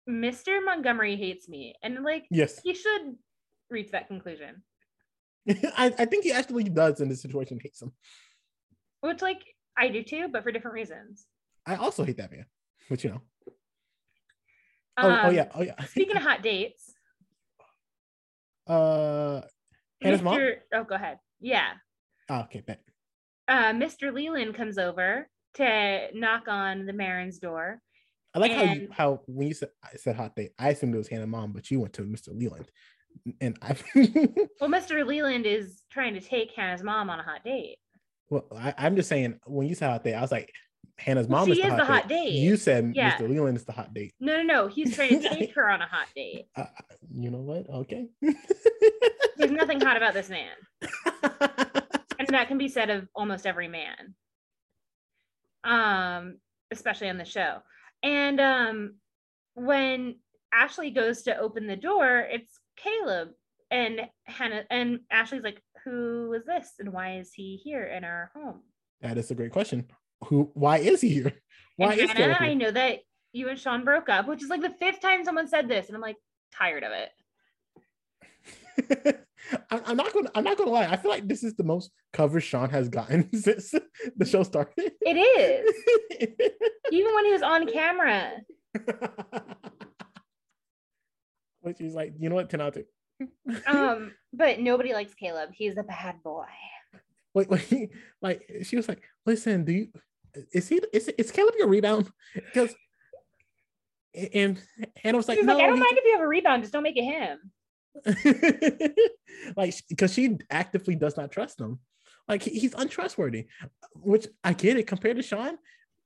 Mr. 0.09 0.63
Montgomery 0.63 1.15
hates 1.15 1.49
me. 1.49 1.75
And 1.83 2.03
like 2.03 2.25
Yes. 2.31 2.59
he 2.63 2.73
should 2.73 3.15
reach 3.69 3.91
that 3.91 4.07
conclusion. 4.07 4.63
I, 5.49 5.93
I 5.97 6.05
think 6.05 6.23
he 6.23 6.31
actually 6.31 6.63
does 6.65 7.01
in 7.01 7.09
this 7.09 7.21
situation 7.21 7.59
hates 7.61 7.81
him. 7.81 7.91
Which 9.01 9.21
like 9.21 9.41
I 9.77 9.89
do 9.89 10.03
too, 10.03 10.27
but 10.31 10.43
for 10.43 10.51
different 10.51 10.75
reasons. 10.75 11.25
I 11.65 11.75
also 11.75 12.03
hate 12.03 12.17
that 12.17 12.31
man. 12.31 12.45
But 12.89 13.03
you 13.03 13.11
know. 13.11 13.21
Oh, 14.97 15.07
oh 15.23 15.27
Um, 15.29 15.35
yeah. 15.35 15.49
Oh 15.55 15.61
yeah. 15.61 15.81
Speaking 15.85 16.17
of 16.17 16.23
hot 16.23 16.41
dates, 16.43 16.93
Uh? 18.67 19.41
Mr. 20.03 20.57
Oh, 20.73 20.83
go 20.83 20.95
ahead. 20.95 21.17
Yeah. 21.41 21.71
Oh, 22.29 22.41
okay, 22.41 22.61
bet. 22.65 22.81
Uh, 23.47 23.71
Mr. 23.73 24.13
Leland 24.13 24.53
comes 24.55 24.77
over 24.77 25.27
to 25.55 26.07
knock 26.13 26.47
on 26.47 26.85
the 26.85 26.93
Marin's 26.93 27.39
door. 27.39 27.81
I 28.35 28.39
like 28.39 28.51
how 28.51 28.63
you, 28.63 28.87
how 28.91 29.21
when 29.25 29.47
you 29.47 29.53
said 29.55 29.69
I 29.83 29.95
said 29.97 30.15
hot 30.15 30.35
date, 30.35 30.51
I 30.59 30.69
assumed 30.69 30.93
it 30.93 30.99
was 30.99 31.07
Hanna 31.07 31.25
mom, 31.25 31.51
but 31.51 31.71
you 31.71 31.79
went 31.79 31.93
to 31.93 32.03
Mr. 32.03 32.29
Leland. 32.37 32.69
And 33.41 33.57
I 33.63 33.75
Well, 34.61 34.69
Mr. 34.69 35.03
Leland 35.05 35.47
is 35.47 35.81
trying 35.91 36.13
to 36.13 36.21
take 36.21 36.51
Hanna's 36.51 36.83
mom 36.83 37.09
on 37.09 37.19
a 37.19 37.23
hot 37.23 37.43
date. 37.43 37.77
well, 38.29 38.45
I, 38.55 38.75
I'm 38.77 38.95
just 38.95 39.09
saying 39.09 39.39
when 39.47 39.67
you 39.67 39.73
said 39.73 39.89
hot 39.89 40.03
date, 40.03 40.13
I 40.13 40.21
was 40.21 40.31
like, 40.31 40.51
Hanna's 40.99 41.25
Well, 41.27 41.39
mom 41.39 41.47
she 41.47 41.53
is 41.53 41.57
the, 41.57 41.63
is 41.65 41.69
hot, 41.71 41.77
the 41.79 41.85
hot 41.85 42.07
date. 42.07 42.25
date. 42.25 42.33
You 42.33 42.55
said 42.55 42.91
Yeah. 42.95 43.17
Mr. 43.17 43.27
Leland 43.27 43.57
is 43.57 43.65
the 43.65 43.71
hot 43.71 43.91
date. 43.95 44.13
No, 44.19 44.37
no, 44.37 44.43
no. 44.43 44.67
He's 44.67 44.93
trying 44.95 45.19
to 45.21 45.27
take 45.29 45.55
her 45.55 45.67
on 45.67 45.81
a 45.81 45.87
hot 45.87 46.07
date. 46.15 46.45
Uh, 46.55 46.65
you 47.11 47.31
know 47.31 47.39
what? 47.39 47.67
Okay. 47.67 48.05
There's 49.37 49.49
nothing 49.51 49.81
hot 49.81 49.97
about 49.97 50.13
this 50.13 50.29
man. 50.29 50.51
And 52.19 52.27
that 52.29 52.49
can 52.49 52.57
be 52.57 52.67
said 52.67 52.89
of 52.89 53.07
almost 53.15 53.47
every 53.47 53.67
man. 53.67 54.15
Um, 55.63 56.37
especially 56.71 57.09
on 57.09 57.17
the 57.17 57.25
show. 57.25 57.59
And 58.03 58.39
um 58.39 58.95
when 59.55 60.15
Ashley 60.53 60.91
goes 60.91 61.23
to 61.23 61.37
open 61.37 61.67
the 61.67 61.75
door, 61.75 62.25
it's 62.29 62.59
Caleb 62.77 63.29
and 63.71 64.01
Hanna 64.25 64.63
and 64.69 64.99
Ashley's 65.11 65.43
like, 65.43 65.61
Who 65.85 66.33
is 66.33 66.45
this? 66.45 66.73
And 66.79 66.93
why 66.93 67.17
is 67.17 67.33
he 67.33 67.59
here 67.63 67.85
in 67.85 68.03
our 68.03 68.31
home? 68.35 68.61
that 69.01 69.17
is 69.17 69.31
a 69.31 69.35
great 69.35 69.51
question. 69.51 69.87
Who? 70.25 70.51
Why 70.53 70.79
is 70.79 71.01
he 71.01 71.09
here? 71.09 71.33
Why 71.77 71.93
and 71.93 72.01
is 72.01 72.11
Hanna, 72.11 72.37
I 72.39 72.53
know 72.53 72.71
that 72.71 72.99
you 73.31 73.47
and 73.47 73.57
Sean 73.57 73.85
broke 73.85 74.09
up, 74.09 74.27
which 74.27 74.43
is 74.43 74.49
like 74.49 74.61
the 74.61 74.69
fifth 74.69 75.01
time 75.01 75.23
someone 75.23 75.47
said 75.47 75.69
this, 75.69 75.87
and 75.87 75.95
I'm 75.95 76.01
like 76.01 76.17
tired 76.53 76.83
of 76.83 76.91
it. 76.91 77.09
I- 79.71 79.81
I'm 79.85 79.97
not 79.97 80.13
gonna. 80.13 80.29
I'm 80.35 80.43
not 80.43 80.57
gonna 80.57 80.71
lie. 80.71 80.85
I 80.85 80.97
feel 80.97 81.11
like 81.11 81.27
this 81.27 81.43
is 81.43 81.55
the 81.55 81.63
most 81.63 81.91
coverage 82.13 82.43
Sean 82.43 82.69
has 82.69 82.89
gotten 82.89 83.31
since 83.39 83.73
the 84.15 84.25
show 84.25 84.43
started. 84.43 84.91
It 85.01 85.17
is. 85.17 85.73
Even 86.91 87.13
when 87.15 87.25
he 87.25 87.31
was 87.31 87.41
on 87.41 87.67
camera. 87.67 88.31
Which 91.61 91.81
is 91.81 91.93
like, 91.93 92.13
you 92.17 92.29
know 92.29 92.35
what? 92.35 92.49
Ten 92.49 92.61
out 92.61 92.77
of 92.77 92.85
ten. 93.19 93.61
Um, 93.67 94.13
but 94.31 94.59
nobody 94.59 94.93
likes 94.93 95.13
Caleb. 95.13 95.49
He's 95.53 95.77
a 95.77 95.83
bad 95.83 96.23
boy. 96.23 96.45
Wait, 97.33 97.49
wait. 97.49 97.89
Like 98.21 98.43
she 98.63 98.75
was 98.75 98.87
like, 98.87 99.03
listen, 99.25 99.65
do 99.65 99.73
you? 99.73 99.87
Is 100.53 100.67
he? 100.69 100.81
Is 100.93 101.07
is 101.09 101.31
Caleb 101.31 101.55
your 101.57 101.67
rebound? 101.67 102.09
Because. 102.33 102.73
And 104.33 104.59
Hanna 104.97 105.17
was 105.17 105.27
like, 105.27 105.37
no, 105.43 105.53
like, 105.53 105.63
I 105.63 105.67
don't 105.67 105.77
mind 105.77 105.97
if 105.97 106.03
you 106.03 106.13
have 106.13 106.21
a 106.21 106.27
rebound, 106.27 106.63
just 106.63 106.73
don't 106.73 106.81
make 106.81 106.97
it 106.97 107.03
him. 107.03 107.51
like 109.57 109.73
because 109.89 110.13
she 110.13 110.37
actively 110.49 110.95
does 110.95 111.17
not 111.17 111.31
trust 111.31 111.59
him 111.59 111.79
like 112.27 112.43
he's 112.43 112.73
untrustworthy 112.73 113.47
which 113.93 114.27
i 114.43 114.53
get 114.53 114.77
it 114.77 114.87
compared 114.87 115.17
to 115.17 115.23
sean 115.23 115.57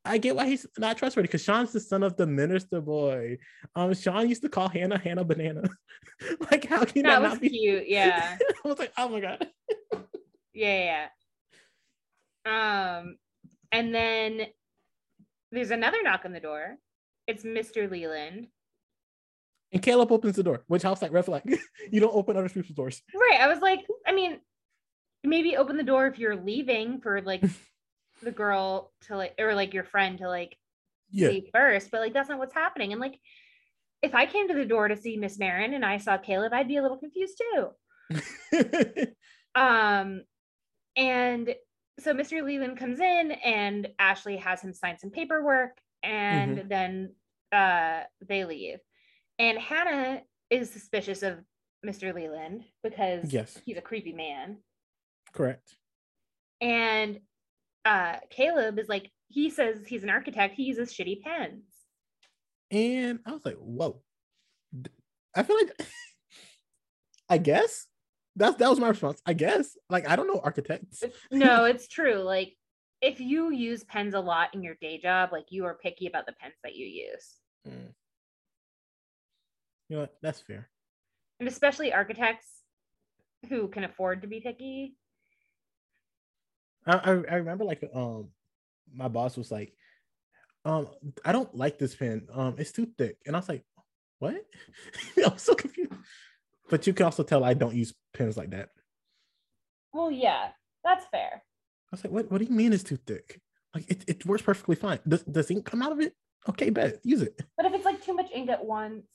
i 0.05 0.17
get 0.17 0.35
why 0.35 0.45
he's 0.47 0.65
not 0.77 0.97
trustworthy 0.97 1.27
because 1.27 1.43
sean's 1.43 1.71
the 1.71 1.79
son 1.79 2.03
of 2.03 2.15
the 2.17 2.25
minister 2.27 2.81
boy 2.81 3.37
um 3.75 3.93
sean 3.93 4.27
used 4.29 4.41
to 4.41 4.49
call 4.49 4.69
hanna 4.69 4.97
hanna 4.97 5.23
banana 5.23 5.63
like 6.51 6.65
how 6.65 6.83
can 6.83 7.03
That 7.03 7.19
that, 7.19 7.21
was 7.21 7.31
not 7.33 7.41
be 7.41 7.49
cute. 7.49 7.83
Yeah. 7.87 8.37
i 8.63 8.67
was 8.67 8.79
like 8.79 8.91
oh 8.97 9.09
my 9.09 9.19
god 9.19 9.47
Yeah, 10.53 11.07
yeah. 12.45 12.99
Um, 12.99 13.17
and 13.71 13.93
then 13.93 14.41
there's 15.51 15.71
another 15.71 16.03
knock 16.03 16.25
on 16.25 16.31
the 16.31 16.39
door. 16.39 16.75
It's 17.27 17.43
Mr. 17.43 17.89
Leland. 17.89 18.47
And 19.73 19.81
caleb 19.81 20.11
opens 20.11 20.35
the 20.35 20.43
door 20.43 20.63
which 20.67 20.85
i 20.85 20.89
was 20.89 21.01
like 21.01 21.11
red 21.11 21.25
flag 21.25 21.41
you 21.91 21.99
don't 21.99 22.15
open 22.15 22.37
other 22.37 22.49
people's 22.49 22.75
doors 22.75 23.01
Right. 23.13 23.41
I 23.41 23.47
was 23.47 23.59
like, 23.59 23.81
I 24.07 24.13
mean, 24.13 24.39
maybe 25.23 25.57
open 25.57 25.75
the 25.77 25.83
door 25.83 26.07
if 26.07 26.19
you're 26.19 26.35
leaving 26.35 27.01
for 27.01 27.21
like 27.21 27.43
the 28.23 28.31
girl 28.31 28.91
to 29.07 29.17
like, 29.17 29.33
or 29.39 29.53
like 29.55 29.73
your 29.73 29.83
friend 29.83 30.17
to 30.19 30.27
like 30.27 30.55
yeah 31.11 31.29
leave 31.29 31.49
first, 31.53 31.91
but 31.91 31.99
like 32.01 32.13
that's 32.13 32.29
not 32.29 32.39
what's 32.39 32.53
happening. 32.53 32.91
And 32.91 33.01
like, 33.01 33.19
if 34.01 34.13
I 34.13 34.25
came 34.25 34.47
to 34.47 34.53
the 34.53 34.65
door 34.65 34.87
to 34.87 34.95
see 34.97 35.17
Miss 35.17 35.39
Marin 35.39 35.73
and 35.73 35.85
I 35.85 35.97
saw 35.97 36.17
Caleb, 36.17 36.53
I'd 36.53 36.67
be 36.67 36.77
a 36.77 36.81
little 36.81 36.97
confused 36.97 37.41
too. 37.41 39.05
Um, 39.55 40.23
and 40.95 41.53
so 41.99 42.13
Mr. 42.13 42.43
Leland 42.43 42.77
comes 42.77 42.99
in 42.99 43.31
and 43.31 43.87
Ashley 43.99 44.37
has 44.37 44.61
him 44.61 44.73
sign 44.73 44.97
some 44.97 45.11
paperwork 45.11 45.77
and 46.01 46.65
then 46.69 47.13
uh 47.51 48.01
they 48.27 48.45
leave. 48.45 48.79
And 49.43 49.57
Hanna 49.59 50.21
is 50.49 50.71
suspicious 50.71 51.21
of 51.21 51.39
Mr. 51.85 52.13
Leland 52.15 52.63
because 52.81 53.33
yes 53.33 53.59
he's 53.65 53.75
a 53.77 53.81
creepy 53.81 54.13
man. 54.13 54.57
correct 55.33 55.75
And 56.61 57.19
uh 57.83 58.15
Caleb 58.29 58.79
is 58.79 58.87
like, 58.87 59.11
he 59.27 59.49
says 59.49 59.85
he's 59.85 60.03
an 60.03 60.09
architect, 60.09 60.55
he 60.55 60.63
uses 60.63 60.93
shitty 60.93 61.21
pens. 61.23 61.65
and 62.71 63.19
i 63.25 63.31
was 63.31 63.43
like 63.45 63.57
whoa 63.57 64.01
I 65.35 65.43
feel 65.43 65.57
like 65.57 65.73
i 67.29 67.37
guess 67.37 67.87
that's 68.37 68.55
that 68.57 68.69
was 68.69 68.79
my 68.79 68.87
response 68.89 69.21
i 69.25 69.33
guess 69.33 69.75
like 69.89 70.07
i 70.07 70.15
don't 70.15 70.27
know 70.27 70.39
architects 70.43 71.03
No, 71.31 71.65
it's 71.71 71.87
true. 71.87 72.19
Like 72.35 72.55
if 73.01 73.19
you 73.19 73.51
use 73.51 73.83
pens 73.83 74.13
a 74.13 74.19
lot 74.21 74.53
in 74.55 74.63
your 74.63 74.75
day 74.79 74.97
job, 74.99 75.31
like 75.33 75.47
you 75.49 75.65
are 75.65 75.75
picky 75.83 76.07
about 76.07 76.25
the 76.27 76.33
pens 76.39 76.55
that 76.63 76.75
you 76.75 76.85
use. 76.87 77.25
Mm. 77.67 77.91
You 79.93 79.97
know 79.99 80.03
what? 80.05 80.15
That's 80.23 80.41
fair. 80.41 80.67
And 81.39 81.47
especially 81.47 81.93
architects 81.93 82.47
who 83.47 83.67
can 83.67 83.83
afford 83.83 84.23
to 84.23 84.27
be 84.27 84.39
picky. 84.39 84.95
I, 86.87 86.95
I, 86.95 87.11
I 87.11 87.35
remember 87.35 87.63
like 87.63 87.87
um 87.93 88.29
my 88.91 89.07
boss 89.07 89.37
was 89.37 89.51
like, 89.51 89.71
um, 90.65 90.87
I 91.23 91.31
don't 91.31 91.53
like 91.53 91.77
this 91.77 91.93
pen. 91.93 92.25
Um, 92.33 92.55
it's 92.57 92.71
too 92.71 92.87
thick. 92.97 93.17
And 93.27 93.35
I 93.35 93.39
was 93.39 93.47
like, 93.47 93.63
what? 94.17 94.33
I 95.23 95.27
was 95.27 95.43
so 95.43 95.53
confused. 95.53 95.93
But 96.71 96.87
you 96.87 96.93
can 96.93 97.05
also 97.05 97.21
tell 97.21 97.43
I 97.43 97.53
don't 97.53 97.75
use 97.75 97.93
pens 98.15 98.35
like 98.35 98.49
that. 98.49 98.69
Well, 99.93 100.09
yeah, 100.09 100.47
that's 100.83 101.05
fair. 101.11 101.33
I 101.35 101.91
was 101.91 102.03
like, 102.03 102.13
what, 102.13 102.31
what 102.31 102.39
do 102.39 102.45
you 102.45 102.51
mean 102.51 102.73
it's 102.73 102.81
too 102.81 102.97
thick? 102.97 103.41
Like 103.75 103.91
it, 103.91 104.05
it 104.07 104.25
works 104.25 104.41
perfectly 104.41 104.75
fine. 104.75 104.97
Does, 105.07 105.21
does 105.21 105.51
ink 105.51 105.65
come 105.65 105.83
out 105.83 105.91
of 105.91 105.99
it? 105.99 106.15
Okay, 106.49 106.71
bet. 106.71 106.99
Use 107.03 107.21
it. 107.21 107.39
But 107.55 107.67
if 107.67 107.73
it's 107.75 107.85
like 107.85 108.03
too 108.03 108.15
much 108.15 108.31
ink 108.33 108.49
at 108.49 108.65
once, 108.65 109.05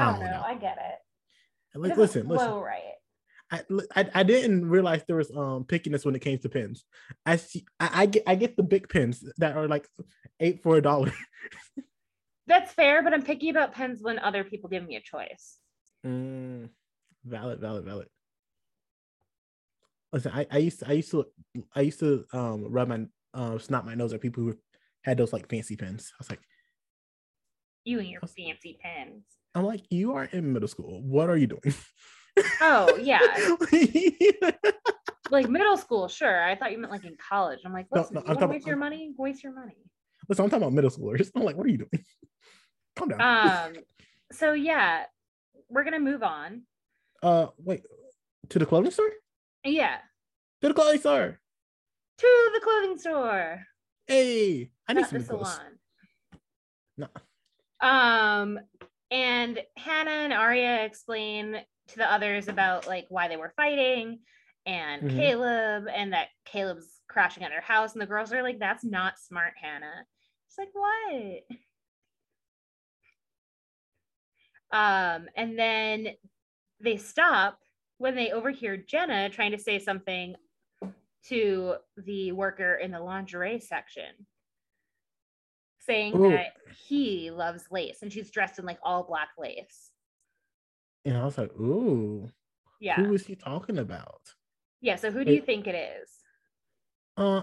I 0.00 0.12
don't, 0.12 0.30
know. 0.30 0.42
I 0.46 0.54
get 0.54 0.78
it. 0.78 1.78
Like, 1.78 1.96
listen, 1.96 2.28
listen. 2.28 2.52
right. 2.52 2.82
I, 3.52 3.62
I, 3.96 4.10
I 4.14 4.22
didn't 4.22 4.68
realize 4.68 5.02
there 5.06 5.16
was 5.16 5.30
um 5.30 5.64
pickiness 5.64 6.04
when 6.04 6.14
it 6.14 6.20
came 6.20 6.38
to 6.38 6.48
pins. 6.48 6.84
I 7.26 7.36
see 7.36 7.64
I, 7.78 7.90
I 8.02 8.06
get 8.06 8.22
I 8.26 8.34
get 8.34 8.56
the 8.56 8.62
big 8.62 8.88
pins 8.88 9.24
that 9.38 9.56
are 9.56 9.68
like 9.68 9.88
eight 10.38 10.62
for 10.62 10.76
a 10.76 10.82
dollar. 10.82 11.12
That's 12.46 12.72
fair, 12.72 13.02
but 13.02 13.12
I'm 13.12 13.22
picky 13.22 13.50
about 13.50 13.74
pins 13.74 14.00
when 14.02 14.18
other 14.18 14.44
people 14.44 14.70
give 14.70 14.86
me 14.86 14.96
a 14.96 15.00
choice. 15.00 15.58
Mm, 16.06 16.68
valid, 17.24 17.60
valid, 17.60 17.84
valid. 17.84 18.08
Listen, 20.12 20.32
I, 20.34 20.46
I 20.50 20.58
used 20.58 20.80
to 20.80 20.88
I 20.88 20.92
used 20.92 21.10
to 21.12 21.26
I 21.74 21.80
used 21.82 22.00
to 22.00 22.24
um 22.32 22.66
rub 22.70 22.88
my 22.88 23.06
uh 23.34 23.58
snot 23.58 23.86
my 23.86 23.94
nose 23.94 24.12
at 24.12 24.20
people 24.20 24.42
who 24.44 24.56
had 25.02 25.16
those 25.16 25.32
like 25.32 25.48
fancy 25.48 25.76
pins. 25.76 26.12
I 26.14 26.16
was 26.18 26.30
like, 26.30 26.40
You 27.84 27.98
and 27.98 28.08
your 28.08 28.20
fancy 28.20 28.78
pens. 28.80 29.24
I'm 29.54 29.64
like, 29.64 29.82
you 29.90 30.14
are 30.14 30.24
in 30.24 30.52
middle 30.52 30.68
school. 30.68 31.02
What 31.02 31.28
are 31.30 31.36
you 31.36 31.48
doing? 31.48 31.74
Oh 32.60 32.96
yeah. 32.96 33.20
like 35.30 35.48
middle 35.48 35.76
school, 35.76 36.08
sure. 36.08 36.42
I 36.42 36.54
thought 36.56 36.72
you 36.72 36.78
meant 36.78 36.92
like 36.92 37.04
in 37.04 37.16
college. 37.16 37.60
I'm 37.64 37.72
like, 37.72 37.86
No, 37.94 38.00
listen, 38.02 38.14
no, 38.14 38.20
you 38.20 38.24
I'm 38.24 38.28
want 38.28 38.38
to 38.38 38.40
talking- 38.46 38.54
waste 38.56 38.66
your 38.66 38.76
money? 38.76 39.14
Waste 39.18 39.42
your 39.42 39.52
money. 39.54 39.76
Listen, 40.28 40.44
I'm 40.44 40.50
talking 40.50 40.62
about 40.62 40.72
middle 40.72 40.90
schoolers. 40.90 41.28
I'm 41.34 41.42
like, 41.42 41.56
what 41.56 41.66
are 41.66 41.70
you 41.70 41.78
doing? 41.78 42.04
Calm 42.96 43.08
down. 43.08 43.20
Um, 43.20 43.72
so 44.32 44.52
yeah, 44.52 45.04
we're 45.68 45.84
gonna 45.84 45.98
move 46.00 46.22
on. 46.22 46.62
Uh, 47.22 47.48
wait, 47.58 47.82
to 48.50 48.58
the 48.58 48.66
clothing 48.66 48.90
store? 48.92 49.10
Yeah, 49.64 49.96
To 50.62 50.68
the 50.68 50.74
clothing 50.74 51.00
store. 51.00 51.38
to 52.18 52.50
the 52.54 52.60
clothing 52.62 52.98
store. 52.98 53.66
Hey, 54.06 54.70
I 54.88 54.94
need 54.94 55.00
not 55.02 55.10
some 55.10 55.18
the 55.18 55.24
salon. 55.26 55.60
No. 56.96 57.08
Um, 57.80 58.58
and 59.10 59.58
Hanna 59.76 60.10
and 60.10 60.32
Aria 60.32 60.84
explain 60.84 61.60
to 61.88 61.96
the 61.96 62.10
others 62.10 62.48
about 62.48 62.86
like 62.86 63.06
why 63.08 63.28
they 63.28 63.36
were 63.36 63.52
fighting 63.56 64.20
and 64.66 65.02
Mhm. 65.02 65.16
Caleb 65.16 65.88
and 65.92 66.12
that 66.12 66.28
Caleb's 66.44 67.00
crashing 67.08 67.42
at 67.42 67.52
her 67.52 67.60
house. 67.60 67.92
And 67.92 68.02
the 68.02 68.06
girls 68.06 68.32
are 68.32 68.42
like, 68.42 68.58
that's 68.58 68.84
not 68.84 69.18
smart, 69.18 69.54
Hanna. 69.60 70.06
She's 70.48 70.58
like, 70.58 70.74
what? 70.74 71.42
Um, 74.72 75.28
and 75.34 75.58
then 75.58 76.16
they 76.78 76.96
stop 76.96 77.58
when 77.98 78.14
they 78.14 78.30
overhear 78.30 78.76
Jenna 78.76 79.28
trying 79.28 79.50
to 79.52 79.58
say 79.58 79.78
something 79.78 80.36
to 81.24 81.76
the 81.96 82.32
worker 82.32 82.74
in 82.74 82.92
the 82.92 83.00
lingerie 83.00 83.60
section, 83.60 84.26
saying 85.90 86.16
Ooh. 86.16 86.30
that 86.30 86.52
he 86.86 87.30
loves 87.30 87.64
lace 87.70 88.02
and 88.02 88.12
she's 88.12 88.30
dressed 88.30 88.58
in 88.58 88.64
like 88.64 88.78
all 88.82 89.02
black 89.02 89.30
lace. 89.38 89.90
And 91.04 91.16
I 91.16 91.24
was 91.24 91.36
like, 91.36 91.50
ooh, 91.58 92.28
Yeah. 92.80 92.96
who 92.96 93.12
is 93.14 93.26
he 93.26 93.34
talking 93.34 93.78
about? 93.78 94.20
Yeah. 94.80 94.96
So 94.96 95.10
who 95.10 95.24
do 95.24 95.32
you 95.32 95.40
think 95.42 95.66
it 95.66 95.74
is? 95.74 96.10
Uh, 97.16 97.42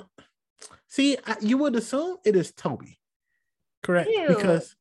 see, 0.88 1.18
I, 1.26 1.36
you 1.42 1.58
would 1.58 1.76
assume 1.76 2.18
it 2.26 2.36
is 2.36 2.52
Toby, 2.54 3.00
correct? 3.84 4.10
Ew. 4.10 4.28
Because 4.30 4.76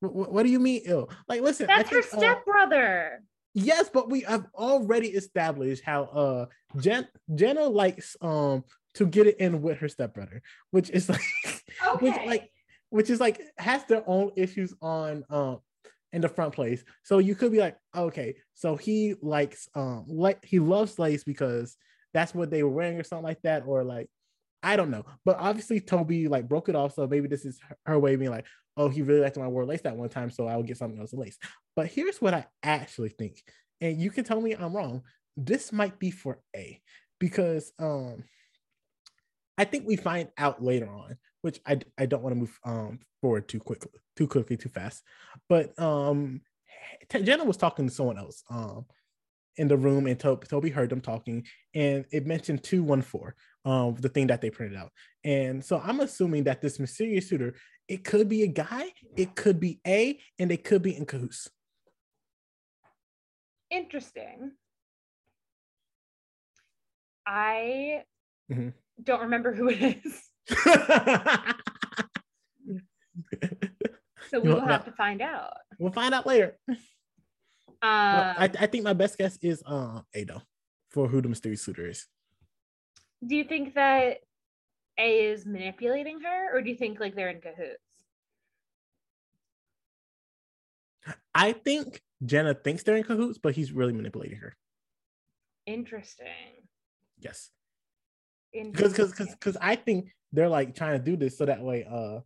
what, 0.00 0.32
what 0.32 0.42
do 0.44 0.50
you 0.50 0.60
mean 0.60 0.82
ill? 0.84 1.10
Like, 1.28 1.40
listen, 1.40 1.66
That's 1.66 1.90
her 1.90 1.98
uh, 1.98 2.18
stepbrother. 2.18 3.22
yes, 3.52 3.90
but 3.92 4.08
we 4.08 4.20
have 4.20 4.46
already 4.54 5.08
established 5.08 5.82
how 5.84 6.04
uh 6.04 6.46
Jen 6.78 7.08
Jenna 7.34 7.64
likes 7.64 8.16
um 8.20 8.64
to 8.94 9.06
get 9.06 9.26
it 9.26 9.38
in 9.38 9.60
with 9.60 9.78
her 9.78 9.88
stepbrother, 9.88 10.40
which 10.70 10.88
is 10.90 11.08
like 11.14 11.20
which 12.00 12.14
like 12.26 12.50
which 12.90 13.10
is 13.10 13.20
like 13.20 13.40
has 13.58 13.84
their 13.84 14.02
own 14.06 14.30
issues 14.36 14.74
on 14.80 15.24
um 15.30 15.58
in 16.12 16.20
the 16.20 16.28
front 16.28 16.54
place. 16.54 16.84
So 17.02 17.18
you 17.18 17.34
could 17.34 17.50
be 17.50 17.58
like, 17.58 17.76
okay, 17.94 18.36
so 18.54 18.76
he 18.76 19.16
likes 19.20 19.68
um 19.74 20.04
like 20.06 20.44
he 20.44 20.60
loves 20.60 20.98
lace 20.98 21.24
because 21.24 21.76
that's 22.12 22.34
what 22.34 22.50
they 22.50 22.62
were 22.62 22.70
wearing 22.70 22.98
or 22.98 23.02
something 23.02 23.24
like 23.24 23.42
that, 23.42 23.64
or 23.66 23.82
like 23.82 24.08
I 24.62 24.76
don't 24.76 24.90
know. 24.90 25.04
But 25.24 25.38
obviously 25.38 25.80
Toby 25.80 26.28
like 26.28 26.48
broke 26.48 26.68
it 26.68 26.76
off, 26.76 26.94
so 26.94 27.06
maybe 27.06 27.28
this 27.28 27.44
is 27.44 27.58
her- 27.84 27.98
way 27.98 28.14
of 28.14 28.20
being 28.20 28.30
like, 28.30 28.46
oh, 28.76 28.88
he 28.88 29.02
really 29.02 29.20
liked 29.20 29.36
my 29.36 29.48
wore 29.48 29.66
lace 29.66 29.82
that 29.82 29.96
one 29.96 30.08
time, 30.08 30.30
so 30.30 30.46
I 30.46 30.56
will 30.56 30.62
get 30.62 30.78
something 30.78 31.00
else 31.00 31.12
in 31.12 31.18
lace. 31.18 31.38
But 31.76 31.88
here's 31.88 32.22
what 32.22 32.32
I 32.32 32.46
actually 32.62 33.10
think, 33.10 33.42
and 33.80 34.00
you 34.00 34.10
can 34.10 34.24
tell 34.24 34.40
me 34.40 34.52
I'm 34.52 34.74
wrong. 34.74 35.02
This 35.36 35.72
might 35.72 35.98
be 35.98 36.12
for 36.12 36.38
A 36.56 36.80
because 37.18 37.72
um 37.80 38.22
I 39.58 39.64
think 39.64 39.86
we 39.86 39.96
find 39.96 40.28
out 40.38 40.62
later 40.62 40.88
on, 40.88 41.16
which 41.44 41.60
I, 41.66 41.78
I 41.98 42.06
don't 42.06 42.22
want 42.22 42.34
to 42.34 42.40
move 42.40 42.58
um 42.64 43.00
forward 43.20 43.46
too 43.48 43.60
quickly, 43.60 43.90
too 44.16 44.26
quickly, 44.26 44.56
too 44.56 44.70
fast. 44.70 45.02
But 45.48 45.78
um 45.78 46.40
Jenna 47.12 47.44
was 47.44 47.58
talking 47.58 47.86
to 47.86 47.92
someone 47.94 48.18
else 48.18 48.42
um 48.50 48.86
in 49.56 49.68
the 49.68 49.76
room, 49.76 50.06
and 50.06 50.18
to- 50.20 50.40
Toby 50.48 50.70
heard 50.70 50.88
them 50.90 51.02
talking, 51.02 51.46
and 51.74 52.06
it 52.10 52.26
mentioned 52.26 52.64
two 52.64 52.82
one 52.82 53.02
four, 53.02 53.36
um 53.66 53.94
the 53.96 54.08
thing 54.08 54.26
that 54.28 54.40
they 54.40 54.48
printed 54.48 54.78
out, 54.78 54.90
and 55.22 55.62
so 55.62 55.78
I'm 55.84 56.00
assuming 56.00 56.44
that 56.44 56.62
this 56.62 56.80
mysterious 56.80 57.28
suitor, 57.28 57.54
it 57.88 58.04
could 58.04 58.28
be 58.30 58.42
a 58.44 58.48
guy, 58.48 58.86
it 59.14 59.36
could 59.36 59.60
be 59.60 59.80
A, 59.86 60.18
and 60.38 60.50
they 60.50 60.56
could 60.56 60.80
be 60.82 60.96
in 60.96 61.04
cahoots. 61.04 61.50
Interesting. 63.70 64.52
I 67.26 68.04
Mhm. 68.50 68.72
don't 69.02 69.20
remember 69.22 69.52
who 69.52 69.68
it 69.68 70.04
is. 70.04 70.30
So 74.30 74.40
we 74.40 74.48
You 74.48 74.54
know, 74.56 74.60
will 74.60 74.66
have 74.66 74.84
to 74.86 74.92
find 74.92 75.20
out. 75.20 75.52
we'll 75.78 75.92
find 75.92 76.14
out 76.14 76.26
later. 76.26 76.56
Um, 76.68 76.76
Well, 77.82 78.34
I, 78.38 78.50
I 78.60 78.66
think 78.66 78.82
my 78.84 78.92
best 78.94 79.18
guess 79.18 79.38
is 79.42 79.62
uh 79.66 80.00
Ado 80.14 80.40
for 80.90 81.06
who 81.08 81.20
the 81.20 81.28
mysterious 81.28 81.62
suitor 81.62 81.86
is. 81.88 82.06
do 83.24 83.36
you 83.36 83.44
think 83.44 83.74
that 83.74 84.18
A 84.98 85.26
is 85.26 85.44
manipulating 85.46 86.20
her, 86.20 86.56
or 86.56 86.62
do 86.62 86.70
you 86.70 86.76
think 86.76 86.98
like 87.00 87.14
they're 87.14 87.28
in 87.30 87.40
cahoots? 87.40 87.78
I 91.34 91.52
think 91.52 92.00
Jenna 92.24 92.54
thinks 92.54 92.82
they're 92.82 92.96
in 92.96 93.04
cahoots, 93.04 93.38
but 93.38 93.54
he's 93.54 93.72
really 93.72 93.92
manipulating 93.92 94.38
her. 94.38 94.56
Interesting. 95.66 96.64
Yes. 97.20 97.50
Because 98.52 98.92
because 98.94 99.30
because 99.30 99.56
I 99.60 99.76
think 99.76 100.10
they're 100.34 100.48
like 100.48 100.74
trying 100.74 100.98
to 100.98 101.04
do 101.04 101.16
this 101.16 101.38
so 101.38 101.46
that 101.46 101.62
way 101.62 101.86
uh 101.88 102.20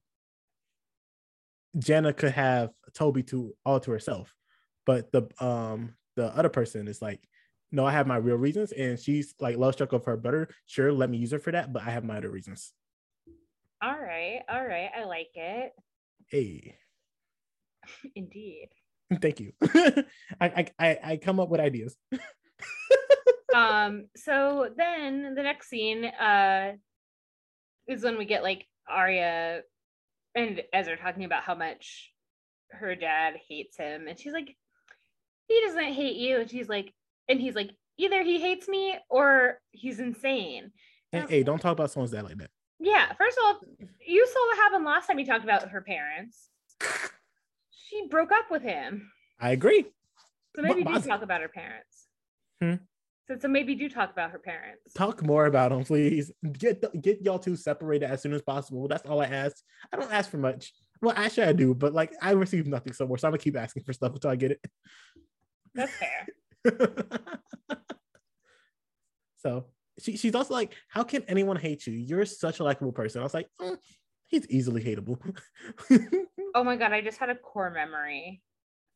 Jenna 1.79 2.13
could 2.13 2.33
have 2.33 2.71
Toby 2.95 3.23
to 3.25 3.55
all 3.65 3.79
to 3.81 3.91
herself. 3.91 4.35
But 4.87 5.13
the 5.13 5.29
um 5.45 5.95
the 6.17 6.27
other 6.37 6.49
person 6.49 6.89
is 6.89 7.03
like, 7.03 7.21
no, 7.71 7.85
I 7.85 7.93
have 7.93 8.07
my 8.07 8.17
real 8.17 8.37
reasons, 8.37 8.73
and 8.73 8.99
she's 8.99 9.35
like 9.39 9.57
love 9.57 9.75
struck 9.75 9.93
of 9.93 10.05
her 10.07 10.17
brother. 10.17 10.49
Sure, 10.67 10.93
let 10.93 11.11
me 11.11 11.19
use 11.19 11.33
her 11.33 11.39
for 11.39 11.53
that, 11.53 11.73
but 11.73 11.83
I 11.83 11.91
have 11.91 12.05
my 12.05 12.17
other 12.17 12.31
reasons. 12.31 12.73
All 13.83 13.99
right, 13.99 14.41
all 14.49 14.65
right, 14.65 14.91
I 14.97 15.05
like 15.05 15.31
it. 15.35 15.73
Hey, 16.29 16.77
Indeed. 18.17 18.69
thank 19.21 19.41
you. 19.41 19.53
I, 19.63 20.05
I 20.41 20.67
I 20.79 20.99
I 21.05 21.17
come 21.19 21.39
up 21.39 21.51
with 21.51 21.61
ideas. 21.61 21.95
um 23.55 24.07
so 24.17 24.71
then 24.77 25.35
the 25.35 25.43
next 25.43 25.69
scene 25.69 26.05
uh 26.05 26.73
is 27.89 28.03
when 28.05 28.19
we 28.19 28.25
get 28.25 28.43
like 28.43 28.67
Aria 28.89 29.63
and 30.35 30.63
Ezra 30.73 30.97
talking 30.97 31.25
about 31.25 31.43
how 31.43 31.55
much 31.55 32.13
her 32.71 32.95
dad 32.95 33.35
hates 33.49 33.77
him 33.77 34.07
and 34.09 34.19
she's 34.19 34.33
like 34.33 34.55
he 35.49 35.61
doesn't 35.67 35.95
hate 35.95 36.17
you 36.17 36.39
and 36.41 36.51
she's 36.51 36.69
like 36.69 36.93
and 37.29 37.41
he's 37.41 37.55
like 37.55 37.71
either 37.97 38.23
he 38.23 38.39
hates 38.41 38.69
me 38.69 38.95
or 39.09 39.59
he's 39.73 39.99
insane 40.01 40.71
Hey, 41.11 41.25
hey, 41.27 41.43
don't 41.43 41.59
talk 41.59 41.73
about 41.73 41.91
someone's 41.91 42.11
dad 42.11 42.25
like 42.25 42.37
that. 42.37 42.51
yeah 42.79 43.13
first 43.17 43.39
of 43.39 43.45
all 43.47 43.61
you 44.07 44.27
saw 44.27 44.47
what 44.49 44.57
happened 44.59 44.85
last 44.85 45.07
time 45.07 45.19
you 45.19 45.25
talked 45.25 45.45
about 45.45 45.67
her 45.71 45.81
parents 45.81 46.51
she 47.71 48.07
broke 48.09 48.33
up 48.33 48.51
with 48.51 48.63
him 48.63 49.11
I 49.41 49.51
agree. 49.53 49.87
so 50.55 50.61
maybe 50.63 50.83
But- 50.83 51.03
do 51.03 51.09
talk 51.09 51.23
about 51.23 51.41
her 51.41 51.49
parents 51.49 52.07
Hmm? 52.61 52.75
So, 53.29 53.37
so 53.39 53.49
maybe 53.49 53.75
do 53.75 53.89
talk 53.91 54.11
about 54.11 54.31
her 54.31 54.39
parents. 54.39 54.95
Talk 54.95 55.23
more 55.23 55.47
about 55.47 55.71
them, 55.71 55.85
please. 55.85 56.33
Get 56.53 56.83
get 57.01 57.21
y'all 57.23 57.39
two 57.39 57.57
separated 57.57 58.11
as 58.11 58.23
soon 58.23 58.33
as 58.33 58.41
possible. 58.43 58.89
That's 58.89 59.07
all 59.07 59.21
I 59.21 59.27
ask. 59.27 59.57
I 59.93 59.99
don't 59.99 60.13
ask 60.13 60.31
for 60.31 60.39
much. 60.39 60.73
Well, 61.03 61.15
actually, 61.17 61.45
I 61.45 61.53
do, 61.53 61.75
but 61.75 61.93
like 61.93 62.13
I 62.23 62.31
receive 62.31 62.67
nothing 62.67 62.95
somewhere, 62.95 63.19
so 63.19 63.29
I'm 63.29 63.33
gonna 63.33 63.43
keep 63.43 63.57
asking 63.57 63.85
for 63.85 63.93
stuff 63.93 64.15
until 64.15 64.31
I 64.31 64.37
get 64.37 64.53
it. 64.53 64.61
That's 65.75 65.93
fair. 65.93 66.27
so 69.37 69.67
she, 70.01 70.17
she's 70.17 70.35
also 70.35 70.55
like, 70.55 70.75
How 70.89 71.03
can 71.03 71.23
anyone 71.29 71.57
hate 71.57 71.87
you? 71.87 71.93
You're 71.93 72.25
such 72.25 72.61
a 72.61 72.65
likable 72.65 72.93
person. 72.93 73.21
I 73.21 73.25
was 73.25 73.35
like, 73.35 73.49
"Mm, 73.61 73.77
He's 74.29 74.47
easily 74.49 74.83
hateable. 74.83 75.19
Oh 76.55 76.65
my 76.65 76.77
god, 76.77 76.93
I 76.93 77.03
just 77.03 77.19
had 77.19 77.29
a 77.29 77.35
core 77.37 77.71
memory, 77.71 78.43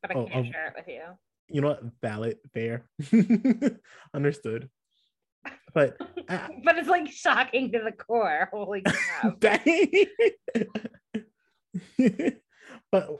but 0.01 0.11
I 0.11 0.15
Oh, 0.15 0.25
can't 0.25 0.47
um, 0.47 0.51
share 0.51 0.67
it 0.67 0.73
with 0.75 0.87
you. 0.87 1.01
You 1.49 1.61
know 1.61 1.69
what? 1.69 1.83
Valid, 2.01 2.37
fair. 2.53 2.85
Understood. 4.13 4.69
But 5.73 5.97
uh, 6.29 6.47
But 6.63 6.77
it's 6.77 6.87
like 6.87 7.11
shocking 7.11 7.71
to 7.71 7.79
the 7.83 7.91
core. 7.91 8.49
Holy 8.53 8.81
crap. 8.81 9.39
but 12.91 13.17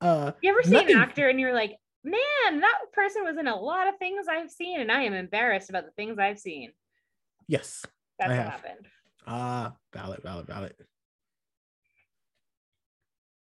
uh 0.00 0.32
You 0.42 0.50
ever 0.50 0.62
see 0.62 0.70
Nothing- 0.72 0.96
an 0.96 1.02
actor 1.02 1.28
and 1.28 1.38
you're 1.40 1.54
like, 1.54 1.76
man, 2.02 2.60
that 2.60 2.78
person 2.92 3.24
was 3.24 3.36
in 3.38 3.46
a 3.46 3.56
lot 3.56 3.88
of 3.88 3.94
things 3.98 4.26
I've 4.28 4.50
seen, 4.50 4.80
and 4.80 4.92
I 4.92 5.02
am 5.02 5.14
embarrassed 5.14 5.70
about 5.70 5.84
the 5.86 5.92
things 5.92 6.18
I've 6.18 6.38
seen. 6.38 6.72
yes. 7.48 7.84
That's 8.18 8.30
I 8.30 8.36
what 8.36 8.44
have. 8.44 8.52
happened. 8.60 8.86
Ah, 9.26 9.74
valid, 9.92 10.22
valid, 10.22 10.46
valid. 10.46 10.74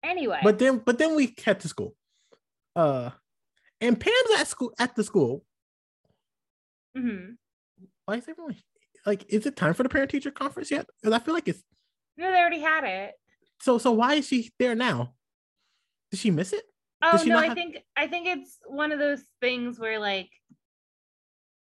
Anyway, 0.04 0.40
But 0.44 0.60
then 0.60 0.80
but 0.80 0.98
then 0.98 1.16
we 1.16 1.28
kept 1.28 1.62
to 1.62 1.68
school. 1.68 1.96
Uh 2.76 3.12
and 3.82 4.00
Pam's 4.00 4.40
at 4.40 4.48
school 4.48 4.74
at 4.80 4.96
the 4.96 5.04
school. 5.04 5.44
Mm-hmm. 6.98 7.34
Why 8.06 8.16
is 8.16 8.28
everyone 8.28 8.56
like 9.06 9.26
is 9.30 9.46
it 9.46 9.56
time 9.56 9.74
for 9.74 9.84
the 9.84 9.90
parent 9.90 10.12
teacher 10.12 10.32
conference 10.32 10.72
yet? 10.72 10.88
Because 11.02 11.14
I 11.16 11.24
feel 11.24 11.34
like 11.34 11.48
it's 11.48 11.62
no, 12.18 12.32
they 12.32 12.38
already 12.40 12.60
had 12.62 12.84
it. 12.84 13.14
so 13.62 13.78
so 13.78 13.92
why 13.92 14.16
is 14.16 14.28
she 14.28 14.52
there 14.60 14.76
now? 14.76 15.14
Did 16.12 16.20
she 16.20 16.32
miss 16.32 16.54
it? 16.54 16.64
Oh 17.04 17.22
no, 17.26 17.38
I 17.38 17.48
have- 17.48 17.54
think 17.56 17.78
I 17.96 18.08
think 18.08 18.28
it's 18.28 18.58
one 18.66 18.92
of 18.92 19.00
those 19.00 19.22
things 19.42 19.80
where 19.80 20.00
like 20.00 20.30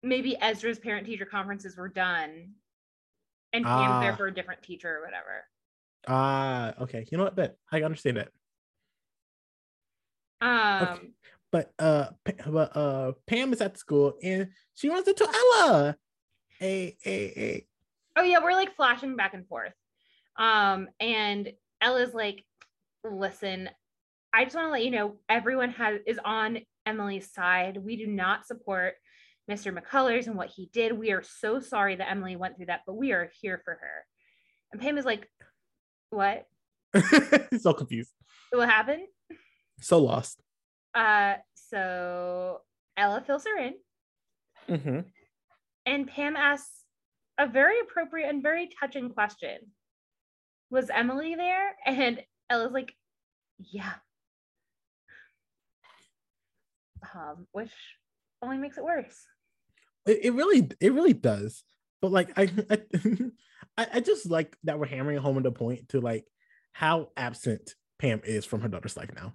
maybe 0.02 0.36
Ezra's 0.42 0.80
parent 0.80 1.06
teacher 1.06 1.26
conferences 1.26 1.78
were 1.78 1.88
done 1.88 2.52
and 3.54 3.64
Pam's 3.64 4.04
there 4.04 4.12
Ah. 4.12 4.16
for 4.18 4.28
a 4.28 4.34
different 4.34 4.62
teacher 4.64 4.98
or 4.98 5.06
whatever. 5.06 5.46
Ah, 6.08 6.74
okay. 6.82 7.06
You 7.10 7.18
know 7.18 7.24
what? 7.24 7.36
Bet 7.38 7.56
I 7.72 7.84
understand 7.84 8.18
that. 8.18 8.30
Um 10.42 11.14
But 11.54 11.72
uh, 11.78 12.08
but 12.26 12.76
uh, 12.76 13.12
Pam 13.28 13.54
is 13.54 13.62
at 13.62 13.74
the 13.74 13.80
school 13.80 14.16
and 14.24 14.50
she 14.74 14.90
runs 14.90 15.08
into 15.08 15.24
Ella. 15.24 15.96
A 16.60 16.98
a 17.06 17.16
a. 17.40 17.68
oh 18.18 18.24
yeah, 18.24 18.40
we're 18.44 18.54
like 18.54 18.76
flashing 18.76 19.16
back 19.16 19.36
and 19.36 19.48
forth. 19.48 19.74
Um 20.38 20.88
and 21.00 21.52
Ella's 21.80 22.14
like, 22.16 22.44
listen, 23.04 23.70
I 24.34 24.46
just 24.46 24.56
want 24.56 24.68
to 24.68 24.72
let 24.72 24.84
you 24.84 24.90
know 24.92 25.18
everyone 25.30 25.70
has 25.72 26.00
is 26.08 26.20
on 26.26 26.58
Emily's 26.88 27.32
side. 27.32 27.78
We 27.78 27.98
do 27.98 28.08
not 28.08 28.48
support 28.48 28.96
Mr. 29.50 29.78
McCullers 29.78 30.26
and 30.26 30.36
what 30.36 30.50
he 30.50 30.70
did. 30.74 30.98
We 30.98 31.12
are 31.12 31.22
so 31.22 31.60
sorry 31.60 31.96
that 31.98 32.10
Emily 32.10 32.36
went 32.36 32.58
through 32.58 32.68
that, 32.68 32.82
but 32.88 32.96
we 32.96 33.12
are 33.12 33.30
here 33.42 33.62
for 33.64 33.74
her. 33.74 34.06
And 34.72 34.82
Pam 34.82 34.98
is 34.98 35.06
like, 35.06 35.30
what? 36.10 36.48
so 37.60 37.74
confused, 37.74 38.12
What 38.52 38.70
happened? 38.70 39.04
so 39.82 40.00
lost. 40.00 40.43
Uh, 40.95 41.36
so 41.56 42.61
Ella 42.98 43.24
fills 43.26 43.45
her 43.45 43.57
in, 43.57 43.74
Mm-hmm. 44.70 44.99
and 45.86 46.07
Pam 46.07 46.36
asks 46.38 46.70
a 47.38 47.48
very 47.48 47.80
appropriate 47.82 48.30
and 48.30 48.41
very 48.44 48.70
touching 48.80 49.10
question. 49.10 49.57
Was 50.70 50.90
Emily 50.94 51.36
there? 51.36 51.76
And 51.86 52.22
Ella's 52.49 52.72
like, 52.72 52.94
yeah. 53.57 53.94
Um, 57.15 57.48
which 57.52 57.72
only 58.41 58.57
makes 58.57 58.78
it 58.78 58.84
worse. 58.84 59.26
It, 60.06 60.20
it 60.26 60.34
really 60.34 60.70
it 60.80 60.94
really 60.94 61.14
does. 61.14 61.64
But 62.02 62.11
like 62.11 62.32
I 62.38 62.49
I, 62.70 62.82
I 63.78 63.88
I 63.95 63.99
just 63.99 64.30
like 64.30 64.56
that 64.64 64.80
we're 64.80 64.86
hammering 64.88 65.18
home 65.20 65.41
the 65.44 65.52
point 65.52 65.90
to 65.90 66.02
like 66.02 66.26
how 66.72 67.10
absent 67.18 67.76
Pam 67.99 68.22
is 68.24 68.45
from 68.45 68.61
her 68.61 68.68
daughter's 68.70 68.98
life 68.98 69.10
now. 69.15 69.34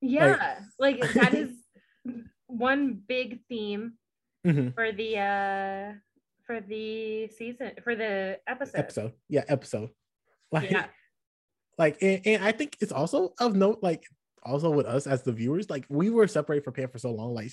Yeah, 0.00 0.60
like, 0.78 1.00
that 1.14 1.34
is 1.34 1.52
one 2.46 2.94
big 3.06 3.40
theme 3.48 3.94
Mhm. 4.46 4.74
for 4.74 4.90
the 4.92 5.18
uh 5.18 5.92
for 6.46 6.60
the 6.60 7.28
season 7.28 7.72
for 7.84 7.94
the 7.94 8.40
episode. 8.46 8.78
Episode, 8.78 9.12
yeah, 9.28 9.44
episode. 9.48 9.90
Like, 10.50 10.70
Yeah. 10.70 10.86
like, 11.78 11.98
and, 12.02 12.20
and 12.26 12.44
I 12.44 12.52
think 12.52 12.76
it's 12.80 12.90
also 12.92 13.34
of 13.38 13.54
note, 13.54 13.80
like, 13.82 14.02
also 14.42 14.70
with 14.70 14.86
us 14.86 15.06
as 15.06 15.22
the 15.22 15.32
viewers, 15.32 15.68
like, 15.70 15.84
we 15.88 16.08
were 16.10 16.26
separated 16.26 16.64
from 16.64 16.72
Pam 16.74 16.88
for 16.88 16.98
so 16.98 17.12
long, 17.12 17.34
like, 17.34 17.52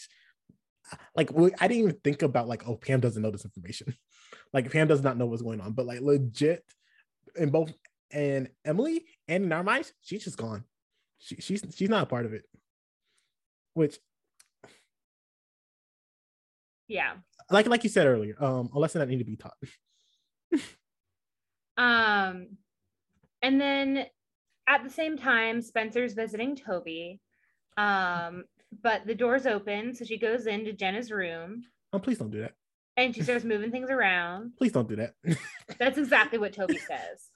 like 1.16 1.32
we, 1.34 1.52
I 1.60 1.68
didn't 1.68 1.84
even 1.84 2.00
think 2.04 2.22
about 2.22 2.48
like, 2.48 2.68
oh, 2.68 2.78
Pam 2.78 3.02
doesn't 3.02 3.22
know 3.22 3.30
this 3.32 3.46
information, 3.46 3.94
like, 4.54 4.72
Pam 4.72 4.88
does 4.88 5.04
not 5.04 5.18
know 5.18 5.26
what's 5.26 5.42
going 5.44 5.60
on, 5.62 5.74
but 5.74 5.86
like, 5.86 6.00
legit, 6.02 6.64
in 7.36 7.50
both 7.50 7.74
and 8.12 8.50
Emily 8.64 9.06
and 9.28 9.44
in 9.44 9.52
our 9.52 9.64
minds, 9.64 9.92
she's 10.02 10.24
just 10.24 10.38
gone. 10.38 10.64
She, 11.20 11.36
she's 11.38 11.64
she's 11.76 11.90
not 11.90 12.04
a 12.04 12.06
part 12.06 12.26
of 12.26 12.34
it, 12.34 12.44
which, 13.74 13.98
Yeah. 16.88 17.16
like, 17.50 17.68
like 17.68 17.84
you 17.84 17.90
said 17.90 18.08
earlier, 18.08 18.36
um, 18.44 18.70
a 18.74 18.80
lesson 18.80 19.00
that 19.00 19.10
need 19.10 19.18
to 19.20 19.24
be 19.26 19.36
taught. 19.38 19.58
Um, 21.80 22.58
and 23.44 23.62
then 23.62 24.08
at 24.68 24.84
the 24.84 24.90
same 24.90 25.16
time, 25.16 25.62
Spencer's 25.62 26.14
visiting 26.14 26.56
Toby. 26.56 27.22
Um, 27.78 28.46
but 28.82 29.06
the 29.06 29.14
door's 29.14 29.46
open, 29.46 29.94
so 29.94 30.04
she 30.04 30.18
goes 30.18 30.48
into 30.48 30.74
Jenna's 30.74 31.12
room 31.12 31.66
Oh, 31.94 32.00
please 32.00 32.18
don't 32.18 32.32
do 32.32 32.42
that. 32.42 32.54
And 32.98 33.16
she 33.16 33.22
starts 33.22 33.46
moving 33.46 33.72
things 33.72 33.90
around. 33.90 34.52
Please 34.58 34.72
don't 34.74 34.90
do 34.90 34.96
that. 34.98 35.14
That's 35.80 35.98
exactly 35.98 36.40
what 36.40 36.52
Toby 36.54 36.80
says. 36.80 37.30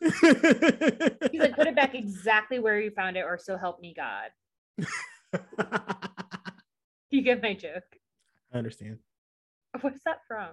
He's 1.32 1.42
like, 1.42 1.56
put 1.56 1.68
it 1.68 1.76
back 1.76 1.96
exactly 1.96 2.60
where 2.60 2.80
you 2.80 2.92
found 2.92 3.16
it, 3.16 3.22
or 3.22 3.38
so 3.38 3.58
help 3.58 3.80
me 3.80 3.94
God. 3.96 4.32
You 7.14 7.22
get 7.22 7.42
my 7.42 7.54
joke. 7.54 7.84
I 8.54 8.58
understand. 8.58 9.00
What's 9.82 10.00
that 10.06 10.20
from? 10.30 10.52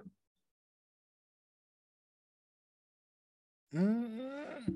Mm, 3.73 4.75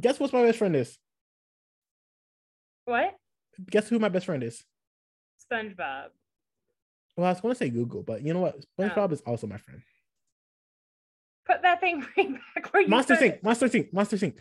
Guess 0.00 0.20
what's 0.20 0.32
my 0.32 0.44
best 0.44 0.58
friend 0.58 0.76
is? 0.76 0.96
What? 2.84 3.16
Guess 3.68 3.88
who 3.88 3.98
my 3.98 4.08
best 4.08 4.26
friend 4.26 4.42
is? 4.44 4.62
SpongeBob. 5.52 6.10
Well, 7.16 7.26
I 7.26 7.30
was 7.30 7.40
going 7.40 7.54
to 7.54 7.58
say 7.58 7.70
Google, 7.70 8.02
but 8.02 8.22
you 8.22 8.34
know 8.34 8.40
what? 8.40 8.62
SpongeBob 8.78 9.12
is 9.12 9.20
also 9.22 9.46
my 9.46 9.56
friend. 9.58 9.80
Put 11.46 11.62
that 11.62 11.80
thing 11.80 12.04
right 12.16 12.32
back 12.54 12.72
where 12.72 12.82
you 12.82 12.88
Monster 12.88 13.16
put. 13.16 13.24
Inc. 13.24 13.42
Monster 13.42 13.68
Inc. 13.68 13.92
Monster 13.92 14.16
Inc. 14.18 14.38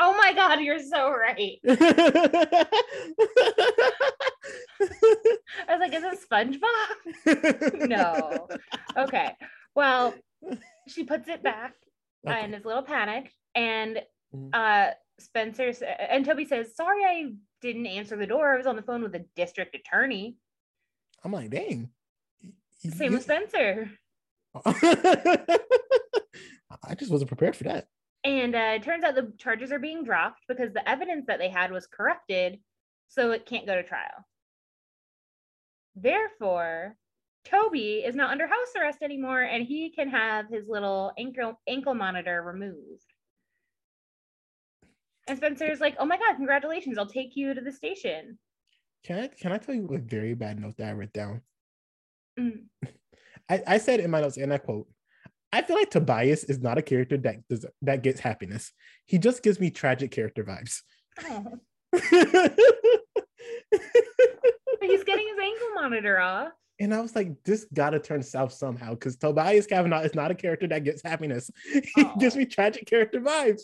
Oh 0.00 0.16
my 0.16 0.32
god, 0.32 0.60
you're 0.60 0.78
so 0.80 1.10
right. 1.10 1.58
I 1.68 2.66
was 5.68 5.80
like, 5.80 5.92
is 5.94 6.02
it 6.04 6.18
SpongeBob? 6.30 7.88
no. 7.88 8.48
Okay. 8.96 9.36
Well, 9.74 10.14
she 10.88 11.04
puts 11.04 11.28
it 11.28 11.42
back 11.42 11.74
Okay. 12.26 12.40
and 12.40 12.54
is 12.54 12.64
a 12.64 12.68
little 12.68 12.82
panicked. 12.82 13.34
And 13.54 14.00
uh 14.52 14.90
Spencer 15.20 15.72
sa- 15.72 15.84
and 15.86 16.24
Toby 16.24 16.46
says, 16.46 16.74
Sorry, 16.74 17.04
I 17.04 17.32
didn't 17.60 17.86
answer 17.86 18.16
the 18.16 18.26
door. 18.26 18.54
I 18.54 18.56
was 18.56 18.66
on 18.66 18.76
the 18.76 18.82
phone 18.82 19.02
with 19.02 19.12
the 19.12 19.24
district 19.36 19.74
attorney. 19.76 20.36
I'm 21.24 21.32
like, 21.32 21.50
dang. 21.50 21.90
Same 22.78 23.12
You- 23.12 23.18
with 23.18 23.24
Spencer. 23.24 23.90
I 24.64 25.58
just 26.96 27.10
wasn't 27.10 27.28
prepared 27.28 27.56
for 27.56 27.64
that. 27.64 27.86
And 28.24 28.54
uh, 28.54 28.72
it 28.76 28.82
turns 28.82 29.02
out 29.02 29.14
the 29.14 29.32
charges 29.38 29.72
are 29.72 29.78
being 29.78 30.04
dropped 30.04 30.42
because 30.46 30.72
the 30.72 30.86
evidence 30.88 31.26
that 31.26 31.38
they 31.38 31.48
had 31.48 31.72
was 31.72 31.86
corrupted, 31.86 32.60
so 33.08 33.32
it 33.32 33.46
can't 33.46 33.66
go 33.66 33.74
to 33.74 33.82
trial. 33.82 34.26
Therefore, 35.96 36.96
Toby 37.44 38.02
is 38.04 38.14
not 38.14 38.30
under 38.30 38.46
house 38.46 38.72
arrest 38.78 38.98
anymore, 39.02 39.42
and 39.42 39.64
he 39.64 39.90
can 39.90 40.08
have 40.08 40.48
his 40.48 40.68
little 40.68 41.12
ankle 41.18 41.60
ankle 41.66 41.94
monitor 41.94 42.42
removed. 42.42 43.04
And 45.26 45.36
Spencer's 45.36 45.80
like, 45.80 45.96
"Oh 45.98 46.04
my 46.04 46.16
god, 46.16 46.36
congratulations! 46.36 46.98
I'll 46.98 47.06
take 47.06 47.36
you 47.36 47.54
to 47.54 47.60
the 47.60 47.72
station." 47.72 48.38
Can 49.04 49.18
I 49.18 49.28
can 49.28 49.52
I 49.52 49.58
tell 49.58 49.74
you 49.74 49.88
a 49.94 49.98
very 49.98 50.34
bad 50.34 50.60
note 50.60 50.76
that 50.78 50.88
I 50.88 50.92
wrote 50.92 51.12
down? 51.12 51.42
Mm. 52.38 52.64
I, 53.48 53.62
I 53.66 53.78
said 53.78 54.00
in 54.00 54.10
my 54.10 54.20
notes, 54.20 54.36
and 54.36 54.52
I 54.52 54.58
quote, 54.58 54.86
I 55.52 55.62
feel 55.62 55.76
like 55.76 55.90
Tobias 55.90 56.44
is 56.44 56.60
not 56.60 56.78
a 56.78 56.82
character 56.82 57.18
that 57.18 57.46
does 57.48 57.66
that 57.82 58.02
gets 58.02 58.20
happiness. 58.20 58.72
He 59.06 59.18
just 59.18 59.42
gives 59.42 59.58
me 59.60 59.70
tragic 59.70 60.10
character 60.10 60.44
vibes. 60.44 60.80
Oh, 61.20 61.58
he's 64.80 65.04
getting 65.04 65.26
his 65.28 65.38
ankle 65.42 65.68
monitor 65.74 66.18
off. 66.20 66.52
And 66.80 66.94
I 66.94 67.00
was 67.00 67.14
like, 67.14 67.42
this 67.44 67.66
gotta 67.72 67.98
turn 67.98 68.22
south 68.22 68.52
somehow 68.52 68.90
because 68.94 69.16
Tobias 69.16 69.66
Cavanaugh 69.66 70.00
is 70.00 70.14
not 70.14 70.30
a 70.30 70.34
character 70.34 70.66
that 70.68 70.84
gets 70.84 71.02
happiness. 71.02 71.50
He 71.94 72.06
gives 72.18 72.36
me 72.36 72.46
tragic 72.46 72.86
character 72.86 73.20
vibes. 73.20 73.62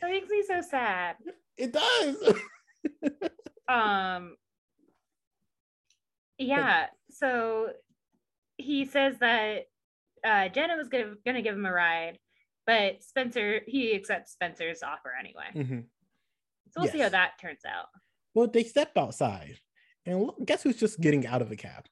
That 0.00 0.10
makes 0.10 0.28
me 0.28 0.42
so 0.46 0.60
sad. 0.68 1.16
It 1.56 1.72
does. 1.72 2.34
Um 3.68 4.34
yeah, 6.38 6.86
so 7.10 7.70
he 8.56 8.84
says 8.84 9.18
that 9.20 9.64
uh 10.24 10.48
Jenna 10.48 10.76
was 10.76 10.88
gonna 10.88 11.14
gonna 11.24 11.42
give 11.42 11.54
him 11.54 11.66
a 11.66 11.72
ride, 11.72 12.18
but 12.66 13.02
Spencer 13.02 13.60
he 13.66 13.94
accepts 13.94 14.32
Spencer's 14.32 14.82
offer 14.82 15.12
anyway. 15.18 15.50
Mhm. 15.54 15.84
So 16.70 16.82
we'll 16.82 16.90
see 16.90 16.98
how 17.00 17.08
that 17.08 17.32
turns 17.40 17.64
out. 17.66 17.86
Well, 18.34 18.46
they 18.46 18.62
step 18.62 18.96
outside, 18.96 19.58
and 20.06 20.20
look, 20.22 20.44
guess 20.44 20.62
who's 20.62 20.76
just 20.76 21.00
getting 21.00 21.26
out 21.26 21.42
of 21.42 21.48
the 21.48 21.56
cab? 21.56 21.86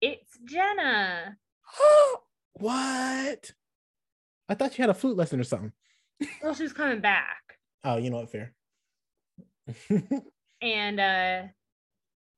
It's 0.00 0.38
Jenna. 0.44 1.36
what? 2.54 3.52
I 4.48 4.54
thought 4.54 4.76
you 4.76 4.82
had 4.82 4.90
a 4.90 4.94
flute 4.94 5.16
lesson 5.16 5.40
or 5.40 5.44
something. 5.44 5.72
Well, 6.42 6.54
she's 6.54 6.72
coming 6.72 7.00
back. 7.00 7.58
Oh, 7.82 7.96
you 7.96 8.10
know 8.10 8.18
what? 8.18 8.30
Fair. 8.30 8.54
And 10.62 10.98
uh 11.00 11.42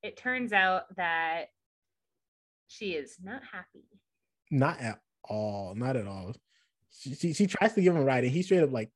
it 0.06 0.16
turns 0.16 0.52
out 0.52 0.84
that 0.96 1.46
she 2.68 2.92
is 2.92 3.16
not 3.22 3.42
happy. 3.52 3.84
not 4.50 4.80
at 4.80 5.00
all. 5.24 5.74
Not 5.74 5.96
at 5.96 6.06
all. 6.06 6.34
She, 6.90 7.14
she, 7.14 7.32
she 7.34 7.46
tries 7.46 7.74
to 7.74 7.82
give 7.82 7.94
him 7.94 8.00
a 8.00 8.04
ride, 8.04 8.22
and 8.24 8.32
he 8.32 8.42
straight 8.42 8.62
up 8.62 8.72
like 8.72 8.90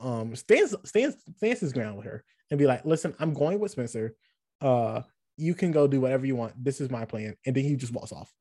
um 0.00 0.36
stands 0.36 0.74
stands 0.84 1.16
stands 1.36 1.60
his 1.60 1.72
ground 1.72 1.96
with 1.96 2.06
her 2.06 2.24
and 2.50 2.58
be 2.58 2.66
like, 2.66 2.84
"Listen, 2.84 3.14
I'm 3.20 3.32
going 3.32 3.58
with 3.60 3.70
Spencer. 3.70 4.16
Uh, 4.60 5.02
you 5.36 5.54
can 5.54 5.70
go 5.70 5.86
do 5.86 6.00
whatever 6.00 6.26
you 6.26 6.36
want. 6.36 6.52
This 6.62 6.80
is 6.80 6.90
my 6.90 7.04
plan." 7.04 7.34
And 7.46 7.54
then 7.56 7.64
he 7.64 7.76
just 7.76 7.92
walks 7.92 8.12
off. 8.12 8.32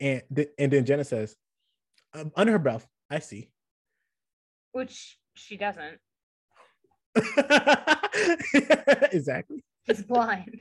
And 0.00 0.22
th- 0.34 0.50
and 0.58 0.70
then 0.72 0.84
Jenna 0.84 1.04
says, 1.04 1.34
um, 2.14 2.30
under 2.36 2.52
her 2.52 2.58
breath, 2.58 2.86
"I 3.10 3.18
see." 3.20 3.50
Which 4.72 5.18
she 5.34 5.56
doesn't. 5.56 5.98
exactly. 9.12 9.64
She's 9.88 10.02
blind. 10.02 10.60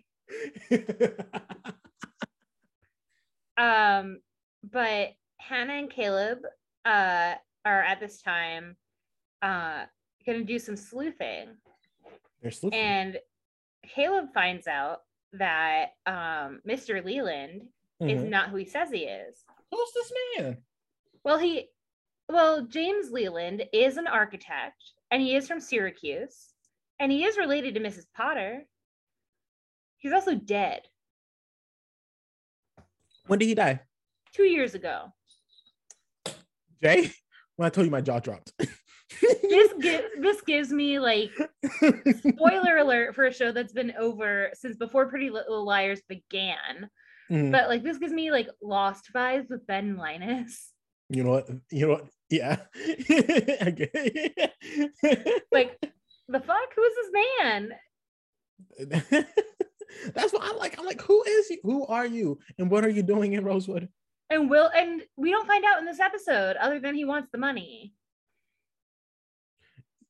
Um, 3.58 4.20
but 4.72 5.14
Hanna 5.38 5.74
and 5.74 5.90
Caleb 5.90 6.40
uh 6.86 7.34
are 7.66 7.82
at 7.84 8.00
this 8.00 8.22
time 8.22 8.76
uh 9.42 9.86
gonna 10.28 10.44
do 10.44 10.60
some 10.60 10.76
sleuthing. 10.78 11.58
They're 12.42 12.52
sleuthing. 12.52 12.80
And 12.80 13.18
Caleb 13.84 14.26
finds 14.34 14.68
out 14.68 15.00
that 15.34 15.94
um 16.06 16.62
Mr. 16.68 17.04
Leland 17.04 17.64
is 18.02 18.22
Mhm. 18.22 18.30
not 18.30 18.50
who 18.50 18.58
he 18.58 18.66
says 18.66 18.92
he 18.92 19.06
is. 19.06 19.44
Who's 19.72 19.92
this 19.94 20.14
man? 20.38 20.58
Well, 21.24 21.40
he 21.40 21.70
well, 22.30 22.62
James 22.62 23.10
Leland 23.12 23.64
is 23.74 23.98
an 23.98 24.06
architect 24.06 24.84
and 25.10 25.20
he 25.22 25.36
is 25.36 25.48
from 25.48 25.60
Syracuse 25.62 26.54
and 27.00 27.12
he 27.12 27.24
is 27.26 27.38
related 27.38 27.74
to 27.74 27.80
Mrs. 27.80 28.06
Potter. 28.16 28.68
He's 29.98 30.14
also 30.14 30.36
dead 30.36 30.82
When 33.28 33.40
did 33.40 33.46
he 33.48 33.56
die? 33.56 33.82
two 34.34 34.44
years 34.44 34.76
ago. 34.76 35.12
Jay? 36.84 37.12
When 37.56 37.66
I 37.66 37.70
told 37.70 37.86
you 37.86 37.92
my 37.92 38.02
jaw 38.02 38.20
dropped. 38.20 38.54
This 39.42 39.74
gives 39.82 40.04
this 40.20 40.42
gives 40.42 40.70
me 40.72 41.00
like 41.00 41.32
spoiler 42.20 42.78
alert 42.84 43.16
for 43.16 43.26
a 43.26 43.34
show 43.34 43.52
that's 43.52 43.72
been 43.74 43.94
over 43.98 44.52
since 44.54 44.76
before 44.78 45.08
Pretty 45.10 45.30
Little 45.32 45.66
Liars 45.66 46.02
began. 46.08 46.90
Mhm. 47.32 47.52
But 47.52 47.68
like 47.70 47.84
this 47.84 47.98
gives 47.98 48.12
me 48.14 48.30
like 48.32 48.48
lost 48.62 49.10
vibes 49.16 49.50
with 49.50 49.66
Ben 49.66 49.96
Linus. 49.96 50.72
You 51.10 51.24
know 51.24 51.32
what? 51.32 51.50
You 51.72 51.88
know 51.88 51.94
what? 51.94 52.06
Yeah. 52.30 52.58
Like 55.52 55.80
the 56.28 56.40
fuck? 56.42 56.74
Who 56.76 56.84
is 56.84 56.96
this 56.96 57.12
man? 57.42 57.72
That's 60.14 60.34
what 60.34 60.44
I'm 60.44 60.58
like. 60.58 60.78
I'm 60.80 60.86
like, 60.86 61.02
who 61.02 61.24
is 61.24 61.50
you? 61.50 61.58
Who 61.64 61.86
are 61.86 62.06
you? 62.06 62.40
And 62.58 62.70
what 62.70 62.86
are 62.86 62.90
you 62.90 63.04
doing 63.04 63.34
in 63.34 63.44
Rosewood? 63.44 63.90
And 64.30 64.50
Will 64.50 64.70
and 64.76 65.04
we 65.16 65.32
don't 65.32 65.48
find 65.48 65.64
out 65.66 65.80
in 65.80 65.86
this 65.86 66.00
episode 66.00 66.58
other 66.58 66.80
than 66.80 66.96
he 66.96 67.06
wants 67.06 67.30
the 67.32 67.38
money. 67.38 67.94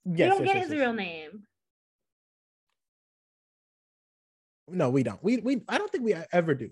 Yes, 0.05 0.17
we 0.19 0.25
don't 0.25 0.45
yes, 0.45 0.47
get 0.47 0.55
yes, 0.55 0.63
his 0.65 0.73
yes. 0.73 0.81
real 0.81 0.93
name. 0.93 1.43
No, 4.69 4.89
we 4.89 5.03
don't. 5.03 5.23
We 5.23 5.37
we 5.37 5.61
I 5.67 5.77
don't 5.77 5.91
think 5.91 6.03
we 6.03 6.15
ever 6.31 6.53
do. 6.55 6.71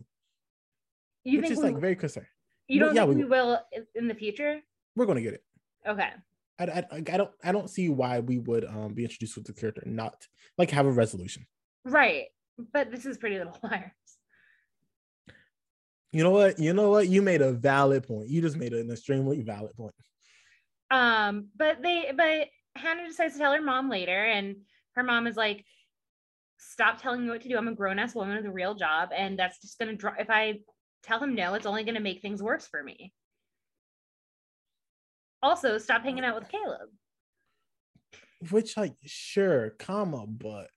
You 1.24 1.40
which 1.40 1.50
think 1.50 1.52
is 1.60 1.64
we, 1.64 1.72
like 1.72 1.82
very 1.82 1.96
concerned. 1.96 2.28
you 2.68 2.80
don't 2.80 2.96
yeah, 2.96 3.04
think 3.04 3.16
we 3.16 3.24
we, 3.24 3.30
will 3.30 3.60
in- 3.96 4.08
the 4.08 4.16
future? 4.16 4.60
We're 4.96 5.06
gonna 5.06 5.22
get 5.22 5.34
it. 5.34 5.44
Okay. 5.88 6.10
I, 6.58 6.64
I, 6.64 6.86
I 6.92 7.02
don't 7.02 7.32
I 7.44 7.52
don't 7.52 7.70
see 7.70 7.90
why 7.90 8.20
we 8.20 8.40
would 8.40 8.66
um 8.66 8.94
be 8.94 9.04
introduced 9.04 9.36
with 9.36 9.46
the 9.46 9.54
character 9.54 9.82
and 9.86 9.96
not 9.96 10.28
like 10.58 10.72
have 10.72 10.86
a 10.86 10.92
resolution. 10.92 11.46
Right. 11.84 12.26
But 12.58 12.92
this 12.92 13.06
is 13.06 13.18
Pretty 13.18 13.38
Little 13.38 13.58
Liars. 13.64 13.92
You 16.12 16.24
know 16.24 16.32
what? 16.32 16.60
You 16.60 16.74
know 16.74 16.90
what? 16.90 17.10
You 17.10 17.22
made 17.22 17.42
a 17.42 17.52
valid 17.52 18.08
point. 18.08 18.30
You 18.30 18.42
just 18.42 18.56
made 18.56 18.74
an 18.74 18.90
extremely 18.90 19.42
valid 19.42 19.76
point. 19.76 19.94
Um, 20.90 21.50
but 21.58 21.82
they 21.82 22.12
but 22.16 22.48
Hanna 22.76 23.06
decides 23.06 23.34
to 23.34 23.40
tell 23.40 23.54
her 23.54 23.62
mom 23.62 23.90
later, 23.90 24.24
and 24.24 24.58
her 24.96 25.04
mom 25.04 25.28
is 25.28 25.36
like, 25.36 25.66
"Stop 26.58 27.02
telling 27.02 27.24
me 27.24 27.30
what 27.30 27.42
to 27.42 27.50
do. 27.50 27.58
I'm 27.58 27.68
a 27.68 27.76
grown 27.76 28.00
ass 28.00 28.16
woman 28.16 28.38
with 28.38 28.46
a 28.46 28.52
real 28.52 28.76
job, 28.76 29.10
and 29.14 29.38
that's 29.38 29.60
just 29.60 29.78
gonna 29.78 29.96
draw. 29.96 30.14
If 30.18 30.30
I 30.30 30.60
tell 31.04 31.22
him 31.22 31.36
no, 31.36 31.54
it's 31.54 31.66
only 31.66 31.84
gonna 31.84 32.00
make 32.00 32.22
things 32.22 32.42
worse 32.42 32.66
for 32.66 32.82
me." 32.82 33.12
Also, 35.44 35.78
stop 35.78 36.04
hanging 36.04 36.24
out 36.24 36.40
with 36.40 36.50
Caleb. 36.50 36.90
Which 38.52 38.78
like 38.78 38.96
sure, 39.04 39.72
comma, 39.72 40.26
but 40.28 40.70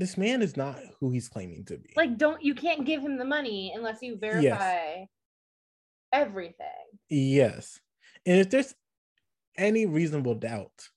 this 0.00 0.16
man 0.16 0.40
is 0.40 0.56
not 0.56 0.80
who 0.98 1.10
he's 1.10 1.28
claiming 1.28 1.64
to 1.66 1.76
be. 1.76 1.90
Like, 1.94 2.16
don't 2.16 2.42
you 2.42 2.54
can't 2.54 2.84
give 2.86 3.02
him 3.02 3.18
the 3.18 3.24
money 3.24 3.72
unless 3.76 3.98
you 4.00 4.16
verify 4.16 5.04
everything. 6.12 6.66
yes. 7.08 7.78
And 8.26 8.38
if 8.40 8.50
there's 8.50 8.74
any 9.56 9.86
reasonable 9.86 10.34
doubt, 10.34 10.88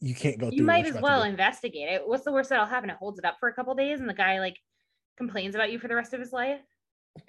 you 0.00 0.14
can't 0.14 0.38
go 0.38 0.48
through. 0.48 0.56
You 0.56 0.64
might 0.64 0.86
as 0.86 1.00
well 1.00 1.22
investigate 1.22 1.88
it. 1.88 2.02
What's 2.06 2.24
the 2.24 2.32
worst 2.32 2.50
that'll 2.50 2.66
happen? 2.66 2.90
It 2.90 2.96
holds 2.96 3.18
it 3.18 3.24
up 3.24 3.36
for 3.38 3.48
a 3.48 3.54
couple 3.54 3.74
days, 3.74 4.00
and 4.00 4.08
the 4.08 4.14
guy 4.14 4.40
like 4.40 4.56
complains 5.16 5.54
about 5.54 5.70
you 5.70 5.78
for 5.78 5.88
the 5.88 5.94
rest 5.94 6.12
of 6.12 6.20
his 6.20 6.32
life. 6.32 6.60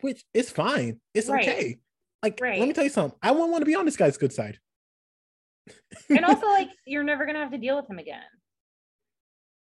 Which 0.01 0.23
is 0.33 0.49
fine. 0.49 0.99
It's 1.13 1.29
Right. 1.29 1.47
okay. 1.47 1.79
Like, 2.23 2.39
let 2.39 2.59
me 2.61 2.73
tell 2.73 2.85
you 2.85 2.89
something. 2.89 3.17
I 3.21 3.31
wouldn't 3.31 3.51
want 3.51 3.61
to 3.61 3.65
be 3.65 3.75
on 3.75 3.83
this 3.85 3.97
guy's 3.97 4.17
good 4.17 4.31
side. 4.31 4.59
And 6.09 6.23
also, 6.23 6.47
like, 6.57 6.69
you're 6.85 7.03
never 7.03 7.25
gonna 7.25 7.39
have 7.39 7.51
to 7.51 7.57
deal 7.57 7.75
with 7.75 7.89
him 7.89 7.99
again. 7.99 8.23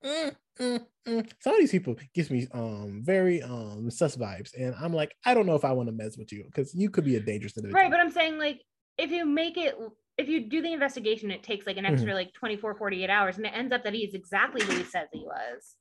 Mm, 0.04 0.36
mm, 0.58 0.86
mm. 1.06 1.32
Some 1.40 1.54
of 1.54 1.60
these 1.60 1.70
people 1.70 1.96
gives 2.14 2.30
me 2.30 2.46
um 2.52 3.02
very 3.04 3.42
um 3.42 3.90
sus 3.90 4.16
vibes, 4.16 4.50
and 4.58 4.74
I'm 4.80 4.92
like, 4.92 5.14
I 5.24 5.34
don't 5.34 5.46
know 5.46 5.54
if 5.54 5.64
I 5.64 5.72
want 5.72 5.88
to 5.88 5.92
mess 5.92 6.16
with 6.16 6.32
you 6.32 6.44
because 6.44 6.74
you 6.74 6.90
could 6.90 7.04
be 7.04 7.16
a 7.16 7.20
dangerous 7.20 7.56
individual. 7.56 7.82
Right, 7.82 7.90
but 7.90 8.00
I'm 8.00 8.10
saying 8.10 8.38
like 8.38 8.62
if 8.98 9.10
you 9.10 9.24
make 9.26 9.56
it 9.56 9.74
if 10.16 10.28
you 10.28 10.48
do 10.48 10.62
the 10.62 10.72
investigation, 10.72 11.30
it 11.30 11.42
takes 11.42 11.66
like 11.66 11.76
an 11.76 11.84
Mm-hmm. 11.84 11.94
extra 11.94 12.14
like 12.14 12.32
24, 12.34 12.76
48 12.76 13.10
hours, 13.10 13.36
and 13.36 13.46
it 13.46 13.52
ends 13.54 13.72
up 13.72 13.84
that 13.84 13.94
he's 13.94 14.14
exactly 14.14 14.64
who 14.64 14.72
he 14.74 14.84
says 14.84 15.08
he 15.12 15.20
was. 15.20 15.74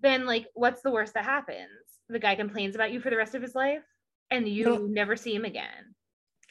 Then 0.00 0.26
like 0.26 0.46
what's 0.54 0.82
the 0.82 0.90
worst 0.90 1.14
that 1.14 1.24
happens? 1.24 1.68
The 2.08 2.18
guy 2.18 2.34
complains 2.34 2.74
about 2.74 2.92
you 2.92 3.00
for 3.00 3.10
the 3.10 3.16
rest 3.16 3.34
of 3.34 3.42
his 3.42 3.54
life 3.54 3.82
and 4.30 4.48
you 4.48 4.64
No. 4.64 4.76
never 4.86 5.16
see 5.16 5.34
him 5.34 5.44
again. 5.44 5.94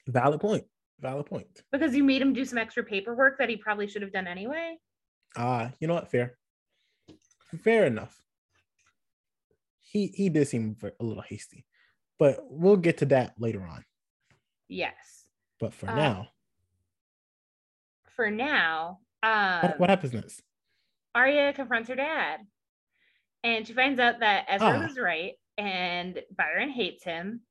Valid 0.08 0.40
point. 0.42 0.66
Valid 1.00 1.26
point. 1.26 1.64
Because 1.72 1.96
you 1.96 2.04
made 2.04 2.22
him 2.22 2.34
do 2.34 2.46
some 2.46 2.58
extra 2.58 2.84
paperwork 2.84 3.38
that 3.40 3.50
he 3.50 3.58
probably 3.58 3.88
should 3.88 4.02
have 4.02 4.12
done 4.12 4.28
anyway. 4.28 4.78
Ah, 5.38 5.72
you 5.80 5.88
know 5.88 5.94
what? 5.96 6.10
Fair. 6.10 6.38
Fair 7.64 7.86
enough. 7.86 8.22
He 9.80 10.08
he 10.08 10.30
did 10.30 10.48
seem 10.48 10.76
a 11.00 11.04
little 11.04 11.24
hasty, 11.24 11.66
but 12.20 12.40
we'll 12.50 12.78
get 12.78 12.98
to 12.98 13.06
that 13.08 13.36
later 13.40 13.64
on. 13.64 13.86
Yes. 14.68 15.28
But 15.60 15.74
for 15.74 15.90
Uh, 15.90 15.96
now, 15.96 16.28
For 18.16 18.30
now, 18.32 19.00
um 19.24 19.62
what, 19.62 19.80
what 19.80 19.90
happens 19.90 20.14
next? 20.14 20.42
Aria 21.14 21.54
confronts 21.54 21.88
her 21.90 21.96
dad. 21.96 22.42
And 23.44 23.66
she 23.66 23.74
finds 23.74 24.00
out 24.00 24.20
that 24.20 24.46
Ezra 24.50 24.68
Ah. 24.80 24.86
was 24.88 24.98
right 24.98 25.34
and 25.58 26.22
Byron 26.36 26.70
hates 26.72 27.04
him 27.04 27.42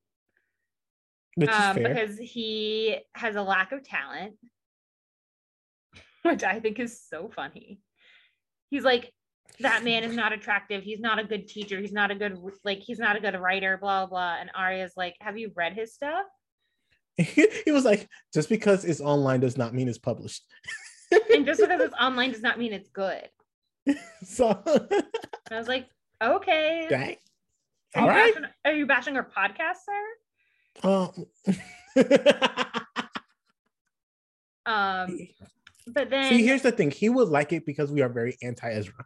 um, 1.48 1.76
because 1.76 2.18
he 2.18 2.98
has 3.14 3.36
a 3.36 3.42
lack 3.42 3.72
of 3.72 3.82
talent, 3.84 4.34
which 6.22 6.42
I 6.42 6.60
think 6.60 6.78
is 6.78 7.00
so 7.08 7.28
funny. 7.34 7.80
He's 8.70 8.84
like, 8.84 9.12
that 9.60 9.84
man 9.84 10.04
is 10.04 10.14
not 10.14 10.32
attractive. 10.32 10.82
He's 10.82 11.00
not 11.00 11.18
a 11.18 11.24
good 11.24 11.48
teacher. 11.48 11.80
He's 11.80 11.92
not 11.92 12.10
a 12.10 12.14
good 12.14 12.38
like. 12.64 12.80
He's 12.80 12.98
not 12.98 13.16
a 13.16 13.20
good 13.20 13.38
writer. 13.38 13.78
Blah 13.78 14.06
blah. 14.06 14.36
And 14.40 14.50
Aria's 14.54 14.92
like, 14.96 15.16
have 15.20 15.38
you 15.38 15.52
read 15.54 15.74
his 15.74 15.94
stuff? 15.94 16.26
he 17.16 17.70
was 17.70 17.84
like, 17.84 18.08
just 18.32 18.48
because 18.48 18.84
it's 18.84 19.00
online 19.00 19.40
does 19.40 19.56
not 19.56 19.74
mean 19.74 19.88
it's 19.88 19.98
published. 19.98 20.42
And 21.32 21.46
just 21.46 21.60
because 21.60 21.80
it's 21.80 21.94
online 22.00 22.32
does 22.32 22.42
not 22.42 22.58
mean 22.58 22.72
it's 22.72 22.88
good. 22.88 23.28
so 24.24 24.60
I 25.50 25.56
was 25.58 25.68
like, 25.68 25.86
okay, 26.22 26.86
dang. 26.88 27.16
Are, 27.94 28.02
All 28.02 28.08
you 28.08 28.12
right. 28.12 28.34
bashing, 28.34 28.50
are 28.64 28.72
you 28.72 28.86
bashing 28.86 29.16
our 29.16 29.28
podcast, 29.30 29.76
sir? 29.86 30.88
Um, 30.88 31.26
Um, 34.66 35.28
but 35.86 36.10
then 36.10 36.30
see, 36.30 36.44
here's 36.44 36.62
the 36.62 36.72
thing. 36.72 36.90
He 36.90 37.08
would 37.08 37.28
like 37.28 37.52
it 37.52 37.66
because 37.66 37.92
we 37.92 38.02
are 38.02 38.08
very 38.08 38.36
anti-Ezra. 38.42 39.04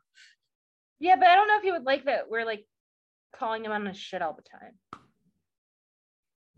Yeah, 1.01 1.17
but 1.17 1.29
I 1.29 1.37
don't 1.37 1.49
know 1.49 1.57
if 1.57 1.63
he 1.63 1.73
would 1.73 1.85
like 1.85 2.05
that. 2.07 2.31
We're 2.31 2.45
like 2.45 2.65
calling 3.37 3.65
him 3.65 3.73
on 3.73 3.87
his 3.87 3.97
shit 3.97 4.23
all 4.23 4.35
the 4.35 4.43
time. 4.43 5.03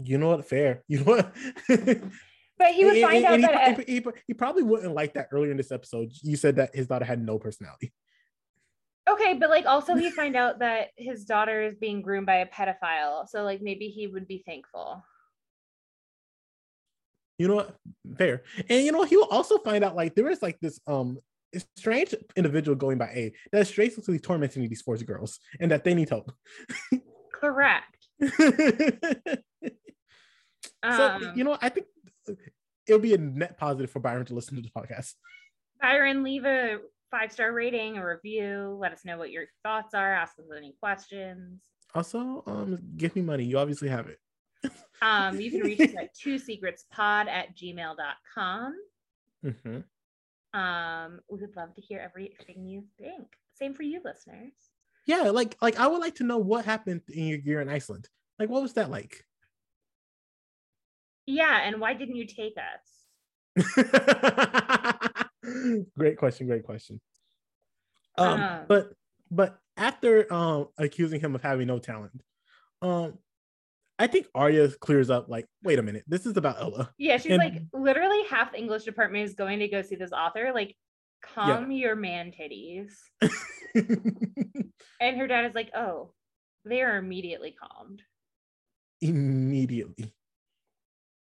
You 0.02 0.18
know 0.18 0.28
what? 0.28 0.48
Fair. 0.48 0.82
You 0.88 0.98
know 0.98 1.04
what? 1.04 1.34
But 2.58 2.72
he 2.74 2.84
would 2.84 3.00
find 3.00 3.24
and- 3.24 3.26
out 3.26 3.32
and 3.34 3.42
he, 3.42 4.00
that 4.00 4.02
pro- 4.02 4.12
he, 4.14 4.20
he 4.28 4.34
probably 4.34 4.62
wouldn't 4.62 4.94
like 4.94 5.14
that 5.14 5.28
earlier 5.32 5.50
in 5.50 5.56
this 5.56 5.72
episode. 5.72 6.10
You 6.22 6.36
said 6.36 6.56
that 6.56 6.74
his 6.74 6.86
daughter 6.88 7.06
had 7.06 7.24
no 7.24 7.38
personality. 7.38 7.92
okay, 9.08 9.32
but 9.34 9.48
like 9.48 9.64
also 9.66 9.94
he'd 9.94 10.12
find 10.12 10.36
out 10.36 10.58
that 10.58 10.88
his 10.96 11.24
daughter 11.24 11.62
is 11.62 11.74
being 11.76 12.02
groomed 12.02 12.26
by 12.26 12.36
a 12.36 12.46
pedophile. 12.46 13.26
So 13.28 13.44
like 13.44 13.62
maybe 13.62 13.88
he 13.88 14.06
would 14.08 14.28
be 14.28 14.42
thankful. 14.46 15.02
You 17.38 17.48
know 17.48 17.54
what? 17.56 17.74
Fair. 18.18 18.42
And 18.68 18.84
you 18.84 18.92
know, 18.92 19.04
he 19.04 19.16
will 19.16 19.28
also 19.30 19.56
find 19.58 19.82
out 19.82 19.96
like 19.96 20.14
there 20.14 20.28
is 20.28 20.42
like 20.42 20.58
this 20.60 20.78
um 20.86 21.18
strange 21.76 22.14
individual 22.36 22.76
going 22.76 22.98
by 22.98 23.06
A 23.06 23.32
that's 23.52 23.72
basically 23.72 24.18
tormenting 24.18 24.68
these 24.68 24.82
four 24.82 24.96
girls 24.98 25.38
and 25.60 25.70
that 25.70 25.84
they 25.84 25.94
need 25.94 26.08
help. 26.08 26.32
Correct. 27.32 27.96
so 28.20 29.38
Um, 30.82 31.32
you 31.34 31.44
know, 31.44 31.56
I 31.60 31.68
think 31.68 31.86
it'll 32.86 33.00
be 33.00 33.14
a 33.14 33.18
net 33.18 33.58
positive 33.58 33.90
for 33.90 34.00
Byron 34.00 34.26
to 34.26 34.34
listen 34.34 34.56
to 34.56 34.62
the 34.62 34.70
podcast. 34.70 35.14
Byron, 35.80 36.22
leave 36.22 36.44
a 36.44 36.78
five 37.10 37.32
star 37.32 37.52
rating, 37.52 37.96
a 37.98 38.06
review. 38.06 38.76
Let 38.80 38.92
us 38.92 39.04
know 39.04 39.18
what 39.18 39.30
your 39.30 39.46
thoughts 39.62 39.94
are. 39.94 40.12
Ask 40.14 40.38
us 40.38 40.44
any 40.56 40.74
questions. 40.80 41.60
Also, 41.94 42.42
um, 42.46 42.78
give 42.96 43.16
me 43.16 43.22
money. 43.22 43.44
You 43.44 43.58
obviously 43.58 43.88
have 43.88 44.06
it. 44.08 44.18
Um, 45.02 45.40
you 45.40 45.50
can 45.50 45.60
reach 45.62 45.80
us 45.80 45.90
at 45.98 46.14
two 46.20 46.38
secrets 46.38 46.84
pod 46.92 47.26
at 47.28 47.56
gmail.com. 47.56 48.74
Mhm. 49.44 49.84
Um, 50.52 51.20
we 51.30 51.40
would 51.40 51.56
love 51.56 51.74
to 51.74 51.80
hear 51.80 52.00
everything 52.00 52.64
you 52.66 52.84
think. 52.98 53.28
Same 53.54 53.74
for 53.74 53.82
you, 53.82 54.00
listeners. 54.04 54.52
Yeah, 55.06 55.30
like 55.30 55.56
like 55.62 55.78
I 55.78 55.86
would 55.86 56.00
like 56.00 56.16
to 56.16 56.24
know 56.24 56.38
what 56.38 56.64
happened 56.64 57.02
in 57.08 57.26
your 57.26 57.38
year 57.38 57.60
in 57.60 57.68
Iceland. 57.68 58.08
Like, 58.38 58.48
what 58.48 58.62
was 58.62 58.74
that 58.74 58.90
like? 58.90 59.24
Yeah, 61.26 61.60
and 61.62 61.80
why 61.80 61.94
didn't 61.94 62.16
you 62.16 62.26
take 62.26 62.54
us? 62.56 63.00
great 65.96 66.16
question. 66.16 66.46
Great 66.46 66.64
question. 66.64 67.00
Um, 68.18 68.42
Um, 68.42 68.64
but 68.68 68.92
but 69.30 69.58
after 69.76 70.32
um 70.32 70.68
accusing 70.78 71.20
him 71.20 71.34
of 71.34 71.42
having 71.42 71.66
no 71.66 71.78
talent, 71.78 72.22
um, 72.82 73.18
I 74.00 74.06
think 74.06 74.26
Aria 74.34 74.68
clears 74.80 75.10
up. 75.10 75.28
Like, 75.28 75.46
wait 75.62 75.78
a 75.78 75.82
minute, 75.82 76.04
this 76.08 76.24
is 76.24 76.36
about 76.38 76.58
Ella. 76.58 76.90
Yeah, 76.96 77.18
she's 77.18 77.32
And- 77.32 77.38
like 77.38 77.62
literally 77.74 78.22
half 78.30 78.52
the 78.52 78.58
English 78.58 78.84
department 78.84 79.24
is 79.24 79.34
going 79.34 79.58
to 79.58 79.68
go 79.68 79.82
see 79.82 79.94
this 79.94 80.10
author. 80.10 80.52
Like, 80.54 80.74
calm 81.22 81.70
your 81.70 81.94
man 81.94 82.32
titties. 82.32 82.92
And 85.00 85.16
her 85.16 85.26
dad 85.26 85.46
is 85.46 85.54
like, 85.54 85.70
oh, 85.74 86.12
they 86.64 86.82
are 86.82 86.96
immediately 86.96 87.54
calmed. 87.58 88.02
Immediately, 89.00 90.12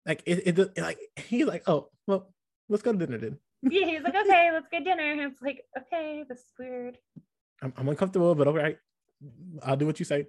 like 0.06 0.23
it, 0.26 0.57
it, 0.57 0.77
like 0.77 0.99
he's 1.18 1.45
like, 1.45 1.64
oh 1.68 1.89
well, 2.06 2.34
let's 2.69 2.81
go 2.81 2.94
to 2.94 2.98
dinner 2.98 3.18
then. 3.18 3.38
Yeah, 3.61 3.85
he's 3.88 4.03
like, 4.03 4.15
okay, 4.15 4.52
let's 4.53 4.68
get 4.72 4.85
dinner. 4.85 5.03
And 5.03 5.19
it's 5.19 5.41
like, 5.41 5.64
okay, 5.77 6.23
this 6.30 6.39
is 6.39 6.53
weird. 6.57 6.98
I'm, 7.61 7.73
I'm 7.76 7.89
uncomfortable, 7.89 8.35
but 8.35 8.48
all 8.48 8.53
right, 8.53 8.77
I'll 9.64 9.76
do 9.76 9.85
what 9.85 9.99
you 9.99 10.06
say. 10.06 10.27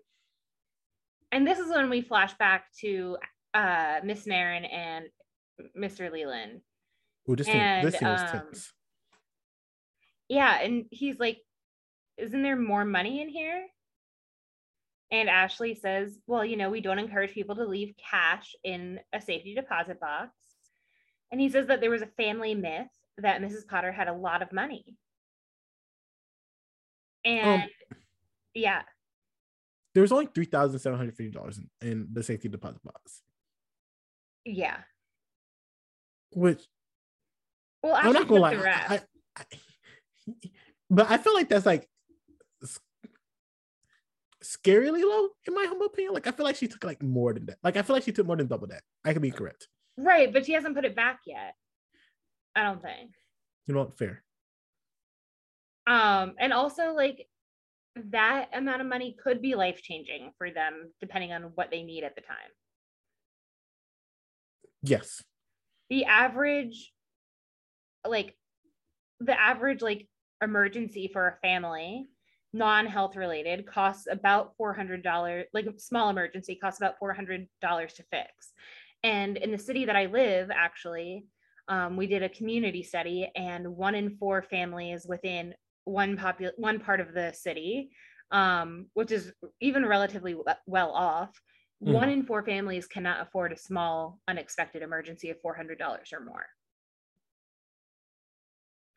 And 1.32 1.46
this 1.46 1.58
is 1.58 1.70
when 1.70 1.90
we 1.90 2.00
flash 2.00 2.34
back 2.34 2.66
to 2.80 3.18
uh 3.54 4.00
Miss 4.04 4.26
Marin 4.26 4.64
and 4.64 5.06
Mr. 5.76 6.10
Leland. 6.10 6.60
Ooh, 7.28 7.36
this 7.36 7.46
this 7.46 7.54
And, 7.54 7.92
scene 7.92 8.08
was 8.08 8.22
um, 8.22 8.28
tense. 8.28 8.72
Yeah, 10.28 10.60
and 10.60 10.84
he's 10.90 11.18
like, 11.18 11.38
isn't 12.18 12.42
there 12.42 12.56
more 12.56 12.84
money 12.84 13.22
in 13.22 13.28
here? 13.28 13.66
And 15.10 15.30
Ashley 15.30 15.74
says, 15.74 16.18
well, 16.26 16.44
you 16.44 16.56
know, 16.56 16.68
we 16.68 16.82
don't 16.82 16.98
encourage 16.98 17.32
people 17.32 17.56
to 17.56 17.64
leave 17.64 17.94
cash 18.10 18.54
in 18.62 19.00
a 19.14 19.20
safety 19.20 19.54
deposit 19.54 19.98
box. 20.00 20.30
And 21.32 21.40
he 21.40 21.48
says 21.48 21.66
that 21.68 21.80
there 21.80 21.90
was 21.90 22.02
a 22.02 22.10
family 22.18 22.54
myth 22.54 22.88
that 23.18 23.40
Mrs. 23.40 23.66
Potter 23.66 23.90
had 23.90 24.08
a 24.08 24.12
lot 24.12 24.42
of 24.42 24.52
money. 24.52 24.84
And 27.24 27.64
yeah, 28.54 28.82
There 29.98 30.02
was 30.02 30.12
only 30.12 30.26
three 30.32 30.44
thousand 30.44 30.78
seven 30.78 30.96
hundred 30.96 31.16
fifty 31.16 31.32
dollars 31.32 31.58
in, 31.58 31.88
in 31.88 32.06
the 32.12 32.22
safety 32.22 32.48
deposit 32.48 32.80
box, 32.84 33.20
yeah. 34.44 34.76
which 36.30 36.62
Well, 37.82 37.96
I'm 37.96 38.12
not 38.12 38.28
gonna 38.28 38.40
lie. 38.40 38.54
I-. 38.54 38.94
I- 38.94 39.00
I- 39.36 39.44
but 40.88 41.10
I 41.10 41.16
feel 41.18 41.34
like 41.34 41.48
that's 41.48 41.66
like 41.66 41.88
scarily 44.44 45.02
low 45.02 45.30
in 45.48 45.52
my 45.52 45.64
humble 45.68 45.86
opinion. 45.86 46.14
Like 46.14 46.28
I 46.28 46.30
feel 46.30 46.46
like 46.46 46.54
she 46.54 46.68
took 46.68 46.84
like 46.84 47.02
more 47.02 47.34
than 47.34 47.46
that. 47.46 47.58
Like 47.64 47.76
I 47.76 47.82
feel 47.82 47.96
like 47.96 48.04
she 48.04 48.12
took 48.12 48.28
more 48.28 48.36
than 48.36 48.46
double 48.46 48.68
that. 48.68 48.82
I 49.04 49.12
could 49.12 49.22
be 49.22 49.32
correct. 49.32 49.66
right, 49.96 50.32
but 50.32 50.46
she 50.46 50.52
hasn't 50.52 50.76
put 50.76 50.84
it 50.84 50.94
back 50.94 51.22
yet. 51.26 51.54
I 52.54 52.62
don't 52.62 52.80
think. 52.80 53.10
You 53.66 53.74
know? 53.74 53.92
Fair. 53.98 54.22
Um, 55.88 56.34
and 56.38 56.52
also 56.52 56.92
like 56.92 57.26
that 58.10 58.48
amount 58.52 58.80
of 58.80 58.86
money 58.86 59.16
could 59.22 59.40
be 59.42 59.54
life 59.54 59.82
changing 59.82 60.32
for 60.38 60.50
them 60.50 60.92
depending 61.00 61.32
on 61.32 61.52
what 61.54 61.70
they 61.70 61.82
need 61.82 62.04
at 62.04 62.14
the 62.14 62.20
time. 62.20 62.36
Yes. 64.82 65.22
The 65.90 66.04
average, 66.04 66.92
like 68.06 68.36
the 69.20 69.38
average 69.38 69.82
like 69.82 70.06
emergency 70.42 71.10
for 71.12 71.26
a 71.26 71.36
family, 71.46 72.06
non-health 72.52 73.16
related, 73.16 73.66
costs 73.66 74.06
about 74.10 74.52
four 74.56 74.72
hundred 74.72 75.02
dollars. 75.02 75.46
Like 75.52 75.66
a 75.66 75.78
small 75.78 76.10
emergency 76.10 76.54
costs 76.54 76.80
about 76.80 76.98
four 76.98 77.12
hundred 77.12 77.48
dollars 77.60 77.94
to 77.94 78.04
fix. 78.10 78.52
And 79.02 79.36
in 79.36 79.50
the 79.50 79.58
city 79.58 79.84
that 79.84 79.96
I 79.96 80.06
live, 80.06 80.50
actually, 80.52 81.26
um, 81.68 81.96
we 81.96 82.06
did 82.06 82.22
a 82.22 82.28
community 82.28 82.82
study, 82.82 83.30
and 83.36 83.76
one 83.76 83.94
in 83.94 84.16
four 84.16 84.42
families 84.42 85.06
within 85.08 85.54
one 85.88 86.16
popul- 86.16 86.52
one 86.56 86.80
part 86.80 87.00
of 87.00 87.12
the 87.14 87.32
city, 87.32 87.90
um, 88.30 88.86
which 88.94 89.10
is 89.10 89.32
even 89.60 89.86
relatively 89.86 90.32
w- 90.34 90.56
well 90.66 90.90
off, 90.92 91.30
Mhm. 91.82 91.92
one 91.92 92.08
in 92.10 92.26
four 92.26 92.42
families 92.44 92.86
cannot 92.86 93.20
afford 93.26 93.52
a 93.52 93.56
small 93.56 94.20
unexpected 94.28 94.82
emergency 94.82 95.30
of 95.30 95.40
four 95.40 95.54
hundred 95.54 95.78
dollars 95.78 96.12
or 96.12 96.20
more. 96.20 96.46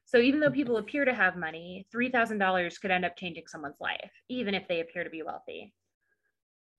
So 0.06 0.18
even 0.18 0.42
though 0.42 0.52
people 0.52 0.76
appear 0.78 1.06
to 1.06 1.14
have 1.14 1.38
money, 1.38 1.88
three 1.92 2.10
thousand 2.10 2.40
dollars 2.40 2.78
could 2.78 2.92
end 2.92 3.06
up 3.06 3.16
changing 3.16 3.48
someone's 3.48 3.80
life, 3.80 4.12
even 4.28 4.54
if 4.54 4.68
they 4.68 4.82
appear 4.82 5.04
to 5.06 5.10
be 5.10 5.24
wealthy. 5.24 5.74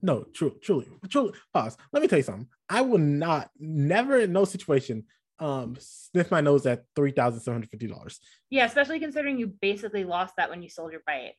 No, 0.02 0.24
true, 0.24 0.59
truly, 0.60 0.89
truly. 1.09 1.32
Pause. 1.55 1.78
Let 1.93 2.02
me 2.02 2.09
tell 2.09 2.18
you 2.18 2.24
something. 2.24 2.48
I 2.68 2.80
will 2.82 2.98
not, 2.98 3.51
never 3.59 4.18
in 4.18 4.32
no 4.32 4.44
situation, 4.44 5.06
um, 5.43 5.77
sniff 5.81 6.31
my 6.31 6.40
nose 6.40 6.64
at 6.66 6.85
three 6.94 7.10
thousand 7.10 7.40
seven 7.40 7.55
hundred 7.55 7.70
fifty 7.70 7.89
dollars. 7.89 8.20
Yeah, 8.51 8.64
especially 8.64 9.01
considering 9.01 9.39
you 9.39 9.48
basically 9.48 10.05
lost 10.05 10.36
that 10.36 10.48
when 10.51 10.62
you 10.62 10.69
sold 10.69 10.93
your 10.93 11.02
bike. 11.06 11.36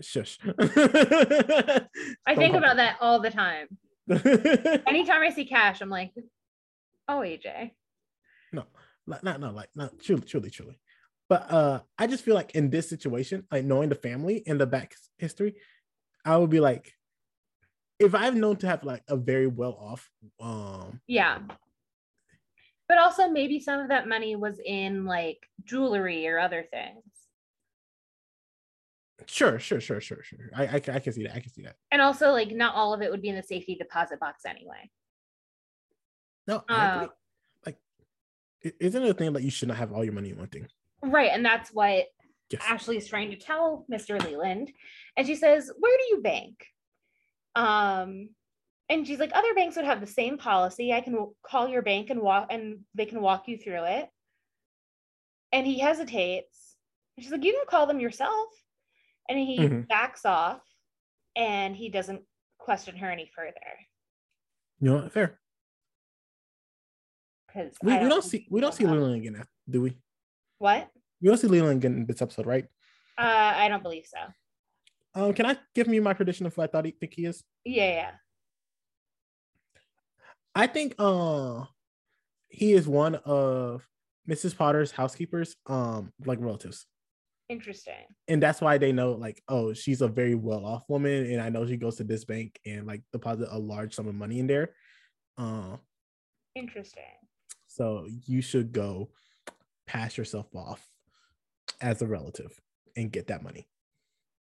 Shush. 0.00 0.38
I 0.60 2.34
think 2.36 2.54
about 2.54 2.76
that 2.76 2.96
all 3.00 3.20
the 3.20 3.30
time. 3.30 3.66
Anytime 4.86 5.22
I 5.22 5.30
see 5.30 5.44
cash, 5.44 5.80
I'm 5.80 5.90
like, 5.90 6.12
oh 7.08 7.18
AJ. 7.20 7.72
no, 8.52 8.64
like, 9.06 9.22
not 9.24 9.40
no, 9.40 9.50
like 9.50 9.70
not 9.74 9.98
truly, 10.00 10.22
truly, 10.22 10.50
truly. 10.50 10.78
But 11.28 11.50
uh, 11.50 11.80
I 11.98 12.06
just 12.06 12.24
feel 12.24 12.34
like 12.34 12.54
in 12.54 12.70
this 12.70 12.88
situation, 12.88 13.46
like 13.50 13.64
knowing 13.64 13.88
the 13.88 13.94
family 13.94 14.42
and 14.46 14.60
the 14.60 14.66
back 14.66 14.94
history, 15.18 15.56
I 16.24 16.36
would 16.36 16.50
be 16.50 16.60
like, 16.60 16.92
if 17.98 18.14
I've 18.14 18.36
known 18.36 18.56
to 18.56 18.66
have 18.66 18.84
like 18.84 19.02
a 19.08 19.16
very 19.16 19.46
well 19.46 19.76
off, 19.80 20.10
um, 20.40 21.00
Yeah. 21.06 21.38
But 22.92 22.98
also 22.98 23.26
maybe 23.26 23.58
some 23.58 23.80
of 23.80 23.88
that 23.88 24.06
money 24.06 24.36
was 24.36 24.60
in 24.62 25.06
like 25.06 25.38
jewelry 25.64 26.28
or 26.28 26.38
other 26.38 26.62
things. 26.70 27.02
sure, 29.24 29.58
sure, 29.58 29.80
sure, 29.80 30.02
sure, 30.02 30.22
sure. 30.22 30.50
I, 30.54 30.64
I, 30.64 30.74
I 30.74 30.98
can 30.98 31.14
see 31.14 31.22
that. 31.22 31.34
I 31.34 31.40
can 31.40 31.50
see 31.50 31.62
that. 31.62 31.76
And 31.90 32.02
also 32.02 32.32
like 32.32 32.50
not 32.50 32.74
all 32.74 32.92
of 32.92 33.00
it 33.00 33.10
would 33.10 33.22
be 33.22 33.30
in 33.30 33.34
the 33.36 33.42
safety 33.42 33.76
deposit 33.76 34.20
box 34.20 34.42
anyway. 34.46 34.90
No. 36.46 36.64
Uh, 36.68 37.06
like, 37.64 37.78
isn't 38.78 39.02
it 39.02 39.08
a 39.08 39.14
thing 39.14 39.32
that 39.32 39.42
you 39.42 39.50
should 39.50 39.68
not 39.68 39.78
have 39.78 39.90
all 39.90 40.04
your 40.04 40.12
money 40.12 40.28
in 40.28 40.36
one 40.36 40.48
thing? 40.48 40.68
Right. 41.00 41.30
And 41.32 41.42
that's 41.42 41.70
what 41.70 42.08
Yes. 42.50 42.60
Ashley's 42.68 43.08
trying 43.08 43.30
to 43.30 43.36
tell 43.36 43.86
Mr. 43.90 44.22
Leland. 44.22 44.70
And 45.16 45.26
she 45.26 45.36
says, 45.36 45.72
Where 45.78 45.96
do 45.96 46.04
you 46.10 46.20
bank? 46.20 46.66
Um, 47.54 48.28
and 48.92 49.06
she's 49.06 49.18
like, 49.18 49.32
Other 49.34 49.54
banks 49.54 49.76
would 49.76 49.84
have 49.86 50.00
the 50.00 50.06
same 50.06 50.36
policy. 50.38 50.92
I 50.92 51.00
can 51.00 51.26
call 51.42 51.68
your 51.68 51.82
bank 51.82 52.10
and 52.10 52.20
walk 52.20 52.48
and 52.50 52.80
they 52.94 53.06
can 53.06 53.20
walk 53.22 53.48
you 53.48 53.56
through 53.56 53.84
it. 53.84 54.08
And 55.50 55.66
he 55.66 55.78
hesitates. 55.78 56.76
And 57.16 57.24
she's 57.24 57.32
like, 57.32 57.42
You 57.44 57.52
can 57.52 57.64
call 57.68 57.86
them 57.86 58.00
yourself. 58.00 58.48
And 59.28 59.38
he 59.38 59.58
Mhm. 59.58 59.88
backs 59.88 60.24
off 60.24 60.60
and 61.36 61.74
he 61.74 61.88
doesn't 61.88 62.22
question 62.58 62.96
her 62.96 63.10
any 63.10 63.30
further 63.34 63.54
You 64.80 64.88
know, 64.90 64.96
what? 65.02 65.12
fair. 65.12 65.40
because 67.46 67.72
We, 67.82 67.92
we 67.98 68.08
don't 68.08 68.24
see 68.24 68.46
we 68.50 68.60
don't 68.60 68.74
see 68.74 68.84
Leland 68.86 69.16
again, 69.16 69.44
do 69.68 69.82
we? 69.82 69.96
what. 70.58 70.88
We 71.20 71.28
don't 71.28 71.38
see 71.38 71.46
Leland 71.48 71.78
again 71.78 71.96
in 71.98 72.06
this 72.06 72.20
episode, 72.20 72.46
right? 72.46 72.64
Uh, 73.16 73.52
I 73.56 73.68
don't 73.68 73.82
believe 73.82 74.06
so. 74.06 74.18
Um, 75.14 75.32
can 75.34 75.46
I 75.46 75.56
give 75.74 75.86
me 75.86 76.00
my 76.00 76.14
prediction 76.14 76.46
of 76.46 76.54
who 76.54 76.62
I 76.62 76.66
thought 76.66 76.84
he 76.84 76.90
think 76.92 77.14
he 77.14 77.26
is? 77.26 77.44
Yeah, 77.64 77.90
yeah. 77.92 78.10
I 80.54 80.66
think 80.66 80.94
uh 80.98 81.64
he 82.48 82.72
is 82.72 82.86
one 82.86 83.14
of 83.24 83.86
Mrs. 84.28 84.56
Potter's 84.56 84.92
housekeepers, 84.92 85.56
um, 85.66 86.12
like 86.26 86.38
relatives. 86.40 86.86
Interesting. 87.48 87.94
And 88.28 88.42
that's 88.42 88.60
why 88.60 88.78
they 88.78 88.92
know, 88.92 89.12
like, 89.12 89.42
oh, 89.48 89.72
she's 89.72 90.00
a 90.00 90.08
very 90.08 90.34
well-off 90.34 90.84
woman, 90.88 91.26
and 91.32 91.40
I 91.40 91.48
know 91.48 91.66
she 91.66 91.76
goes 91.76 91.96
to 91.96 92.04
this 92.04 92.24
bank 92.24 92.60
and 92.64 92.86
like 92.86 93.02
deposit 93.12 93.48
a 93.50 93.58
large 93.58 93.94
sum 93.94 94.06
of 94.06 94.14
money 94.14 94.38
in 94.38 94.46
there. 94.46 94.70
Uh, 95.38 95.76
Interesting. 96.54 97.02
so 97.66 98.06
you 98.26 98.42
should 98.42 98.72
go 98.72 99.10
pass 99.86 100.16
yourself 100.16 100.46
off 100.54 100.86
as 101.80 102.00
a 102.02 102.06
relative 102.06 102.58
and 102.96 103.10
get 103.10 103.26
that 103.28 103.42
money. 103.42 103.66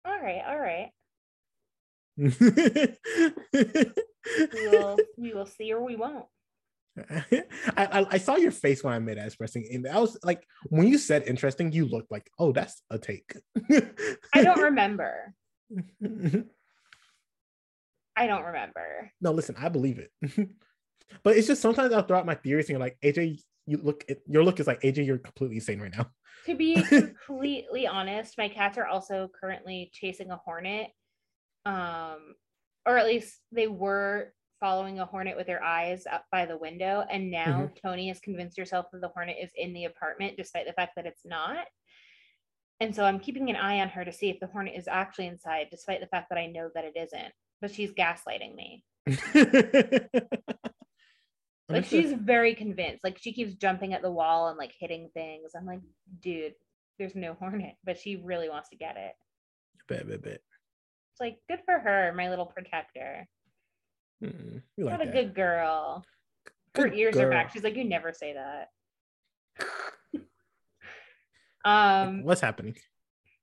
All 0.04 0.20
right, 0.20 0.42
all 0.46 0.58
right. 0.58 0.90
I, 2.18 3.76
We 4.54 4.68
will 4.68 4.98
we 5.18 5.32
will 5.32 5.46
see 5.46 5.72
or 5.72 5.82
we 5.84 5.96
won't. 5.96 6.26
I 7.76 8.06
I 8.10 8.18
saw 8.18 8.36
your 8.36 8.52
face 8.52 8.82
when 8.82 8.94
I 8.94 8.98
made 8.98 9.18
that 9.18 9.26
expressing, 9.26 9.68
and 9.70 9.86
I 9.86 9.98
was 9.98 10.18
like, 10.24 10.46
when 10.70 10.88
you 10.88 10.96
said 10.96 11.24
interesting, 11.26 11.70
you 11.72 11.86
looked 11.86 12.10
like, 12.10 12.30
oh, 12.38 12.52
that's 12.52 12.82
a 12.90 12.98
take. 12.98 13.36
I 14.34 14.42
don't 14.42 14.62
remember. 14.62 15.34
I 18.18 18.26
don't 18.26 18.44
remember. 18.44 19.12
no, 19.20 19.32
listen, 19.32 19.56
I 19.58 19.68
believe 19.68 19.98
it, 19.98 20.10
but 21.22 21.36
it's 21.36 21.46
just 21.46 21.60
sometimes 21.60 21.92
I'll 21.92 22.02
throw 22.02 22.18
out 22.18 22.24
my 22.24 22.34
theories, 22.34 22.64
and 22.66 22.70
you're 22.70 22.80
like, 22.80 22.96
AJ, 23.04 23.40
you 23.66 23.76
look, 23.76 24.04
your 24.26 24.42
look 24.42 24.58
is 24.58 24.66
like 24.66 24.80
AJ, 24.80 25.04
you're 25.04 25.18
completely 25.18 25.56
insane 25.56 25.80
right 25.80 25.92
now. 25.94 26.06
To 26.46 26.54
be 26.54 26.82
completely 26.82 27.86
honest, 27.86 28.38
my 28.38 28.48
cats 28.48 28.78
are 28.78 28.86
also 28.86 29.28
currently 29.38 29.90
chasing 29.92 30.30
a 30.30 30.36
hornet. 30.36 30.92
Um, 31.66 32.34
or 32.86 32.96
at 32.96 33.06
least 33.06 33.40
they 33.52 33.66
were 33.66 34.32
following 34.60 35.00
a 35.00 35.04
hornet 35.04 35.36
with 35.36 35.46
their 35.46 35.62
eyes 35.62 36.06
up 36.10 36.24
by 36.32 36.46
the 36.46 36.56
window. 36.56 37.04
And 37.10 37.30
now 37.30 37.70
Tony 37.82 38.08
has 38.08 38.20
convinced 38.20 38.56
herself 38.56 38.86
that 38.92 39.00
the 39.00 39.08
hornet 39.08 39.36
is 39.42 39.50
in 39.54 39.74
the 39.74 39.84
apartment, 39.84 40.36
despite 40.38 40.66
the 40.66 40.72
fact 40.72 40.92
that 40.96 41.06
it's 41.06 41.26
not. 41.26 41.66
And 42.80 42.94
so 42.94 43.04
I'm 43.04 43.18
keeping 43.18 43.50
an 43.50 43.56
eye 43.56 43.80
on 43.80 43.88
her 43.88 44.04
to 44.04 44.12
see 44.12 44.30
if 44.30 44.40
the 44.40 44.46
hornet 44.46 44.74
is 44.76 44.88
actually 44.88 45.26
inside, 45.26 45.68
despite 45.70 46.00
the 46.00 46.06
fact 46.06 46.28
that 46.30 46.38
I 46.38 46.46
know 46.46 46.70
that 46.74 46.84
it 46.84 46.96
isn't. 46.96 47.32
But 47.60 47.74
she's 47.74 47.92
gaslighting 47.92 48.54
me. 48.54 48.84
Like 51.68 51.84
she's 51.84 52.12
very 52.12 52.54
convinced. 52.54 53.02
Like 53.02 53.18
she 53.18 53.32
keeps 53.32 53.54
jumping 53.54 53.92
at 53.92 54.02
the 54.02 54.10
wall 54.10 54.48
and 54.48 54.58
like 54.58 54.72
hitting 54.78 55.10
things. 55.14 55.52
I'm 55.56 55.66
like, 55.66 55.80
dude, 56.20 56.54
there's 56.98 57.16
no 57.16 57.34
hornet, 57.34 57.74
but 57.84 57.98
she 57.98 58.16
really 58.16 58.48
wants 58.48 58.68
to 58.68 58.76
get 58.76 58.96
it. 58.96 59.12
bet, 59.88 60.08
bet, 60.08 60.22
bet. 60.22 60.40
It's 61.16 61.20
like 61.22 61.38
good 61.48 61.64
for 61.64 61.78
her, 61.78 62.12
my 62.14 62.28
little 62.28 62.44
protector. 62.44 63.26
Mm, 64.22 64.60
like 64.76 64.98
Not 64.98 65.02
a 65.02 65.06
that. 65.06 65.14
good 65.14 65.34
girl. 65.34 66.04
Her 66.74 66.90
Good 66.90 66.98
ears 66.98 67.16
are 67.16 67.30
back. 67.30 67.52
She's 67.54 67.62
like, 67.64 67.74
you 67.74 67.84
never 67.84 68.12
say 68.12 68.34
that. 68.34 68.68
um, 71.64 72.22
What's 72.22 72.42
happening? 72.42 72.76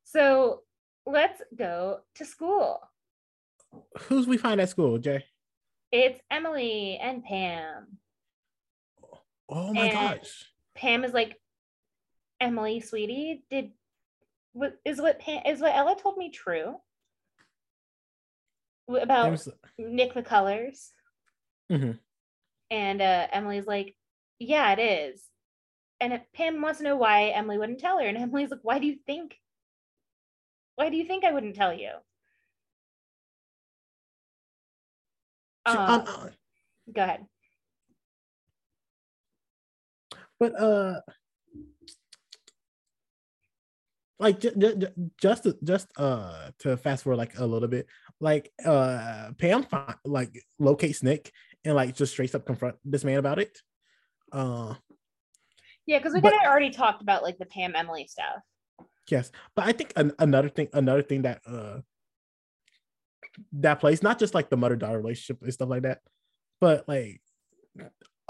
so 0.04 0.62
let's 1.08 1.42
go 1.58 2.02
to 2.16 2.26
school. 2.26 2.80
Who's 4.02 4.28
we 4.28 4.38
find 4.38 4.62
at 4.62 4.70
school, 4.70 5.00
Jay? 5.00 5.24
It's 5.92 6.20
Emily 6.30 7.00
and 7.02 7.24
Pam. 7.24 7.98
Oh 9.50 9.74
my 9.74 9.86
And- 9.88 9.94
gosh. 10.20 10.46
Pam 10.76 11.04
is 11.04 11.14
like, 11.14 11.40
Emily, 12.40 12.82
sweetie, 12.82 13.44
did 13.50 13.72
what 14.52 14.76
is 14.86 15.02
what 15.02 15.20
Pam 15.20 15.42
is 15.48 15.60
what 15.60 15.74
Ella 15.76 15.96
told 16.00 16.18
me 16.18 16.30
true 16.30 16.76
about 18.88 19.26
Pam's- 19.26 19.50
Nick 19.78 20.14
McCullers? 20.14 20.92
Mhm. 21.72 22.00
And 22.70 23.02
uh, 23.02 23.28
Emily's 23.32 23.68
like, 23.68 23.96
yeah, 24.40 24.72
it 24.74 24.80
is. 24.80 25.24
And 26.02 26.20
Pam 26.34 26.62
wants 26.62 26.80
to 26.80 26.84
know 26.84 26.98
why 26.98 27.28
Emily 27.30 27.58
wouldn't 27.58 27.80
tell 27.80 28.00
her. 28.00 28.06
And 28.08 28.18
Emily's 28.26 28.50
like, 28.52 28.60
why 28.64 28.80
do 28.80 28.88
you 28.88 28.98
think? 29.06 29.40
Why 30.76 30.90
do 30.90 30.98
you 30.98 31.06
think 31.06 31.24
I 31.24 31.32
wouldn't 31.32 31.56
tell 31.56 31.74
you? 31.74 31.92
She- 35.68 35.74
Uh, 35.78 36.04
um, 36.08 36.30
go 36.94 37.04
ahead. 37.04 37.26
but 40.40 40.60
uh 40.60 41.00
like 44.24 44.40
j- 44.40 44.52
j- 44.58 44.76
j- 44.76 44.88
just 45.22 45.44
to, 45.44 45.58
just 45.64 45.88
uh 45.98 46.50
to 46.60 46.78
fast 46.78 47.04
forward 47.04 47.18
like 47.18 47.38
a 47.38 47.46
little 47.46 47.68
bit 47.68 47.88
like 48.20 48.52
uh 48.66 49.32
pam 49.38 49.66
like 50.06 50.32
locates 50.60 51.04
nick 51.04 51.32
and 51.66 51.76
like 51.76 51.96
just 51.96 52.14
straight 52.14 52.34
up 52.34 52.46
confront 52.46 52.76
this 52.86 53.04
man 53.04 53.18
about 53.20 53.40
it 53.40 53.60
uh 54.32 54.74
Yeah, 55.86 55.98
because 56.00 56.14
we 56.14 56.22
kind 56.22 56.34
of 56.36 56.50
already 56.50 56.70
talked 56.72 57.02
about 57.02 57.22
like 57.24 57.38
the 57.38 57.46
Pam 57.46 57.76
Emily 57.76 58.08
stuff. 58.08 58.42
yes 59.10 59.32
but 59.56 59.66
i 59.66 59.72
think 59.74 59.92
an- 59.96 60.14
another 60.20 60.50
thing 60.50 60.70
another 60.74 61.02
thing 61.04 61.24
that 61.24 61.42
uh 61.46 61.80
that 63.52 63.80
plays 63.80 64.02
not 64.04 64.20
just 64.20 64.34
like 64.34 64.50
the 64.50 64.58
mother 64.58 64.76
daughter 64.76 64.98
relationship 64.98 65.42
and 65.44 65.54
stuff 65.54 65.70
like 65.70 65.84
that 65.84 66.00
but 66.62 66.88
like 66.88 67.22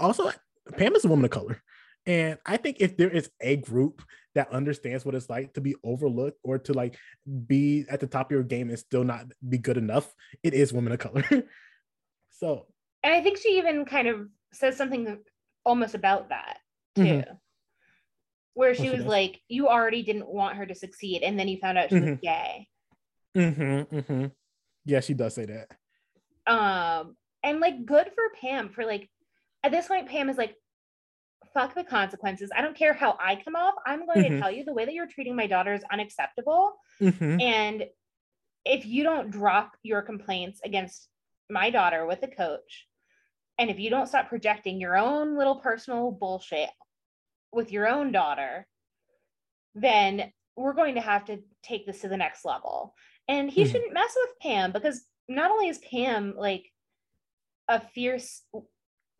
also 0.00 0.30
pam 0.76 0.94
is 0.96 1.04
a 1.04 1.08
woman 1.08 1.24
of 1.26 1.30
color 1.30 1.62
and 2.06 2.38
i 2.46 2.56
think 2.56 2.78
if 2.80 2.96
there 2.96 3.10
is 3.10 3.30
a 3.40 3.56
group 3.56 4.02
that 4.34 4.50
understands 4.52 5.04
what 5.04 5.14
it's 5.14 5.30
like 5.30 5.54
to 5.54 5.60
be 5.60 5.74
overlooked 5.84 6.38
or 6.42 6.58
to 6.58 6.72
like 6.72 6.98
be 7.46 7.84
at 7.88 8.00
the 8.00 8.06
top 8.06 8.26
of 8.26 8.32
your 8.32 8.42
game 8.42 8.68
and 8.68 8.78
still 8.78 9.04
not 9.04 9.26
be 9.48 9.58
good 9.58 9.76
enough 9.76 10.12
it 10.42 10.54
is 10.54 10.72
women 10.72 10.92
of 10.92 10.98
color 10.98 11.24
so 12.30 12.66
And 13.02 13.14
I 13.14 13.20
think 13.22 13.38
she 13.38 13.58
even 13.58 13.84
kind 13.84 14.08
of 14.08 14.28
says 14.52 14.76
something 14.76 15.18
almost 15.64 15.94
about 15.94 16.28
that 16.30 16.58
too. 16.94 17.02
Mhm. 17.02 17.38
Where 18.54 18.74
she 18.74 18.82
Oh, 18.88 18.92
she 18.92 18.96
was 18.96 19.06
like, 19.06 19.40
you 19.48 19.68
already 19.68 20.02
didn't 20.02 20.28
want 20.28 20.56
her 20.56 20.64
to 20.66 20.74
succeed, 20.76 21.22
and 21.22 21.38
then 21.38 21.48
you 21.48 21.58
found 21.58 21.76
out 21.78 21.88
she 21.90 21.96
was 22.00 22.04
Mhm. 22.10 22.20
gay. 22.20 22.68
mm-hmm, 23.36 23.96
mm-hmm. 23.96 24.26
yeah 24.84 25.00
she 25.00 25.12
does 25.14 25.34
say 25.34 25.44
that 25.46 25.70
Um, 26.46 27.16
and 27.42 27.58
like 27.60 27.84
good 27.84 28.06
for 28.14 28.24
Pam 28.40 28.68
for 28.70 28.84
like 28.84 29.08
at 29.64 29.72
this 29.72 29.88
point, 29.88 30.08
Pam 30.08 30.28
is 30.28 30.36
like, 30.36 30.54
fuck 31.54 31.74
the 31.74 31.84
consequences. 31.84 32.50
I 32.54 32.60
don't 32.60 32.76
care 32.76 32.92
how 32.92 33.16
I 33.20 33.36
come 33.36 33.54
off. 33.56 33.74
I'm 33.86 34.06
going 34.06 34.24
to 34.24 34.30
Mhm. 34.30 34.40
tell 34.40 34.50
you 34.50 34.64
the 34.64 34.72
way 34.74 34.84
that 34.84 34.92
you're 34.92 35.06
treating 35.06 35.36
my 35.36 35.46
daughter 35.46 35.72
is 35.72 35.84
unacceptable. 35.84 36.78
Mhm. 37.00 37.40
And 37.40 37.90
if 38.64 38.84
you 38.84 39.04
don't 39.04 39.30
drop 39.30 39.76
your 39.82 40.02
complaints 40.02 40.60
against 40.64 41.08
my 41.48 41.70
daughter 41.70 42.06
with 42.06 42.20
the 42.20 42.28
coach, 42.28 42.88
and 43.56 43.70
if 43.70 43.78
you 43.78 43.88
don't 43.88 44.08
stop 44.08 44.28
projecting 44.28 44.80
your 44.80 44.96
own 44.96 45.36
little 45.38 45.60
personal 45.60 46.10
bullshit 46.10 46.70
with 47.52 47.70
your 47.70 47.86
own 47.86 48.10
daughter, 48.10 48.66
then 49.76 50.32
we're 50.56 50.72
going 50.72 50.96
to 50.96 51.00
have 51.00 51.24
to 51.26 51.42
take 51.62 51.86
this 51.86 52.00
to 52.00 52.08
the 52.08 52.16
next 52.16 52.44
level. 52.44 52.96
And 53.28 53.50
he 53.50 53.62
Mhm. 53.64 53.70
shouldn't 53.70 53.92
mess 53.92 54.16
with 54.16 54.38
Pam 54.40 54.72
because 54.72 55.08
not 55.28 55.50
only 55.50 55.68
is 55.68 55.78
Pam 55.78 56.34
like 56.36 56.72
a 57.68 57.80
fierce, 57.80 58.44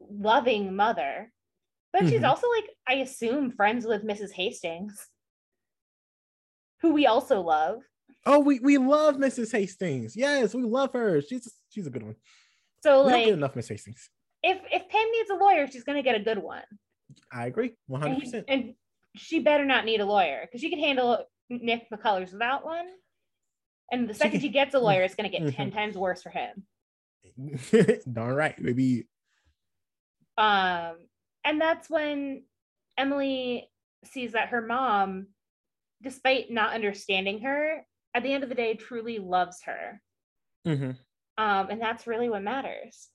loving 0.01 0.75
mother, 0.75 1.33
but 1.95 2.09
she's 2.09 2.21
Mhm. 2.23 2.29
also 2.29 2.47
like, 2.51 2.69
I 2.87 2.95
assume, 2.97 3.53
friends 3.53 3.87
with 3.87 4.03
Mrs. 4.05 4.33
Hastings, 4.33 5.09
who 6.83 6.93
we 6.93 7.07
also 7.07 7.41
love. 7.41 7.81
oh 8.27 8.39
we, 8.41 8.59
we 8.59 8.77
love 8.79 9.17
mrs 9.17 9.53
hastings 9.53 10.15
yes 10.17 10.55
we 10.55 10.63
love 10.63 10.91
her 10.95 11.21
she's 11.21 11.47
she's 11.71 11.87
a 11.87 11.91
good 11.91 12.03
one 12.03 12.17
So 12.83 13.05
we 13.07 13.13
like 13.13 13.27
enough 13.29 13.55
miss 13.57 13.69
hastings 13.69 14.09
if 14.43 14.59
if 14.73 14.89
Pam 14.89 15.11
needs 15.13 15.31
a 15.31 15.35
lawyer, 15.37 15.67
she's 15.71 15.85
gonna 15.85 16.03
get 16.03 16.17
a 16.17 16.25
good 16.29 16.39
one. 16.39 16.65
i 17.33 17.47
agree 17.47 17.73
100% 17.91 18.45
And, 18.49 18.75
she 19.17 19.39
better 19.41 19.65
not 19.65 19.85
need 19.85 20.01
a 20.01 20.05
lawyer 20.07 20.41
because 20.43 20.61
she 20.61 20.69
can 20.71 20.79
handle 20.81 21.25
Nick 21.49 21.89
McCullers 21.91 22.33
without 22.33 22.65
one. 22.65 22.89
And 23.93 24.09
the 24.09 24.15
second 24.15 24.33
can- 24.33 24.41
she 24.41 24.49
gets 24.49 24.75
a 24.75 24.79
lawyer, 24.81 25.03
it's 25.03 25.15
gonna 25.15 25.29
get 25.29 25.55
10 25.55 25.71
Mhm. 25.71 25.75
times 25.75 25.97
worse 25.97 26.21
for 26.23 26.31
him. 26.31 26.67
Darn 28.13 28.35
right, 28.35 28.59
maybe. 28.59 29.07
Um, 30.37 30.97
and 31.45 31.61
that's 31.61 31.91
when 31.91 32.45
Emily 32.97 33.69
sees 34.05 34.33
that 34.33 34.49
her 34.49 34.63
mom, 34.63 35.29
despite 36.03 36.51
not 36.51 36.75
understanding 36.75 37.41
her, 37.41 37.85
at 38.15 38.23
the 38.23 38.33
end 38.33 38.43
of 38.43 38.49
the 38.49 38.55
day, 38.55 38.75
truly 38.75 39.19
loves 39.19 39.61
her. 39.65 40.01
Mm-hmm. 40.67 40.93
Um, 41.37 41.71
and 41.71 41.81
that's 41.81 42.07
really 42.07 42.29
what 42.29 42.43
matters. 42.43 43.09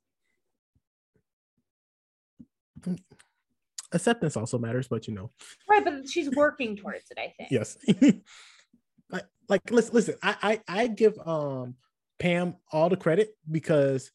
Acceptance 3.91 4.37
also 4.37 4.59
matters, 4.59 4.87
but 4.87 5.07
you 5.07 5.13
know, 5.15 5.31
Right, 5.67 5.83
but 5.83 6.07
she's 6.07 6.29
working 6.29 6.75
towards 6.77 7.05
it, 7.09 7.17
I 7.17 7.33
think. 7.37 7.49
yes. 7.51 7.77
like, 9.09 9.25
like 9.47 9.71
listen, 9.71 9.95
listen. 9.95 10.15
I, 10.21 10.61
I, 10.67 10.81
I 10.83 10.87
give 10.87 11.17
um 11.25 11.75
Pam 12.19 12.55
all 12.71 12.89
the 12.89 12.97
credit 12.97 13.29
because 13.49 14.11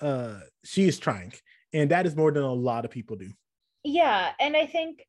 uh 0.00 0.40
she 0.64 0.86
is 0.86 0.98
trying. 0.98 1.32
And 1.72 1.90
that 1.90 2.06
is 2.06 2.16
more 2.16 2.30
than 2.32 2.44
a 2.44 2.52
lot 2.52 2.84
of 2.84 2.90
people 2.90 3.16
do. 3.16 3.30
Yeah, 3.84 4.32
and 4.38 4.56
I 4.56 4.66
think 4.66 5.06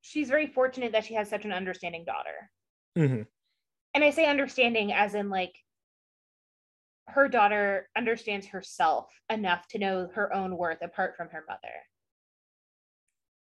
she's 0.00 0.28
very 0.28 0.46
fortunate 0.46 0.92
that 0.92 1.04
she 1.04 1.14
has 1.14 1.28
such 1.28 1.44
an 1.44 1.52
understanding 1.52 2.04
daughter. 2.04 2.50
Mhm. 2.96 3.26
And 3.94 4.04
I 4.04 4.10
say 4.10 4.26
understanding 4.26 4.92
as 4.92 5.14
in 5.14 5.30
like 5.30 5.54
her 7.08 7.28
daughter 7.28 7.90
understands 7.96 8.46
herself 8.46 9.12
enough 9.28 9.66
to 9.68 9.78
know 9.78 10.08
her 10.14 10.32
own 10.32 10.56
worth 10.56 10.80
apart 10.82 11.16
from 11.16 11.28
her 11.30 11.44
mother. 11.48 11.86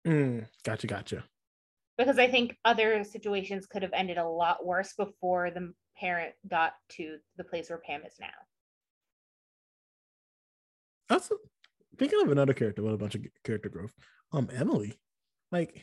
Mm, 0.06 0.48
gotcha, 0.64 0.86
gotcha. 0.88 1.27
Because 1.98 2.19
I 2.19 2.30
think 2.30 2.57
other 2.64 3.03
situations 3.03 3.65
could 3.65 3.82
have 3.82 3.94
ended 3.94 4.18
a 4.18 4.27
lot 4.27 4.65
worse 4.65 4.94
before 4.94 5.49
the 5.49 5.73
parent 5.98 6.36
got 6.48 6.73
to 6.90 7.19
the 7.38 7.44
place 7.44 7.69
where 7.69 7.80
Pam 7.80 8.03
is 8.06 8.19
now. 8.19 8.27
Also, 11.10 11.38
thinking 11.95 12.22
of 12.22 12.31
another 12.31 12.53
character 12.53 12.84
with 12.84 12.93
a 12.93 12.97
bunch 12.97 13.15
of 13.15 13.26
character 13.43 13.69
growth, 13.69 13.93
um, 14.31 14.49
Emily, 14.53 14.97
like 15.51 15.81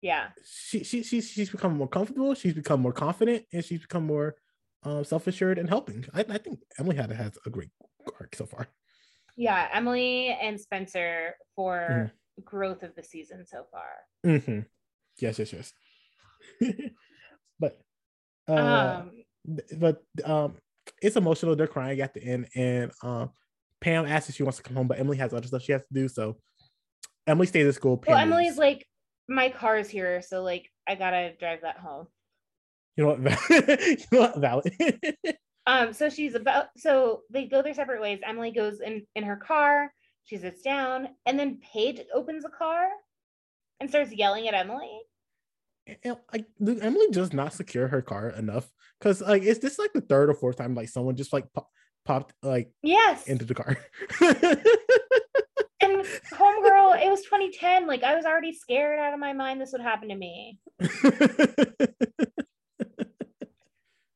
Yeah. 0.00 0.28
she 0.44 0.84
she 0.84 1.02
she's 1.02 1.28
she's 1.30 1.50
become 1.50 1.76
more 1.76 1.88
comfortable, 1.88 2.34
she's 2.34 2.54
become 2.54 2.80
more 2.80 2.92
confident, 2.92 3.44
and 3.52 3.64
she's 3.64 3.80
become 3.82 4.04
more 4.06 4.36
um 4.84 5.04
self 5.04 5.26
assured 5.26 5.58
and 5.58 5.68
helping. 5.68 6.04
I, 6.14 6.20
I 6.28 6.38
think 6.38 6.60
Emily 6.78 6.96
had 6.96 7.10
has 7.12 7.38
a 7.46 7.50
great 7.50 7.70
arc 8.20 8.34
so 8.34 8.46
far. 8.46 8.68
Yeah. 9.36 9.68
Emily 9.72 10.28
and 10.28 10.60
Spencer 10.60 11.34
for 11.56 11.78
Mm-hmm. 11.80 12.42
growth 12.44 12.82
of 12.82 12.94
the 12.94 13.02
season 13.02 13.46
so 13.46 13.64
far. 13.70 13.90
Mm-hmm. 14.26 14.60
Yes, 15.20 15.38
yes, 15.38 15.52
yes. 15.52 15.72
but 17.60 17.80
uh, 18.48 18.52
um 18.52 19.12
but 19.78 20.02
um, 20.24 20.54
it's 21.00 21.16
emotional. 21.16 21.54
They're 21.56 21.66
crying 21.66 22.00
at 22.00 22.12
the 22.14 22.22
end, 22.22 22.48
and 22.54 22.90
um, 23.02 23.30
Pam 23.82 24.06
asks 24.06 24.30
if 24.30 24.36
she 24.36 24.42
wants 24.44 24.56
to 24.58 24.62
come 24.62 24.76
home, 24.76 24.88
but 24.88 24.98
Emily 24.98 25.18
has 25.18 25.34
other 25.34 25.46
stuff 25.46 25.62
she 25.62 25.72
has 25.72 25.82
to 25.82 25.92
do. 25.92 26.08
So 26.08 26.38
Emily 27.26 27.46
stays 27.46 27.66
at 27.66 27.74
school. 27.74 27.98
Pam 27.98 28.14
well 28.14 28.22
Emily's 28.22 28.46
leaves. 28.46 28.58
like, 28.58 28.86
my 29.28 29.50
car's 29.50 29.90
here, 29.90 30.22
so 30.22 30.42
like 30.42 30.70
I 30.88 30.94
gotta 30.94 31.34
drive 31.38 31.60
that 31.62 31.78
home. 31.78 32.06
you 32.96 33.04
know 33.04 33.14
what, 33.14 33.50
you 33.50 33.96
know 34.12 34.20
what, 34.20 34.38
valid. 34.38 34.74
Um, 35.64 35.92
so 35.92 36.08
she's 36.10 36.34
about 36.34 36.70
so 36.76 37.20
they 37.30 37.46
go 37.46 37.62
their 37.62 37.72
separate 37.72 38.02
ways. 38.02 38.18
Emily 38.26 38.50
goes 38.50 38.80
in 38.80 39.06
in 39.14 39.22
her 39.22 39.36
car, 39.36 39.92
she 40.24 40.36
sits 40.36 40.60
down, 40.60 41.10
and 41.24 41.38
then 41.38 41.60
Paige 41.72 42.00
opens 42.12 42.42
the 42.42 42.48
car 42.48 42.88
and 43.78 43.88
starts 43.88 44.12
yelling 44.12 44.48
at 44.48 44.54
Emily. 44.54 44.90
And, 46.04 46.16
like 46.32 46.46
Emily 46.60 47.10
just 47.12 47.32
not 47.32 47.52
secure 47.52 47.86
her 47.86 48.02
car 48.02 48.30
enough? 48.30 48.68
Because 48.98 49.20
like 49.20 49.42
is 49.42 49.60
this 49.60 49.78
like 49.78 49.92
the 49.92 50.00
third 50.00 50.30
or 50.30 50.34
fourth 50.34 50.56
time 50.56 50.74
like 50.74 50.88
someone 50.88 51.14
just 51.14 51.32
like 51.32 51.46
popped 52.04 52.34
like 52.42 52.72
Yes. 52.82 53.26
into 53.26 53.44
the 53.44 53.54
car? 53.54 53.76
and 55.80 56.04
homegirl, 56.32 57.02
it 57.04 57.10
was 57.10 57.22
2010. 57.22 57.86
Like 57.86 58.02
I 58.02 58.14
was 58.14 58.24
already 58.24 58.52
scared 58.52 58.98
out 58.98 59.14
of 59.14 59.20
my 59.20 59.32
mind 59.32 59.60
this 59.60 59.72
would 59.72 59.80
happen 59.80 60.08
to 60.08 60.16
me. 60.16 60.58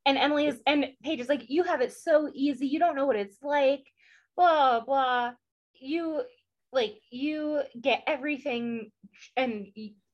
And 0.09 0.17
Emily 0.19 0.47
is 0.47 0.61
and 0.69 0.87
Paige 1.03 1.19
is 1.19 1.29
like, 1.29 1.51
you 1.51 1.65
have 1.65 1.81
it 1.81 1.93
so 1.93 2.31
easy. 2.33 2.69
You 2.69 2.79
don't 2.79 2.95
know 2.95 3.07
what 3.07 3.17
it's 3.17 3.43
like. 3.43 3.85
Blah 4.37 4.85
blah. 4.85 5.33
You 5.75 6.23
like 6.73 7.01
you 7.11 7.63
get 7.81 8.05
everything 8.07 8.93
and 9.37 9.67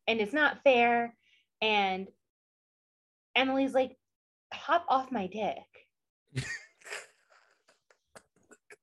and 0.07 0.21
it's 0.21 0.33
not 0.33 0.63
fair. 0.65 1.15
And 1.61 2.09
Emily's 3.37 3.75
like, 3.75 3.95
hop 4.53 4.87
off 4.89 5.13
my 5.13 5.27
dick. 5.27 5.59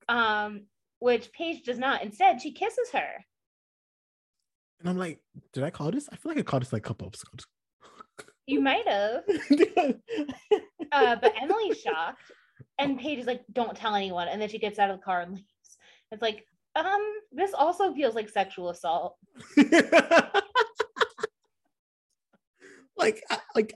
um, 0.10 0.64
which 1.00 1.32
Paige 1.32 1.64
does 1.64 1.78
not. 1.78 2.04
Instead, 2.04 2.42
she 2.42 2.52
kisses 2.52 2.90
her. 2.92 3.24
and 4.82 4.90
I'm 4.90 4.98
like, 4.98 5.20
did 5.54 5.64
I 5.64 5.70
call 5.70 5.92
this? 5.92 6.10
I 6.12 6.18
feel 6.18 6.32
like 6.32 6.40
I 6.40 6.44
called 6.44 6.64
this 6.64 6.74
like 6.74 6.86
a 6.86 6.88
couple 6.88 7.08
episodes. 7.08 7.46
You 8.46 8.62
might 8.62 8.88
have. 8.88 9.24
Uh, 10.92 11.16
but 11.22 11.34
Emily's 11.40 11.80
shocked. 11.80 12.20
And 12.80 12.98
Paige 12.98 13.20
is 13.20 13.28
like, 13.28 13.44
don't 13.54 13.78
tell 13.78 13.94
anyone. 13.94 14.28
And 14.28 14.42
then 14.42 14.50
she 14.50 14.58
gets 14.58 14.80
out 14.80 14.90
of 14.90 14.98
the 14.98 15.04
car 15.04 15.22
and 15.22 15.36
leaves. 15.36 15.46
It's 16.12 16.22
like, 16.22 16.48
um, 16.76 17.00
this 17.32 17.54
also 17.54 17.94
feels 17.94 18.16
like 18.16 18.28
sexual 18.28 18.70
assault. 18.70 19.16
like, 22.98 23.22
I, 23.30 23.38
like 23.56 23.76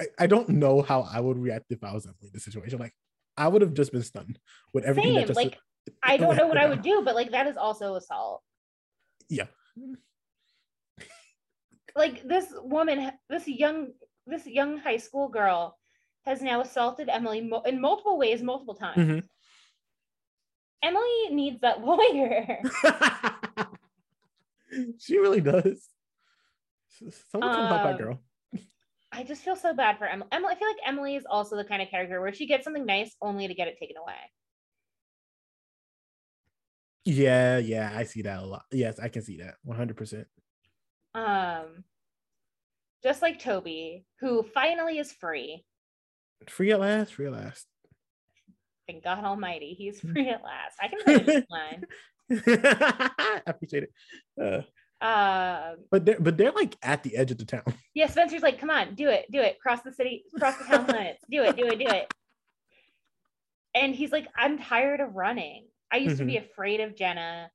I, 0.00 0.06
I 0.18 0.26
don't 0.26 0.48
know 0.48 0.80
how 0.80 1.02
I 1.02 1.20
would 1.20 1.36
react 1.36 1.66
if 1.68 1.84
I 1.84 1.92
was 1.92 2.06
Emily 2.06 2.16
in 2.22 2.30
this 2.32 2.44
situation. 2.44 2.78
Like, 2.78 2.94
I 3.36 3.48
would 3.48 3.62
have 3.62 3.74
just 3.74 3.92
been 3.92 4.02
stunned 4.02 4.38
with 4.72 4.84
everything 4.84 5.12
Same. 5.12 5.20
that 5.20 5.26
just 5.28 5.36
Like, 5.36 5.58
I 6.02 6.16
don't 6.16 6.36
know 6.36 6.46
what 6.46 6.58
I 6.58 6.68
would 6.68 6.82
do, 6.90 7.02
but 7.04 7.14
like 7.14 7.30
that 7.32 7.46
is 7.46 7.56
also 7.56 7.94
assault. 7.96 8.42
Yeah. 9.28 9.46
Like 11.94 12.26
this 12.26 12.52
woman, 12.56 13.12
this 13.28 13.48
young, 13.48 13.88
this 14.26 14.46
young 14.46 14.78
high 14.78 14.96
school 14.98 15.28
girl 15.28 15.78
has 16.24 16.42
now 16.42 16.60
assaulted 16.60 17.08
Emily 17.08 17.40
mo- 17.40 17.62
in 17.62 17.80
multiple 17.80 18.18
ways, 18.18 18.42
multiple 18.42 18.74
times. 18.74 18.98
Mhm. 18.98 19.22
Emily 20.82 21.28
needs 21.30 21.60
that 21.60 21.80
lawyer. 21.84 22.60
she 24.98 25.18
really 25.18 25.40
does. 25.40 25.88
Someone 27.30 27.54
come 27.54 27.66
help 27.66 27.82
that 27.82 27.92
Um, 27.92 27.96
girl. 27.98 28.20
I 29.16 29.22
just 29.22 29.42
feel 29.42 29.56
so 29.56 29.72
bad 29.72 29.96
for 29.96 30.06
Emily. 30.06 30.28
Emily. 30.30 30.52
I 30.52 30.58
feel 30.58 30.68
like 30.68 30.76
Emily 30.86 31.16
is 31.16 31.24
also 31.28 31.56
the 31.56 31.64
kind 31.64 31.80
of 31.80 31.88
character 31.88 32.20
where 32.20 32.34
she 32.34 32.46
gets 32.46 32.64
something 32.64 32.84
nice 32.84 33.16
only 33.22 33.48
to 33.48 33.54
get 33.54 33.66
it 33.66 33.78
taken 33.80 33.96
away. 33.96 34.14
Yeah, 37.06 37.56
yeah, 37.58 37.92
I 37.94 38.04
see 38.04 38.22
that 38.22 38.40
a 38.40 38.44
lot. 38.44 38.64
Yes, 38.72 38.98
I 38.98 39.08
can 39.08 39.22
see 39.22 39.38
that 39.38 39.54
100%. 39.66 40.24
Um, 41.14 41.84
just 43.02 43.22
like 43.22 43.38
Toby, 43.38 44.04
who 44.20 44.42
finally 44.42 44.98
is 44.98 45.12
free. 45.12 45.64
Free 46.48 46.72
at 46.72 46.80
last, 46.80 47.14
free 47.14 47.26
at 47.26 47.32
last. 47.32 47.66
Thank 48.86 49.02
God 49.02 49.24
Almighty, 49.24 49.74
he's 49.78 50.00
free 50.12 50.28
at 50.28 50.42
last. 50.44 50.76
I 50.82 50.88
can 50.88 50.98
finish 51.00 51.26
this 51.26 51.44
line. 51.48 51.84
I 53.18 53.40
appreciate 53.46 53.84
it. 53.84 53.90
Uh, 54.38 54.62
Um, 55.00 55.76
but 55.90 56.06
they're 56.06 56.18
but 56.18 56.36
they're 56.38 56.52
like 56.52 56.76
at 56.82 57.02
the 57.02 57.16
edge 57.16 57.30
of 57.30 57.38
the 57.38 57.44
town. 57.44 57.62
yeah, 57.94 58.06
Spencer's 58.06 58.42
like, 58.42 58.58
come 58.58 58.70
on, 58.70 58.94
do 58.94 59.08
it, 59.08 59.26
do 59.30 59.40
it, 59.40 59.60
cross 59.60 59.82
the 59.82 59.92
city, 59.92 60.24
cross 60.38 60.56
the 60.56 60.64
town 60.64 60.86
limits, 60.86 61.22
do 61.30 61.42
it, 61.42 61.56
do 61.56 61.66
it, 61.66 61.78
do 61.78 61.86
it. 61.86 62.12
And 63.74 63.94
he's 63.94 64.10
like, 64.10 64.26
I'm 64.36 64.58
tired 64.58 65.00
of 65.00 65.14
running. 65.14 65.66
I 65.92 65.98
used 65.98 66.16
to 66.18 66.24
be 66.24 66.38
afraid 66.38 66.80
of 66.80 66.96
Jenna, 66.96 67.50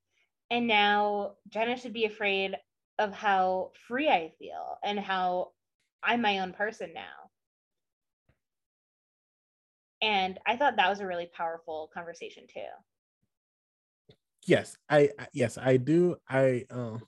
and 0.52 0.68
now 0.68 1.34
Jenna 1.50 1.78
should 1.78 1.94
be 1.94 2.06
afraid 2.06 2.56
of 3.00 3.12
how 3.14 3.72
free 3.88 4.08
I 4.08 4.32
feel 4.38 4.78
and 4.84 5.00
how 5.00 5.50
I'm 6.04 6.22
my 6.22 6.40
own 6.40 6.54
person 6.54 6.94
now. 6.94 7.32
And 10.02 10.40
I 10.46 10.56
thought 10.58 10.76
that 10.78 10.90
was 10.90 11.00
a 11.00 11.08
really 11.08 11.30
powerful 11.36 11.90
conversation 11.94 12.44
too. 12.52 12.62
Yes, 14.46 14.78
I 14.90 15.10
I- 15.20 15.28
yes 15.34 15.58
I 15.58 15.78
do. 15.78 16.16
I 16.30 16.66
um 16.70 17.02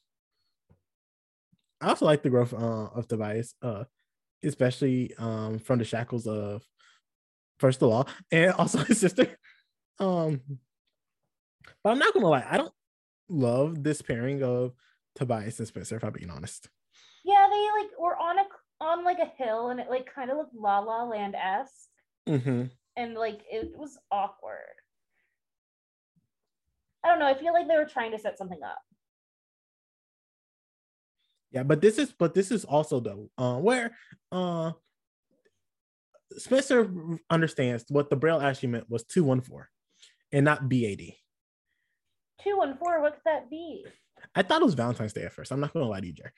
I 1.84 1.90
also 1.90 2.06
like 2.06 2.24
the 2.24 2.30
growth 2.30 2.54
uh, 2.54 2.88
of 2.96 3.08
Tobias, 3.08 3.56
uh, 3.62 3.84
especially 4.44 5.14
um 5.18 5.60
from 5.60 5.80
the 5.80 5.86
shackles 5.86 6.26
of 6.28 6.64
first 7.60 7.82
of 7.82 7.90
all, 7.90 8.08
and 8.32 8.52
also 8.58 8.80
his 8.80 9.00
sister. 9.00 9.28
Um, 10.00 10.42
but 11.84 11.92
I'm 11.92 12.00
not 12.00 12.14
gonna 12.14 12.28
lie, 12.28 12.46
I 12.50 12.58
don't 12.58 12.74
love 13.30 13.84
this 13.84 14.02
pairing 14.02 14.44
of 14.44 14.74
Tobias 15.16 15.60
and 15.60 15.68
Spencer. 15.68 15.98
If 15.98 16.04
I'm 16.04 16.14
being 16.14 16.30
honest, 16.30 16.70
Yeah, 17.26 17.48
they 17.52 17.82
like 17.82 17.92
were 18.00 18.18
on 18.18 18.40
a 18.40 18.44
on 18.82 19.04
like 19.04 19.20
a 19.20 19.44
hill 19.44 19.70
and 19.70 19.80
it 19.80 19.90
like 19.90 20.14
kind 20.14 20.32
of 20.32 20.38
looked 20.38 20.56
La 20.56 20.80
La 20.80 21.04
Land 21.04 21.36
esque 21.36 21.90
mm-hmm. 22.28 22.64
and 22.96 23.14
like 23.16 23.42
it 23.52 23.74
was 23.76 23.98
awkward. 24.10 24.58
I 27.04 27.10
don't 27.10 27.20
know. 27.20 27.28
I 27.28 27.34
feel 27.34 27.52
like 27.52 27.68
they 27.68 27.76
were 27.76 27.86
trying 27.86 28.12
to 28.12 28.20
set 28.20 28.38
something 28.38 28.64
up. 28.64 28.82
Yeah, 31.54 31.64
but 31.64 31.82
this 31.82 31.98
is 32.00 32.14
but 32.18 32.34
this 32.34 32.52
is 32.52 32.66
also 32.66 33.00
though 33.00 33.30
uh, 33.38 33.58
where 33.58 33.96
uh 34.32 34.72
Spencer 36.38 36.92
understands 37.30 37.86
what 37.90 38.10
the 38.10 38.16
Braille 38.16 38.42
actually 38.42 38.70
meant 38.70 38.90
was 38.90 39.04
two 39.04 39.24
one 39.24 39.42
four, 39.42 39.70
and 40.32 40.44
not 40.46 40.68
BAD. 40.68 41.14
Two 42.42 42.60
and 42.64 42.78
four, 42.80 43.00
that 43.26 43.50
be? 43.52 43.86
I 44.36 44.42
thought 44.42 44.62
it 44.62 44.66
was 44.66 44.74
Valentine's 44.74 45.14
Day 45.14 45.24
at 45.24 45.34
first. 45.34 45.52
I'm 45.52 45.60
not 45.60 45.74
gonna 45.74 45.86
lie 45.86 46.02
to 46.02 46.08
you, 46.08 46.14
Jerry. 46.14 46.32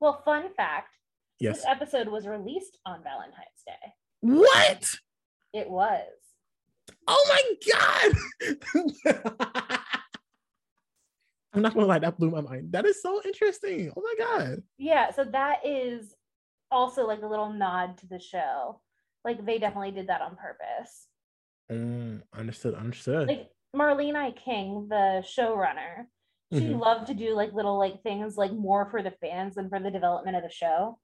Well, 0.00 0.20
fun 0.24 0.50
fact 0.54 0.90
Yes. 1.40 1.56
this 1.56 1.66
episode 1.66 2.08
was 2.08 2.26
released 2.26 2.78
on 2.84 3.02
Valentine's 3.02 3.62
Day. 3.66 3.92
What? 4.20 4.84
It 5.54 5.70
was. 5.70 6.02
Oh 7.08 7.24
my 7.28 8.52
god! 8.76 9.80
I'm 11.54 11.62
not 11.62 11.74
gonna 11.74 11.86
lie, 11.86 11.98
that 12.00 12.18
blew 12.18 12.30
my 12.30 12.40
mind. 12.40 12.72
That 12.72 12.84
is 12.84 13.00
so 13.00 13.20
interesting. 13.24 13.92
Oh 13.96 14.02
my 14.02 14.14
god. 14.18 14.62
Yeah, 14.76 15.10
so 15.12 15.24
that 15.24 15.64
is 15.64 16.14
also 16.70 17.06
like 17.06 17.22
a 17.22 17.26
little 17.26 17.52
nod 17.52 17.98
to 17.98 18.06
the 18.08 18.18
show 18.18 18.80
like 19.24 19.44
they 19.44 19.58
definitely 19.58 19.90
did 19.90 20.08
that 20.08 20.20
on 20.20 20.36
purpose. 20.36 21.08
Mm, 21.72 22.22
understood. 22.36 22.74
Understood. 22.74 23.28
Like 23.28 23.48
Marlene 23.74 24.14
I. 24.16 24.30
King, 24.32 24.86
the 24.88 25.24
showrunner, 25.26 26.06
she 26.52 26.60
Mhm. 26.68 26.78
loved 26.80 27.06
to 27.08 27.14
do 27.14 27.34
like 27.34 27.52
little 27.52 27.78
like 27.78 28.02
things 28.02 28.36
like 28.36 28.52
more 28.52 28.88
for 28.90 29.02
the 29.02 29.10
fans 29.10 29.54
than 29.54 29.68
for 29.70 29.80
the 29.80 29.90
development 29.90 30.36
of 30.36 30.42
the 30.42 30.50
show. 30.50 30.98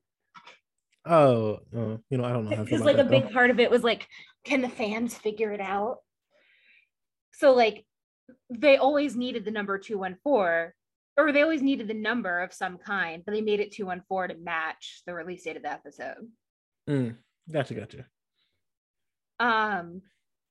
oh, 1.06 1.60
uh, 1.74 1.97
you 2.10 2.18
know, 2.18 2.24
I 2.24 2.32
don't 2.32 2.44
know. 2.44 2.62
Because 2.62 2.82
like 2.82 2.98
a 2.98 3.05
though. 3.05 3.09
big 3.09 3.32
part 3.32 3.48
of 3.51 3.59
it 3.59 3.70
was 3.70 3.82
like, 3.82 4.06
can 4.44 4.60
the 4.60 4.68
fans 4.68 5.16
figure 5.16 5.51
it 5.51 5.60
out? 5.60 6.01
So 7.32 7.55
like 7.55 7.86
they 8.51 8.77
always 8.77 9.16
needed 9.16 9.44
the 9.44 9.51
number 9.51 9.78
214 9.78 10.73
or 11.16 11.32
they 11.32 11.43
always 11.43 11.62
needed 11.62 11.89
the 11.89 11.94
number 11.94 12.40
of 12.40 12.52
some 12.52 12.78
kind, 12.78 13.23
but 13.24 13.32
they 13.32 13.40
made 13.40 13.61
it 13.61 13.73
214 13.73 14.36
to 14.36 14.43
match 14.43 15.02
the 15.07 15.15
release 15.15 15.44
date 15.44 15.57
of 15.57 15.62
the 15.62 15.73
episode. 15.73 16.28
Mm, 16.89 17.16
gotcha, 17.51 17.74
gotcha. 17.74 18.07
Um, 19.39 20.02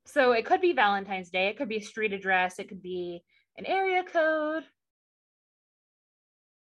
so 0.05 0.31
it 0.31 0.45
could 0.45 0.61
be 0.61 0.73
Valentine's 0.73 1.29
Day, 1.29 1.47
it 1.47 1.57
could 1.57 1.69
be 1.69 1.77
a 1.77 1.81
street 1.81 2.13
address, 2.13 2.59
it 2.59 2.69
could 2.69 2.81
be 2.81 3.23
an 3.57 3.65
area 3.65 4.03
code. 4.03 4.63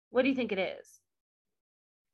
What 0.10 0.24
do 0.24 0.30
you 0.30 0.36
think 0.36 0.52
it 0.52 0.60
is? 0.60 0.88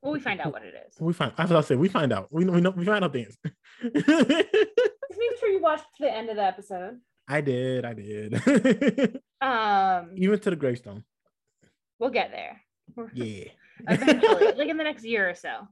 Well, 0.02 0.11
we 0.11 0.20
find 0.20 0.41
out 0.41 0.52
what 0.52 0.64
it 0.64 0.74
is. 0.88 0.95
We 0.99 1.14
find. 1.14 1.32
I 1.38 1.45
about 1.45 1.61
to 1.61 1.64
say 1.64 1.76
we 1.78 1.88
find 1.88 2.11
out. 2.11 2.28
We 2.30 2.44
know. 2.44 2.52
We 2.52 2.60
know. 2.60 2.72
We 2.72 2.84
find 2.84 3.06
out 3.06 3.14
things. 3.14 3.38
Just 3.82 4.07
make 4.10 5.40
sure 5.40 5.48
you 5.49 5.61
watched 5.61 5.86
the 5.98 6.14
end 6.14 6.30
of 6.30 6.36
the 6.36 6.44
episode. 6.44 6.99
I 7.28 7.41
did. 7.41 7.86
I 7.86 7.94
did. 7.94 9.20
Um, 9.41 10.12
Even 10.16 10.40
to 10.40 10.50
the 10.52 10.56
gravestone. 10.56 11.04
we'll 12.00 12.10
get 12.12 12.32
there. 12.32 12.62
Yeah. 13.14 13.45
Eventually, 13.90 14.54
like 14.54 14.70
in 14.70 14.78
the 14.78 14.84
next 14.86 15.04
year 15.04 15.30
or 15.30 15.36
so. 15.36 15.68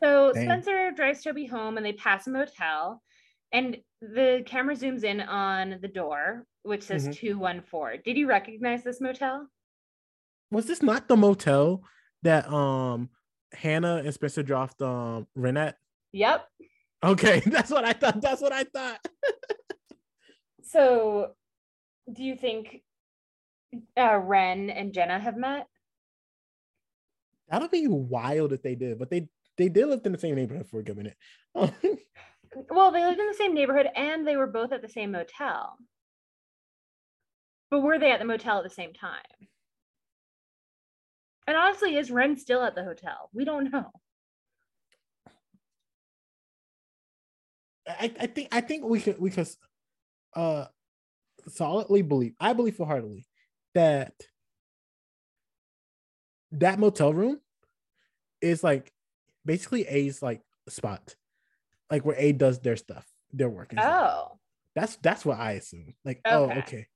So 0.00 0.32
Dang. 0.32 0.44
Spencer 0.44 0.92
drives 0.94 1.22
Toby 1.24 1.46
home 1.46 1.76
and 1.76 1.84
they 1.84 1.92
pass 1.94 2.28
a 2.28 2.30
motel, 2.30 3.02
and 3.50 3.78
the 4.00 4.44
camera 4.46 4.76
zooms 4.76 5.02
in 5.02 5.20
on 5.20 5.78
the 5.82 5.88
door, 5.88 6.44
which 6.62 6.84
says 6.84 7.08
Mhm. 7.08 7.16
214. 7.16 8.02
Did 8.04 8.16
you 8.16 8.28
recognize 8.28 8.84
this 8.84 9.00
motel? 9.00 9.48
Was 10.52 10.66
this 10.66 10.80
not 10.82 11.08
the 11.08 11.16
motel 11.16 11.82
that 12.22 12.48
um 12.52 13.10
Hanna 13.52 14.02
and 14.04 14.14
Spencer 14.14 14.44
dropped 14.44 14.80
um 14.82 15.26
Renette? 15.36 15.74
Yep. 16.12 16.46
Okay, 17.02 17.40
that's 17.46 17.70
what 17.72 17.84
I 17.84 17.92
thought. 17.92 18.20
That's 18.22 18.40
what 18.42 18.52
I 18.52 18.62
thought. 18.64 19.04
So, 20.68 21.32
do 22.12 22.22
you 22.22 22.36
think 22.36 22.82
uh, 23.96 24.16
Wren 24.16 24.70
and 24.70 24.92
Jenna 24.92 25.18
have 25.18 25.36
met? 25.36 25.66
That'll 27.48 27.68
be 27.68 27.88
wild 27.88 28.52
if 28.52 28.62
they 28.62 28.74
did, 28.74 28.98
but 28.98 29.10
they 29.10 29.28
they 29.56 29.68
did 29.68 29.86
live 29.86 30.02
in 30.04 30.12
the 30.12 30.18
same 30.18 30.34
neighborhood 30.34 30.68
for 30.68 30.78
a 30.78 30.84
good 30.84 30.96
minute. 30.96 31.16
Well, 32.70 32.90
they 32.90 33.04
lived 33.04 33.20
in 33.20 33.26
the 33.26 33.34
same 33.34 33.54
neighborhood 33.54 33.88
and 33.94 34.26
they 34.26 34.36
were 34.36 34.46
both 34.46 34.72
at 34.72 34.80
the 34.80 34.88
same 34.88 35.12
motel. 35.12 35.76
But 37.70 37.80
were 37.80 37.98
they 37.98 38.10
at 38.10 38.18
the 38.18 38.24
motel 38.24 38.58
at 38.58 38.64
the 38.64 38.70
same 38.70 38.92
time? 38.94 39.20
And 41.46 41.56
honestly, 41.56 41.96
is 41.96 42.10
Wren 42.10 42.36
still 42.36 42.62
at 42.62 42.74
the 42.74 42.84
hotel? 42.84 43.28
We 43.32 43.44
don't 43.44 43.70
know. 43.70 43.90
I, 47.86 48.12
I 48.20 48.26
think 48.26 48.48
I 48.52 48.60
think 48.60 48.84
we 48.84 49.00
could 49.00 49.18
we 49.18 49.30
could 49.30 49.48
uh 50.38 50.66
solidly 51.48 52.02
believe 52.02 52.34
I 52.38 52.52
believe 52.52 52.76
full 52.76 52.86
heartedly 52.86 53.26
that 53.74 54.12
that 56.52 56.78
motel 56.78 57.12
room 57.12 57.40
is 58.40 58.62
like 58.62 58.92
basically 59.44 59.86
A's 59.86 60.22
like 60.22 60.40
spot, 60.68 61.14
like 61.90 62.04
where 62.04 62.16
A 62.18 62.32
does 62.32 62.60
their 62.60 62.76
stuff, 62.76 63.06
their 63.32 63.48
work. 63.48 63.72
stuff. 63.72 63.84
Oh, 64.32 64.38
That's 64.74 64.96
that's 64.96 65.24
what 65.24 65.38
I 65.38 65.52
assume. 65.52 65.94
Like, 66.04 66.20
oh, 66.24 66.44
Okay. 66.44 66.58
okay. 66.60 66.86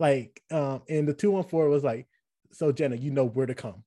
Like, 0.00 0.40
um, 0.50 0.82
and 0.88 1.08
the 1.08 1.14
two 1.14 1.30
one 1.30 1.44
four 1.44 1.68
was 1.68 1.82
like, 1.84 2.06
so 2.52 2.70
Jenna, 2.72 2.96
you 2.96 3.10
know 3.10 3.24
where 3.24 3.46
to 3.46 3.54
come. 3.54 3.84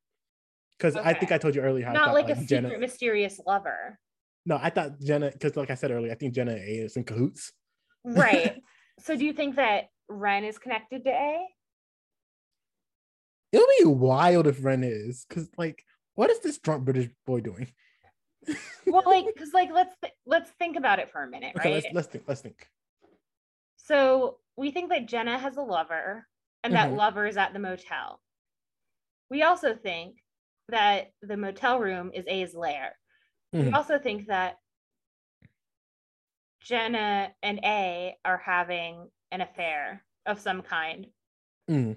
Because 0.77 0.95
I 0.95 1.13
think 1.13 1.31
I 1.31 1.37
told 1.37 1.53
you 1.55 1.61
earlier 1.61 1.85
how 1.85 1.91
I 1.91 1.93
not 1.93 2.05
thought, 2.07 2.13
like 2.15 2.29
a 2.29 2.35
Jenna. 2.45 2.69
secret 2.69 2.79
mysterious 2.79 3.39
lover. 3.45 3.99
No, 4.45 4.57
I 4.59 4.71
thought 4.71 4.99
Jenna, 4.99 5.29
because 5.31 5.55
like 5.55 5.69
I 5.69 5.75
said 5.75 5.91
earlier, 5.91 6.11
I 6.11 6.15
think 6.15 6.33
Jenna 6.33 6.53
and 6.53 6.61
A 6.61 6.71
is 6.85 6.97
in 6.97 7.03
cahoots. 7.03 7.51
Right. 8.03 8.61
so, 8.99 9.15
do 9.15 9.25
you 9.25 9.33
think 9.33 9.55
that 9.55 9.85
Wren 10.09 10.43
is 10.43 10.57
connected 10.57 11.03
to 11.05 11.09
A? 11.09 11.47
It'll 13.51 13.67
be 13.79 13.85
wild 13.85 14.47
if 14.47 14.63
Wren 14.63 14.83
is, 14.83 15.25
because 15.27 15.49
like, 15.57 15.83
what 16.15 16.29
is 16.29 16.39
this 16.39 16.57
drunk 16.57 16.85
British 16.85 17.09
boy 17.25 17.41
doing? 17.41 17.71
Well, 18.87 19.03
like, 19.05 19.25
because 19.33 19.53
like 19.53 19.69
let's 19.71 19.95
th- 20.01 20.13
let's 20.25 20.49
think 20.59 20.75
about 20.75 20.99
it 20.99 21.11
for 21.11 21.23
a 21.23 21.29
minute, 21.29 21.53
Okay, 21.55 21.69
right? 21.71 21.83
let's 21.83 21.87
let's 21.93 22.07
think. 22.07 22.23
Let's 22.27 22.41
think. 22.41 22.67
So 23.77 24.39
we 24.57 24.71
think 24.71 24.89
that 24.89 25.05
Jenna 25.05 25.37
has 25.37 25.55
a 25.55 25.61
lover 25.61 26.27
and 26.63 26.73
that 26.73 26.89
Mhm. 26.89 26.97
lover 26.97 27.25
is 27.25 27.37
at 27.37 27.53
the 27.53 27.59
motel. 27.59 28.21
We 29.29 29.43
also 29.43 29.75
think 29.75 30.17
that 30.67 31.11
the 31.21 31.37
motel 31.37 31.79
room 31.79 32.11
is 32.13 32.25
A's 32.27 32.53
lair. 32.53 32.97
We 33.53 33.61
Mhm. 33.61 33.73
also 33.73 33.97
think 33.97 34.27
that 34.27 34.57
Jenna 36.61 37.31
and 37.41 37.59
A 37.63 38.15
are 38.23 38.37
having 38.37 39.09
an 39.31 39.41
affair 39.41 40.03
of 40.25 40.39
some 40.39 40.61
kind 40.61 41.07
Mm, 41.69 41.95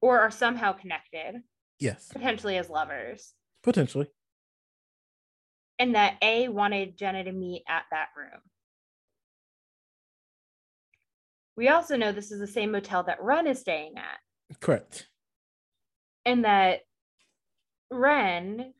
or 0.00 0.18
are 0.20 0.30
somehow 0.30 0.72
connected, 0.72 1.42
yes, 1.78 2.08
potentially 2.12 2.56
as 2.56 2.68
lovers, 2.70 3.34
potentially. 3.62 4.08
and 5.78 5.94
that 5.94 6.16
A 6.22 6.48
wanted 6.48 6.96
Jenna 6.96 7.22
to 7.24 7.32
meet 7.32 7.62
at 7.68 7.84
that 7.90 8.08
room. 8.16 8.40
We 11.56 11.68
also 11.68 11.96
know 11.96 12.12
this 12.12 12.32
is 12.32 12.40
the 12.40 12.46
same 12.46 12.72
motel 12.72 13.02
that 13.04 13.22
Wren 13.22 13.46
is 13.46 13.60
staying 13.60 13.94
at. 13.98 14.18
Correct. 14.60 15.08
and 16.24 16.44
that 16.44 16.80
Wren 17.90 18.72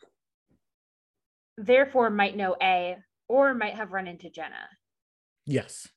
therefore 1.56 2.10
might 2.10 2.36
know 2.36 2.56
A 2.62 2.96
or 3.28 3.54
might 3.54 3.74
have 3.74 3.92
run 3.92 4.06
into 4.08 4.30
Jenna. 4.30 4.68
Yes. 5.48 5.88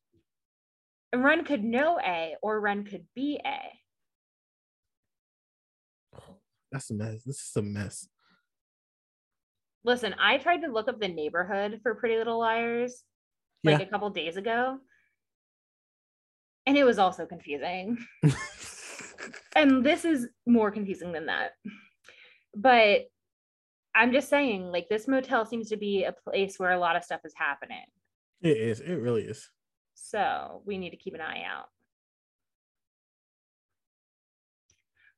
And 1.12 1.26
Wren 1.26 1.44
could 1.44 1.62
know 1.62 2.00
A 2.00 2.36
or 2.42 2.62
Wren 2.62 2.86
could 2.86 3.06
be 3.14 3.38
A. 3.46 3.58
Oh, 6.16 6.38
that's 6.72 6.90
a 6.90 6.94
mess. 6.94 7.24
This 7.26 7.36
is 7.42 7.52
a 7.58 7.62
mess. 7.62 8.08
Listen, 9.84 10.16
I 10.22 10.38
tried 10.38 10.62
to 10.62 10.72
look 10.72 10.88
up 10.88 11.02
the 11.02 11.10
neighborhood 11.10 11.82
for 11.84 11.96
Pretty 11.96 12.16
Little 12.16 12.40
Liars 12.40 13.04
like 13.66 13.80
Yeah. 13.80 13.86
a 13.86 13.90
couple 13.90 14.10
days 14.12 14.38
ago. 14.38 14.80
And 16.66 16.78
it 16.78 16.86
was 16.86 16.98
also 16.98 17.26
confusing. 17.26 17.98
and 19.56 19.84
this 19.84 20.06
is 20.06 20.30
more 20.46 20.72
confusing 20.72 21.12
than 21.12 21.26
that. 21.26 21.52
But 22.56 23.02
I'm 23.94 24.14
just 24.14 24.30
saying, 24.30 24.72
like, 24.72 24.88
this 24.88 25.10
motel 25.10 25.46
seems 25.46 25.68
to 25.70 25.78
be 25.78 26.06
a 26.06 26.14
place 26.14 26.58
where 26.58 26.72
a 26.72 26.80
lot 26.80 26.96
of 26.96 27.04
stuff 27.04 27.22
is 27.26 27.34
happening. 27.36 27.84
It 28.42 28.58
is. 28.58 28.80
It 28.80 28.96
really 28.96 29.24
is. 29.24 29.50
So 29.96 30.62
we 30.66 30.78
need 30.78 30.92
to 30.92 30.98
keep 30.98 31.14
an 31.14 31.22
eye 31.22 31.44
out. 31.50 31.68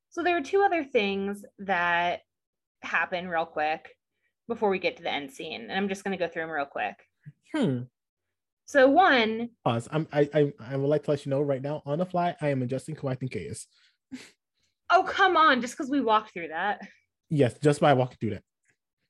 So 0.10 0.22
there 0.24 0.38
are 0.38 0.41
two 0.41 0.62
other 0.62 0.84
things 0.84 1.44
that 1.60 2.20
happen 2.82 3.28
real 3.28 3.45
quick 3.45 3.90
before 4.48 4.70
we 4.70 4.78
get 4.78 4.98
to 4.98 5.04
the 5.04 5.12
end 5.12 5.32
scene. 5.32 5.62
And 5.62 5.72
I'm 5.72 5.90
just 5.90 6.04
going 6.04 6.16
to 6.16 6.24
go 6.24 6.32
through 6.32 6.44
them 6.44 6.52
real 6.52 6.66
quick. 6.66 6.95
Hmm. 7.56 7.84
So 8.66 8.88
one, 8.90 9.50
Pause. 9.66 9.90
I'm, 9.91 10.08
I, 10.14 10.30
I 10.34 10.54
I 10.60 10.76
would 10.78 10.88
like 10.88 11.04
to 11.04 11.12
let 11.12 11.26
you 11.26 11.30
know 11.30 11.41
right 11.41 11.62
now 11.62 11.82
on 11.86 12.00
the 12.00 12.06
fly. 12.06 12.36
I 12.41 12.50
am 12.50 12.62
adjusting 12.62 12.95
who 12.95 13.08
I 13.08 13.16
think 13.16 13.36
A 13.36 13.40
is. 13.40 13.68
oh 14.90 15.04
come 15.04 15.36
on, 15.36 15.62
just 15.62 15.76
because 15.78 15.90
we 15.90 16.02
walked 16.02 16.32
through 16.34 16.48
that. 16.50 16.82
Yes, 17.30 17.58
just 17.62 17.82
by 17.82 17.94
walking 17.94 18.18
through 18.20 18.32
that. 18.32 18.44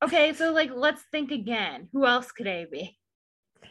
Okay, 0.04 0.34
so 0.34 0.52
like 0.52 0.72
let's 0.74 1.04
think 1.12 1.32
again. 1.32 1.88
Who 1.94 2.06
else 2.06 2.32
could 2.32 2.48
A 2.48 2.66
be? 2.72 2.98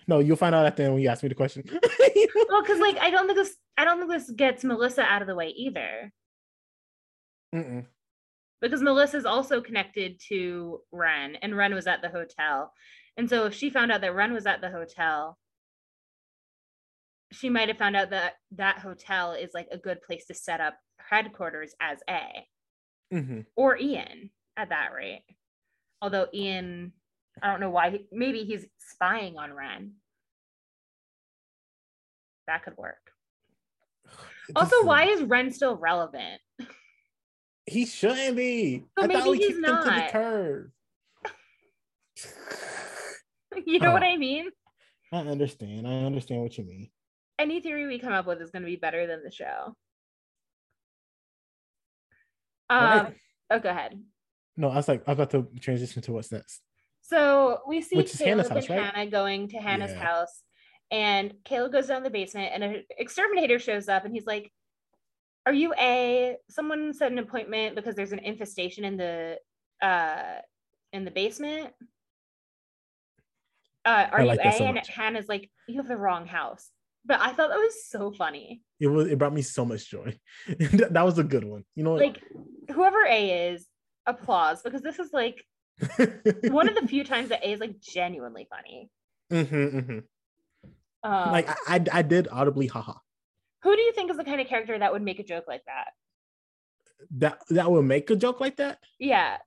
No, 0.06 0.18
you'll 0.20 0.36
find 0.36 0.54
out 0.54 0.66
at 0.66 0.76
the 0.76 0.84
end 0.84 0.94
when 0.94 1.02
you 1.02 1.08
ask 1.08 1.22
me 1.22 1.28
the 1.28 1.34
question. 1.34 1.64
Well, 2.48 2.60
because 2.62 2.80
like 2.80 2.98
I 2.98 3.10
don't 3.10 3.26
think 3.26 3.38
this 3.38 3.56
I 3.78 3.84
don't 3.86 3.98
think 3.98 4.10
this 4.10 4.30
gets 4.30 4.62
Melissa 4.62 5.02
out 5.02 5.22
of 5.22 5.28
the 5.28 5.34
way 5.34 5.48
either. 5.48 6.12
Mm-mm. 7.54 7.86
because 8.60 8.82
Melissa's 8.82 9.24
also 9.24 9.60
connected 9.62 10.20
to 10.28 10.80
Wren, 10.92 11.36
and 11.36 11.56
Wren 11.56 11.74
was 11.74 11.86
at 11.86 12.02
the 12.02 12.08
hotel. 12.10 12.72
And 13.16 13.28
so 13.28 13.46
if 13.46 13.54
she 13.54 13.70
found 13.70 13.90
out 13.90 14.00
that 14.02 14.14
Wren 14.14 14.32
was 14.34 14.46
at 14.46 14.60
the 14.60 14.70
hotel, 14.70 15.38
she 17.32 17.48
might 17.48 17.68
have 17.68 17.78
found 17.78 17.96
out 17.96 18.10
that 18.10 18.34
that 18.52 18.78
hotel 18.78 19.32
is 19.32 19.50
like 19.54 19.68
a 19.72 19.78
good 19.78 20.02
place 20.02 20.26
to 20.26 20.34
set 20.34 20.60
up 20.60 20.76
headquarters 20.98 21.74
as 21.80 21.98
A 22.08 22.46
Mhm. 23.12 23.46
or 23.56 23.78
Ian 23.78 24.30
at 24.56 24.68
that 24.68 24.92
rate. 24.94 25.24
Although 26.02 26.28
Ian, 26.34 26.92
I 27.42 27.50
don't 27.50 27.60
know 27.60 27.70
why, 27.70 27.90
he- 27.90 28.06
maybe 28.12 28.44
he's 28.44 28.64
spying 28.78 29.36
on 29.36 29.52
Wren. 29.52 29.92
That 32.46 32.64
could 32.64 32.76
work. 32.76 32.98
Also, 34.56 34.84
why 34.84 35.04
is 35.06 35.22
Wren 35.22 35.52
still 35.52 35.76
relevant? 35.76 36.40
he 37.64 37.86
shouldn't 37.86 38.36
be? 38.36 38.84
So 38.98 39.04
I 39.04 39.06
maybe 39.06 39.20
thought 39.20 39.30
we 39.30 39.38
he's 39.38 39.46
kicked 39.48 39.58
him 39.58 39.76
to 39.76 39.84
the 39.84 39.90
not. 39.90 40.10
curb. 40.10 40.70
you 43.66 43.78
know 43.78 43.92
what. 43.92 44.02
I 44.02 44.16
mean? 44.16 44.50
I 45.12 45.18
understand. 45.18 45.86
I 45.86 46.04
understand 46.04 46.42
what 46.42 46.58
you 46.58 46.64
mean. 46.64 46.90
Any 47.38 47.60
theory 47.60 47.86
we 47.86 47.98
come 48.00 48.12
up 48.12 48.26
with 48.26 48.42
is 48.42 48.50
going 48.50 48.62
to 48.62 48.66
be 48.66 48.76
better 48.76 49.06
than 49.06 49.22
the 49.22 49.30
show. 49.30 49.74
Um, 52.68 52.78
Alright. 52.82 53.14
oh, 53.50 53.58
go 53.60 53.70
ahead. 53.70 54.02
No, 54.56 54.70
I 54.70 54.76
was 54.76 54.88
like, 54.88 55.02
I 55.06 55.12
was 55.12 55.18
about 55.18 55.30
to 55.30 55.60
transition 55.60 56.02
to 56.02 56.12
what's 56.12 56.32
next. 56.32 56.60
So 57.02 57.60
we 57.66 57.82
see 57.82 57.96
Which 57.96 58.16
Caleb 58.16 58.48
house, 58.48 58.68
and 58.68 58.70
right? 58.70 58.94
Hanna 58.94 59.10
going 59.10 59.48
to 59.48 59.58
Hanna's 59.58 59.92
Yeah. 59.92 60.04
house, 60.04 60.42
and 60.90 61.34
Caleb 61.44 61.72
goes 61.72 61.88
down 61.88 62.02
the 62.04 62.10
basement, 62.10 62.52
and 62.54 62.62
an 62.64 62.84
exterminator 62.96 63.58
shows 63.58 63.88
up, 63.88 64.04
and 64.04 64.14
he's 64.14 64.26
like, 64.26 64.52
"Are 65.44 65.52
you 65.52 65.74
A? 65.78 66.36
Someone 66.48 66.94
set 66.94 67.10
an 67.12 67.18
appointment 67.18 67.74
because 67.74 67.96
there's 67.96 68.12
an 68.12 68.20
infestation 68.20 68.84
in 68.84 68.96
the 68.96 69.38
uh 69.82 70.40
in 70.92 71.04
the 71.04 71.10
basement. 71.10 71.74
Uh, 73.84 74.06
are 74.12 74.20
I 74.20 74.24
you 74.24 74.40
A?" 74.40 74.52
so 74.52 74.66
and. 74.66 74.78
Hanna's 74.86 75.28
like, 75.28 75.50
"You 75.66 75.78
have 75.78 75.88
the 75.88 75.96
wrong 75.96 76.26
house." 76.26 76.70
But 77.04 77.20
I 77.20 77.32
thought 77.32 77.48
that 77.50 77.58
was 77.58 77.84
so 77.84 78.12
funny. 78.12 78.62
It 78.78 78.86
was 78.86 79.08
it 79.08 79.18
brought 79.18 79.32
me 79.34 79.42
so 79.42 79.64
much 79.64 79.90
joy. 79.90 80.16
that 80.46 80.92
that 80.92 81.04
was 81.04 81.18
a 81.18 81.24
good 81.24 81.44
one. 81.44 81.64
You 81.74 81.82
know, 81.82 81.94
Like, 81.94 82.22
whoever 82.70 83.04
A 83.04 83.50
is, 83.50 83.66
applause 84.06 84.62
because 84.62 84.82
this 84.82 84.98
is 85.00 85.12
like 85.12 85.44
one 86.50 86.68
of 86.68 86.74
the 86.74 86.86
few 86.88 87.04
times 87.04 87.30
that 87.30 87.44
A 87.44 87.52
is 87.52 87.60
like 87.60 87.80
genuinely 87.80 88.46
funny. 88.50 88.90
Mhm, 89.30 89.72
mhm. 89.72 90.04
Um, 91.04 91.32
like 91.32 91.48
I, 91.48 91.76
I 91.76 91.84
I 91.92 92.02
did 92.02 92.28
audibly 92.30 92.66
haha. 92.68 92.94
who 93.62 93.74
do 93.74 93.82
you 93.82 93.92
think 93.92 94.10
is 94.10 94.16
the 94.16 94.24
kind 94.24 94.40
of 94.40 94.46
character 94.46 94.78
that 94.78 94.92
would 94.92 95.02
make 95.02 95.18
a 95.18 95.24
joke 95.24 95.44
like 95.48 95.64
that? 95.66 95.88
That 97.18 97.40
that 97.50 97.70
would 97.70 97.82
make 97.82 98.08
a 98.10 98.16
joke 98.16 98.40
like 98.40 98.56
that. 98.56 98.78
Yeah, 98.98 99.38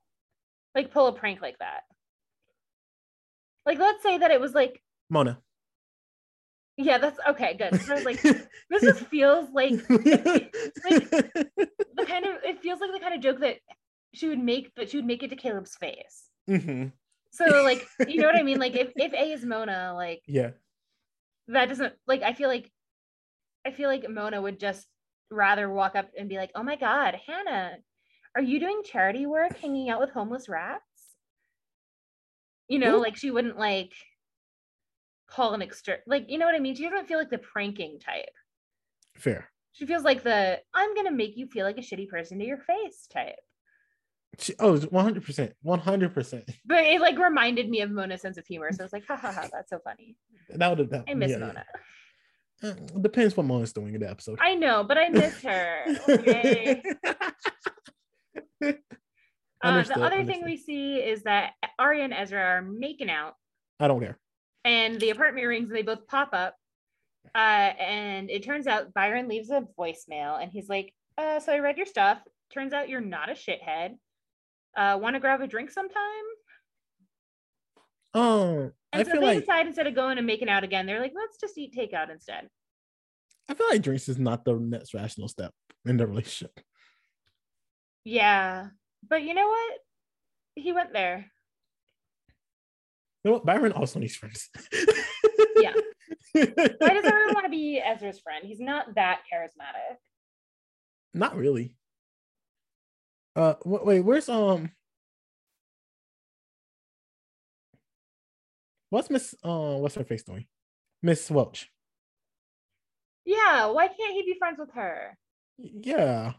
like 0.74 0.92
pull 0.92 1.08
a 1.08 1.14
prank 1.14 1.42
like 1.42 1.58
that. 1.60 1.84
Like, 3.66 3.80
let's 3.80 4.04
say 4.04 4.18
that 4.20 4.30
it 4.32 4.40
was 4.40 4.54
like, 4.54 4.82
Mona. 5.10 5.40
yeah, 6.78 6.98
that's 7.00 7.18
okay, 7.30 7.56
good. 7.58 7.82
So 7.82 7.94
I 7.94 7.96
was 7.96 8.06
like, 8.06 8.22
this 8.70 8.84
just 8.84 9.00
feels 9.08 9.50
like 9.54 9.72
the 9.88 10.50
kind 12.06 12.26
of 12.26 12.36
it 12.44 12.62
feels 12.62 12.80
like 12.80 12.92
the 12.92 13.00
kind 13.00 13.16
of 13.16 13.22
joke 13.22 13.40
that 13.40 13.58
she 14.16 14.28
would 14.30 14.40
make, 14.40 14.74
but 14.76 14.90
she 14.90 14.98
would 14.98 15.06
make 15.06 15.24
it 15.24 15.30
to 15.30 15.36
Caleb's 15.36 15.76
face. 15.76 16.30
Mhm. 16.48 16.92
So 17.32 17.62
like, 17.62 17.92
you 18.06 18.20
know 18.20 18.28
what 18.28 18.36
I 18.36 18.44
mean? 18.44 18.60
Like, 18.60 18.76
if 18.76 18.94
if 18.98 19.14
A 19.14 19.32
is 19.34 19.46
Mona, 19.46 19.94
like 19.96 20.24
Yeah. 20.28 20.52
that 21.48 21.68
doesn't 21.70 21.94
like 22.08 22.22
I 22.22 22.34
feel 22.34 22.50
like 22.50 22.72
I 23.66 23.72
feel 23.72 23.90
like 23.90 24.10
Mona 24.10 24.42
would 24.42 24.60
just 24.60 24.88
rather 25.32 25.70
walk 25.70 25.96
up 25.96 26.12
and 26.18 26.30
be 26.30 26.38
like, 26.38 26.52
"Oh 26.56 26.64
my 26.64 26.76
god, 26.76 27.16
Hanna, 27.28 27.78
are 28.36 28.42
you 28.42 28.60
doing 28.60 28.84
charity 28.84 29.26
work 29.26 29.58
hanging 29.58 29.90
out 29.90 30.00
with 30.00 30.12
homeless 30.12 30.50
rats?" 30.50 31.18
You 32.68 32.78
know, 32.80 32.98
Ooh. 32.98 33.02
like 33.02 33.16
she 33.16 33.32
wouldn't 33.32 33.58
like 33.58 33.94
call 35.28 35.54
an 35.54 35.62
extra 35.62 35.98
like 36.08 36.26
you 36.30 36.38
know 36.38 36.46
what 36.46 36.56
I 36.56 36.60
mean? 36.60 36.76
She 36.76 36.84
doesn't 36.84 37.08
feel 37.08 37.18
like 37.20 37.30
the 37.30 37.38
pranking 37.38 38.00
type. 38.00 38.30
Fair. 39.16 39.52
She 39.74 39.86
feels 39.86 40.04
like 40.04 40.24
the 40.24 40.62
I'm 40.74 40.94
going 40.96 41.06
to 41.06 41.12
make 41.12 41.38
you 41.38 41.48
feel 41.48 41.66
like 41.66 41.78
a 41.78 41.82
shitty 41.82 42.08
person 42.10 42.40
to 42.40 42.46
your 42.46 42.58
face 42.58 43.08
type. 43.08 43.40
She, 44.40 44.54
oh, 44.60 44.78
100%. 44.78 45.52
100%. 45.66 46.44
But 46.66 46.84
it 46.86 47.02
like 47.02 47.18
reminded 47.18 47.70
me 47.70 47.82
of 47.82 47.92
Mona's 47.92 48.22
sense 48.22 48.38
of 48.38 48.46
humor. 48.46 48.72
So 48.72 48.82
I 48.82 48.86
was 48.86 48.94
like, 48.94 49.06
ha 49.08 49.16
ha 49.16 49.32
ha, 49.32 49.48
that's 49.52 49.70
so 49.70 49.80
funny. 49.84 50.16
That 50.50 50.70
would 50.70 50.92
have 50.92 51.04
I 51.08 51.14
miss 51.14 51.32
yeah, 51.32 51.38
yeah. 51.38 51.46
Mona. 51.46 51.66
Uh, 52.64 53.00
Depends 53.02 53.36
what 53.36 53.46
Mona's 53.46 53.74
doing 53.74 53.94
in 53.96 54.02
the 54.02 54.10
episode. 54.10 54.40
I 54.42 54.56
know, 54.56 54.84
but 54.84 54.98
I 54.98 55.10
miss 55.10 55.42
her. 55.44 55.86
Okay. 56.10 56.82
Uh, 59.64 59.82
the 59.84 60.00
other 60.04 60.24
thing 60.26 60.44
we 60.46 60.58
see 60.58 60.98
is 60.98 61.24
that 61.24 61.54
Aria 61.80 62.04
and 62.04 62.14
Ezra 62.14 62.40
are 62.40 62.62
making 62.62 63.10
out, 63.10 63.34
I 63.80 63.88
don't 63.88 64.00
care. 64.00 64.20
and 64.64 65.00
the 65.00 65.10
apartment 65.10 65.48
rings, 65.48 65.70
and 65.70 65.76
they 65.76 65.82
both 65.82 66.06
pop 66.08 66.30
up. 66.34 66.56
Uh, 67.34 67.38
and 67.80 68.30
it 68.30 68.44
turns 68.44 68.68
out 68.68 68.94
Byron 68.94 69.28
leaves 69.28 69.50
a 69.50 69.64
voicemail, 69.80 70.40
and 70.42 70.52
he's 70.52 70.70
like, 70.70 70.94
uh, 71.18 71.40
"So 71.40 71.52
I 71.52 71.60
read 71.60 71.78
your 71.78 71.88
stuff. 71.88 72.20
Turns 72.54 72.74
out 72.74 72.90
you're 72.90 73.02
not 73.02 73.30
a 73.30 73.34
shithead. 73.34 73.96
Uh, 74.76 74.98
Want 75.02 75.16
to 75.16 75.20
grab 75.20 75.42
a 75.42 75.48
drink 75.48 75.72
sometime?" 75.72 75.94
I 78.94 79.00
And 79.00 79.06
so 79.08 79.12
feel 79.14 79.22
they 79.22 79.28
like 79.28 79.40
decide 79.40 79.68
instead 79.68 79.88
of 79.88 79.96
going 79.96 80.18
and 80.18 80.26
making 80.26 80.48
out 80.50 80.64
again, 80.64 80.86
they're 80.86 81.02
like, 81.02 81.14
"Let's 81.16 81.38
just 81.38 81.58
eat 81.58 81.74
takeout 81.76 82.10
instead." 82.10 82.50
I 83.50 83.54
feel 83.54 83.68
like 83.70 83.82
drinks 83.82 84.10
is 84.10 84.18
not 84.18 84.46
the 84.46 84.56
next 84.56 84.94
rational 84.94 85.28
step 85.28 85.54
in 85.86 85.98
the 85.98 86.08
relationship. 86.08 86.60
Yeah, 88.04 88.70
but 89.08 89.24
you 89.24 89.34
know 89.34 89.48
what? 89.48 89.80
He 90.56 90.72
went 90.72 90.94
there. 90.94 91.32
You 93.24 93.32
know 93.32 93.34
what? 93.34 93.46
Byron 93.46 93.72
also 93.72 94.00
needs 94.00 94.16
friends. 94.16 94.50
Yeah. 95.58 95.74
Why 96.34 96.44
does 96.44 97.06
everyone 97.06 97.34
want 97.34 97.46
to 97.46 97.50
be 97.50 97.80
Ezra's 97.80 98.20
friend? 98.20 98.46
He's 98.46 98.60
not 98.60 98.94
that 98.96 99.22
charismatic. 99.32 99.98
Not 101.14 101.36
really. 101.38 101.78
Uh, 103.36 103.56
wait, 103.66 104.02
where's 104.02 104.30
um? 104.30 104.72
What's 108.90 109.10
Miss 109.10 109.36
uh? 109.44 109.76
What's 109.76 109.96
her 109.96 110.06
face 110.06 110.24
doing? 110.24 110.46
Miss 111.02 111.30
Welch. 111.30 111.70
Yeah, 113.26 113.68
why 113.68 113.88
can't 113.88 114.14
he 114.14 114.22
be 114.24 114.38
friends 114.40 114.58
with 114.60 114.72
her? 114.74 115.18
Yeah, 115.58 116.34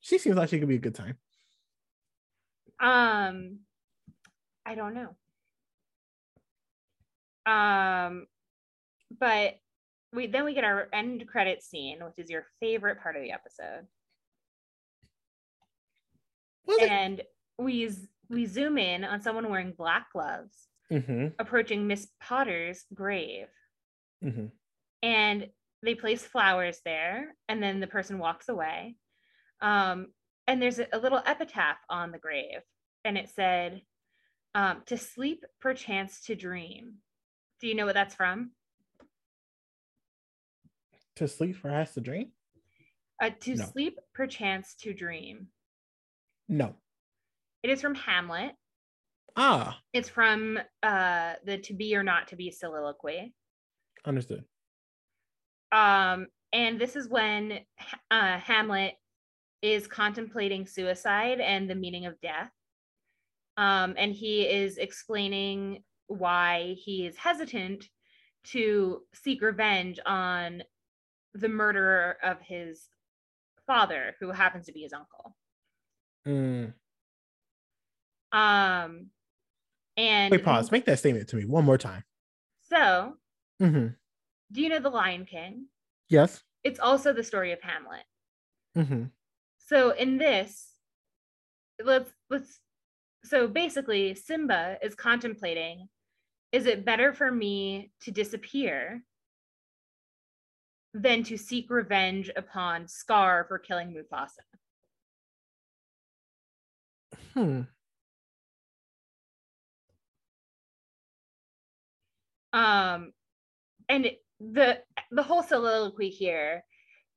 she 0.00 0.18
seems 0.18 0.36
like 0.36 0.48
she 0.48 0.58
could 0.58 0.68
be 0.68 0.76
a 0.76 0.78
good 0.78 0.94
time. 0.94 1.18
Um, 2.80 3.60
I 4.66 4.74
don't 4.74 4.94
know. 4.94 5.14
Um, 7.50 8.26
but 9.20 9.58
we 10.12 10.26
then 10.26 10.44
we 10.44 10.54
get 10.54 10.64
our 10.64 10.88
end 10.92 11.26
credit 11.28 11.62
scene, 11.62 11.98
which 12.04 12.18
is 12.18 12.30
your 12.30 12.46
favorite 12.58 13.00
part 13.00 13.16
of 13.16 13.22
the 13.22 13.32
episode? 13.32 13.86
And 16.80 17.22
we 17.58 17.90
we 18.28 18.46
zoom 18.46 18.78
in 18.78 19.04
on 19.04 19.20
someone 19.20 19.48
wearing 19.50 19.72
black 19.72 20.12
gloves 20.12 20.68
Mm-hmm. 20.90 21.28
approaching 21.38 21.86
Miss 21.86 22.06
Potter's 22.20 22.84
grave, 22.92 23.46
Mm-hmm. 24.22 24.46
and 25.02 25.48
they 25.82 25.94
place 25.94 26.22
flowers 26.22 26.80
there, 26.84 27.34
and 27.48 27.62
then 27.62 27.80
the 27.80 27.86
person 27.86 28.18
walks 28.18 28.48
away. 28.50 28.96
Um, 29.62 30.08
and 30.46 30.60
there's 30.60 30.78
a, 30.78 30.86
a 30.92 30.98
little 30.98 31.22
epitaph 31.24 31.78
on 31.88 32.12
the 32.12 32.18
grave, 32.18 32.60
and 33.06 33.16
it 33.16 33.30
said, 33.30 33.82
um, 34.54 34.82
"To 34.86 34.98
sleep, 34.98 35.44
perchance 35.60 36.20
to 36.26 36.34
dream." 36.36 36.96
Do 37.60 37.68
you 37.68 37.74
know 37.74 37.86
what 37.86 37.94
that's 37.94 38.14
from? 38.14 38.50
To 41.16 41.28
sleep 41.28 41.56
has 41.64 41.94
to 41.94 42.00
dream? 42.00 42.32
Uh, 43.20 43.30
to 43.40 43.56
No. 43.56 43.64
sleep, 43.64 43.98
perchance 44.14 44.74
to 44.80 44.92
dream. 44.92 45.48
No. 46.52 46.74
It 47.62 47.70
is 47.70 47.80
from 47.80 47.94
Hamlet. 47.94 48.52
Ah, 49.36 49.80
It's 49.94 50.10
from 50.10 50.58
uh, 50.82 51.32
the 51.46 51.56
"To 51.56 51.72
Be 51.72 51.96
or 51.96 52.02
Not 52.02 52.28
to 52.28 52.36
Be" 52.36 52.50
soliloquy. 52.50 53.32
understood. 54.04 54.44
Um, 55.72 56.26
and 56.52 56.78
this 56.78 56.94
is 56.94 57.08
when 57.08 57.60
uh, 58.10 58.36
Hamlet 58.38 58.94
is 59.62 59.86
contemplating 59.86 60.66
suicide 60.66 61.40
and 61.40 61.70
the 61.70 61.74
meaning 61.74 62.04
of 62.04 62.20
death. 62.20 62.50
Um, 63.56 63.94
and 63.96 64.12
he 64.12 64.42
is 64.42 64.76
explaining 64.76 65.82
why 66.08 66.74
he 66.84 67.06
is 67.06 67.16
hesitant 67.16 67.88
to 68.48 69.02
seek 69.14 69.40
revenge 69.40 69.98
on 70.04 70.62
the 71.32 71.48
murderer 71.48 72.18
of 72.22 72.38
his 72.42 72.88
father, 73.66 74.16
who 74.20 74.30
happens 74.32 74.66
to 74.66 74.72
be 74.72 74.80
his 74.82 74.92
uncle. 74.92 75.34
Mm. 76.26 76.72
Um, 78.32 79.06
and 79.96 80.30
Wait, 80.30 80.44
pause. 80.44 80.70
Make 80.70 80.84
that 80.86 80.98
statement 80.98 81.28
to 81.28 81.36
me 81.36 81.44
one 81.44 81.64
more 81.64 81.78
time. 81.78 82.04
So, 82.68 83.14
Mm-hmm. 83.60 83.88
do 84.50 84.60
you 84.60 84.68
know 84.68 84.80
The 84.80 84.88
Lion 84.90 85.24
King? 85.24 85.66
Yes. 86.08 86.42
It's 86.64 86.80
also 86.80 87.12
the 87.12 87.22
story 87.22 87.52
of 87.52 87.60
Hamlet. 87.62 88.04
Mm-hmm. 88.76 89.04
So 89.58 89.90
in 89.90 90.18
this, 90.18 90.70
let's 91.84 92.10
let's 92.28 92.58
so 93.24 93.46
basically 93.46 94.14
Simba 94.14 94.78
is 94.82 94.94
contemplating 94.94 95.88
is 96.50 96.66
it 96.66 96.84
better 96.84 97.12
for 97.12 97.30
me 97.30 97.92
to 98.02 98.10
disappear 98.10 99.02
than 100.92 101.22
to 101.24 101.36
seek 101.38 101.70
revenge 101.70 102.30
upon 102.36 102.88
Scar 102.88 103.44
for 103.48 103.58
killing 103.58 103.94
Mufasa? 103.94 104.40
Hmm. 107.34 107.62
Um 112.52 113.12
and 113.88 114.10
the 114.40 114.82
the 115.10 115.22
whole 115.22 115.42
soliloquy 115.42 116.10
here 116.10 116.64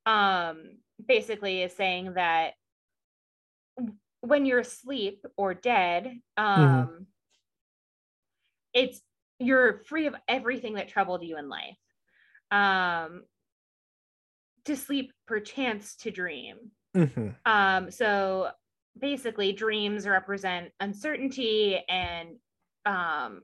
um 0.06 0.78
basically 1.06 1.62
is 1.62 1.74
saying 1.74 2.14
that 2.14 2.54
when 4.20 4.46
you're 4.46 4.60
asleep 4.60 5.24
or 5.36 5.52
dead 5.54 6.20
um 6.36 7.06
it's 8.72 9.00
you're 9.38 9.82
free 9.86 10.06
of 10.06 10.14
everything 10.28 10.74
that 10.74 10.88
troubled 10.88 11.22
you 11.22 11.38
in 11.38 11.48
life. 11.48 11.76
Um, 12.50 13.24
to 14.64 14.76
sleep 14.76 15.12
perchance 15.26 15.96
to 15.96 16.10
dream. 16.10 16.72
Mhm. 16.94 17.36
Um, 17.44 17.90
so 17.90 18.50
basically, 18.98 19.52
dreams 19.52 20.06
represent 20.06 20.72
uncertainty 20.80 21.82
and 21.88 22.36
um, 22.84 23.42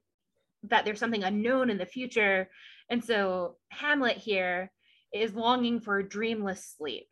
that 0.64 0.84
there's 0.84 1.00
something 1.00 1.24
unknown 1.24 1.70
in 1.70 1.78
the 1.78 1.86
future. 1.86 2.48
And 2.88 3.04
so 3.04 3.56
Hamlet 3.70 4.16
here 4.16 4.70
is 5.12 5.34
longing 5.34 5.80
for 5.80 5.98
a 5.98 6.08
dreamless 6.08 6.74
sleep 6.76 7.08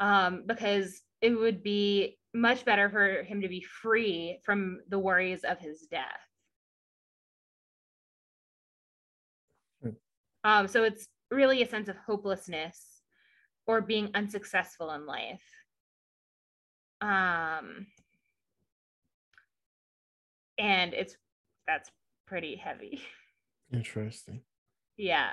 um, 0.00 0.44
because 0.46 1.00
it 1.20 1.30
would 1.30 1.62
be 1.62 2.18
much 2.34 2.64
better 2.64 2.90
for 2.90 3.22
him 3.22 3.40
to 3.40 3.48
be 3.48 3.62
free 3.62 4.40
from 4.44 4.80
the 4.88 4.98
worries 4.98 5.44
of 5.44 5.58
his 5.58 5.86
death. 5.90 6.04
Hmm. 9.82 9.90
Um, 10.44 10.68
so 10.68 10.84
it's 10.84 11.08
really 11.30 11.62
a 11.62 11.68
sense 11.68 11.88
of 11.88 11.96
hopelessness 11.96 12.84
or 13.66 13.80
being 13.80 14.10
unsuccessful 14.14 14.90
in 14.92 15.06
life. 15.06 15.42
Um, 17.00 17.86
and 20.58 20.94
it's 20.94 21.16
that's 21.66 21.90
pretty 22.26 22.56
heavy. 22.56 23.00
Interesting. 23.72 24.40
yeah. 24.96 25.32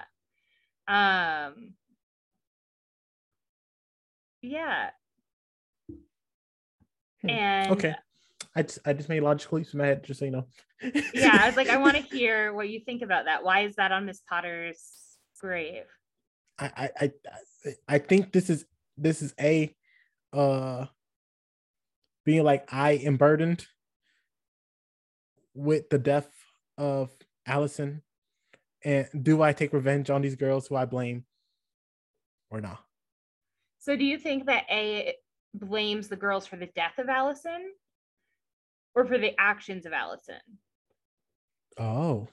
Um, 0.88 1.74
yeah. 4.42 4.90
Hmm. 7.22 7.30
And 7.30 7.72
Okay. 7.72 7.96
I 8.56 8.62
just, 8.64 8.80
I 8.86 8.94
just 8.94 9.10
made 9.10 9.22
logical 9.22 9.58
leaps 9.58 9.74
in 9.74 9.80
my 9.80 9.88
head, 9.88 10.04
just 10.04 10.20
so 10.20 10.26
you 10.26 10.32
know. 10.32 10.48
yeah, 11.14 11.40
I 11.42 11.48
was 11.48 11.56
like, 11.56 11.70
I 11.70 11.78
want 11.78 11.96
to 11.96 12.04
hear 12.16 12.54
what 12.54 12.70
you 12.70 12.82
think 12.82 13.02
about 13.02 13.26
that. 13.26 13.44
Why 13.44 13.62
is 13.62 13.76
that 13.76 13.92
on 13.92 14.06
Miss 14.06 14.22
Potter's 14.30 15.18
grave? 15.40 15.86
I, 16.60 16.66
I 16.76 16.90
I 17.00 17.12
I- 17.66 17.76
I 17.88 17.98
think 17.98 18.32
this 18.34 18.50
is 18.50 18.66
this 18.98 19.22
is 19.22 19.34
a 19.40 19.74
uh 20.34 20.86
being 22.26 22.44
like 22.44 22.72
I 22.74 22.94
am 22.94 23.18
burdened 23.18 23.66
with 25.54 25.90
the 25.90 26.00
death 26.00 26.30
of 26.78 27.12
Alison. 27.46 28.02
And 28.84 29.08
do 29.22 29.42
I 29.42 29.54
take 29.54 29.74
revenge 29.74 30.10
on 30.10 30.22
these 30.22 30.36
girls 30.36 30.68
who 30.68 30.76
I 30.76 30.86
blame 30.86 31.26
or 32.50 32.62
not? 32.62 32.80
So 33.80 33.96
do 33.96 34.06
you 34.06 34.18
think 34.18 34.46
that 34.46 34.66
A 34.70 35.16
blames 35.54 36.08
the 36.08 36.16
girls 36.16 36.48
for 36.48 36.56
the 36.56 36.70
death 36.76 36.98
of 36.98 37.10
Alison 37.10 37.72
or 38.96 39.06
for 39.06 39.18
the 39.18 39.34
actions 39.40 39.86
of 39.86 39.94
Alison? 39.94 40.40
Oh, 41.78 42.28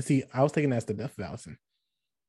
see, 0.00 0.24
I 0.32 0.42
was 0.42 0.52
taking 0.52 0.70
that 0.70 0.76
as 0.76 0.84
the 0.84 0.94
death 0.94 1.18
of 1.18 1.24
Alison, 1.24 1.58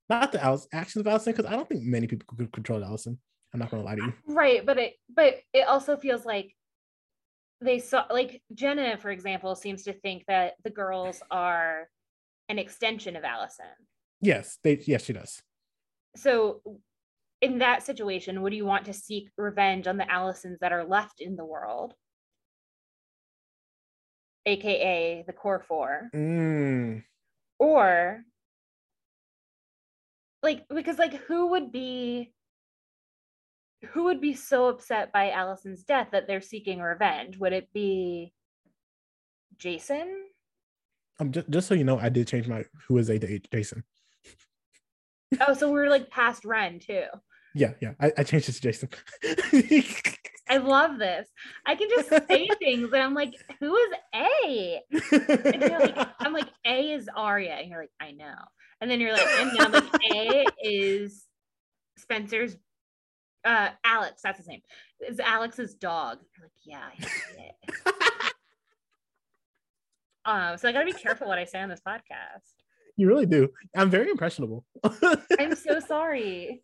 not 0.10 0.32
the 0.32 0.44
Alice 0.44 0.68
actions 0.72 1.02
of 1.02 1.08
Alison, 1.08 1.34
because 1.34 1.46
I 1.46 1.56
don't 1.56 1.68
think 1.68 1.84
many 1.84 2.08
people 2.08 2.36
could 2.36 2.52
control 2.52 2.84
Alison. 2.84 3.20
I'm 3.54 3.60
not 3.60 3.70
gonna 3.72 3.84
lie 3.84 3.96
to 3.96 4.04
you. 4.04 4.14
Right, 4.28 4.66
but 4.66 4.78
it 4.78 4.94
but 5.14 5.36
it 5.54 5.68
also 5.68 5.98
feels 5.98 6.26
like 6.26 6.56
they 7.62 7.80
saw 7.80 8.06
like 8.10 8.42
Jenna, 8.54 8.98
for 8.98 9.10
example, 9.10 9.56
seems 9.56 9.84
to 9.84 9.94
think 9.94 10.26
that 10.28 10.54
the 10.64 10.70
girls 10.70 11.22
are 11.32 11.90
an 12.50 12.60
extension 12.60 13.16
of 13.16 13.24
Alison. 13.24 13.66
Yes, 14.22 14.58
they 14.64 14.82
yes, 14.86 15.06
she 15.06 15.14
does. 15.14 15.42
So 16.16 16.62
in 17.42 17.60
that 17.60 17.84
situation, 17.84 18.42
would 18.42 18.54
you 18.54 18.66
want 18.66 18.86
to 18.86 18.94
seek 18.94 19.30
revenge 19.38 19.88
on 19.88 19.98
the 19.98 20.10
Alisons 20.12 20.60
that 20.62 20.72
are 20.72 20.86
left 20.86 21.22
in 21.22 21.36
the 21.36 21.46
world? 21.46 21.94
AKA 24.46 25.26
the 25.28 25.34
core 25.34 25.64
four. 25.68 26.10
Mm, 26.16 27.04
or 27.60 28.24
like 30.42 30.66
because 30.74 30.98
like 30.98 31.14
who 31.14 31.48
would 31.48 31.72
be 31.72 32.34
who 33.90 34.06
would 34.06 34.22
be 34.22 34.34
so 34.34 34.68
upset 34.68 35.12
by 35.12 35.30
Alison's 35.32 35.84
death 35.84 36.10
that 36.12 36.28
they're 36.28 36.42
seeking 36.42 36.80
revenge? 36.80 37.38
Would 37.38 37.54
it 37.54 37.72
be 37.74 38.34
Jason? 39.58 40.28
um, 41.20 41.32
just, 41.32 41.50
just 41.50 41.68
so 41.68 41.74
you 41.74 41.84
know, 41.84 41.98
I 41.98 42.10
did 42.10 42.28
change 42.28 42.48
my 42.48 42.64
who 42.88 42.98
is 42.98 43.10
A 43.10 43.20
to 43.20 43.40
Jason. 43.52 43.84
Oh, 45.46 45.54
so 45.54 45.70
we're 45.70 45.90
like 45.90 46.10
past 46.10 46.46
Wren 46.46 46.80
too. 46.80 47.04
Yeah, 47.54 47.74
yeah, 47.82 47.96
I, 48.00 48.14
I 48.18 48.24
changed 48.24 48.48
it 48.48 48.54
to 48.54 48.62
Jason. 48.62 48.88
I 50.50 50.56
love 50.56 50.98
this. 50.98 51.28
I 51.66 51.76
can 51.76 51.90
just 51.90 52.08
say 52.08 52.48
things 52.60 52.94
and 52.94 53.04
I'm 53.04 53.14
like, 53.14 53.34
who 53.60 53.76
is 53.76 53.90
A? 54.16 54.82
And 55.12 55.62
you're 55.62 55.80
like, 55.82 56.08
I'm 56.20 56.32
like, 56.32 56.48
A 56.66 56.94
is 56.94 57.10
Aria. 57.14 57.56
And 57.56 57.70
you're 57.70 57.82
like, 57.82 57.92
I 58.00 58.12
know. 58.12 58.36
And 58.80 58.90
then 58.90 59.02
you're 59.02 59.12
like, 59.12 59.28
and 59.28 59.52
then 59.52 59.66
I'm 59.66 59.72
like, 59.74 60.02
A 60.14 60.46
is 60.64 61.26
Spencer's 61.98 62.56
uh 63.48 63.70
Alex, 63.84 64.22
that's 64.24 64.38
his 64.38 64.48
name. 64.48 64.62
Is 65.08 65.20
Alex's 65.20 65.74
dog. 65.76 66.20
You're 66.38 66.46
like, 66.46 66.52
yeah, 66.66 66.90
I. 70.26 70.52
Um, 70.52 70.58
so 70.58 70.68
I 70.68 70.72
gotta 70.72 70.86
be 70.86 70.94
careful 70.94 71.28
what 71.28 71.40
I 71.40 71.46
say 71.46 71.60
on 71.62 71.70
this 71.70 71.82
podcast. 71.88 72.54
you 72.98 73.08
really 73.08 73.26
do. 73.26 73.50
I'm 73.76 73.90
very 73.90 74.10
impressionable. 74.10 74.66
I'm 75.40 75.56
so 75.56 75.80
sorry. 75.80 76.62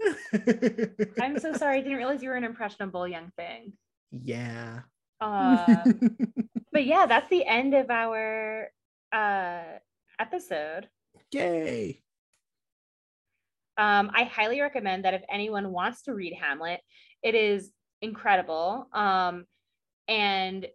I'm 1.21 1.39
so 1.39 1.53
sorry. 1.53 1.77
I 1.77 1.81
didn't 1.81 1.97
realize 1.97 2.21
you 2.21 2.29
were 2.29 2.35
an 2.35 2.43
impressionable 2.43 3.07
young 3.07 3.31
thing. 3.37 3.73
yeah. 4.11 4.81
Um, 5.21 6.09
but 6.73 6.85
yeah, 6.85 7.05
that's 7.05 7.29
the 7.29 7.45
end 7.45 7.73
of 7.73 7.89
our 7.89 8.67
uh 9.13 9.63
episode. 10.19 10.89
Yay. 11.31 12.02
Um, 13.77 14.11
I 14.13 14.23
highly 14.23 14.61
recommend 14.61 15.05
that 15.05 15.13
if 15.13 15.23
anyone 15.31 15.71
wants 15.71 16.03
to 16.03 16.13
read 16.13 16.33
Hamlet, 16.39 16.79
it 17.23 17.35
is 17.35 17.71
incredible. 18.01 18.87
Um, 18.93 19.45
and 20.07 20.67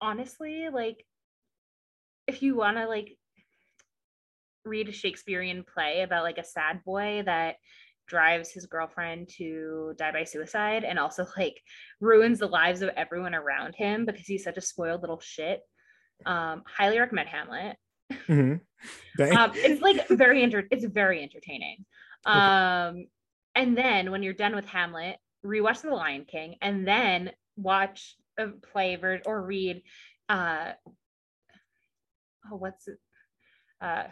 honestly, 0.00 0.68
like 0.72 1.04
if 2.26 2.42
you 2.42 2.56
want 2.56 2.76
to 2.76 2.86
like 2.86 3.16
read 4.64 4.88
a 4.88 4.92
Shakespearean 4.92 5.64
play 5.72 6.02
about 6.02 6.24
like 6.24 6.38
a 6.38 6.44
sad 6.44 6.82
boy 6.84 7.22
that 7.24 7.56
drives 8.08 8.50
his 8.50 8.66
girlfriend 8.66 9.28
to 9.36 9.92
die 9.96 10.12
by 10.12 10.24
suicide 10.24 10.84
and 10.84 10.98
also 10.98 11.26
like 11.38 11.60
ruins 12.00 12.38
the 12.38 12.46
lives 12.46 12.82
of 12.82 12.90
everyone 12.96 13.34
around 13.34 13.74
him 13.74 14.04
because 14.06 14.26
he's 14.26 14.44
such 14.44 14.56
a 14.56 14.62
spoiled 14.62 15.02
little 15.02 15.20
shit. 15.20 15.60
Um, 16.24 16.62
highly 16.66 16.98
recommend 16.98 17.28
Hamlet. 17.28 17.76
Mhm. 18.28 18.60
Um, 19.18 19.52
it's 19.54 19.80
like 19.80 20.06
very 20.08 20.42
enter- 20.42 20.68
it's 20.70 20.84
very 20.84 21.22
entertaining. 21.22 21.84
Okay. 22.26 22.38
um 22.38 23.06
and 23.54 23.76
then 23.76 24.10
when 24.10 24.22
you're 24.22 24.32
done 24.34 24.54
with 24.54 24.66
hamlet 24.66 25.16
rewatch 25.44 25.82
the 25.82 25.90
lion 25.90 26.24
king 26.26 26.56
and 26.60 26.86
then 26.86 27.30
watch 27.56 28.16
a 28.38 28.48
play 28.48 28.96
ver- 28.96 29.22
or 29.26 29.42
read 29.42 29.82
uh 30.28 30.72
oh 32.52 32.56
what's 32.56 32.88
it 32.88 32.98
uh 33.80 34.04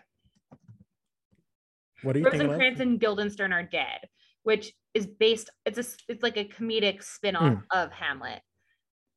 what 2.02 2.14
are 2.16 2.18
you 2.20 2.24
rosencrantz 2.24 2.80
and 2.80 3.00
guildenstern 3.00 3.52
are 3.52 3.62
dead 3.64 4.08
which 4.44 4.72
is 4.94 5.06
based 5.06 5.50
it's 5.66 5.78
a 5.78 5.84
it's 6.08 6.22
like 6.22 6.36
a 6.36 6.44
comedic 6.44 7.02
spin-off 7.02 7.58
of 7.72 7.90
hamlet. 7.90 8.40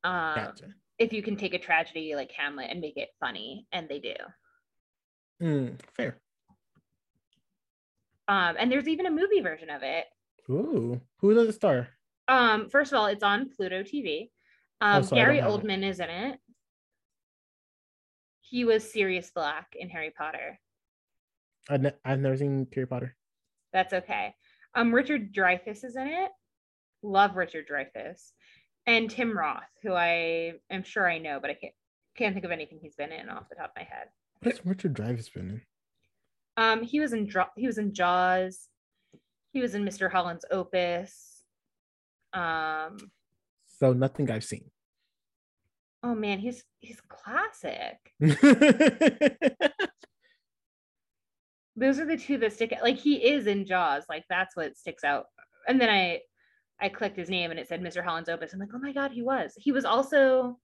Um 0.03 0.35
Gotcha. 0.35 0.65
if 0.97 1.13
you 1.13 1.21
can 1.21 1.35
take 1.35 1.53
a 1.53 1.59
tragedy 1.59 2.15
like 2.15 2.31
hamlet 2.31 2.67
and 2.71 2.81
make 2.81 2.97
it 2.97 3.09
funny 3.19 3.67
and 3.71 3.87
they 3.87 3.99
do 3.99 4.15
Mm, 5.41 5.79
fair. 5.95 6.17
um 8.27 8.55
and 8.59 8.71
there's 8.71 8.87
even 8.87 9.05
a 9.05 9.11
movie 9.11 9.41
version 9.41 9.69
of 9.69 9.83
it 9.83 10.05
Ooh, 10.49 10.99
who 11.17 11.33
does 11.33 11.49
it 11.49 11.53
star? 11.55 11.89
Um, 12.29 12.69
first 12.69 12.91
of 12.93 12.97
all, 12.99 13.05
it's 13.07 13.23
on 13.23 13.49
Pluto 13.49 13.83
TV. 13.83 14.29
Um, 14.79 14.99
Oh, 14.99 15.01
so 15.05 15.15
I 15.15 15.19
Gary 15.19 15.39
have 15.39 15.49
it. 15.49 15.51
Oldman 15.51 15.83
is 15.83 15.99
in 15.99 16.09
it. 16.09 16.39
He 18.39 18.63
was 18.63 18.89
Sirius 18.89 19.29
Black 19.31 19.67
in 19.77 19.89
Harry 19.89 20.11
Potter. 20.17 20.57
I've, 21.69 21.81
ne- 21.81 21.95
I've 22.05 22.19
never 22.19 22.37
seen 22.37 22.65
Harry 22.73 22.87
Potter. 22.87 23.15
That's 23.73 23.91
okay. 23.93 24.33
Um, 24.73 24.93
Richard 24.95 25.33
Dreyfuss 25.33 25.83
is 25.83 25.97
in 25.97 26.07
it. 26.07 26.31
Love 27.03 27.35
Richard 27.35 27.67
Dreyfuss. 27.67 28.31
And 28.85 29.09
Tim 29.09 29.37
Roth, 29.37 29.63
who 29.83 29.91
I 29.93 30.53
am 30.69 30.83
sure 30.83 31.09
I 31.09 31.17
know, 31.17 31.39
but 31.41 31.49
I 31.49 31.55
can't 31.55 31.73
can't 32.15 32.33
think 32.33 32.45
of 32.45 32.51
anything 32.51 32.79
he's 32.81 32.95
been 32.95 33.11
in 33.11 33.27
off 33.29 33.49
the 33.49 33.55
top 33.55 33.71
of 33.71 33.75
my 33.75 33.83
head. 33.83 34.07
What 34.41 34.51
has 34.55 34.65
Richard 34.65 34.93
Dreyfuss 34.95 35.33
been 35.33 35.49
in? 35.49 35.61
Um, 36.57 36.83
he 36.83 36.99
was 36.99 37.13
in 37.13 37.29
he 37.55 37.67
was 37.67 37.77
in 37.77 37.93
Jaws. 37.93 38.67
He 39.53 39.61
was 39.61 39.75
in 39.75 39.83
Mr. 39.85 40.11
Holland's 40.11 40.45
Opus. 40.51 41.43
Um, 42.33 42.97
So 43.65 43.93
nothing 43.93 44.29
I've 44.31 44.43
seen. 44.43 44.69
oh 46.03 46.13
man, 46.15 46.39
he's 46.39 46.63
he's 46.79 47.01
classic. 47.07 47.97
those 51.75 51.99
are 51.99 52.05
the 52.05 52.17
two 52.17 52.37
that 52.39 52.53
stick 52.53 52.73
out. 52.73 52.81
Like 52.83 52.97
he 52.97 53.15
is 53.15 53.47
in 53.47 53.65
Jaws, 53.65 54.03
like 54.09 54.23
that's 54.29 54.55
what 54.55 54.77
sticks 54.77 55.03
out. 55.03 55.25
And 55.67 55.79
then 55.79 55.89
I 55.89 56.21
I 56.79 56.89
clicked 56.89 57.17
his 57.17 57.29
name 57.29 57.51
and 57.51 57.59
it 57.59 57.67
said 57.67 57.81
Mr. 57.81 58.03
Holland's 58.03 58.29
Opus. 58.29 58.53
I'm 58.53 58.59
like, 58.59 58.69
oh 58.73 58.79
my 58.79 58.91
god, 58.93 59.11
he 59.11 59.21
was. 59.23 59.53
He 59.57 59.71
was 59.71 59.85
also, 59.85 60.59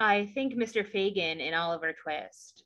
I 0.00 0.26
think, 0.34 0.54
Mr. 0.54 0.82
Fagin 0.90 1.40
in 1.40 1.52
Oliver 1.54 1.92
Twist. 2.02 2.64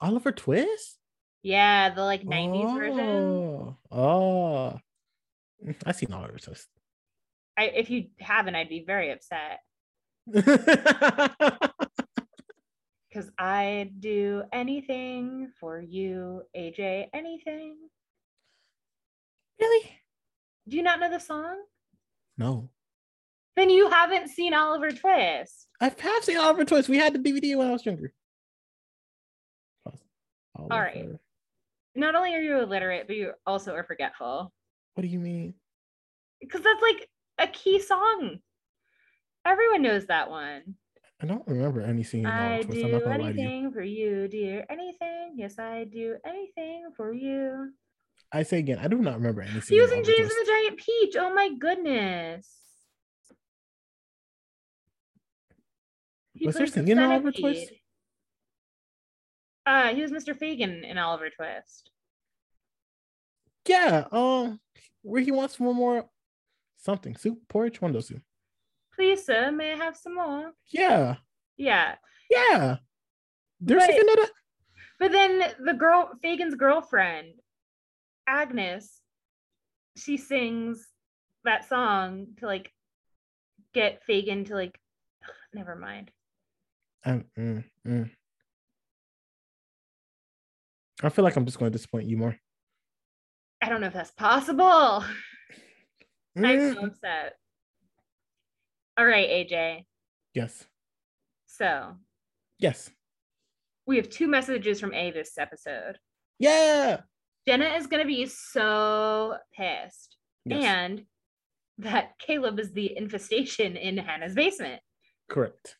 Oliver 0.00 0.32
Twist? 0.32 0.98
Yeah, 1.42 1.90
the 1.90 2.02
like 2.02 2.22
90s 2.22 2.78
version. 2.78 3.00
Oh, 3.00 3.76
oh. 3.90 4.78
Mm, 5.64 5.76
I 5.86 5.92
seen 5.92 6.12
Oliver 6.12 6.38
Twist. 6.38 6.68
I, 7.58 7.64
if 7.64 7.90
you 7.90 8.06
haven't, 8.18 8.54
I'd 8.54 8.68
be 8.68 8.84
very 8.86 9.10
upset 9.10 9.60
because 10.32 10.54
I'd 13.38 14.00
do 14.00 14.44
anything 14.52 15.50
for 15.58 15.80
you, 15.80 16.42
AJ. 16.56 17.08
Anything. 17.12 17.76
really? 19.60 19.90
Do 20.68 20.76
you 20.76 20.82
not 20.82 21.00
know 21.00 21.10
the 21.10 21.18
song? 21.18 21.56
No. 22.38 22.70
Then 23.56 23.68
you 23.68 23.90
haven't 23.90 24.28
seen 24.28 24.54
Oliver 24.54 24.92
Twist. 24.92 25.66
I 25.80 25.92
have 25.98 26.24
seen 26.24 26.38
Oliver 26.38 26.64
Twist. 26.64 26.88
We 26.88 26.98
had 26.98 27.12
the 27.12 27.18
DVD 27.18 27.56
when 27.56 27.68
I 27.68 27.72
was 27.72 27.84
younger. 27.84 28.12
Pause. 30.68 30.80
right. 30.80 30.96
Oliver- 30.96 31.20
Not 31.94 32.14
only 32.14 32.34
are 32.34 32.40
you 32.40 32.58
illiterate, 32.58 33.06
but 33.06 33.16
you 33.16 33.32
also 33.46 33.74
are 33.74 33.84
forgetful. 33.84 34.52
What 34.94 35.02
do 35.02 35.08
you 35.08 35.18
mean? 35.18 35.54
Because 36.40 36.62
that's 36.62 36.82
like 36.82 37.08
a 37.38 37.46
key 37.48 37.80
song. 37.80 38.38
Everyone 39.44 39.82
knows 39.82 40.06
that 40.06 40.30
one. 40.30 40.74
I 41.22 41.26
don't 41.26 41.46
remember 41.46 41.82
any 41.82 42.02
scene 42.02 42.24
I 42.26 42.56
Oliver 42.56 42.62
I'm 42.62 42.68
not 42.68 42.70
do 42.74 42.82
gonna 42.82 43.04
lie 43.04 43.16
you. 43.16 43.40
anything 43.40 43.72
for 43.72 43.82
you, 43.82 44.28
dear. 44.28 44.64
Anything. 44.70 45.34
Yes, 45.36 45.58
I 45.58 45.84
do 45.84 46.16
anything 46.24 46.90
for 46.96 47.12
you. 47.12 47.72
I 48.32 48.42
say 48.44 48.58
again, 48.60 48.78
I 48.78 48.88
do 48.88 48.98
not 48.98 49.16
remember 49.16 49.42
any 49.42 49.60
scene. 49.60 49.76
He 49.76 49.80
was 49.80 49.90
in 49.92 50.04
James 50.04 50.18
and 50.18 50.28
the 50.30 50.44
Giant 50.46 50.76
Peach. 50.78 51.16
Oh 51.18 51.34
my 51.34 51.50
goodness. 51.58 52.48
He 56.34 56.46
Was 56.46 56.54
there 56.56 56.66
singing 56.66 56.92
in 56.92 56.98
Oliver 57.00 57.32
Twist? 57.32 57.72
Uh, 59.70 59.94
he 59.94 60.02
was 60.02 60.10
Mr. 60.10 60.36
Fagin 60.36 60.82
in 60.84 60.98
Oliver 60.98 61.30
Twist. 61.30 61.90
Yeah. 63.68 64.04
Um, 64.10 64.58
where 65.02 65.22
he 65.22 65.30
wants 65.30 65.60
one 65.60 65.76
more 65.76 66.06
something 66.76 67.14
soup, 67.16 67.38
porridge, 67.48 67.80
one 67.80 67.90
of 67.90 67.94
those 67.94 68.08
two. 68.08 68.20
Please, 68.96 69.24
sir, 69.24 69.52
may 69.52 69.72
I 69.74 69.76
have 69.76 69.96
some 69.96 70.16
more? 70.16 70.50
Yeah. 70.66 71.16
Yeah. 71.56 71.94
Yeah. 72.28 72.78
They're 73.60 73.78
But- 73.78 73.86
that. 73.90 74.30
But 74.98 75.12
then 75.12 75.54
the 75.64 75.74
girl, 75.74 76.10
Fagin's 76.20 76.56
girlfriend, 76.56 77.34
Agnes, 78.26 79.00
she 79.96 80.16
sings 80.16 80.84
that 81.44 81.68
song 81.68 82.26
to 82.38 82.46
like 82.46 82.72
get 83.72 84.02
Fagin 84.04 84.44
to 84.46 84.54
like, 84.54 84.78
never 85.54 85.76
mind. 85.76 86.10
Um, 87.04 87.24
mm, 87.38 87.64
mm. 87.86 88.10
I 91.02 91.08
feel 91.08 91.24
like 91.24 91.36
I'm 91.36 91.46
just 91.46 91.58
going 91.58 91.70
to 91.70 91.76
disappoint 91.76 92.08
you 92.08 92.16
more. 92.16 92.36
I 93.62 93.68
don't 93.68 93.80
know 93.80 93.86
if 93.88 93.92
that's 93.92 94.10
possible. 94.12 94.64
I'm 96.36 96.42
Mm, 96.44 96.74
so 96.74 96.86
upset. 96.86 97.34
All 98.96 99.04
right, 99.06 99.28
AJ. 99.28 99.84
Yes. 100.34 100.64
So 101.46 101.96
Yes. 102.58 102.90
we 103.86 103.96
have 103.96 104.08
two 104.08 104.28
messages 104.28 104.78
from 104.80 104.94
A 104.94 105.10
this 105.10 105.36
episode. 105.38 105.98
Yeah. 106.38 107.00
Jenna 107.48 107.66
is 107.76 107.86
going 107.86 108.02
to 108.02 108.06
be 108.06 108.26
so 108.26 109.36
pissed. 109.56 110.16
Yes. 110.44 110.64
And 110.64 111.04
that 111.78 112.18
Caleb 112.18 112.58
is 112.60 112.72
the 112.72 112.96
infestation 112.96 113.76
in 113.76 113.96
Hanna's 113.96 114.34
basement. 114.34 114.80
Correct. 115.28 115.76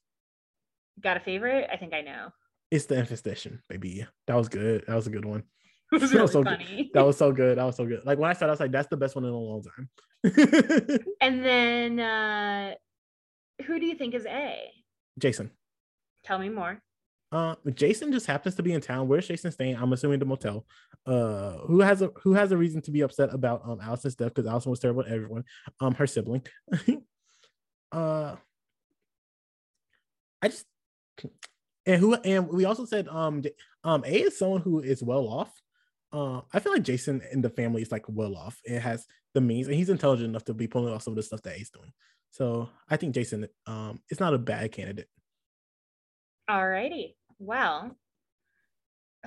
Got 1.00 1.16
a 1.18 1.20
favorite? 1.20 1.68
I 1.72 1.76
think 1.76 1.94
I 1.94 2.00
know. 2.00 2.28
It's 2.70 2.86
the 2.86 2.96
infestation, 2.96 3.62
baby. 3.68 4.06
That 4.26 4.36
was 4.36 4.48
good. 4.48 4.84
That 4.86 4.94
was 4.94 5.06
a 5.06 5.10
good 5.10 5.24
one. 5.24 5.42
It 5.92 6.00
was 6.00 6.12
That 6.12 6.22
was 6.22 6.32
so 6.32 6.44
good. 6.44 6.58
funny. 6.58 6.90
That 6.94 7.04
was 7.04 7.16
so 7.16 7.32
good. 7.32 7.58
That 7.58 7.64
was 7.64 7.74
so 7.74 7.84
good. 7.84 8.04
Like 8.06 8.16
when 8.16 8.30
I 8.30 8.32
started, 8.32 8.52
I 8.52 8.54
was 8.54 8.60
like, 8.60 8.70
that's 8.70 8.86
the 8.88 8.96
best 8.96 9.16
one 9.16 9.24
in 9.24 9.30
a 9.32 9.36
long 9.36 9.62
time. 9.64 9.88
And 11.20 11.44
then 11.44 11.98
uh 11.98 12.74
who 13.66 13.80
do 13.80 13.86
you 13.86 13.96
think 13.96 14.14
is 14.14 14.24
A? 14.24 14.70
Jason. 15.18 15.50
Tell 16.22 16.38
me 16.38 16.48
more. 16.48 16.80
Uh, 17.32 17.54
Jason 17.74 18.10
just 18.12 18.26
happens 18.26 18.54
to 18.56 18.62
be 18.62 18.72
in 18.72 18.80
town. 18.80 19.06
Where's 19.08 19.26
Jason 19.28 19.52
staying? 19.52 19.76
I'm 19.76 19.92
assuming 19.92 20.18
the 20.18 20.24
motel. 20.26 20.66
Uh, 21.06 21.58
who 21.66 21.80
has 21.80 22.02
a 22.02 22.10
who 22.22 22.34
has 22.34 22.52
a 22.52 22.56
reason 22.56 22.82
to 22.82 22.90
be 22.90 23.00
upset 23.02 23.32
about 23.32 23.62
um 23.64 23.80
Alison's 23.80 24.14
death 24.16 24.34
because 24.34 24.48
Alison 24.48 24.70
was 24.70 24.80
terrible 24.80 25.02
to 25.04 25.10
everyone. 25.10 25.44
Um, 25.80 25.94
her 25.94 26.06
sibling. 26.06 26.42
uh, 27.92 28.36
I 30.42 30.48
just 30.48 30.66
and 31.86 32.00
who 32.00 32.14
and 32.14 32.48
we 32.48 32.64
also 32.64 32.84
said 32.84 33.08
um 33.08 33.42
um 33.84 34.04
A 34.06 34.22
is 34.22 34.38
someone 34.38 34.60
who 34.60 34.80
is 34.80 35.02
well 35.02 35.26
off. 35.28 35.50
Uh, 36.12 36.40
I 36.52 36.58
feel 36.58 36.72
like 36.72 36.82
Jason 36.82 37.22
and 37.30 37.42
the 37.42 37.50
family 37.50 37.82
is 37.82 37.92
like 37.92 38.04
well 38.08 38.36
off. 38.36 38.60
It 38.64 38.80
has 38.80 39.06
the 39.32 39.40
means 39.40 39.68
and 39.68 39.76
he's 39.76 39.90
intelligent 39.90 40.28
enough 40.28 40.44
to 40.46 40.54
be 40.54 40.66
pulling 40.66 40.92
off 40.92 41.02
some 41.02 41.12
of 41.12 41.16
the 41.16 41.22
stuff 41.22 41.42
that 41.42 41.56
A's 41.56 41.70
doing. 41.70 41.92
So 42.32 42.68
I 42.88 42.96
think 42.96 43.14
Jason 43.14 43.48
um 43.66 44.00
is 44.10 44.20
not 44.20 44.34
a 44.34 44.38
bad 44.38 44.72
candidate. 44.72 45.08
Alrighty. 46.48 47.14
Well, 47.38 47.96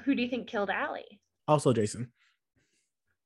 who 0.03 0.13
do 0.13 0.21
you 0.21 0.30
think 0.30 0.47
killed 0.47 0.69
Allie? 0.69 1.21
Also 1.47 1.73
Jason. 1.73 2.11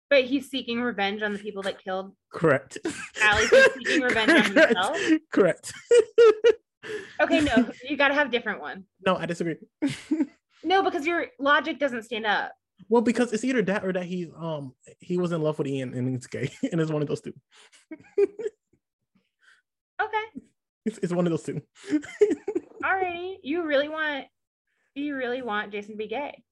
But 0.09 0.23
he's 0.23 0.49
seeking 0.49 0.81
revenge 0.81 1.21
on 1.21 1.33
the 1.33 1.39
people 1.39 1.63
that 1.63 1.83
killed. 1.83 2.13
Correct. 2.31 2.77
Allie's 3.21 3.49
seeking 3.49 4.01
revenge 4.01 4.31
on 4.31 4.43
himself? 4.67 4.97
Correct. 5.33 5.73
Okay, 7.19 7.41
no, 7.41 7.69
you 7.89 7.97
got 7.97 8.09
to 8.09 8.13
have 8.13 8.31
different 8.31 8.61
one. 8.61 8.85
no, 9.05 9.15
I 9.15 9.25
disagree. 9.25 9.55
No, 10.63 10.81
because 10.81 11.05
your 11.05 11.27
logic 11.39 11.77
doesn't 11.77 12.01
stand 12.03 12.25
up. 12.25 12.51
well, 12.89 13.03
because 13.03 13.31
it's 13.31 13.43
either 13.43 13.61
that 13.61 13.85
or 13.85 13.93
that 13.93 14.05
he's 14.05 14.27
um 14.35 14.73
he 14.99 15.17
was 15.19 15.31
in 15.31 15.41
love 15.41 15.59
with 15.59 15.67
Ian 15.67 15.93
and 15.93 16.09
he's 16.09 16.25
gay, 16.25 16.51
and 16.71 16.81
it's 16.81 16.91
one 16.91 17.03
of 17.03 17.07
those 17.07 17.21
two. 17.21 17.31
Okay, 20.01 20.23
It's, 20.85 20.97
it's 21.03 21.13
one 21.13 21.27
of 21.27 21.31
those 21.31 21.43
two. 21.43 21.61
alrighty. 22.83 23.35
You 23.43 23.65
really 23.67 23.87
want, 23.87 24.25
you 24.95 25.15
really 25.15 25.43
want 25.43 25.71
Jason 25.71 25.91
to 25.91 25.97
be 25.97 26.07
gay. 26.07 26.43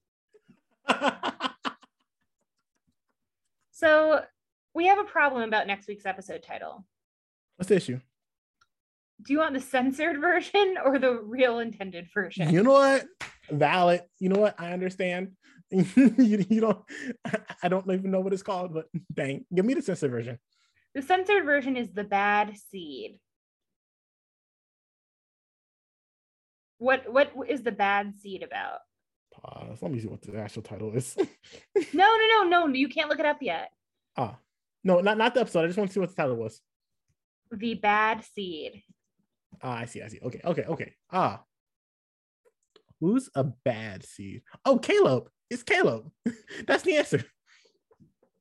So 3.72 4.22
we 4.74 4.86
have 4.86 4.98
a 4.98 5.04
problem 5.04 5.42
about 5.42 5.66
next 5.66 5.88
week's 5.88 6.06
episode 6.06 6.42
title. 6.42 6.84
What's 7.56 7.68
the 7.68 7.76
issue? 7.76 8.00
Do 9.22 9.32
you 9.32 9.38
want 9.38 9.54
the 9.54 9.60
censored 9.60 10.20
version 10.20 10.76
or 10.84 10.98
the 10.98 11.20
real 11.20 11.58
intended 11.58 12.08
version? 12.12 12.50
You 12.50 12.62
know 12.62 12.72
what? 12.72 13.04
Valid. 13.50 14.02
You 14.18 14.28
know 14.28 14.40
what? 14.40 14.54
I 14.58 14.72
understand. 14.72 15.32
you, 15.70 16.44
you 16.48 16.60
don't. 16.60 16.78
I, 17.62 17.68
don't 17.68 17.90
even 17.90 18.10
know 18.10 18.20
what 18.20 18.32
it's 18.32 18.42
called, 18.42 18.72
but 18.72 18.86
dang, 19.12 19.44
give 19.52 19.64
me 19.64 19.74
the 19.74 19.82
censored 19.82 20.10
version. 20.12 20.38
The 20.94 21.02
censored 21.02 21.44
version 21.44 21.76
is 21.76 21.92
the 21.92 22.04
bad 22.04 22.56
seed. 22.70 23.18
What 26.78 27.10
what 27.12 27.32
is 27.48 27.62
the 27.62 27.72
bad 27.72 28.14
seed 28.20 28.42
about? 28.42 28.78
Pause. 29.32 29.78
Let 29.82 29.90
me 29.90 30.00
see 30.00 30.08
what 30.08 30.22
the 30.22 30.38
actual 30.38 30.62
title 30.62 30.92
is. 30.94 31.16
No, 31.92 32.16
no, 32.16 32.44
no, 32.44 32.66
no. 32.66 32.74
You 32.74 32.88
can't 32.88 33.08
look 33.08 33.18
it 33.18 33.26
up 33.26 33.38
yet. 33.40 33.70
ah, 34.16 34.36
no, 34.84 35.00
not 35.00 35.18
not 35.18 35.34
the 35.34 35.40
episode. 35.40 35.64
I 35.64 35.66
just 35.66 35.78
want 35.78 35.90
to 35.90 35.94
see 35.94 36.00
what 36.00 36.10
the 36.10 36.16
title 36.16 36.36
was. 36.36 36.60
The 37.50 37.74
bad 37.74 38.24
seed. 38.34 38.82
Ah, 39.62 39.78
I 39.78 39.84
see. 39.86 40.02
I 40.02 40.08
see. 40.08 40.20
Okay. 40.22 40.40
Okay. 40.44 40.64
Okay. 40.64 40.92
Ah. 41.10 41.42
Who's 43.00 43.28
a 43.34 43.44
bad 43.44 44.04
seed? 44.04 44.42
Oh, 44.64 44.78
Caleb. 44.78 45.28
It's 45.50 45.62
Caleb. 45.62 46.10
That's 46.66 46.82
the 46.82 46.96
answer. 46.96 47.24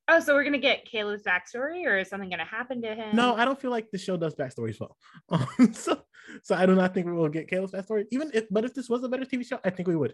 Oh, 0.08 0.20
so 0.20 0.36
we're 0.36 0.44
gonna 0.44 0.60
get 0.60 0.86
Caleb's 0.86 1.24
backstory, 1.24 1.86
or 1.86 1.98
is 1.98 2.10
something 2.10 2.30
gonna 2.30 2.46
happen 2.46 2.82
to 2.84 2.94
him? 2.94 3.16
No, 3.16 3.36
I 3.36 3.44
don't 3.44 3.60
feel 3.60 3.72
like 3.72 3.90
the 3.90 3.98
show 3.98 4.18
does 4.18 4.36
backstories 4.36 4.80
well. 4.80 4.96
Um, 5.30 5.74
so, 5.74 6.00
so 6.44 6.56
I 6.56 6.66
do 6.66 6.76
not 6.76 6.94
think 6.94 7.08
we 7.08 7.14
will 7.14 7.30
get 7.30 7.48
Caleb's 7.50 7.72
backstory. 7.72 8.06
Even 8.12 8.30
if, 8.34 8.46
but 8.52 8.66
if 8.66 8.74
this 8.74 8.88
was 8.88 9.04
a 9.04 9.10
better 9.10 9.26
TV 9.26 9.46
show, 9.46 9.60
I 9.64 9.72
think 9.72 9.88
we 9.88 9.96
would. 9.96 10.14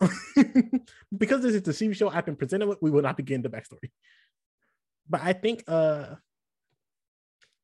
because 1.16 1.42
this 1.42 1.54
is 1.54 1.62
the 1.62 1.72
TV 1.72 1.94
show 1.94 2.08
I've 2.08 2.24
been 2.24 2.36
presented 2.36 2.68
with, 2.68 2.78
we 2.80 2.90
will 2.90 3.02
not 3.02 3.16
be 3.16 3.22
getting 3.22 3.42
the 3.42 3.50
backstory. 3.50 3.90
But 5.08 5.22
I 5.22 5.34
think 5.34 5.64
uh, 5.68 6.14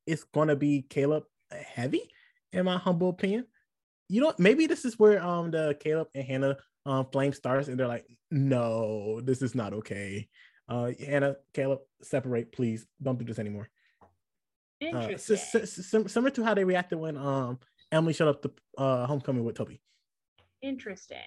it's 0.06 0.24
gonna 0.24 0.56
be 0.56 0.82
Caleb 0.88 1.24
heavy, 1.50 2.10
in 2.54 2.64
my 2.64 2.78
humble 2.78 3.10
opinion. 3.10 3.44
You 4.08 4.20
know, 4.20 4.32
maybe 4.38 4.66
this 4.66 4.84
is 4.84 4.98
where 4.98 5.22
um 5.22 5.50
the 5.50 5.76
Caleb 5.80 6.08
and 6.14 6.24
Hanna 6.24 6.56
um 6.86 7.06
flame 7.10 7.32
starts, 7.32 7.68
and 7.68 7.78
they're 7.78 7.88
like, 7.88 8.06
no, 8.30 9.20
this 9.20 9.42
is 9.42 9.54
not 9.54 9.72
okay. 9.74 10.28
Uh, 10.68 10.92
Hanna, 10.98 11.36
Caleb, 11.52 11.80
separate, 12.02 12.52
please. 12.52 12.86
Don't 13.02 13.18
do 13.18 13.24
this 13.24 13.38
anymore. 13.38 13.68
Uh, 14.82 15.16
similar 15.16 16.30
to 16.30 16.44
how 16.44 16.54
they 16.54 16.64
reacted 16.64 16.98
when 16.98 17.16
um 17.16 17.58
Emily 17.90 18.12
showed 18.12 18.28
up 18.28 18.42
to 18.42 18.52
uh 18.78 19.06
homecoming 19.06 19.44
with 19.44 19.56
Toby. 19.56 19.80
Interesting. 20.62 21.18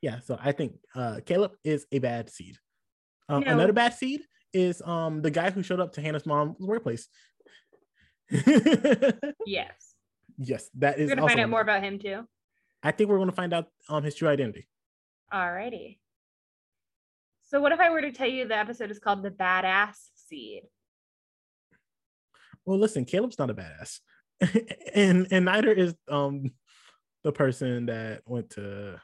Yeah, 0.00 0.20
so 0.20 0.38
I 0.40 0.52
think 0.52 0.74
uh 0.94 1.20
Caleb 1.24 1.52
is 1.64 1.86
a 1.92 1.98
bad 1.98 2.30
seed. 2.30 2.56
Um, 3.28 3.44
No. 3.44 3.52
Another 3.52 3.72
bad 3.72 3.94
seed 3.94 4.22
is 4.52 4.82
um 4.82 5.22
the 5.22 5.30
guy 5.30 5.50
who 5.50 5.62
showed 5.62 5.80
up 5.80 5.92
to 5.92 6.00
Hanna's 6.00 6.26
mom's 6.26 6.56
workplace. 6.58 7.08
Yes. 9.46 9.87
Yes, 10.38 10.70
that 10.78 10.98
We're 10.98 11.08
gonna 11.08 11.26
find 11.26 11.40
out 11.40 11.50
more 11.50 11.60
about 11.60 11.82
him 11.82 11.98
too. 11.98 12.22
I 12.82 12.92
think 12.92 13.10
we're 13.10 13.18
gonna 13.18 13.32
find 13.32 13.52
out 13.52 13.66
um 13.88 14.04
his 14.04 14.14
true 14.14 14.28
identity. 14.28 14.68
Alrighty. 15.32 15.98
So 17.42 17.60
what 17.60 17.72
if 17.72 17.80
I 17.80 17.90
were 17.90 18.02
to 18.02 18.12
tell 18.12 18.28
you 18.28 18.46
the 18.46 18.56
episode 18.56 18.90
is 18.90 18.98
called 18.98 19.22
The 19.22 19.30
Badass 19.30 19.96
Seed? 20.28 20.62
Well, 22.64 22.78
listen, 22.78 23.04
Caleb's 23.04 23.38
not 23.38 23.50
a 23.50 23.54
badass. 23.54 24.00
and 24.94 25.26
and 25.30 25.44
neither 25.44 25.72
is 25.72 25.94
um 26.08 26.52
the 27.24 27.32
person 27.32 27.86
that 27.86 28.22
went 28.26 28.50
to 28.50 29.00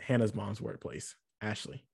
Hanna's 0.00 0.34
mom's 0.34 0.60
workplace, 0.60 1.16
Ashley. 1.40 1.86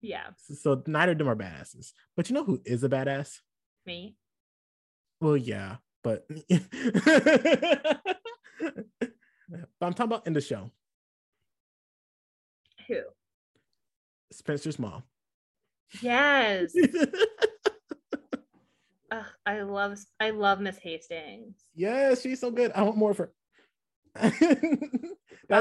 Yeah. 0.00 0.30
So 0.38 0.82
neither 0.86 1.12
of 1.12 1.18
them 1.18 1.28
are 1.28 1.36
badasses. 1.36 1.92
But 2.16 2.30
you 2.30 2.34
know 2.34 2.44
who 2.44 2.60
is 2.64 2.82
a 2.82 2.88
badass? 2.88 3.40
Me. 3.84 4.16
Well, 5.20 5.36
yeah, 5.36 5.76
but 6.02 6.26
but 6.48 6.62
I'm 9.80 9.92
talking 9.94 10.12
about 10.12 10.26
in 10.26 10.32
the 10.32 10.40
show. 10.40 10.70
Who? 12.88 13.00
Spencer's 14.32 14.78
mom. 14.78 15.02
Yes. 16.00 16.72
Ugh, 19.12 19.24
I 19.44 19.60
love 19.60 19.98
I 20.20 20.30
love 20.30 20.58
Miss 20.60 20.78
Hastings. 20.78 21.54
yes, 21.74 22.22
she's 22.22 22.40
so 22.40 22.50
good. 22.50 22.72
I 22.74 22.82
want 22.82 22.96
more 22.96 23.10
of 23.10 23.18
her. 23.18 23.30
That's 24.14 24.40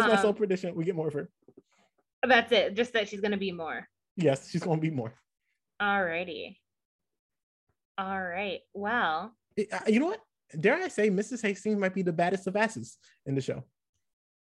my 0.08 0.16
sole 0.16 0.30
Um, 0.30 0.36
prediction. 0.36 0.74
We 0.76 0.86
get 0.86 0.96
more 0.96 1.08
of 1.10 1.14
her. 1.14 1.30
That's 2.26 2.50
it. 2.54 2.76
Just 2.76 2.94
that 2.94 3.10
she's 3.10 3.20
gonna 3.20 3.36
be 3.38 3.52
more. 3.52 3.88
Yes, 4.16 4.50
she's 4.50 4.64
gonna 4.64 4.80
be 4.80 4.90
more. 4.90 5.14
Alrighty. 5.82 6.56
All 7.98 8.22
right. 8.22 8.62
Well, 8.74 9.36
You 9.58 10.00
know 10.00 10.06
what? 10.08 10.22
Dare 10.60 10.76
I 10.76 10.88
say, 10.88 11.10
Mrs. 11.10 11.42
Hastings 11.42 11.80
might 11.80 11.94
be 11.94 12.02
the 12.02 12.14
baddest 12.14 12.48
of 12.48 12.56
asses 12.56 12.98
in 13.26 13.36
the 13.36 13.42
show. 13.42 13.64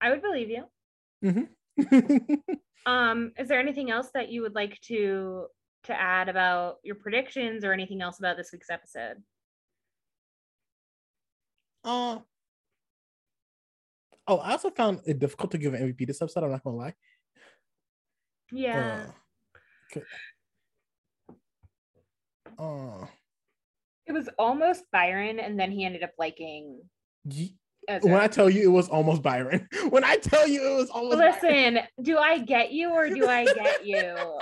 I 0.01 0.11
would 0.11 0.23
believe 0.23 0.51
you. 0.51 0.65
Mm-hmm. 1.25 2.35
Um, 2.89 3.33
is 3.39 3.49
there 3.49 3.61
anything 3.61 3.91
else 3.91 4.09
that 4.15 4.31
you 4.31 4.41
would 4.43 4.55
like 4.55 4.81
to 4.83 5.47
to 5.85 5.93
add 5.93 6.31
about 6.31 6.77
your 6.83 6.95
predictions 6.95 7.63
or 7.63 7.73
anything 7.73 8.01
else 8.01 8.19
about 8.19 8.39
this 8.39 8.51
week's 8.51 8.71
episode? 8.71 9.23
uh, 11.85 12.19
oh, 14.27 14.39
I 14.39 14.53
also 14.53 14.71
found 14.71 15.01
it 15.07 15.19
difficult 15.19 15.51
to 15.53 15.59
give 15.59 15.75
an 15.75 15.83
MVP 15.83 16.07
this 16.07 16.23
episode. 16.23 16.45
I'm 16.45 16.51
not 16.51 16.65
gonna 16.65 16.77
lie. 16.77 16.95
Yeah. 18.51 19.07
Uh, 19.07 19.59
c- 19.93 21.35
uh, 22.59 23.07
It 24.09 24.13
was 24.13 24.29
almost 24.39 24.85
Byron, 24.91 25.39
and 25.39 25.61
then 25.61 25.71
he 25.71 25.85
ended 25.85 26.03
up 26.03 26.13
liking 26.19 26.81
ye- 27.25 27.55
Ezra. 27.87 28.11
when 28.11 28.21
I 28.21 28.27
tell 28.27 28.49
you 28.49 28.63
it 28.63 28.73
was 28.73 28.89
almost 28.89 29.23
Byron. 29.23 29.69
When 29.91 30.03
I 30.03 30.17
tell 30.17 30.49
you 30.49 30.67
it 30.67 30.77
was 30.77 30.89
almost 30.91 31.19
Byron. 31.19 31.75
Listen, 31.75 31.79
do 32.03 32.17
I 32.19 32.39
get 32.39 32.73
you 32.73 32.91
or 32.91 33.09
do 33.11 33.27
I 33.27 33.45
get 33.45 33.85
you? 33.87 34.39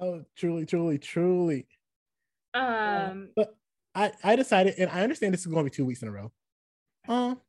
No, 0.00 0.24
truly, 0.36 0.64
truly, 0.66 0.98
truly. 0.98 1.66
Um, 2.54 3.30
but 3.34 3.56
I, 3.94 4.12
I 4.22 4.36
decided, 4.36 4.74
and 4.78 4.88
I 4.90 5.02
understand 5.02 5.34
this 5.34 5.40
is 5.40 5.46
going 5.46 5.64
to 5.64 5.70
be 5.70 5.74
two 5.74 5.84
weeks 5.84 6.02
in 6.02 6.08
a 6.08 6.12
row. 6.12 6.30
Um, 7.08 7.40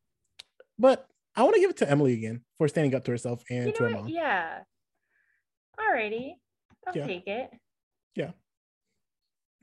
but 0.80 1.08
I 1.36 1.44
want 1.44 1.54
to 1.56 1.62
give 1.62 1.70
it 1.70 1.78
to 1.78 1.90
Emily 1.90 2.14
again 2.14 2.42
for 2.58 2.68
standing 2.68 2.96
up 2.96 3.04
to 3.06 3.12
herself 3.12 3.44
and 3.52 3.68
you 3.68 3.74
to 3.74 3.84
her 3.84 3.90
know 3.90 3.96
mom. 3.98 4.04
what? 4.06 4.12
Yeah. 4.12 4.60
Alrighty. 5.80 6.32
I'll 6.88 6.98
Yeah. 6.98 7.06
take 7.06 7.28
it. 7.28 7.52
Yeah. 8.15 8.31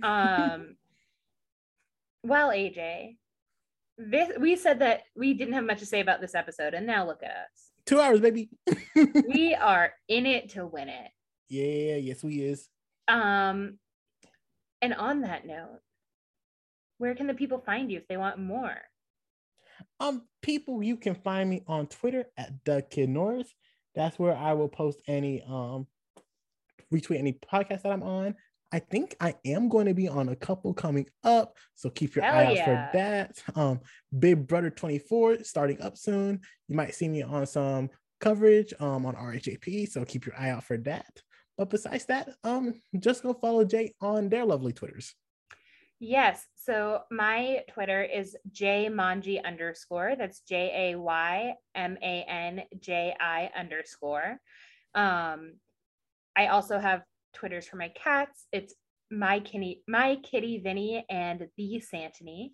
Um 0.03 0.77
well, 2.23 2.51
AJ, 2.51 3.17
this 3.99 4.31
we 4.39 4.57
said 4.57 4.81
that 4.81 5.03
we 5.17 5.35
didn't 5.35 5.55
have 5.55 5.65
much 5.65 5.79
to 5.81 5.87
say 5.87 6.01
about 6.01 6.21
this 6.21 6.35
episode, 6.35 6.75
and 6.75 6.87
now 6.87 7.07
look 7.07 7.23
at 7.23 7.31
us. 7.31 7.71
Two 7.87 8.01
hours, 8.01 8.21
baby. 8.21 8.51
We 9.29 9.55
are 9.55 9.93
in 10.09 10.27
it 10.27 10.51
to 10.51 10.67
win 10.67 10.89
it. 10.89 11.11
yeah, 11.49 11.97
yes, 11.97 12.25
we 12.25 12.41
is. 12.41 12.69
Um, 13.09 13.79
and 14.83 14.95
on 14.95 15.21
that 15.21 15.47
note, 15.47 15.81
where 16.99 17.15
can 17.15 17.27
the 17.27 17.35
people 17.35 17.59
find 17.59 17.91
you 17.91 17.99
if 17.99 18.09
they 18.09 18.17
want 18.17 18.39
more? 18.39 18.77
Um, 20.01 20.23
people, 20.43 20.83
you 20.83 20.97
can 20.97 21.15
find 21.15 21.49
me 21.49 21.63
on 21.67 21.87
Twitter 21.87 22.25
at 22.37 22.53
the 22.65 22.83
Kid 22.91 23.09
Norris. 23.11 23.55
That's 23.95 24.19
where 24.19 24.37
I 24.37 24.55
will 24.55 24.69
post 24.69 25.01
any 25.07 25.43
um 25.47 25.87
retweet 26.93 27.19
any 27.19 27.33
podcast 27.33 27.83
that 27.83 27.93
I'm 27.93 28.03
on. 28.03 28.35
I 28.73 28.81
think 28.81 29.15
I 29.21 29.35
am 29.45 29.69
going 29.69 29.87
to 29.87 29.95
be 29.95 30.09
on 30.09 30.29
a 30.29 30.37
couple 30.37 30.75
coming 30.75 31.07
up, 31.23 31.57
so 31.75 31.89
keep 31.89 32.17
your 32.17 32.25
Hell 32.25 32.35
eye 32.35 32.59
out 32.59 32.65
for 32.65 32.91
that. 32.95 33.43
Um, 33.55 33.81
Big 34.19 34.47
Brother 34.47 34.71
24 34.71 35.45
starting 35.45 35.81
up 35.81 35.97
soon. 35.97 36.41
You 36.69 36.77
might 36.77 36.95
see 36.95 37.09
me 37.09 37.23
on 37.23 37.47
some 37.47 37.91
coverage 38.19 38.73
um 38.81 39.05
on 39.05 39.15
RHAP, 39.15 39.89
so 39.89 40.05
keep 40.05 40.27
your 40.27 40.35
eye 40.37 40.51
out 40.51 40.65
for 40.65 40.79
that. 40.79 41.23
But 41.57 41.71
besides 41.71 42.07
that, 42.07 42.31
um, 42.45 42.75
just 42.99 43.23
go 43.23 43.33
follow 43.35 43.65
Jay 43.65 43.95
on 44.01 44.29
their 44.29 44.45
lovely 44.45 44.73
Twitters. 44.73 45.15
Yes. 45.99 46.45
So 46.57 47.01
my 47.11 47.63
Twitter 47.73 48.03
is 48.03 48.37
jaymanji 48.53 49.43
underscore. 49.43 50.15
That's 50.19 50.41
J 50.41 50.93
A 50.93 50.99
Y 50.99 51.55
M 51.75 51.97
A 52.03 52.25
N 52.29 52.63
J 52.79 53.15
I 53.19 53.51
underscore. 53.57 54.39
Um, 54.95 55.55
I 56.37 56.49
also 56.49 56.79
have 56.79 57.03
Twitters 57.35 57.67
for 57.67 57.77
my 57.77 57.89
cats. 57.89 58.47
It's 58.53 58.75
my 59.11 59.41
kitty, 59.41 59.83
my 59.89 60.17
kitty 60.23 60.59
Vinny 60.59 61.05
and 61.09 61.49
the 61.57 61.81
Santony. 61.93 62.51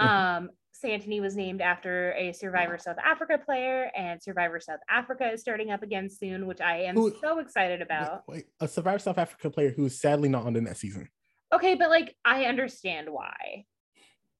Mhm. 0.00 0.04
Um, 0.06 0.50
Santony 0.84 1.20
was 1.22 1.36
named 1.36 1.62
after 1.62 2.12
a 2.12 2.32
Survivor 2.32 2.76
South 2.76 2.98
Africa 3.02 3.38
player, 3.38 3.90
and 3.96 4.22
Survivor 4.22 4.60
South 4.60 4.80
Africa 4.90 5.30
is 5.32 5.40
starting 5.40 5.70
up 5.70 5.82
again 5.82 6.10
soon, 6.10 6.46
which 6.46 6.60
I 6.60 6.82
am 6.82 6.94
Who- 6.94 7.16
so 7.20 7.38
excited 7.38 7.80
Wait, 7.80 7.84
about. 7.86 8.28
wait, 8.28 8.46
a 8.60 8.68
Survivor 8.68 8.98
South 8.98 9.16
Africa 9.18 9.50
player 9.50 9.70
who 9.70 9.86
is 9.86 9.98
sadly 9.98 10.28
not 10.28 10.44
on 10.44 10.52
the 10.52 10.60
next 10.60 10.80
season. 10.80 11.08
Okay, 11.52 11.74
but 11.76 11.88
like 11.90 12.14
I 12.24 12.44
understand 12.44 13.08
why. 13.10 13.64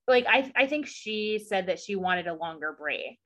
Like 0.07 0.25
I 0.27 0.51
I 0.55 0.67
think 0.67 0.85
she 0.87 1.39
said 1.39 1.67
that 1.67 1.79
she 1.79 1.95
wanted 1.95 2.27
a 2.27 2.33
longer 2.33 2.71
break 2.77 3.19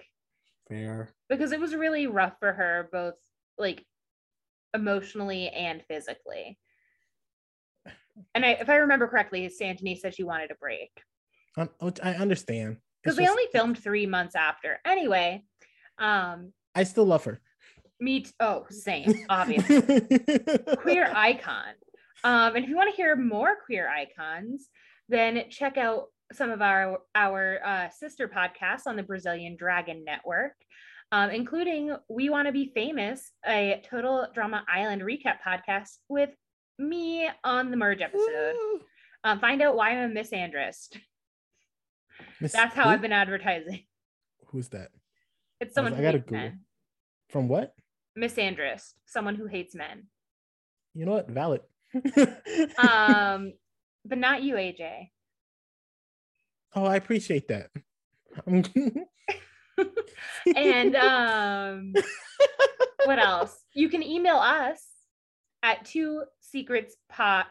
Fair. 0.70 1.10
because 1.30 1.52
it 1.52 1.60
was 1.60 1.76
really 1.76 2.08
rough 2.08 2.40
for 2.40 2.54
her 2.54 2.90
both 2.92 3.16
like 3.58 3.86
emotionally 4.74 5.50
and 5.50 5.82
physically. 5.88 6.58
And 8.36 8.46
I, 8.46 8.52
if 8.52 8.70
I 8.70 8.76
remember 8.78 9.08
correctly, 9.08 9.50
Santony 9.50 9.98
said 9.98 10.14
she 10.16 10.24
wanted 10.24 10.52
a 10.52 10.56
break 10.56 10.92
Um, 11.58 11.70
I 12.04 12.14
understand. 12.16 12.78
because 13.04 13.18
just- 13.18 13.30
only 13.30 13.46
filmed 13.52 13.78
three 13.78 14.06
months 14.06 14.36
after. 14.36 14.80
Anyway, 14.86 15.44
um, 15.98 16.54
I 16.76 16.84
still 16.84 17.06
love 17.06 17.24
her. 17.26 17.40
me 18.00 18.22
t- 18.22 18.32
oh 18.40 18.66
same 18.70 19.14
obviously 19.30 19.82
queer 20.78 21.12
icon. 21.16 21.74
Um, 22.24 22.56
and 22.56 22.64
if 22.64 22.70
you 22.70 22.76
want 22.76 22.90
to 22.90 22.96
hear 22.96 23.16
more 23.16 23.58
queer 23.66 23.90
icons, 23.90 24.70
then 25.10 25.44
check 25.50 25.78
out 25.78 26.06
some 26.34 26.50
of 26.52 26.62
our 26.62 27.00
our 27.16 27.60
uh, 27.66 27.90
sister 27.90 28.28
podcasts 28.28 28.88
on 28.88 28.96
the 28.96 29.04
Brazilian 29.04 29.56
Dragon 29.58 30.04
Network, 30.06 30.54
um, 31.12 31.30
including 31.30 31.96
"We 32.10 32.30
Want 32.30 32.48
to 32.48 32.52
Be 32.52 32.72
Famous," 32.74 33.32
a 33.46 33.82
Total 33.90 34.28
Drama 34.34 34.64
Island 34.68 35.02
recap 35.02 35.38
podcast 35.46 35.98
with 36.10 36.30
me 36.80 37.30
on 37.44 37.72
the 37.72 37.78
merge 37.78 38.02
episode. 38.02 38.56
Um, 39.24 39.40
find 39.40 39.62
out 39.62 39.76
why 39.76 39.92
I'm 39.92 40.12
a 40.12 40.14
misandrist. 40.20 40.98
Miss- 42.40 42.54
That's 42.54 42.74
how 42.76 42.86
who? 42.86 42.90
I've 42.90 43.02
been 43.02 43.12
advertising. 43.12 43.84
Who's 44.48 44.70
that? 44.70 44.90
It's 45.60 45.74
someone 45.76 45.94
I 45.94 45.98
who 45.98 46.02
gotta 46.02 46.18
hates 46.18 46.30
Google. 46.30 46.44
men. 46.44 46.60
From 47.30 47.48
what? 47.48 47.74
Misandrist, 48.18 48.94
someone 49.06 49.36
who 49.36 49.46
hates 49.48 49.76
men. 49.76 50.08
You 50.94 51.06
know 51.06 51.14
what? 51.14 51.30
Valid. 51.30 51.62
Um, 52.78 53.54
but 54.06 54.18
not 54.18 54.42
you, 54.44 54.56
AJ. 54.56 55.10
oh, 56.76 56.86
I 56.86 56.96
appreciate 56.96 57.48
that. 57.50 57.70
And 60.56 60.96
um 61.12 61.94
what 63.06 63.20
else 63.20 63.56
you 63.74 63.90
can 63.90 64.04
email 64.04 64.38
us 64.38 64.82
at 65.64 65.86
two 65.86 66.24
secrets 66.40 66.96
pod 67.10 67.46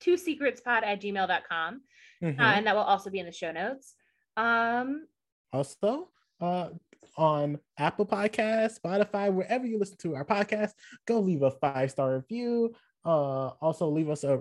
two 0.00 0.16
secrets 0.16 0.60
pod 0.60 0.84
at 0.84 1.00
gmail.com 1.00 1.80
Mhm. 2.22 2.38
uh, 2.40 2.42
and 2.42 2.66
that 2.66 2.74
will 2.74 2.82
also 2.82 3.10
be 3.10 3.18
in 3.20 3.26
the 3.26 3.32
show 3.32 3.52
notes 3.52 3.94
um 4.36 5.06
also, 5.52 6.10
uh, 6.40 6.68
on 7.16 7.58
Apple 7.78 8.04
Podcasts, 8.06 8.78
Spotify, 8.78 9.32
wherever 9.32 9.66
you 9.66 9.78
listen 9.78 9.96
to 10.02 10.14
our 10.14 10.24
podcast, 10.24 10.72
go 11.06 11.20
leave 11.20 11.42
a 11.42 11.50
five 11.52 11.90
star 11.90 12.16
review. 12.16 12.74
Uh, 13.04 13.48
also 13.60 13.88
leave 13.88 14.10
us 14.10 14.24
a 14.24 14.40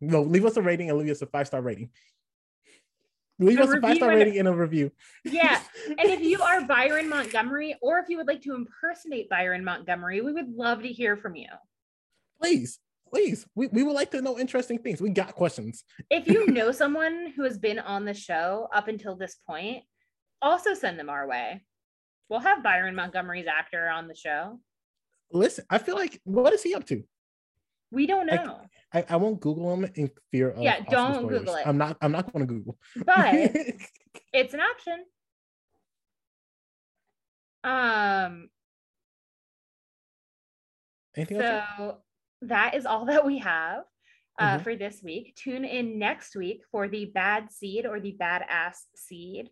no, 0.00 0.22
leave 0.22 0.44
us 0.44 0.56
a 0.56 0.62
rating 0.62 0.88
and 0.90 0.98
leave 0.98 1.10
us 1.10 1.22
a 1.22 1.26
five 1.26 1.46
star 1.46 1.62
rating. 1.62 1.90
Leave 3.38 3.58
us 3.58 3.70
a 3.70 3.80
five 3.80 3.96
star 3.96 4.10
review 4.10 4.12
and 4.12 4.14
a- 4.14 4.24
rating 4.24 4.38
and 4.38 4.48
a 4.48 4.52
review. 4.52 4.92
yeah 5.24 5.60
and 5.88 6.10
if 6.10 6.20
you 6.20 6.40
are 6.40 6.62
byron 6.62 7.08
montgomery 7.08 7.74
or 7.82 7.98
if 7.98 8.08
you 8.08 8.16
would 8.16 8.28
like 8.28 8.42
to 8.42 8.54
impersonate 8.54 9.28
byron 9.28 9.64
montgomery 9.64 10.20
we 10.20 10.32
would 10.32 10.48
love 10.48 10.82
to 10.82 10.88
hear 10.88 11.16
from 11.16 11.34
you 11.34 11.48
please, 12.40 12.78
please, 13.08 13.46
we, 13.54 13.68
we 13.68 13.82
would 13.82 13.94
like 13.94 14.10
to 14.10 14.20
know 14.20 14.38
interesting 14.38 14.78
things. 14.78 15.00
We 15.00 15.10
got 15.10 15.34
questions. 15.34 15.84
if 16.10 16.28
you 16.28 16.46
know 16.48 16.72
someone 16.72 17.32
who 17.34 17.44
has 17.44 17.58
been 17.58 17.78
on 17.78 18.04
the 18.04 18.14
show 18.14 18.68
up 18.72 18.88
until 18.88 19.16
this 19.16 19.36
point 19.46 19.82
also 20.42 20.74
send 20.74 20.98
them 20.98 21.08
our 21.08 21.26
way 21.26 21.62
We'll 22.28 22.40
have 22.40 22.62
Byron 22.62 22.94
Montgomery's 22.94 23.46
actor 23.46 23.88
on 23.88 24.08
the 24.08 24.14
show. 24.14 24.58
Listen, 25.32 25.64
I 25.68 25.78
feel 25.78 25.94
like 25.94 26.20
what 26.24 26.52
is 26.52 26.62
he 26.62 26.74
up 26.74 26.86
to? 26.86 27.04
We 27.90 28.06
don't 28.06 28.26
know. 28.26 28.32
I, 28.32 28.66
I, 28.94 29.04
I 29.08 29.16
won't 29.16 29.40
Google 29.40 29.70
them 29.76 29.90
in 29.96 30.10
fear 30.30 30.50
of 30.50 30.62
Yeah, 30.62 30.78
don't 30.88 31.14
spoilers. 31.16 31.40
Google 31.40 31.54
it. 31.56 31.66
I'm 31.66 31.76
not 31.76 31.96
I'm 32.00 32.12
not 32.12 32.32
going 32.32 32.46
to 32.46 32.54
Google. 32.54 32.78
But 33.04 33.34
it's 34.32 34.54
an 34.54 34.60
option. 34.60 35.04
Um, 37.64 38.48
anything 41.16 41.38
else? 41.38 41.64
so 41.78 41.98
that 42.42 42.74
is 42.74 42.86
all 42.86 43.04
that 43.06 43.26
we 43.26 43.38
have 43.38 43.84
uh, 44.38 44.58
Mhm. 44.58 44.62
for 44.62 44.76
this 44.76 45.02
week. 45.02 45.34
Tune 45.34 45.64
in 45.64 45.98
next 45.98 46.36
week 46.36 46.62
for 46.70 46.88
the 46.88 47.06
bad 47.06 47.50
seed 47.50 47.86
or 47.86 47.98
the 48.00 48.16
badass 48.20 48.76
seed. 48.94 49.50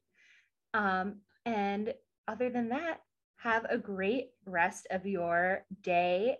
Um, 0.74 1.22
and 1.44 1.92
other 2.28 2.48
than 2.50 2.68
that, 2.68 3.00
have 3.38 3.66
a 3.68 3.76
great 3.78 4.30
rest 4.44 4.86
of 4.90 5.04
your 5.06 5.66
day, 5.80 6.36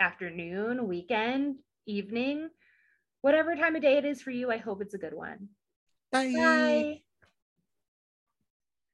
afternoon, 0.00 0.88
weekend, 0.88 1.56
evening, 1.90 2.50
whatever 3.20 3.54
time 3.54 3.76
of 3.76 3.82
day 3.82 3.98
it 3.98 4.04
is 4.04 4.22
for 4.22 4.30
you. 4.30 4.50
I 4.50 4.58
hope 4.58 4.80
it's 4.82 4.94
a 4.94 4.98
good 4.98 5.14
one. 5.14 5.48
Bye. 6.12 6.32
Bye. 6.36 7.02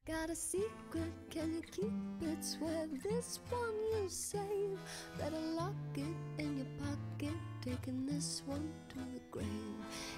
Got 0.07 0.31
a 0.31 0.37
secret, 0.37 1.13
can 1.31 1.53
you 1.53 1.63
keep 1.63 2.31
it? 2.31 2.45
Swear 2.45 2.87
this 3.03 3.41
one 3.51 3.75
you 3.93 4.09
save. 4.09 4.79
Better 5.19 5.41
lock 5.55 5.75
it 5.97 6.05
in 6.39 6.59
your 6.59 6.67
pocket, 6.79 7.35
taking 7.61 8.07
this 8.07 8.43
one 8.47 8.71
to 8.91 8.99
the 8.99 9.21
grave. 9.33 9.47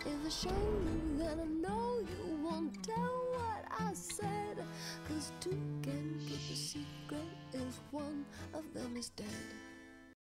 If 0.05 0.27
I 0.27 0.29
show 0.29 0.51
you, 0.51 1.17
then 1.17 1.41
I 1.41 1.45
know 1.45 2.01
you 2.01 2.37
won't 2.45 2.83
tell 2.83 3.17
what 3.33 3.65
I 3.81 3.95
said. 3.95 4.63
Cause 5.09 5.33
two 5.41 5.59
can 5.83 6.21
keep 6.21 6.53
a 6.53 6.57
secret 6.57 7.33
if 7.55 7.81
one 7.91 8.27
of 8.53 8.65
them 8.75 8.95
is 8.95 9.09
dead. 9.09 9.27